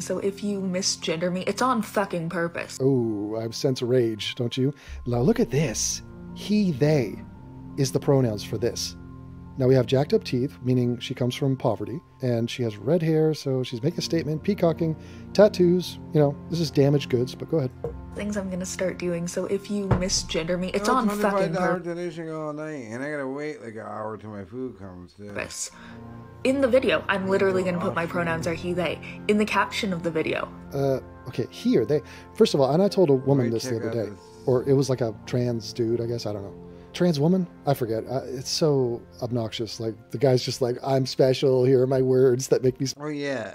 So 0.00 0.18
if 0.18 0.42
you 0.42 0.60
misgender 0.60 1.32
me, 1.32 1.44
it's 1.46 1.62
on 1.62 1.80
fucking 1.80 2.28
purpose. 2.28 2.76
Oh, 2.82 3.36
I 3.36 3.48
sense 3.50 3.80
rage, 3.80 4.34
don't 4.34 4.56
you? 4.56 4.74
Now 5.06 5.20
look 5.20 5.38
at 5.38 5.50
this. 5.50 6.02
He, 6.34 6.72
they 6.72 7.22
is 7.78 7.92
the 7.92 8.00
pronouns 8.00 8.42
for 8.42 8.58
this. 8.58 8.96
Now 9.58 9.66
we 9.66 9.74
have 9.74 9.86
jacked 9.86 10.14
up 10.14 10.22
teeth, 10.22 10.56
meaning 10.62 11.00
she 11.00 11.14
comes 11.14 11.34
from 11.34 11.56
poverty, 11.56 12.00
and 12.22 12.48
she 12.48 12.62
has 12.62 12.76
red 12.76 13.02
hair, 13.02 13.34
so 13.34 13.64
she's 13.64 13.82
making 13.82 13.98
a 13.98 14.02
statement, 14.02 14.40
peacocking, 14.44 14.94
tattoos. 15.32 15.98
You 16.14 16.20
know, 16.20 16.36
this 16.48 16.60
is 16.60 16.70
damaged 16.70 17.10
goods, 17.10 17.34
but 17.34 17.50
go 17.50 17.58
ahead. 17.58 17.72
Things 18.14 18.36
I'm 18.36 18.50
gonna 18.50 18.64
start 18.64 18.98
doing. 19.00 19.26
So 19.26 19.46
if 19.46 19.68
you 19.68 19.88
misgender 19.88 20.56
me, 20.58 20.68
it's 20.74 20.88
Oh, 20.88 20.94
on 20.94 21.08
$25 21.08 21.20
fucking 21.20 21.54
purpose. 21.56 21.86
donation 21.86 22.30
all 22.30 22.52
night, 22.52 22.86
and 22.88 23.02
I 23.02 23.10
gotta 23.10 23.26
wait 23.26 23.60
like 23.60 23.74
an 23.74 23.80
hour 23.80 24.16
till 24.16 24.30
my 24.30 24.44
food 24.44 24.78
comes. 24.78 25.14
Too. 25.14 25.32
In 26.44 26.60
the 26.60 26.68
video, 26.68 27.02
I'm 27.08 27.26
literally 27.28 27.64
gonna 27.64 27.80
put 27.80 27.96
my 27.96 28.06
pronouns 28.06 28.46
are 28.46 28.54
he, 28.54 28.72
they. 28.72 29.00
In 29.26 29.38
the 29.38 29.44
caption 29.44 29.92
of 29.92 30.04
the 30.04 30.10
video, 30.10 30.48
Uh, 30.72 31.00
okay, 31.26 31.48
here 31.50 31.84
they. 31.84 32.00
First 32.34 32.54
of 32.54 32.60
all, 32.60 32.70
and 32.72 32.80
I 32.80 32.86
told 32.86 33.10
a 33.10 33.14
woman 33.14 33.46
Wait, 33.46 33.52
this 33.54 33.64
the 33.64 33.76
other 33.76 33.90
day, 33.90 34.10
this. 34.10 34.20
or 34.46 34.62
it 34.68 34.74
was 34.74 34.88
like 34.88 35.00
a 35.00 35.12
trans 35.26 35.72
dude, 35.72 36.00
I 36.00 36.06
guess. 36.06 36.26
I 36.26 36.32
don't 36.32 36.44
know. 36.44 36.54
Trans 36.98 37.20
woman? 37.20 37.46
I 37.64 37.74
forget. 37.74 38.02
Uh, 38.10 38.22
it's 38.24 38.50
so 38.50 39.00
obnoxious. 39.22 39.78
Like 39.78 39.94
the 40.10 40.18
guy's 40.18 40.42
just 40.42 40.60
like, 40.60 40.78
"I'm 40.82 41.06
special. 41.06 41.64
Here 41.64 41.80
are 41.80 41.86
my 41.86 42.02
words 42.02 42.48
that 42.48 42.64
make 42.64 42.80
me." 42.80 42.86
Sp-. 42.90 42.98
Oh 43.00 43.06
yeah, 43.06 43.54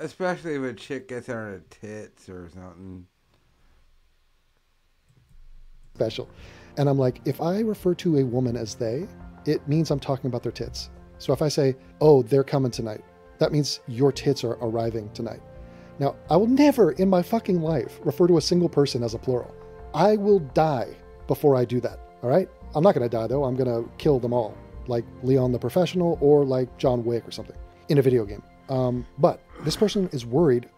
especially 0.00 0.56
if 0.56 0.62
a 0.62 0.74
chick 0.74 1.08
gets 1.08 1.30
on 1.30 1.36
her 1.36 1.62
tits 1.70 2.28
or 2.28 2.50
something. 2.52 3.06
special. 5.94 6.28
And 6.76 6.90
I'm 6.90 6.98
like, 6.98 7.22
if 7.24 7.40
I 7.40 7.60
refer 7.60 7.94
to 7.94 8.18
a 8.18 8.24
woman 8.24 8.54
as 8.54 8.74
they, 8.74 9.08
it 9.46 9.66
means 9.66 9.90
I'm 9.90 9.98
talking 9.98 10.28
about 10.28 10.42
their 10.42 10.52
tits. 10.52 10.90
So 11.16 11.32
if 11.32 11.40
I 11.40 11.48
say, 11.48 11.74
oh, 12.02 12.22
they're 12.22 12.44
coming 12.44 12.70
tonight, 12.70 13.02
that 13.38 13.50
means 13.50 13.80
your 13.88 14.12
tits 14.12 14.44
are 14.44 14.58
arriving 14.60 15.08
tonight. 15.14 15.40
Now, 15.98 16.16
I 16.28 16.36
will 16.36 16.48
never 16.48 16.92
in 16.92 17.08
my 17.08 17.22
fucking 17.22 17.62
life 17.62 17.98
refer 18.04 18.26
to 18.26 18.36
a 18.36 18.42
single 18.42 18.68
person 18.68 19.02
as 19.02 19.14
a 19.14 19.18
plural. 19.18 19.54
I 19.94 20.16
will 20.16 20.40
die 20.40 20.94
before 21.26 21.56
I 21.56 21.64
do 21.64 21.80
that. 21.80 21.98
All 22.22 22.28
right? 22.28 22.48
I'm 22.74 22.82
not 22.82 22.94
going 22.94 23.08
to 23.08 23.14
die 23.14 23.26
though. 23.26 23.44
I'm 23.44 23.56
going 23.56 23.68
to 23.68 23.88
kill 23.98 24.18
them 24.18 24.32
all, 24.32 24.56
like 24.86 25.04
Leon 25.22 25.52
the 25.52 25.58
Professional 25.58 26.18
or 26.20 26.44
like 26.44 26.76
John 26.78 27.04
Wick 27.04 27.26
or 27.26 27.30
something 27.30 27.56
in 27.88 27.98
a 27.98 28.02
video 28.02 28.24
game. 28.24 28.42
Um, 28.68 29.06
but 29.18 29.42
this 29.62 29.76
person 29.76 30.08
is 30.12 30.26
worried 30.26 30.68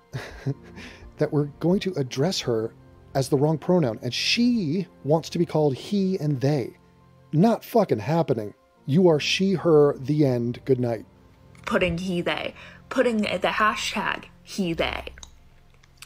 that 1.18 1.32
we're 1.32 1.46
going 1.60 1.80
to 1.80 1.92
address 1.94 2.40
her 2.40 2.72
as 3.14 3.28
the 3.28 3.36
wrong 3.36 3.58
pronoun, 3.58 3.98
and 4.02 4.12
she 4.12 4.86
wants 5.04 5.30
to 5.30 5.38
be 5.38 5.46
called 5.46 5.74
he 5.74 6.18
and 6.18 6.40
they. 6.40 6.76
Not 7.32 7.64
fucking 7.64 7.98
happening. 7.98 8.54
You 8.86 9.08
are 9.08 9.20
she, 9.20 9.54
her, 9.54 9.96
the 9.98 10.24
end, 10.24 10.60
good 10.64 10.80
night. 10.80 11.04
putting 11.66 11.98
he, 11.98 12.20
they, 12.20 12.54
putting 12.88 13.18
the 13.22 13.38
hashtag 13.38 14.24
he, 14.42 14.72
they. 14.72 15.12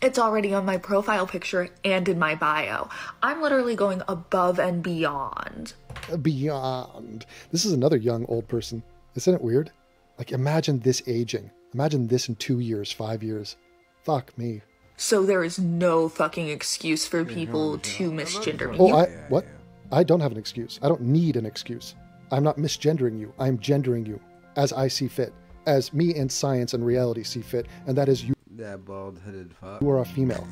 It's 0.03 0.19
already 0.19 0.53
on 0.53 0.65
my 0.65 0.79
profile 0.79 1.29
picture 1.29 1.69
and 1.85 2.09
in 2.09 2.19
my 2.19 2.35
bio. 2.35 2.89
I'm 3.23 3.41
literally 3.41 3.77
going 3.77 4.03
above 4.09 4.59
and 4.59 4.83
beyond. 4.83 5.75
Beyond. 6.21 7.25
This 7.53 7.65
is 7.65 7.73
another 7.73 7.97
young 7.97 8.27
old 8.27 8.49
person. 8.49 8.83
Isn't 9.15 9.33
it 9.33 9.41
weird? 9.41 9.71
Like, 10.19 10.33
imagine 10.33 10.81
this 10.81 11.03
aging. 11.07 11.53
Imagine 11.73 12.09
this 12.09 12.29
in 12.29 12.35
two 12.35 12.59
years, 12.59 12.91
five 12.91 13.23
years. 13.23 13.55
Fuck 14.03 14.37
me. 14.37 14.63
So 14.97 15.25
there 15.25 15.45
is 15.45 15.61
no 15.61 16.09
fucking 16.09 16.49
excuse 16.49 17.07
for 17.07 17.25
people 17.25 17.79
to 17.79 18.11
misgender 18.11 18.73
me. 18.73 18.79
Oh, 18.81 18.93
I 18.97 19.07
what? 19.29 19.47
I 19.93 20.03
don't 20.03 20.21
have 20.21 20.33
an 20.33 20.39
excuse. 20.39 20.81
I 20.83 20.89
don't 20.89 21.03
need 21.03 21.37
an 21.37 21.47
excuse. 21.47 21.95
I'm 22.33 22.43
not 22.43 22.57
misgendering 22.57 23.21
you. 23.21 23.33
I'm 23.39 23.57
gendering 23.61 24.05
you 24.05 24.19
as 24.57 24.73
I 24.73 24.89
see 24.89 25.07
fit, 25.07 25.33
as 25.67 25.93
me 25.93 26.15
and 26.17 26.31
science 26.31 26.75
and 26.75 26.85
reality 26.85 27.23
see 27.23 27.41
fit, 27.41 27.67
and 27.87 27.97
that 27.97 28.09
is 28.09 28.25
you. 28.25 28.35
That 28.57 28.85
bald-headed 28.85 29.55
fuck. 29.61 29.81
You 29.81 29.91
are 29.91 30.01
a 30.01 30.05
female. 30.05 30.47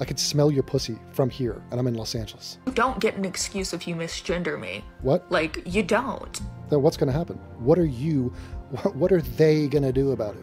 I 0.00 0.04
could 0.04 0.18
smell 0.18 0.50
your 0.50 0.62
pussy 0.62 0.98
from 1.12 1.30
here, 1.30 1.62
and 1.70 1.80
I'm 1.80 1.86
in 1.86 1.94
Los 1.94 2.14
Angeles. 2.14 2.58
You 2.66 2.72
don't 2.72 2.98
get 3.00 3.16
an 3.16 3.24
excuse 3.24 3.72
if 3.72 3.86
you 3.88 3.94
misgender 3.94 4.58
me. 4.58 4.84
What? 5.02 5.30
Like, 5.30 5.62
you 5.66 5.82
don't. 5.82 6.40
Then 6.70 6.82
what's 6.82 6.96
going 6.96 7.06
to 7.10 7.16
happen? 7.16 7.36
What 7.58 7.78
are 7.78 7.86
you? 7.86 8.32
What 8.94 9.12
are 9.12 9.20
they 9.20 9.68
going 9.68 9.84
to 9.84 9.92
do 9.92 10.10
about 10.10 10.34
it? 10.34 10.42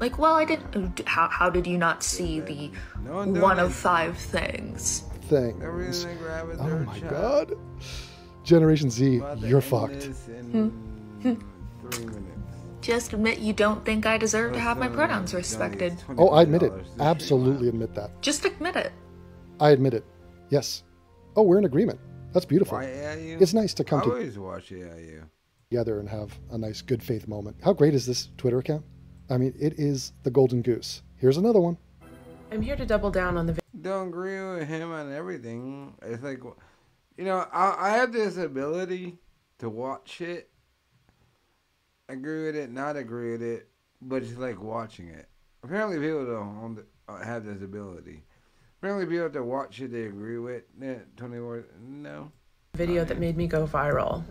Like, 0.00 0.18
well, 0.18 0.34
I 0.34 0.44
didn't. 0.46 1.06
How, 1.06 1.28
how 1.28 1.50
did 1.50 1.66
you 1.66 1.76
not 1.76 2.02
see 2.02 2.40
the 2.40 2.70
one 3.06 3.38
one 3.40 3.58
of 3.58 3.74
five 3.74 4.16
things? 4.16 5.04
Things. 5.28 5.62
Everything 5.62 6.16
grab 6.18 6.48
it, 6.50 6.56
Oh 6.58 6.78
my 6.80 6.98
child. 6.98 7.10
god. 7.10 7.58
Generation 8.44 8.90
Z, 8.90 9.20
you're 9.38 9.60
fucked. 9.60 10.04
in 10.28 10.70
Hmm. 11.22 11.34
three 12.84 12.92
minutes. 12.92 13.04
Just 13.04 13.12
admit 13.12 13.38
you 13.38 13.52
don't 13.52 13.84
think 13.84 14.06
I 14.06 14.18
deserve 14.18 14.52
to 14.52 14.60
have 14.60 14.78
my 14.78 14.88
pronouns 14.88 15.34
respected. 15.34 15.96
Oh, 16.18 16.28
I 16.28 16.42
admit 16.42 16.62
it. 16.62 16.72
Absolutely 17.00 17.68
admit 17.68 17.94
that. 17.94 18.20
Just 18.22 18.44
admit 18.44 18.76
it. 18.76 18.92
I 19.60 19.70
admit 19.70 19.94
it. 19.94 20.04
Yes. 20.50 20.82
Oh, 21.36 21.42
we're 21.42 21.58
in 21.58 21.64
agreement. 21.64 21.98
That's 22.32 22.44
beautiful. 22.46 22.78
Why 22.78 22.84
It's 22.84 23.54
nice 23.54 23.74
to 23.74 23.84
come 23.84 24.00
I 24.00 24.04
to- 24.04 24.40
watch 24.40 24.70
AIU. 24.70 25.22
together 25.70 26.00
and 26.00 26.08
have 26.08 26.38
a 26.50 26.58
nice 26.58 26.82
good 26.82 27.02
faith 27.02 27.26
moment. 27.28 27.56
How 27.62 27.72
great 27.72 27.94
is 27.94 28.06
this 28.06 28.30
Twitter 28.36 28.58
account? 28.58 28.84
I 29.30 29.38
mean, 29.38 29.54
it 29.58 29.74
is 29.78 30.12
the 30.22 30.30
golden 30.30 30.60
goose. 30.62 31.02
Here's 31.16 31.36
another 31.36 31.60
one. 31.60 31.78
I'm 32.52 32.60
here 32.62 32.76
to 32.76 32.84
double 32.86 33.10
down 33.10 33.36
on 33.38 33.46
the 33.46 33.58
Don't 33.80 34.08
agree 34.08 34.38
with 34.40 34.68
him 34.68 34.92
on 34.92 35.12
everything. 35.12 35.94
It's 36.02 36.22
like, 36.22 36.40
you 37.16 37.24
know, 37.24 37.46
I, 37.52 37.74
I 37.78 37.90
have 37.96 38.12
this 38.12 38.36
ability 38.36 39.18
to 39.58 39.68
watch 39.70 40.20
it, 40.20 40.50
agree 42.08 42.46
with 42.46 42.56
it, 42.56 42.70
not 42.70 42.96
agree 42.96 43.32
with 43.32 43.42
it, 43.42 43.68
but 44.00 44.22
it's 44.22 44.36
like 44.36 44.60
watching 44.60 45.08
it. 45.08 45.28
Apparently, 45.62 45.98
people 45.98 46.24
don't 46.26 46.58
own 46.62 46.74
the- 46.76 47.12
uh, 47.12 47.22
have 47.22 47.44
this 47.44 47.62
ability. 47.62 48.22
Apparently, 48.80 49.06
people 49.06 49.28
that 49.30 49.42
watch 49.42 49.80
it, 49.80 49.92
they 49.92 50.04
agree 50.04 50.38
with. 50.38 50.64
it. 50.80 51.16
Tony 51.16 51.40
Ward, 51.40 51.64
no. 51.80 52.30
video 52.74 53.04
that 53.04 53.18
made 53.18 53.36
me 53.36 53.46
go 53.46 53.66
viral. 53.66 54.24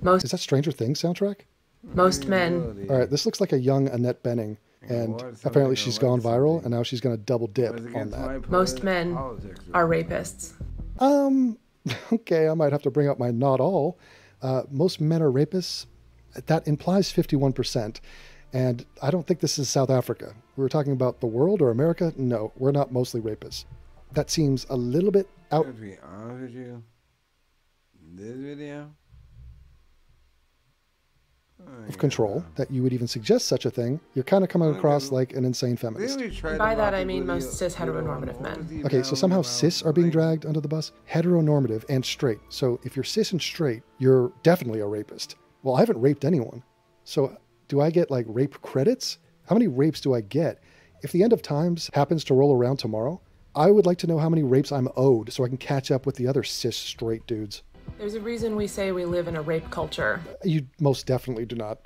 Most 0.00 0.24
Is 0.24 0.30
that 0.30 0.38
Stranger 0.38 0.72
Things 0.72 1.00
soundtrack? 1.00 1.40
most 1.82 2.28
men 2.28 2.86
All 2.88 2.98
right, 2.98 3.10
this 3.10 3.26
looks 3.26 3.40
like 3.40 3.52
a 3.52 3.58
young 3.58 3.88
Annette 3.88 4.22
Bening, 4.22 4.56
and 4.88 5.20
apparently 5.44 5.74
she's 5.76 5.98
gone 5.98 6.20
viral, 6.20 6.62
and 6.62 6.70
now 6.70 6.82
she's 6.84 7.00
going 7.00 7.16
to 7.16 7.22
double 7.22 7.48
dip 7.48 7.74
on 7.96 8.10
that. 8.10 8.48
most 8.48 8.82
men 8.84 9.16
are 9.16 9.86
rapists. 9.86 10.52
Um, 11.00 11.58
okay, 12.12 12.48
I 12.48 12.54
might 12.54 12.70
have 12.72 12.82
to 12.82 12.90
bring 12.90 13.08
up 13.08 13.18
my 13.18 13.30
not 13.32 13.58
all. 13.60 13.98
Uh, 14.40 14.62
most 14.70 15.00
men 15.00 15.20
are 15.22 15.30
rapists. 15.30 15.86
That 16.34 16.66
implies 16.66 17.12
51%. 17.12 18.00
And 18.52 18.84
I 19.00 19.10
don't 19.10 19.26
think 19.26 19.40
this 19.40 19.58
is 19.58 19.68
South 19.68 19.90
Africa. 19.90 20.34
We 20.56 20.62
were 20.62 20.68
talking 20.68 20.92
about 20.92 21.20
the 21.20 21.26
world 21.26 21.62
or 21.62 21.70
America. 21.70 22.12
No, 22.16 22.52
we're 22.56 22.72
not 22.72 22.92
mostly 22.92 23.20
rapists. 23.20 23.64
That 24.12 24.30
seems 24.30 24.66
a 24.68 24.76
little 24.76 25.10
bit 25.10 25.26
out. 25.50 25.66
To 25.66 25.72
be 25.72 25.96
honest 26.02 26.42
with 26.42 26.54
you, 26.54 26.82
this 28.14 28.36
video. 28.36 28.90
Oh, 31.64 31.88
of 31.88 31.96
control 31.96 32.44
that 32.56 32.70
you 32.72 32.82
would 32.82 32.92
even 32.92 33.06
suggest 33.06 33.46
such 33.46 33.66
a 33.66 33.70
thing, 33.70 34.00
you're 34.14 34.24
kind 34.24 34.42
of 34.42 34.50
coming 34.50 34.74
across 34.74 35.12
like 35.12 35.32
an 35.32 35.44
insane 35.44 35.76
feminist. 35.76 36.18
And 36.18 36.58
by 36.58 36.74
that 36.74 36.92
I 36.92 37.04
mean 37.04 37.24
most 37.24 37.54
cis 37.54 37.76
heteronormative 37.76 38.40
men. 38.40 38.82
Okay, 38.84 39.04
so 39.04 39.14
somehow 39.14 39.42
cis 39.42 39.80
are 39.82 39.92
being 39.92 40.10
dragged 40.10 40.44
under 40.44 40.60
the 40.60 40.66
bus? 40.66 40.90
Heteronormative 41.08 41.84
and 41.88 42.04
straight. 42.04 42.40
So 42.48 42.80
if 42.82 42.96
you're 42.96 43.04
cis 43.04 43.30
and 43.30 43.40
straight, 43.40 43.82
you're 43.98 44.32
definitely 44.42 44.80
a 44.80 44.86
rapist. 44.86 45.36
Well, 45.62 45.76
I 45.76 45.80
haven't 45.80 46.00
raped 46.00 46.24
anyone. 46.24 46.62
So 47.04 47.36
do 47.68 47.80
I 47.80 47.90
get 47.90 48.10
like 48.10 48.26
rape 48.28 48.60
credits? 48.62 49.18
How 49.48 49.54
many 49.54 49.68
rapes 49.68 50.00
do 50.00 50.14
I 50.14 50.20
get? 50.20 50.60
If 51.02 51.12
the 51.12 51.22
end 51.22 51.32
of 51.32 51.40
times 51.40 51.88
happens 51.94 52.24
to 52.24 52.34
roll 52.34 52.54
around 52.54 52.78
tomorrow, 52.78 53.20
I 53.54 53.70
would 53.70 53.86
like 53.86 53.98
to 53.98 54.06
know 54.06 54.18
how 54.18 54.28
many 54.28 54.42
rapes 54.42 54.72
I'm 54.72 54.88
owed 54.96 55.32
so 55.32 55.44
I 55.44 55.48
can 55.48 55.58
catch 55.58 55.90
up 55.90 56.04
with 56.04 56.16
the 56.16 56.26
other 56.26 56.42
cis 56.42 56.76
straight 56.76 57.26
dudes. 57.26 57.62
There's 57.98 58.14
a 58.14 58.20
reason 58.20 58.56
we 58.56 58.66
say 58.66 58.92
we 58.92 59.04
live 59.04 59.28
in 59.28 59.36
a 59.36 59.42
rape 59.42 59.68
culture. 59.70 60.20
You 60.42 60.66
most 60.80 61.06
definitely 61.06 61.44
do 61.44 61.56
not. 61.56 61.78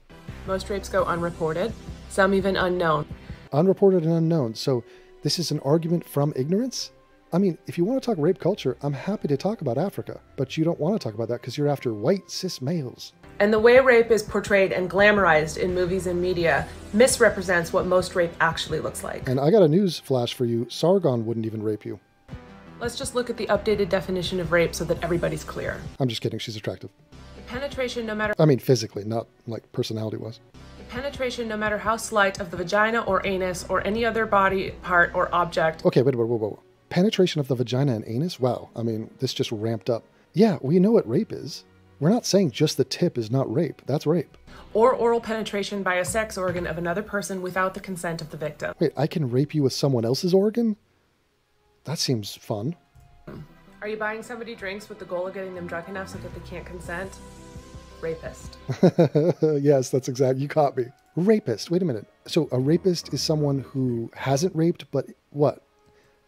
Most 0.46 0.70
rapes 0.70 0.88
go 0.88 1.04
unreported, 1.04 1.72
some 2.08 2.32
even 2.32 2.56
unknown. 2.56 3.06
Unreported 3.52 4.04
and 4.04 4.12
unknown. 4.12 4.54
So 4.54 4.84
this 5.22 5.38
is 5.38 5.50
an 5.50 5.60
argument 5.60 6.08
from 6.08 6.32
ignorance? 6.36 6.92
I 7.32 7.38
mean, 7.38 7.58
if 7.66 7.76
you 7.76 7.84
want 7.84 8.00
to 8.00 8.06
talk 8.06 8.16
rape 8.18 8.38
culture, 8.38 8.76
I'm 8.82 8.92
happy 8.92 9.28
to 9.28 9.36
talk 9.36 9.60
about 9.60 9.76
Africa, 9.76 10.20
but 10.36 10.56
you 10.56 10.64
don't 10.64 10.78
want 10.78 10.98
to 10.98 11.04
talk 11.04 11.14
about 11.14 11.28
that 11.28 11.40
because 11.40 11.58
you're 11.58 11.68
after 11.68 11.92
white 11.92 12.30
cis 12.30 12.62
males. 12.62 13.12
And 13.38 13.52
the 13.52 13.58
way 13.58 13.78
rape 13.80 14.10
is 14.10 14.22
portrayed 14.22 14.72
and 14.72 14.90
glamorized 14.90 15.58
in 15.58 15.74
movies 15.74 16.06
and 16.06 16.20
media 16.20 16.66
misrepresents 16.94 17.72
what 17.72 17.86
most 17.86 18.14
rape 18.14 18.32
actually 18.40 18.80
looks 18.80 19.04
like. 19.04 19.28
And 19.28 19.38
I 19.38 19.50
got 19.50 19.62
a 19.62 19.68
news 19.68 19.98
flash 19.98 20.32
for 20.32 20.46
you 20.46 20.66
Sargon 20.70 21.26
wouldn't 21.26 21.44
even 21.44 21.62
rape 21.62 21.84
you. 21.84 22.00
Let's 22.80 22.96
just 22.96 23.14
look 23.14 23.28
at 23.28 23.36
the 23.36 23.46
updated 23.46 23.88
definition 23.88 24.40
of 24.40 24.52
rape 24.52 24.74
so 24.74 24.84
that 24.84 25.02
everybody's 25.02 25.44
clear. 25.44 25.80
I'm 25.98 26.08
just 26.08 26.22
kidding, 26.22 26.38
she's 26.38 26.56
attractive. 26.56 26.90
Penetration, 27.46 28.06
no 28.06 28.14
matter 28.14 28.34
I 28.38 28.44
mean, 28.44 28.58
physically, 28.58 29.04
not 29.04 29.26
like 29.46 29.70
personality 29.72 30.16
was. 30.16 30.40
penetration, 30.88 31.46
no 31.48 31.56
matter 31.56 31.78
how 31.78 31.96
slight, 31.96 32.40
of 32.40 32.50
the 32.50 32.56
vagina 32.56 33.00
or 33.02 33.26
anus 33.26 33.64
or 33.68 33.86
any 33.86 34.04
other 34.04 34.24
body 34.26 34.70
part 34.82 35.10
or 35.14 35.34
object. 35.34 35.84
Okay, 35.84 36.02
wait, 36.02 36.14
wait, 36.14 36.26
wait, 36.26 36.40
wait. 36.40 36.58
Penetration 36.88 37.40
of 37.40 37.48
the 37.48 37.54
vagina 37.54 37.94
and 37.94 38.04
anus? 38.06 38.40
Wow. 38.40 38.70
I 38.76 38.82
mean, 38.82 39.10
this 39.18 39.34
just 39.34 39.52
ramped 39.52 39.90
up. 39.90 40.04
Yeah, 40.32 40.58
we 40.60 40.78
know 40.78 40.90
what 40.92 41.08
rape 41.08 41.32
is. 41.32 41.64
We're 42.00 42.10
not 42.10 42.26
saying 42.26 42.50
just 42.50 42.76
the 42.76 42.84
tip 42.84 43.16
is 43.16 43.30
not 43.30 43.52
rape. 43.52 43.82
That's 43.86 44.06
rape. 44.06 44.36
or 44.74 44.92
oral 44.92 45.20
penetration 45.20 45.82
by 45.82 45.94
a 45.94 46.04
sex 46.04 46.36
organ 46.36 46.66
of 46.66 46.76
another 46.76 47.02
person 47.02 47.40
without 47.40 47.72
the 47.74 47.80
consent 47.80 48.20
of 48.20 48.30
the 48.30 48.36
victim. 48.36 48.74
Wait, 48.78 48.92
I 48.96 49.06
can 49.06 49.30
rape 49.30 49.54
you 49.54 49.62
with 49.62 49.72
someone 49.72 50.04
else's 50.04 50.34
organ? 50.34 50.76
That 51.84 51.98
seems 51.98 52.34
fun. 52.34 52.76
Are 53.80 53.88
you 53.88 53.96
buying 53.96 54.22
somebody 54.22 54.54
drinks 54.54 54.88
with 54.88 54.98
the 54.98 55.04
goal 55.04 55.26
of 55.26 55.34
getting 55.34 55.54
them 55.54 55.66
drunk 55.66 55.88
enough 55.88 56.08
so 56.08 56.18
that 56.18 56.34
they 56.34 56.40
can't 56.48 56.66
consent? 56.66 57.16
Rapist. 58.02 58.58
yes, 59.62 59.88
that's 59.90 60.08
exact. 60.08 60.38
You 60.38 60.48
caught 60.48 60.76
me. 60.76 60.84
Rapist. 61.16 61.70
Wait 61.70 61.80
a 61.80 61.84
minute. 61.84 62.06
So 62.26 62.48
a 62.52 62.58
rapist 62.58 63.14
is 63.14 63.22
someone 63.22 63.60
who 63.60 64.10
hasn't 64.14 64.54
raped, 64.54 64.90
but 64.90 65.06
what? 65.30 65.62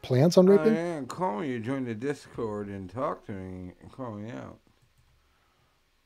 Plans 0.01 0.39
on 0.39 0.49
I 0.49 0.53
raping? 0.53 0.77
am 0.77 1.07
calling 1.07 1.51
you. 1.51 1.61
Join 1.61 1.85
the 1.85 1.95
Discord 1.95 2.69
and 2.69 2.89
talk 2.89 3.27
to 3.27 3.33
me 3.33 3.73
and 3.83 3.93
call 3.93 4.13
me 4.13 4.31
out. 4.31 4.59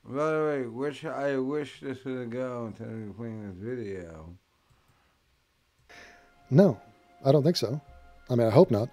By 0.04 0.30
the 0.32 0.44
way, 0.44 0.66
which 0.66 1.04
I 1.04 1.36
wish 1.38 1.80
this 1.80 2.04
would 2.04 2.30
go 2.30 2.66
instead 2.66 2.88
of 2.88 3.16
playing 3.16 3.48
this 3.48 3.56
video. 3.56 4.36
No, 6.50 6.80
I 7.24 7.32
don't 7.32 7.44
think 7.44 7.56
so. 7.56 7.80
I 8.28 8.34
mean, 8.34 8.46
I 8.46 8.50
hope 8.50 8.70
not. 8.70 8.88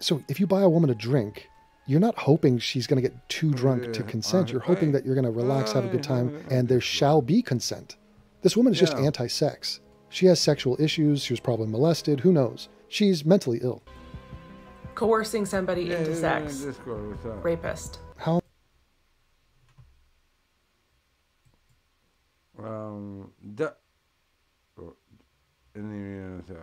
So 0.00 0.22
if 0.28 0.40
you 0.40 0.46
buy 0.46 0.62
a 0.62 0.68
woman 0.68 0.90
a 0.90 0.94
drink, 0.94 1.48
you're 1.86 2.00
not 2.00 2.18
hoping 2.18 2.58
she's 2.58 2.86
going 2.86 3.02
to 3.02 3.08
get 3.08 3.28
too 3.28 3.52
drunk 3.52 3.92
to 3.92 4.02
consent. 4.02 4.50
You're 4.50 4.60
hoping 4.60 4.92
that 4.92 5.04
you're 5.04 5.14
going 5.14 5.24
to 5.24 5.30
relax, 5.30 5.72
have 5.72 5.84
a 5.84 5.88
good 5.88 6.02
time, 6.02 6.44
and 6.50 6.68
there 6.68 6.80
shall 6.80 7.22
be 7.22 7.42
consent. 7.42 7.96
This 8.42 8.56
woman 8.56 8.72
is 8.72 8.78
just 8.78 8.94
anti 8.94 9.26
sex. 9.26 9.80
She 10.08 10.26
has 10.26 10.40
sexual 10.40 10.76
issues. 10.80 11.22
She 11.22 11.32
was 11.32 11.40
probably 11.40 11.66
molested. 11.68 12.20
Who 12.20 12.32
knows? 12.32 12.68
She's 12.88 13.24
mentally 13.24 13.60
ill. 13.62 13.82
Coercing 14.94 15.46
somebody 15.46 15.82
Yeah, 15.82 15.98
into 15.98 16.10
yeah, 16.10 16.16
yeah, 16.16 16.48
sex. 16.48 16.58
Discord. 16.58 17.18
Rapist. 17.24 18.00
How? 18.16 18.40
Um, 22.58 23.30
duck. 23.54 23.78
In 25.74 26.42
the 26.42 26.54
so. 26.54 26.60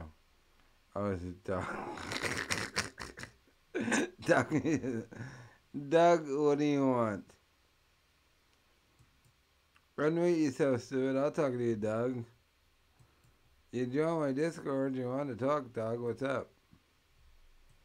I 0.95 0.99
was 0.99 1.21
duck. 1.45 1.65
Doug, 4.25 4.49
Doug, 5.89 6.25
what 6.29 6.57
do 6.57 6.65
you 6.65 6.87
want? 6.87 7.23
Unmute 9.97 10.43
yourself, 10.43 10.81
stupid. 10.81 11.17
I'll 11.17 11.31
talk 11.31 11.53
to 11.53 11.63
you, 11.63 11.75
Doug. 11.75 12.23
You 13.71 13.85
join 13.85 14.19
my 14.19 14.31
Discord. 14.31 14.95
You 14.95 15.07
want 15.09 15.29
to 15.29 15.35
talk, 15.45 15.73
Doug? 15.73 15.99
What's 15.99 16.23
up? 16.23 16.49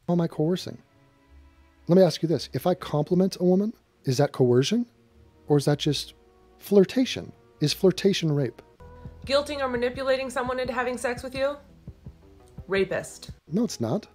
How 0.07 0.13
am 0.13 0.21
I 0.21 0.27
coercing? 0.27 0.77
Let 1.87 1.97
me 1.97 2.03
ask 2.03 2.21
you 2.21 2.29
this. 2.29 2.49
If 2.53 2.67
I 2.67 2.73
compliment 2.73 3.37
a 3.39 3.43
woman, 3.43 3.73
is 4.05 4.17
that 4.17 4.31
coercion? 4.31 4.85
Or 5.47 5.57
is 5.57 5.65
that 5.65 5.79
just 5.79 6.13
flirtation? 6.59 7.31
Is 7.61 7.73
flirtation 7.73 8.31
rape? 8.31 8.61
Guilting 9.25 9.61
or 9.61 9.67
manipulating 9.67 10.29
someone 10.29 10.59
into 10.59 10.73
having 10.73 10.97
sex 10.97 11.23
with 11.23 11.33
you? 11.35 11.55
Rapist. 12.67 13.31
No, 13.51 13.63
it's 13.63 13.79
not. 13.79 14.07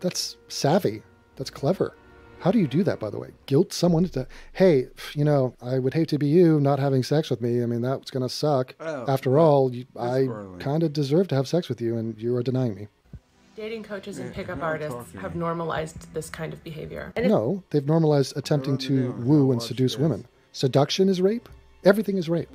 That's 0.00 0.36
savvy. 0.48 1.02
That's 1.36 1.50
clever. 1.50 1.94
How 2.40 2.50
do 2.50 2.58
you 2.58 2.66
do 2.66 2.82
that, 2.84 2.98
by 2.98 3.10
the 3.10 3.18
way? 3.18 3.30
Guilt 3.46 3.72
someone 3.72 4.04
into, 4.04 4.26
hey, 4.54 4.86
you 5.14 5.24
know, 5.24 5.54
I 5.62 5.78
would 5.78 5.92
hate 5.92 6.08
to 6.08 6.18
be 6.18 6.26
you 6.26 6.58
not 6.58 6.78
having 6.78 7.02
sex 7.02 7.28
with 7.28 7.42
me. 7.42 7.62
I 7.62 7.66
mean, 7.66 7.82
that's 7.82 8.10
going 8.10 8.22
to 8.22 8.30
suck. 8.34 8.74
Oh, 8.80 9.04
After 9.06 9.38
all, 9.38 9.74
you, 9.74 9.84
I 9.98 10.26
kind 10.58 10.82
of 10.82 10.92
deserve 10.94 11.28
to 11.28 11.34
have 11.34 11.46
sex 11.46 11.68
with 11.68 11.82
you, 11.82 11.98
and 11.98 12.18
you 12.20 12.34
are 12.36 12.42
denying 12.42 12.74
me. 12.74 12.88
Dating 13.56 13.82
coaches 13.82 14.18
and 14.18 14.32
pickup 14.32 14.56
not 14.58 14.64
artists 14.64 15.12
have 15.20 15.36
normalized 15.36 16.12
this 16.14 16.30
kind 16.30 16.54
of 16.54 16.64
behavior. 16.64 17.12
And 17.14 17.26
if- 17.26 17.30
No, 17.30 17.62
they've 17.70 17.86
normalized 17.86 18.34
attempting 18.38 18.78
to 18.78 19.12
woo 19.18 19.52
and 19.52 19.60
seduce 19.60 19.98
women. 19.98 20.26
Seduction 20.52 21.10
is 21.10 21.20
rape. 21.20 21.46
Everything 21.84 22.16
is 22.16 22.30
rape. 22.30 22.48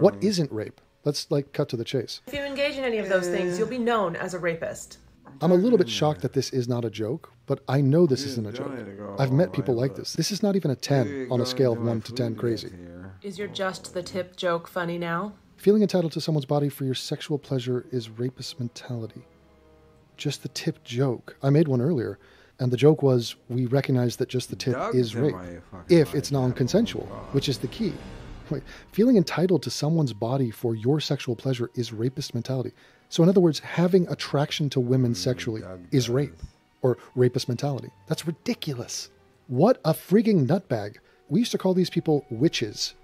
What 0.00 0.16
isn't 0.22 0.52
rape? 0.52 0.80
Let's 1.04 1.30
like 1.30 1.52
cut 1.52 1.68
to 1.70 1.76
the 1.76 1.84
chase. 1.84 2.20
if 2.26 2.32
you 2.34 2.42
engage 2.42 2.76
in 2.76 2.84
any 2.84 2.98
of 2.98 3.08
those 3.08 3.28
things, 3.28 3.58
you'll 3.58 3.68
be 3.68 3.78
known 3.78 4.16
as 4.16 4.34
a 4.34 4.38
rapist. 4.38 4.98
I'm 5.40 5.50
a 5.50 5.56
little 5.56 5.78
bit 5.78 5.88
shocked 5.88 6.22
that 6.22 6.32
this 6.32 6.50
is 6.50 6.68
not 6.68 6.84
a 6.84 6.90
joke, 6.90 7.32
but 7.46 7.60
I 7.68 7.80
know 7.80 8.06
this 8.06 8.24
isn't 8.24 8.46
a 8.46 8.52
joke. 8.52 8.68
donate 8.68 8.88
a 8.88 8.96
girl 8.96 9.16
I've 9.18 9.32
met 9.32 9.52
people 9.52 9.74
like 9.74 9.96
this. 9.96 10.14
This 10.14 10.30
is 10.30 10.42
not 10.42 10.56
even 10.56 10.70
a 10.70 10.76
10 10.76 11.28
on 11.30 11.40
a 11.40 11.46
scale 11.46 11.72
of 11.72 11.82
1 11.82 12.02
to 12.02 12.12
10 12.12 12.36
crazy. 12.36 12.70
Is 13.22 13.38
your 13.38 13.48
just 13.48 13.94
the 13.94 14.02
tip 14.02 14.36
joke 14.36 14.68
funny 14.68 14.98
now? 14.98 15.34
Feeling 15.56 15.82
entitled 15.82 16.12
to 16.12 16.20
someone's 16.20 16.44
body 16.44 16.68
for 16.68 16.84
your 16.84 16.94
sexual 16.94 17.38
pleasure 17.38 17.86
is 17.90 18.10
rapist 18.10 18.58
mentality. 18.58 19.22
Just 20.16 20.42
the 20.42 20.48
tip 20.48 20.84
joke. 20.84 21.36
I 21.42 21.50
made 21.50 21.68
one 21.68 21.80
earlier, 21.80 22.18
and 22.58 22.70
the 22.70 22.76
joke 22.76 23.02
was 23.02 23.34
we 23.48 23.66
recognize 23.66 24.16
that 24.16 24.28
just 24.28 24.50
the 24.50 24.56
tip 24.56 24.76
is 24.94 25.06
is 25.06 25.16
rape 25.16 25.34
if 25.88 26.14
it's 26.14 26.30
non 26.30 26.52
consensual, 26.52 27.06
which 27.32 27.48
is 27.48 27.58
the 27.58 27.68
key. 27.68 27.92
Wait, 28.50 28.62
feeling 28.92 29.16
entitled 29.16 29.62
to 29.62 29.70
someone's 29.70 30.12
body 30.12 30.50
for 30.50 30.74
your 30.74 31.00
sexual 31.00 31.34
pleasure 31.34 31.70
is 31.74 31.92
rapist 31.92 32.34
mentality. 32.34 32.72
So, 33.08 33.22
in 33.22 33.28
other 33.28 33.40
words, 33.40 33.58
having 33.60 34.06
attraction 34.08 34.68
to 34.70 34.80
women 34.80 35.14
sexually 35.14 35.62
is 35.92 36.10
rape 36.10 36.34
or 36.82 36.98
rapist 37.14 37.48
mentality. 37.48 37.90
That's 38.06 38.26
ridiculous. 38.26 39.10
What 39.46 39.80
a 39.84 39.92
freaking 39.92 40.46
nutbag. 40.46 40.96
We 41.28 41.40
used 41.40 41.52
to 41.52 41.58
call 41.58 41.74
these 41.74 41.90
people 41.90 42.26
witches. 42.30 42.94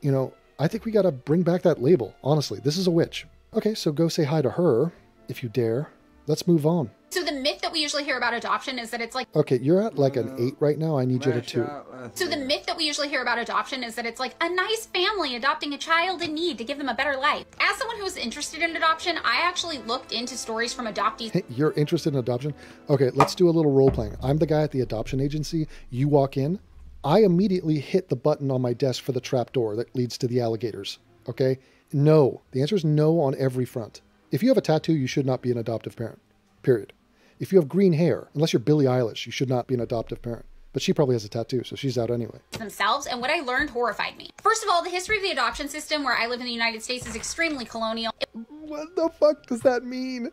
You 0.00 0.12
know, 0.12 0.32
I 0.58 0.68
think 0.68 0.84
we 0.84 0.92
got 0.92 1.02
to 1.02 1.12
bring 1.12 1.42
back 1.42 1.62
that 1.62 1.82
label. 1.82 2.14
Honestly, 2.22 2.60
this 2.62 2.76
is 2.76 2.86
a 2.86 2.90
witch. 2.90 3.26
Okay, 3.54 3.74
so 3.74 3.90
go 3.90 4.08
say 4.08 4.24
hi 4.24 4.42
to 4.42 4.50
her 4.50 4.92
if 5.28 5.42
you 5.42 5.48
dare. 5.48 5.90
Let's 6.26 6.46
move 6.46 6.64
on. 6.66 6.90
So 7.10 7.22
the 7.22 7.32
myth 7.32 7.60
that 7.60 7.70
we 7.70 7.80
usually 7.80 8.02
hear 8.02 8.16
about 8.16 8.34
adoption 8.34 8.76
is 8.78 8.90
that 8.90 9.00
it's 9.00 9.14
like 9.14 9.28
Okay, 9.36 9.58
you're 9.60 9.80
at 9.80 9.96
like 9.96 10.16
an 10.16 10.34
eight 10.38 10.54
right 10.58 10.76
now. 10.76 10.98
I 10.98 11.04
need 11.04 11.24
you 11.24 11.32
to 11.32 11.40
two. 11.40 11.68
so 12.14 12.26
the 12.26 12.36
myth 12.36 12.66
that 12.66 12.76
we 12.76 12.84
usually 12.84 13.08
hear 13.08 13.22
about 13.22 13.38
adoption 13.38 13.84
is 13.84 13.94
that 13.94 14.04
it's 14.04 14.18
like 14.18 14.34
a 14.40 14.48
nice 14.48 14.86
family 14.86 15.36
adopting 15.36 15.74
a 15.74 15.78
child 15.78 16.22
in 16.22 16.34
need 16.34 16.58
to 16.58 16.64
give 16.64 16.76
them 16.76 16.88
a 16.88 16.94
better 16.94 17.16
life. 17.16 17.44
As 17.60 17.76
someone 17.76 17.98
who 17.98 18.04
is 18.04 18.16
interested 18.16 18.62
in 18.62 18.74
adoption, 18.74 19.16
I 19.24 19.42
actually 19.42 19.78
looked 19.78 20.10
into 20.10 20.36
stories 20.36 20.74
from 20.74 20.86
adoptees 20.86 21.44
You're 21.50 21.72
interested 21.72 22.14
in 22.14 22.18
adoption? 22.18 22.52
Okay, 22.88 23.10
let's 23.10 23.34
do 23.36 23.48
a 23.48 23.52
little 23.52 23.70
role 23.70 23.90
playing. 23.90 24.16
I'm 24.20 24.38
the 24.38 24.46
guy 24.46 24.62
at 24.62 24.72
the 24.72 24.80
adoption 24.80 25.20
agency. 25.20 25.68
You 25.90 26.08
walk 26.08 26.36
in. 26.36 26.58
I 27.04 27.20
immediately 27.20 27.78
hit 27.78 28.08
the 28.08 28.16
button 28.16 28.50
on 28.50 28.62
my 28.62 28.72
desk 28.72 29.04
for 29.04 29.12
the 29.12 29.20
trap 29.20 29.52
door 29.52 29.76
that 29.76 29.94
leads 29.94 30.18
to 30.18 30.26
the 30.26 30.40
alligators. 30.40 30.98
Okay? 31.28 31.58
No. 31.92 32.42
The 32.52 32.60
answer 32.62 32.74
is 32.74 32.84
no 32.84 33.20
on 33.20 33.36
every 33.38 33.66
front. 33.66 34.00
If 34.34 34.42
you 34.42 34.48
have 34.48 34.58
a 34.58 34.62
tattoo, 34.62 34.96
you 34.96 35.06
should 35.06 35.26
not 35.26 35.42
be 35.42 35.52
an 35.52 35.58
adoptive 35.58 35.94
parent. 35.94 36.20
Period. 36.64 36.92
If 37.38 37.52
you 37.52 37.58
have 37.60 37.68
green 37.68 37.92
hair, 37.92 38.30
unless 38.34 38.52
you're 38.52 38.58
Billie 38.58 38.86
Eilish, 38.86 39.26
you 39.26 39.30
should 39.30 39.48
not 39.48 39.68
be 39.68 39.74
an 39.74 39.80
adoptive 39.80 40.22
parent. 40.22 40.44
But 40.72 40.82
she 40.82 40.92
probably 40.92 41.14
has 41.14 41.24
a 41.24 41.28
tattoo, 41.28 41.62
so 41.62 41.76
she's 41.76 41.96
out 41.96 42.10
anyway. 42.10 42.40
themselves, 42.50 43.06
and 43.06 43.20
what 43.20 43.30
I 43.30 43.42
learned 43.42 43.70
horrified 43.70 44.16
me. 44.18 44.30
First 44.42 44.64
of 44.64 44.70
all, 44.70 44.82
the 44.82 44.90
history 44.90 45.18
of 45.18 45.22
the 45.22 45.30
adoption 45.30 45.68
system 45.68 46.02
where 46.02 46.16
I 46.16 46.26
live 46.26 46.40
in 46.40 46.46
the 46.46 46.52
United 46.52 46.82
States 46.82 47.06
is 47.06 47.14
extremely 47.14 47.64
colonial. 47.64 48.12
What 48.32 48.96
the 48.96 49.08
fuck 49.20 49.46
does 49.46 49.60
that 49.60 49.84
mean? 49.84 50.30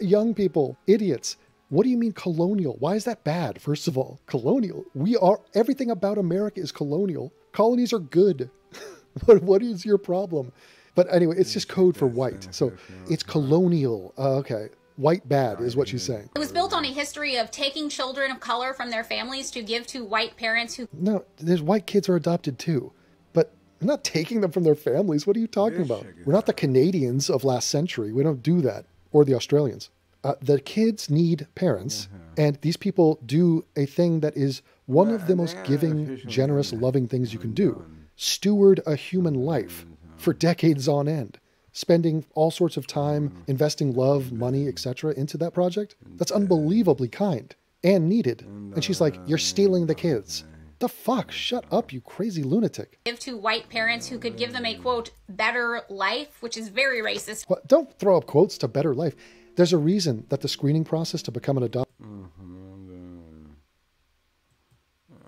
Young 0.00 0.32
people, 0.32 0.78
idiots. 0.86 1.36
What 1.68 1.82
do 1.84 1.90
you 1.90 1.98
mean 1.98 2.12
colonial? 2.12 2.76
Why 2.78 2.94
is 2.94 3.04
that 3.04 3.24
bad? 3.24 3.60
First 3.60 3.88
of 3.88 3.98
all, 3.98 4.20
colonial. 4.24 4.86
We 4.94 5.18
are 5.18 5.38
everything 5.52 5.90
about 5.90 6.16
America 6.16 6.62
is 6.62 6.72
colonial. 6.72 7.30
Colonies 7.52 7.92
are 7.92 7.98
good. 7.98 8.48
but 9.26 9.42
what 9.42 9.62
is 9.62 9.84
your 9.84 9.98
problem? 9.98 10.50
But 10.94 11.12
anyway, 11.12 11.36
it's 11.38 11.52
just 11.52 11.68
code 11.68 11.96
for 11.96 12.06
white. 12.06 12.48
So 12.50 12.72
it's 13.08 13.22
colonial. 13.22 14.14
Uh, 14.16 14.36
okay. 14.36 14.68
White 14.96 15.28
bad 15.28 15.60
is 15.60 15.74
what 15.74 15.88
she's 15.88 16.04
saying. 16.04 16.30
It 16.36 16.38
was 16.38 16.52
built 16.52 16.72
on 16.72 16.84
a 16.84 16.92
history 16.92 17.36
of 17.36 17.50
taking 17.50 17.88
children 17.88 18.30
of 18.30 18.38
color 18.38 18.72
from 18.72 18.90
their 18.90 19.02
families 19.02 19.50
to 19.50 19.62
give 19.62 19.88
to 19.88 20.04
white 20.04 20.36
parents 20.36 20.76
who 20.76 20.86
No, 20.92 21.24
there's 21.38 21.62
white 21.62 21.86
kids 21.86 22.08
are 22.08 22.14
adopted 22.14 22.60
too. 22.60 22.92
But 23.32 23.52
we're 23.80 23.88
not 23.88 24.04
taking 24.04 24.40
them 24.40 24.52
from 24.52 24.62
their 24.62 24.76
families. 24.76 25.26
What 25.26 25.36
are 25.36 25.40
you 25.40 25.48
talking 25.48 25.82
about? 25.82 26.06
We're 26.24 26.32
not 26.32 26.46
the 26.46 26.52
Canadians 26.52 27.28
of 27.28 27.42
last 27.42 27.70
century. 27.70 28.12
We 28.12 28.22
don't 28.22 28.42
do 28.42 28.60
that. 28.60 28.86
Or 29.10 29.24
the 29.24 29.34
Australians. 29.34 29.90
Uh, 30.22 30.34
the 30.40 30.58
kids 30.60 31.10
need 31.10 31.46
parents, 31.54 32.08
and 32.38 32.56
these 32.62 32.76
people 32.76 33.20
do 33.26 33.64
a 33.76 33.84
thing 33.84 34.20
that 34.20 34.36
is 34.36 34.62
one 34.86 35.10
of 35.10 35.26
the 35.26 35.36
most 35.36 35.56
giving, 35.64 36.18
generous, 36.26 36.72
loving 36.72 37.06
things 37.06 37.32
you 37.32 37.38
can 37.38 37.52
do 37.52 37.84
steward 38.16 38.80
a 38.86 38.94
human 38.94 39.34
life 39.34 39.84
for 40.24 40.32
decades 40.32 40.88
on 40.88 41.06
end. 41.06 41.38
Spending 41.72 42.24
all 42.34 42.50
sorts 42.50 42.76
of 42.76 42.86
time, 42.86 43.30
mm-hmm. 43.30 43.42
investing 43.48 43.94
love, 43.94 44.32
money, 44.32 44.68
etc., 44.68 45.12
into 45.12 45.36
that 45.38 45.52
project. 45.52 45.96
Mm-hmm. 46.04 46.16
That's 46.16 46.30
unbelievably 46.30 47.08
kind 47.08 47.54
and 47.82 48.08
needed. 48.08 48.42
And 48.42 48.82
she's 48.82 49.00
like, 49.00 49.18
You're 49.26 49.38
stealing 49.38 49.86
the 49.86 49.94
kids. 49.94 50.42
Mm-hmm. 50.42 50.50
The 50.80 50.88
fuck? 50.88 51.30
Shut 51.30 51.64
up, 51.70 51.92
you 51.92 52.00
crazy 52.00 52.42
lunatic. 52.42 52.98
give 53.04 53.18
to 53.20 53.36
white 53.36 53.68
parents 53.68 54.08
who 54.08 54.18
could 54.18 54.36
give 54.36 54.52
them 54.52 54.66
a 54.66 54.74
quote 54.74 55.10
better 55.28 55.82
life, 55.88 56.42
which 56.42 56.56
is 56.56 56.68
very 56.68 57.00
racist. 57.00 57.44
What? 57.48 57.66
Don't 57.68 57.96
throw 57.98 58.16
up 58.16 58.26
quotes 58.26 58.58
to 58.58 58.68
better 58.68 58.94
life. 58.94 59.14
There's 59.56 59.72
a 59.72 59.78
reason 59.78 60.26
that 60.30 60.40
the 60.40 60.48
screening 60.48 60.84
process 60.84 61.22
to 61.22 61.30
become 61.30 61.56
an 61.56 61.62
adopted. 61.62 61.94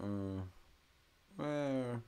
Uh, 0.03 0.41
where? 1.37 2.03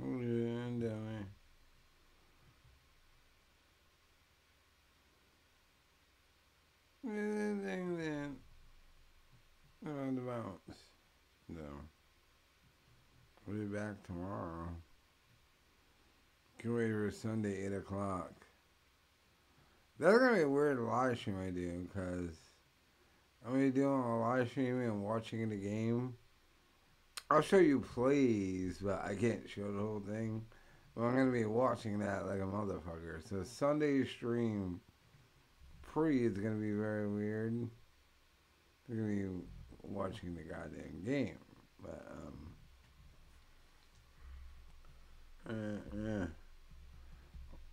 Down 0.00 0.80
there. 0.80 1.26
Anything 7.04 7.98
that 7.98 8.30
around 9.90 10.18
about. 10.18 10.60
We'll 13.46 13.56
be 13.58 13.66
back 13.66 14.02
tomorrow. 14.06 14.68
Get 16.62 16.68
ready 16.68 16.92
for 16.92 17.10
Sunday, 17.10 17.66
8 17.66 17.72
o'clock. 17.74 18.32
That's 19.98 20.18
going 20.18 20.30
to 20.30 20.36
be 20.36 20.42
a 20.42 20.48
weird 20.48 20.78
live 20.80 21.18
stream 21.18 21.36
I 21.46 21.50
do 21.50 21.86
because 21.92 22.36
I'm 23.44 23.52
going 23.52 23.66
to 23.66 23.72
be 23.72 23.80
doing 23.80 24.00
a 24.00 24.20
live 24.20 24.48
stream 24.48 24.80
and 24.80 25.02
watching 25.02 25.50
the 25.50 25.56
game. 25.56 26.14
I'll 27.30 27.42
show 27.42 27.58
you 27.58 27.80
plays, 27.80 28.78
but 28.82 29.04
I 29.04 29.14
can't 29.14 29.48
show 29.48 29.70
the 29.70 29.78
whole 29.78 30.00
thing. 30.00 30.44
But 30.96 31.02
I'm 31.02 31.14
gonna 31.14 31.30
be 31.30 31.44
watching 31.44 32.00
that 32.00 32.26
like 32.26 32.40
a 32.40 32.42
motherfucker. 32.42 33.26
So 33.28 33.44
Sunday 33.44 34.04
stream 34.04 34.80
pre 35.80 36.26
is 36.26 36.38
gonna 36.38 36.56
be 36.56 36.72
very 36.72 37.08
weird. 37.08 37.70
They're 38.88 38.96
gonna 38.96 39.14
be 39.14 39.28
watching 39.82 40.34
the 40.34 40.42
goddamn 40.42 41.04
game, 41.04 41.38
but 41.80 42.04
um, 42.10 42.50
uh, 45.48 45.78
yeah. 45.96 46.26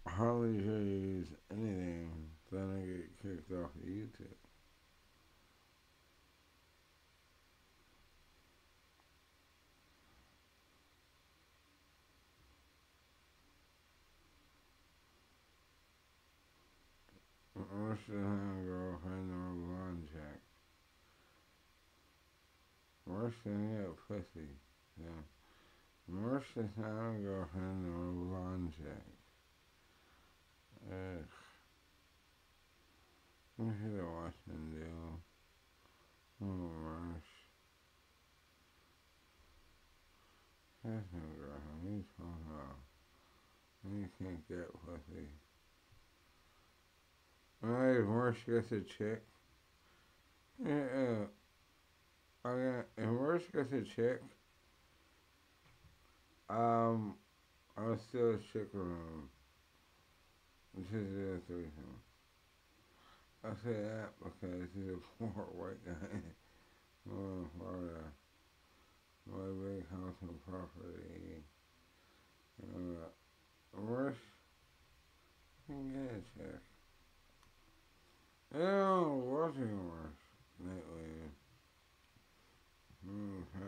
Hardly 0.07 0.59
should 0.59 0.88
use 0.88 1.27
anything, 1.51 2.11
then 2.51 2.77
I 2.77 2.85
get 2.85 3.21
kicked 3.21 3.51
off 3.51 3.71
of 3.75 3.88
YouTube. 3.88 4.46
What's 17.57 18.05
the 18.07 18.13
hand 18.13 18.67
girlfriend 18.67 19.31
or 19.31 19.49
blonde 19.57 20.07
check? 20.13 20.41
Worse 23.07 23.34
than 23.43 23.73
get 23.73 23.97
pussy. 24.07 24.49
Yeah. 25.01 25.23
Worse 26.07 26.45
than 26.55 26.69
have 26.77 27.23
girlfriend 27.23 27.88
or 27.88 28.13
blonde 28.13 28.73
check. 28.77 29.05
Ugh. 30.91 31.25
I 33.59 33.73
should 33.81 33.97
have 33.97 34.05
watched 34.05 34.45
him 34.47 34.63
do. 34.75 34.85
Oh, 36.45 36.69
gosh. 36.85 37.31
That's 40.85 41.09
no 41.11 41.25
girlfriend. 41.41 41.81
He's 41.89 42.09
talking 42.17 42.45
about. 42.53 42.77
He 43.89 44.05
can't 44.23 44.47
get 44.47 44.69
pussy. 44.85 45.46
Alright, 47.63 48.05
Marsh 48.05 48.38
gets 48.45 48.71
a 48.71 48.81
chick. 48.81 49.23
Yeah, 50.63 51.25
uh, 52.45 52.47
okay, 52.47 52.88
if 52.97 53.09
Marsh 53.09 53.43
gets 53.53 53.73
a 53.73 53.81
chick, 53.81 54.21
um, 56.49 57.15
I'm 57.77 57.99
still 58.07 58.31
a 58.31 58.38
chick 58.38 58.69
with 58.73 58.84
him. 58.84 59.29
Which 60.73 60.88
is 60.93 61.15
the 61.15 61.41
threesome. 61.47 61.97
I 63.43 63.49
say 63.63 63.81
that 63.81 64.09
because 64.23 64.67
he's 64.75 64.89
a 64.89 64.97
poor 65.19 65.45
white 65.55 65.84
guy. 65.84 66.19
oh, 67.11 67.47
Florida. 67.57 68.03
My 69.25 69.47
big 69.63 69.89
house 69.89 70.15
and 70.21 70.39
property. 70.45 71.43
Uh, 72.61 73.81
Marsh 73.81 74.15
can 75.65 75.91
get 75.91 76.11
a 76.11 76.38
chick. 76.38 76.61
Yeah, 78.57 79.01
watching 79.01 79.77
worse 79.85 80.23
lately. 80.59 81.29
Mm, 83.07 83.43
fat. 83.53 83.61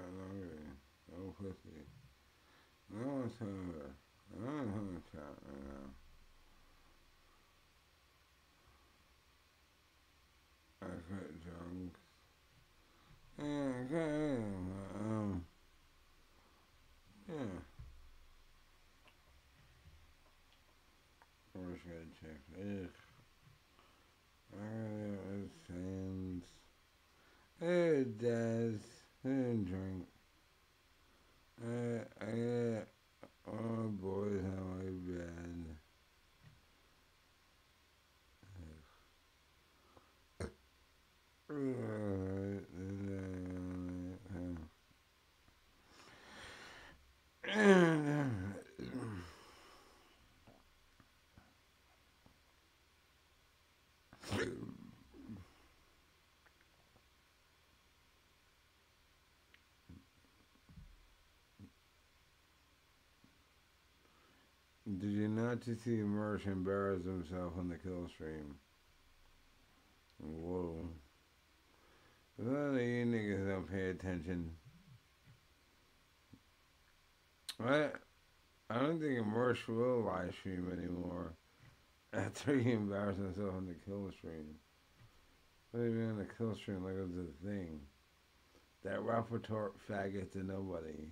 No 1.12 1.34
pussy. 1.38 1.86
No 2.92 3.08
one's 3.08 3.34
hungry. 3.38 3.92
No 4.36 4.46
one's 4.52 4.74
hungry 4.74 5.02
right 5.14 5.44
now. 5.62 5.86
I 10.82 10.86
quit 11.08 11.44
drunk. 11.44 11.94
Yeah, 13.38 13.72
okay. 13.86 14.44
Um, 15.00 15.46
yeah. 17.30 17.60
Worst 21.54 21.84
good 21.86 22.10
chick. 22.20 22.42
Ugh. 22.60 22.90
It 24.52 25.52
sounds. 25.68 26.44
It 27.62 28.18
does. 28.18 28.80
And 29.24 29.68
drink. 29.68 30.08
Uh, 31.62 32.00
I 32.22 32.84
all 33.52 33.90
boys 33.90 34.44
on 34.46 34.78
my 34.78 34.86
bed. 35.12 35.66
Did 47.44 47.89
not 65.60 65.66
just 65.66 65.84
see 65.84 65.98
Marsh 65.98 66.46
embarrass 66.46 67.04
himself 67.04 67.54
on 67.58 67.70
the 67.70 67.76
kill 67.76 68.08
stream? 68.08 68.56
Whoa. 70.20 70.90
Lot 72.38 72.56
of 72.56 72.76
you 72.76 73.06
niggas 73.06 73.48
don't 73.50 73.70
pay 73.70 73.90
attention. 73.90 74.52
I, 77.62 77.90
I 78.70 78.80
don't 78.80 79.02
think 79.02 79.26
Marsh 79.26 79.68
will 79.68 80.04
live 80.04 80.34
stream 80.34 80.72
anymore 80.72 81.34
after 82.14 82.58
he 82.58 82.72
embarrassed 82.72 83.20
himself 83.20 83.54
on 83.56 83.68
the 83.68 83.76
kill 83.86 84.10
stream. 84.18 84.56
what 85.72 85.82
But 85.82 85.88
even 85.88 86.12
on 86.12 86.18
the 86.20 86.28
kill 86.38 86.56
stream 86.56 86.86
like 86.86 86.94
it 86.94 87.02
was 87.02 87.28
a 87.28 87.46
thing. 87.46 87.82
That 88.86 89.04
Retort 89.30 89.74
faggot 89.90 90.32
to 90.32 90.44
nobody 90.44 91.10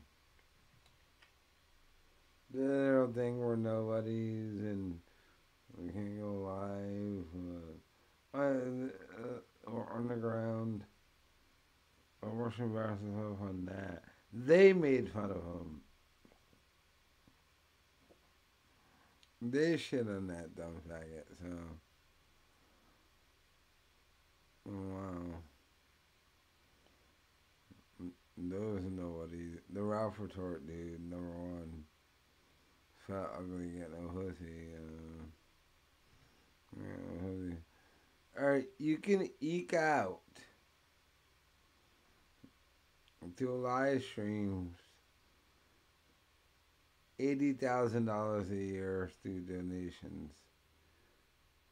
the 2.54 2.62
little 2.62 3.12
thing 3.14 3.46
where 3.46 3.58
nobodies 3.58 4.62
and 4.62 5.00
we 5.78 5.92
can't 5.92 6.20
go 6.20 6.32
live, 6.34 7.26
uh, 8.34 8.48
or 9.66 9.94
underground, 9.96 10.84
or 12.22 12.30
Russian 12.30 12.74
viruses 12.74 13.16
off 13.16 13.42
on 13.42 13.66
that. 13.66 14.04
They 14.34 14.74
made 14.74 15.10
fun 15.12 15.32
of 15.32 15.38
him. 15.38 15.82
They 19.42 19.78
shit 19.78 20.08
on 20.08 20.28
that 20.28 20.56
dumb 20.56 20.82
faggot, 20.90 21.26
so. 21.40 21.50
Wow. 24.66 25.44
Those 28.38 28.82
nobodies. 28.92 29.60
The 29.72 29.82
Ralph 29.82 30.20
Retort 30.20 30.66
dude, 30.68 31.10
number 31.10 31.30
one 31.30 31.84
fat, 33.08 33.32
ugly, 33.38 33.70
get 33.70 33.92
no 33.92 34.10
pussy. 34.10 34.74
Uh, 34.76 35.24
pussy. 37.22 37.58
Alright, 38.40 38.68
you 38.78 38.98
can 38.98 39.30
eke 39.42 39.74
out 39.74 40.20
through 43.36 43.62
live 43.62 44.04
streams 44.04 44.76
$80,000 47.20 48.52
a 48.52 48.56
year 48.56 49.12
through 49.24 49.42
donations. 49.42 50.32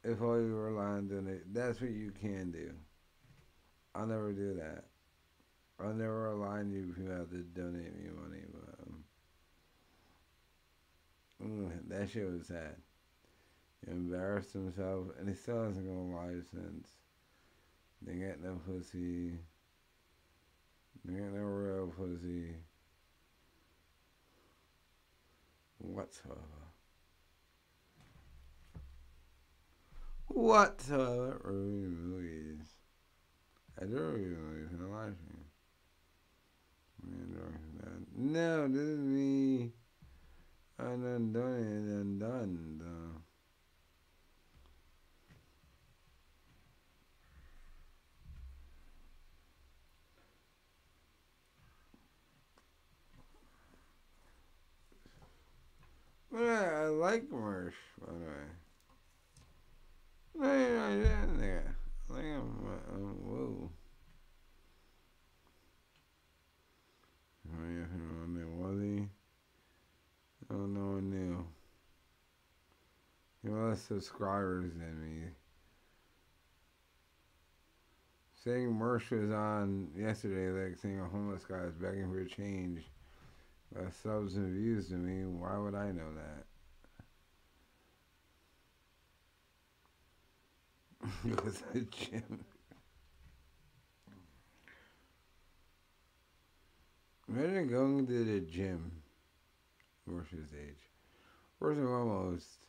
If 0.04 0.22
all 0.22 0.40
you 0.40 0.56
rely 0.56 0.84
on 0.84 1.08
donate, 1.08 1.54
that's 1.54 1.82
what 1.82 1.92
you 1.92 2.12
can 2.12 2.52
do. 2.52 2.72
I'll 3.94 4.08
never 4.08 4.32
do 4.32 4.56
that. 4.56 4.86
I'll 5.80 5.94
never 5.94 6.32
rely 6.34 6.60
on 6.60 6.72
you 6.72 6.92
if 6.92 6.98
you 6.98 7.10
have 7.10 7.30
to 7.30 7.44
donate 7.54 7.96
me 7.96 8.10
money, 8.10 8.44
but. 8.54 8.95
That 11.88 12.10
shit 12.10 12.32
was 12.32 12.48
sad. 12.48 12.76
He 13.86 13.92
embarrassed 13.92 14.54
himself, 14.54 15.08
and 15.20 15.30
he 15.30 15.36
still 15.36 15.64
hasn't 15.64 15.86
gone 15.86 16.12
live 16.12 16.46
since. 16.52 16.90
They 18.02 18.16
got 18.16 18.42
no 18.42 18.60
pussy. 18.66 19.40
They 21.04 21.14
got 21.14 21.34
no 21.34 21.44
real 21.44 21.88
pussy. 21.88 22.56
Whatsoever. 25.78 26.40
Whatsoever 30.28 31.42
review 31.44 31.90
movies. 31.90 32.76
I 33.80 33.86
do 33.86 33.98
review 33.98 34.38
movies 34.42 34.72
in 34.74 34.82
a 34.84 34.90
live 34.90 35.16
stream. 35.16 35.46
No, 38.18 38.68
this 38.68 38.82
is 38.82 39.00
me. 39.00 39.74
I'm 40.78 41.32
done 41.32 42.20
done. 42.20 42.82
But 56.36 56.44
I, 56.44 56.66
I 56.66 56.86
like 56.88 57.30
Mersh, 57.30 57.72
by 58.06 58.12
the 58.12 58.20
way. 58.20 58.46
No, 60.38 60.54
you're 60.54 60.78
not 60.78 60.92
in 60.92 61.38
there. 61.40 61.78
I 62.10 62.14
think 62.14 62.26
I'm, 62.26 62.42
um, 62.94 63.16
whoa. 63.24 63.72
Oh, 67.48 67.64
yeah, 67.70 67.86
no 67.96 68.20
one 68.20 68.34
knew, 68.34 68.50
was 68.58 68.82
he? 68.82 69.08
No 70.58 70.94
one 70.94 71.10
knew. 71.10 71.46
He 73.44 73.50
had 73.50 73.58
less 73.58 73.82
subscribers 73.82 74.72
than 74.74 75.02
me. 75.02 75.28
Saying 78.44 78.74
Mersh 78.74 79.10
was 79.12 79.32
on 79.32 79.90
yesterday, 79.98 80.50
like 80.50 80.78
saying 80.78 81.00
a 81.00 81.06
homeless 81.06 81.44
guy 81.46 81.64
is 81.64 81.74
begging 81.74 82.12
for 82.12 82.20
a 82.20 82.28
change. 82.28 82.86
Uh, 83.76 83.90
subs 84.04 84.36
and 84.36 84.54
views 84.54 84.88
to 84.90 84.94
me. 84.94 85.26
Why 85.26 85.58
would 85.58 85.76
I 85.76 85.92
know 85.92 86.14
that? 86.16 86.46
Because 91.26 91.62
the 91.74 91.82
gym. 91.82 92.46
Imagine 97.28 97.68
going 97.68 98.08
to 98.08 98.24
the 98.24 98.40
gym 98.40 98.92
versus 100.08 100.50
age. 100.54 100.90
First 101.60 101.80
and 101.80 101.88
foremost, 101.88 102.66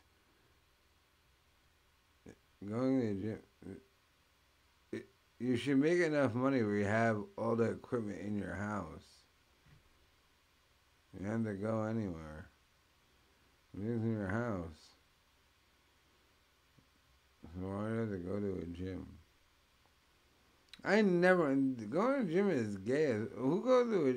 going 2.67 2.99
to 2.99 3.07
the 3.07 3.21
gym, 3.21 3.39
it, 4.91 5.05
you 5.39 5.55
should 5.55 5.77
make 5.77 5.99
enough 5.99 6.33
money 6.33 6.63
where 6.63 6.77
you 6.77 6.85
have 6.85 7.21
all 7.37 7.55
the 7.55 7.65
equipment 7.65 8.19
in 8.21 8.37
your 8.37 8.55
house. 8.55 9.25
You 11.19 11.27
have 11.27 11.43
to 11.45 11.53
go 11.53 11.83
anywhere. 11.83 12.49
It's 13.73 13.85
in 13.85 14.13
your 14.13 14.27
house. 14.27 14.95
So 17.43 17.67
why 17.67 17.87
do 17.87 17.93
you 17.93 17.99
have 17.99 18.09
to 18.11 18.17
go 18.17 18.39
to 18.39 18.61
a 18.61 18.65
gym? 18.65 19.07
I 20.83 21.01
never 21.01 21.53
going 21.89 22.27
to 22.27 22.33
gym 22.33 22.49
is 22.49 22.77
gay. 22.77 23.13
Who 23.35 23.63
goes 23.63 23.89
to 23.89 24.07
a 24.07 24.13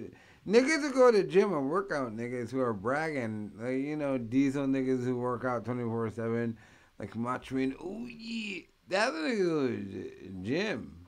niggas 0.50 0.80
who 0.80 0.92
go 0.92 1.12
to 1.12 1.22
gym 1.22 1.52
and 1.52 1.70
work 1.70 1.92
out 1.92 2.16
niggas 2.16 2.50
who 2.50 2.60
are 2.60 2.72
bragging 2.72 3.52
like 3.56 3.78
you 3.78 3.96
know 3.96 4.18
diesel 4.18 4.66
niggas 4.66 5.04
who 5.04 5.16
work 5.16 5.44
out 5.44 5.64
twenty 5.64 5.84
four 5.84 6.10
seven 6.10 6.56
like 6.98 7.16
Macho 7.16 7.54
Man. 7.54 7.74
Oh 7.82 8.06
yeah, 8.06 8.62
that's 8.88 9.12
a 9.12 9.18
nigga 9.18 9.46
go 9.46 9.66
the 9.68 10.42
gym. 10.42 11.06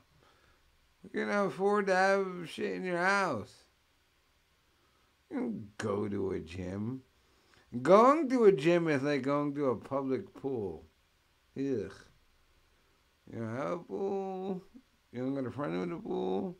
You 1.03 1.09
can 1.09 1.29
afford 1.29 1.87
to 1.87 1.95
have 1.95 2.27
shit 2.49 2.75
in 2.75 2.85
your 2.85 2.97
house. 2.97 3.53
You 5.29 5.37
don't 5.37 5.77
go 5.77 6.07
to 6.07 6.31
a 6.31 6.39
gym. 6.39 7.01
Going 7.81 8.29
to 8.29 8.45
a 8.45 8.51
gym 8.51 8.87
is 8.87 9.03
like 9.03 9.23
going 9.23 9.53
to 9.55 9.65
a 9.71 9.75
public 9.75 10.33
pool. 10.33 10.85
Ugh. 11.57 11.91
You 13.31 13.39
don't 13.39 13.57
have 13.57 13.71
a 13.71 13.77
pool. 13.79 14.63
You 15.11 15.19
don't 15.19 15.35
got 15.35 15.47
a 15.47 15.51
friend 15.51 15.79
with 15.79 15.99
a 15.99 16.01
pool. 16.01 16.55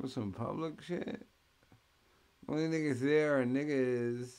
With 0.00 0.12
some 0.12 0.32
public 0.32 0.80
shit. 0.80 1.26
Only 2.48 2.68
niggas 2.68 3.00
there 3.00 3.40
are 3.40 3.44
niggas 3.44 4.30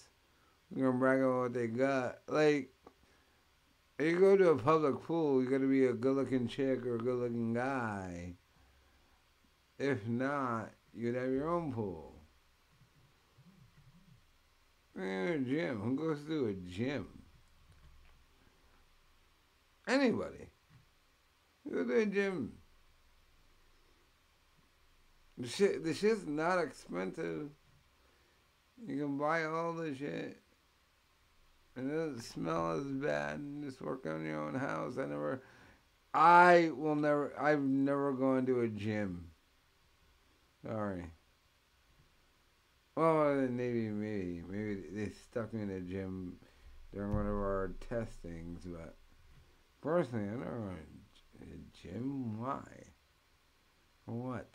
gonna 0.76 0.92
brag 0.94 1.22
about 1.22 1.42
what 1.42 1.54
they 1.54 1.68
got. 1.68 2.20
Like, 2.28 2.74
if 3.98 4.06
you 4.06 4.20
go 4.20 4.36
to 4.36 4.50
a 4.50 4.58
public 4.58 5.02
pool, 5.04 5.42
you 5.42 5.50
gotta 5.50 5.68
be 5.68 5.86
a 5.86 5.94
good 5.94 6.16
looking 6.16 6.48
chick 6.48 6.86
or 6.86 6.96
a 6.96 7.00
good 7.00 7.20
looking 7.20 7.54
guy. 7.54 8.34
If 9.78 10.08
not, 10.08 10.72
you'd 10.94 11.16
have 11.16 11.32
your 11.32 11.50
own 11.50 11.74
pool. 11.74 12.14
A 14.96 15.40
gym. 15.40 15.82
Who 15.82 15.96
goes 15.96 16.24
to 16.26 16.48
a 16.48 16.54
gym? 16.54 17.08
Anybody. 19.88 20.50
Go 21.72 21.84
to 21.84 21.98
a 21.98 22.06
gym. 22.06 22.54
The 25.38 25.48
shit, 25.48 25.84
the 25.84 25.94
shit's 25.94 26.28
not 26.28 26.60
expensive. 26.60 27.50
You 28.86 28.98
can 28.98 29.18
buy 29.18 29.46
all 29.46 29.74
the 29.74 29.96
shit. 29.96 30.40
And 31.76 31.92
it 31.92 31.96
doesn't 31.96 32.22
smell 32.22 32.74
as 32.74 32.84
bad. 32.84 33.40
And 33.40 33.64
just 33.64 33.82
work 33.82 34.06
on 34.06 34.26
your 34.26 34.42
own 34.42 34.56
house. 34.56 34.98
I 34.98 35.06
never, 35.06 35.42
I 36.14 36.72
will 36.76 36.96
never, 36.96 37.34
I've 37.40 37.62
never 37.62 38.14
gone 38.14 38.46
to 38.46 38.62
a 38.62 38.68
gym. 38.68 39.30
Sorry. 40.66 41.06
Well, 42.96 43.48
maybe, 43.50 43.90
maybe, 43.90 44.44
maybe 44.48 44.84
they 44.92 45.10
stuck 45.10 45.52
me 45.54 45.64
in 45.64 45.72
a 45.72 45.80
gym 45.80 46.38
during 46.94 47.16
one 47.16 47.26
of 47.26 47.34
our 47.34 47.74
testings, 47.90 48.66
but 48.66 48.96
personally, 49.82 50.30
I 50.30 50.36
went 50.36 50.78
to 51.40 51.48
a 51.48 51.58
gym. 51.82 52.40
Why? 52.40 52.62
What? 54.06 54.48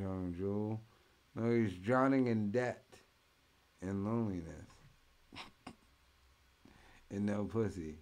John 0.00 0.34
Jewel. 0.36 0.80
No, 1.34 1.50
he's 1.54 1.74
drowning 1.74 2.28
in 2.28 2.50
debt 2.50 2.84
and 3.82 4.04
loneliness. 4.04 4.70
and 7.10 7.26
no 7.26 7.44
pussy. 7.44 7.96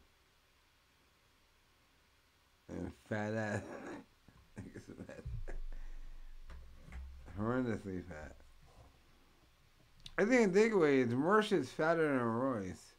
And 2.68 2.92
fat 3.08 3.34
ass. 3.34 3.62
Horrendously 7.40 8.02
fat. 8.04 8.36
I 10.18 10.24
think 10.24 10.52
the 10.52 10.60
takeaway 10.60 11.06
is 11.06 11.14
Mersh 11.14 11.52
is 11.52 11.70
fatter 11.70 12.08
than 12.08 12.20
Royce. 12.20 12.94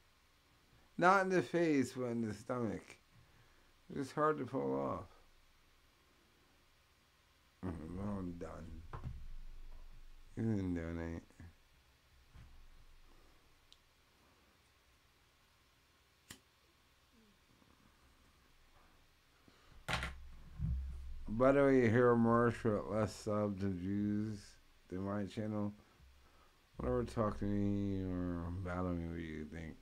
Not 0.98 1.24
in 1.24 1.30
the 1.30 1.42
face, 1.42 1.94
but 1.94 2.06
in 2.06 2.22
the 2.22 2.34
stomach. 2.34 2.98
It's 3.96 4.12
hard 4.12 4.38
to 4.40 4.46
pull 4.46 4.80
off. 4.80 5.06
Well, 7.98 8.24
done. 8.40 8.79
You 10.40 10.56
can 10.56 10.74
donate. 10.74 11.22
By 21.28 21.52
the 21.52 21.64
way, 21.66 21.82
you 21.82 21.90
hear 21.90 22.16
Mersh 22.16 22.64
with 22.64 22.86
less 22.90 23.14
subs 23.14 23.64
and 23.64 23.74
views 23.74 24.40
than 24.88 25.02
my 25.02 25.26
channel. 25.26 25.74
Whatever, 26.78 27.04
talk 27.04 27.38
to 27.40 27.46
me 27.46 28.02
or 28.10 28.50
battle 28.64 28.94
me 28.94 29.10
what 29.10 29.20
you 29.20 29.46
think. 29.54 29.76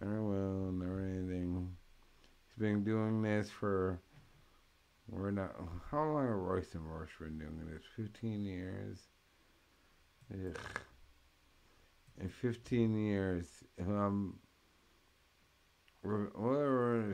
Never 0.00 0.22
will, 0.22 0.72
never 0.72 1.00
anything. 1.00 1.76
He's 2.46 2.58
been 2.58 2.84
doing 2.84 3.20
this 3.20 3.50
for 3.50 4.00
we're 5.10 5.30
not. 5.30 5.54
How 5.90 6.04
long 6.04 6.26
have 6.26 6.36
Royce 6.36 6.74
and 6.74 6.84
Mersh 6.84 7.18
been 7.20 7.38
doing 7.38 7.68
this? 7.70 7.82
15 7.96 8.46
years? 8.46 8.98
Ugh. 10.32 10.58
In 12.20 12.28
15 12.28 13.06
years, 13.06 13.46
if 13.76 13.86
I'm. 13.86 14.38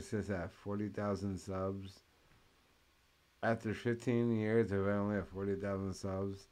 Says 0.00 0.30
at 0.30 0.52
40,000 0.52 1.38
subs. 1.38 2.00
After 3.42 3.74
15 3.74 4.36
years, 4.36 4.72
if 4.72 4.78
I 4.86 4.92
only 4.92 5.16
have 5.16 5.28
40,000 5.28 5.92
subs, 5.92 6.46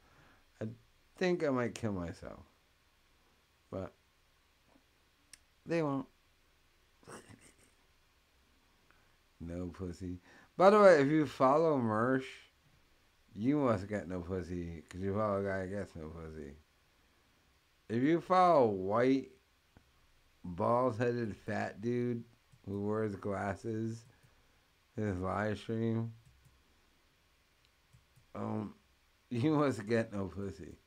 I 0.61 0.65
think 1.17 1.43
I 1.43 1.49
might 1.49 1.75
kill 1.75 1.93
myself. 1.93 2.41
But. 3.71 3.93
They 5.65 5.81
won't. 5.81 6.05
no 9.39 9.67
pussy. 9.67 10.19
By 10.57 10.69
the 10.69 10.79
way, 10.79 11.01
if 11.01 11.07
you 11.07 11.25
follow 11.25 11.77
Mersh, 11.77 12.25
you 13.35 13.57
must 13.57 13.87
get 13.87 14.07
no 14.07 14.21
pussy 14.21 14.83
because 14.83 15.01
you 15.01 15.13
follow 15.13 15.41
a 15.41 15.43
guy 15.43 15.59
that 15.61 15.71
gets 15.71 15.95
no 15.95 16.07
pussy. 16.07 16.53
If 17.89 18.03
you 18.03 18.21
follow 18.21 18.65
a 18.65 18.67
white, 18.67 19.31
bald-headed 20.43 21.35
fat 21.45 21.81
dude 21.81 22.23
who 22.67 22.87
wears 22.87 23.15
glasses, 23.15 24.05
in 24.97 25.07
his 25.07 25.17
live 25.17 25.57
stream, 25.57 26.11
um, 28.35 28.75
you 29.29 29.51
must 29.51 29.85
get 29.87 30.13
no 30.13 30.25
pussy. 30.25 30.77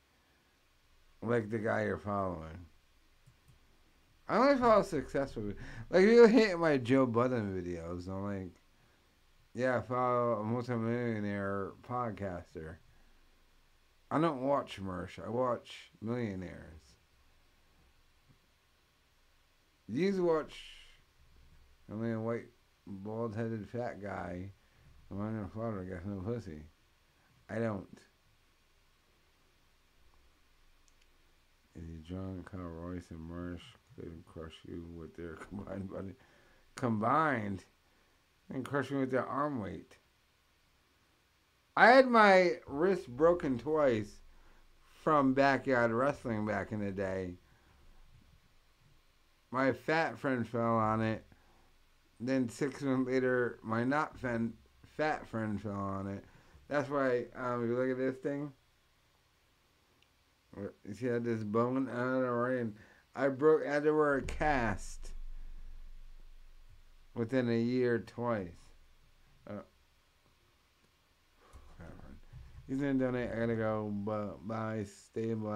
Like 1.23 1.51
the 1.51 1.59
guy 1.59 1.85
you're 1.85 1.99
following. 1.99 2.67
I 4.29 4.37
only 4.39 4.57
follow 4.57 4.83
successful. 4.83 5.53
Like 5.91 6.03
if 6.03 6.11
you 6.11 6.27
hit 6.27 6.59
my 6.59 6.77
Joe 6.77 7.07
Budden 7.07 7.61
videos, 7.61 8.09
I'm 8.09 8.25
like. 8.25 8.53
Yeah, 9.57 9.81
follow 9.81 10.41
a 10.41 10.45
multimillionaire 10.45 11.71
podcaster. 11.89 12.77
I 14.11 14.21
don't 14.21 14.43
watch 14.43 14.79
Mersh. 14.83 15.19
I 15.25 15.31
watch 15.31 15.93
millionaires. 16.03 16.83
You 19.89 20.23
watch 20.23 20.61
only 21.91 22.13
a 22.13 22.21
white, 22.21 22.49
bald-headed 22.87 23.67
fat 23.71 24.03
guy 24.03 24.51
from 25.09 25.27
in 25.27 25.49
Florida 25.49 25.91
gets 25.91 26.05
no 26.05 26.21
pussy. 26.21 26.61
I 27.49 27.59
don't. 27.59 27.99
Is 31.77 31.89
he 31.89 31.97
drunk? 32.07 32.51
How 32.53 32.59
Royce 32.59 33.11
and 33.11 33.31
Mersh 33.31 33.63
could 33.99 34.23
crush 34.27 34.53
you 34.69 34.85
with 34.95 35.17
their 35.17 35.37
combined 35.49 35.91
body. 35.91 36.13
Combined? 36.75 37.65
And 38.53 38.65
crush 38.65 38.91
me 38.91 38.99
with 38.99 39.11
their 39.11 39.27
arm 39.27 39.61
weight. 39.61 39.97
I 41.77 41.89
had 41.89 42.07
my 42.07 42.53
wrist 42.67 43.09
broken 43.09 43.59
twice 43.59 44.21
from 45.03 45.35
backyard 45.35 45.91
wrestling 45.91 46.47
back 46.47 46.73
in 46.73 46.81
the 46.81 46.93
day. 46.93 47.35
My 49.51 49.73
fat 49.73 50.19
friend 50.19 50.49
fell 50.49 50.77
on 50.77 51.03
it. 51.03 51.25
Then 52.19 52.49
six 52.49 52.83
months 52.83 53.11
later, 53.11 53.59
my 53.63 53.85
not 53.85 54.19
fan, 54.19 54.55
fat 54.97 55.27
friend 55.27 55.61
fell 55.61 55.73
on 55.73 56.07
it. 56.07 56.25
That's 56.69 56.89
why, 56.89 57.27
um, 57.37 57.63
if 57.63 57.71
you 57.71 57.77
look 57.77 57.91
at 57.91 57.99
this 57.99 58.17
thing, 58.17 58.53
see 60.93 61.09
how 61.09 61.19
this 61.19 61.45
bone 61.45 61.89
out 61.89 62.25
of 62.25 62.31
rain. 62.31 62.75
I 63.15 63.29
broke. 63.29 63.67
I 63.67 63.75
had 63.75 63.85
to 63.85 63.93
wear 63.93 64.17
a 64.17 64.23
cast 64.23 65.13
within 67.17 67.49
a 67.49 67.59
year 67.59 67.99
twice. 67.99 68.53
Uh, 69.49 69.55
He's 72.69 72.79
gonna 72.79 72.95
donate. 72.95 73.31
I 73.31 73.37
gotta 73.39 73.57
go. 73.57 73.91
But 74.05 74.47
bye. 74.47 74.85
Stay 74.85 75.35
blessed. 75.35 75.55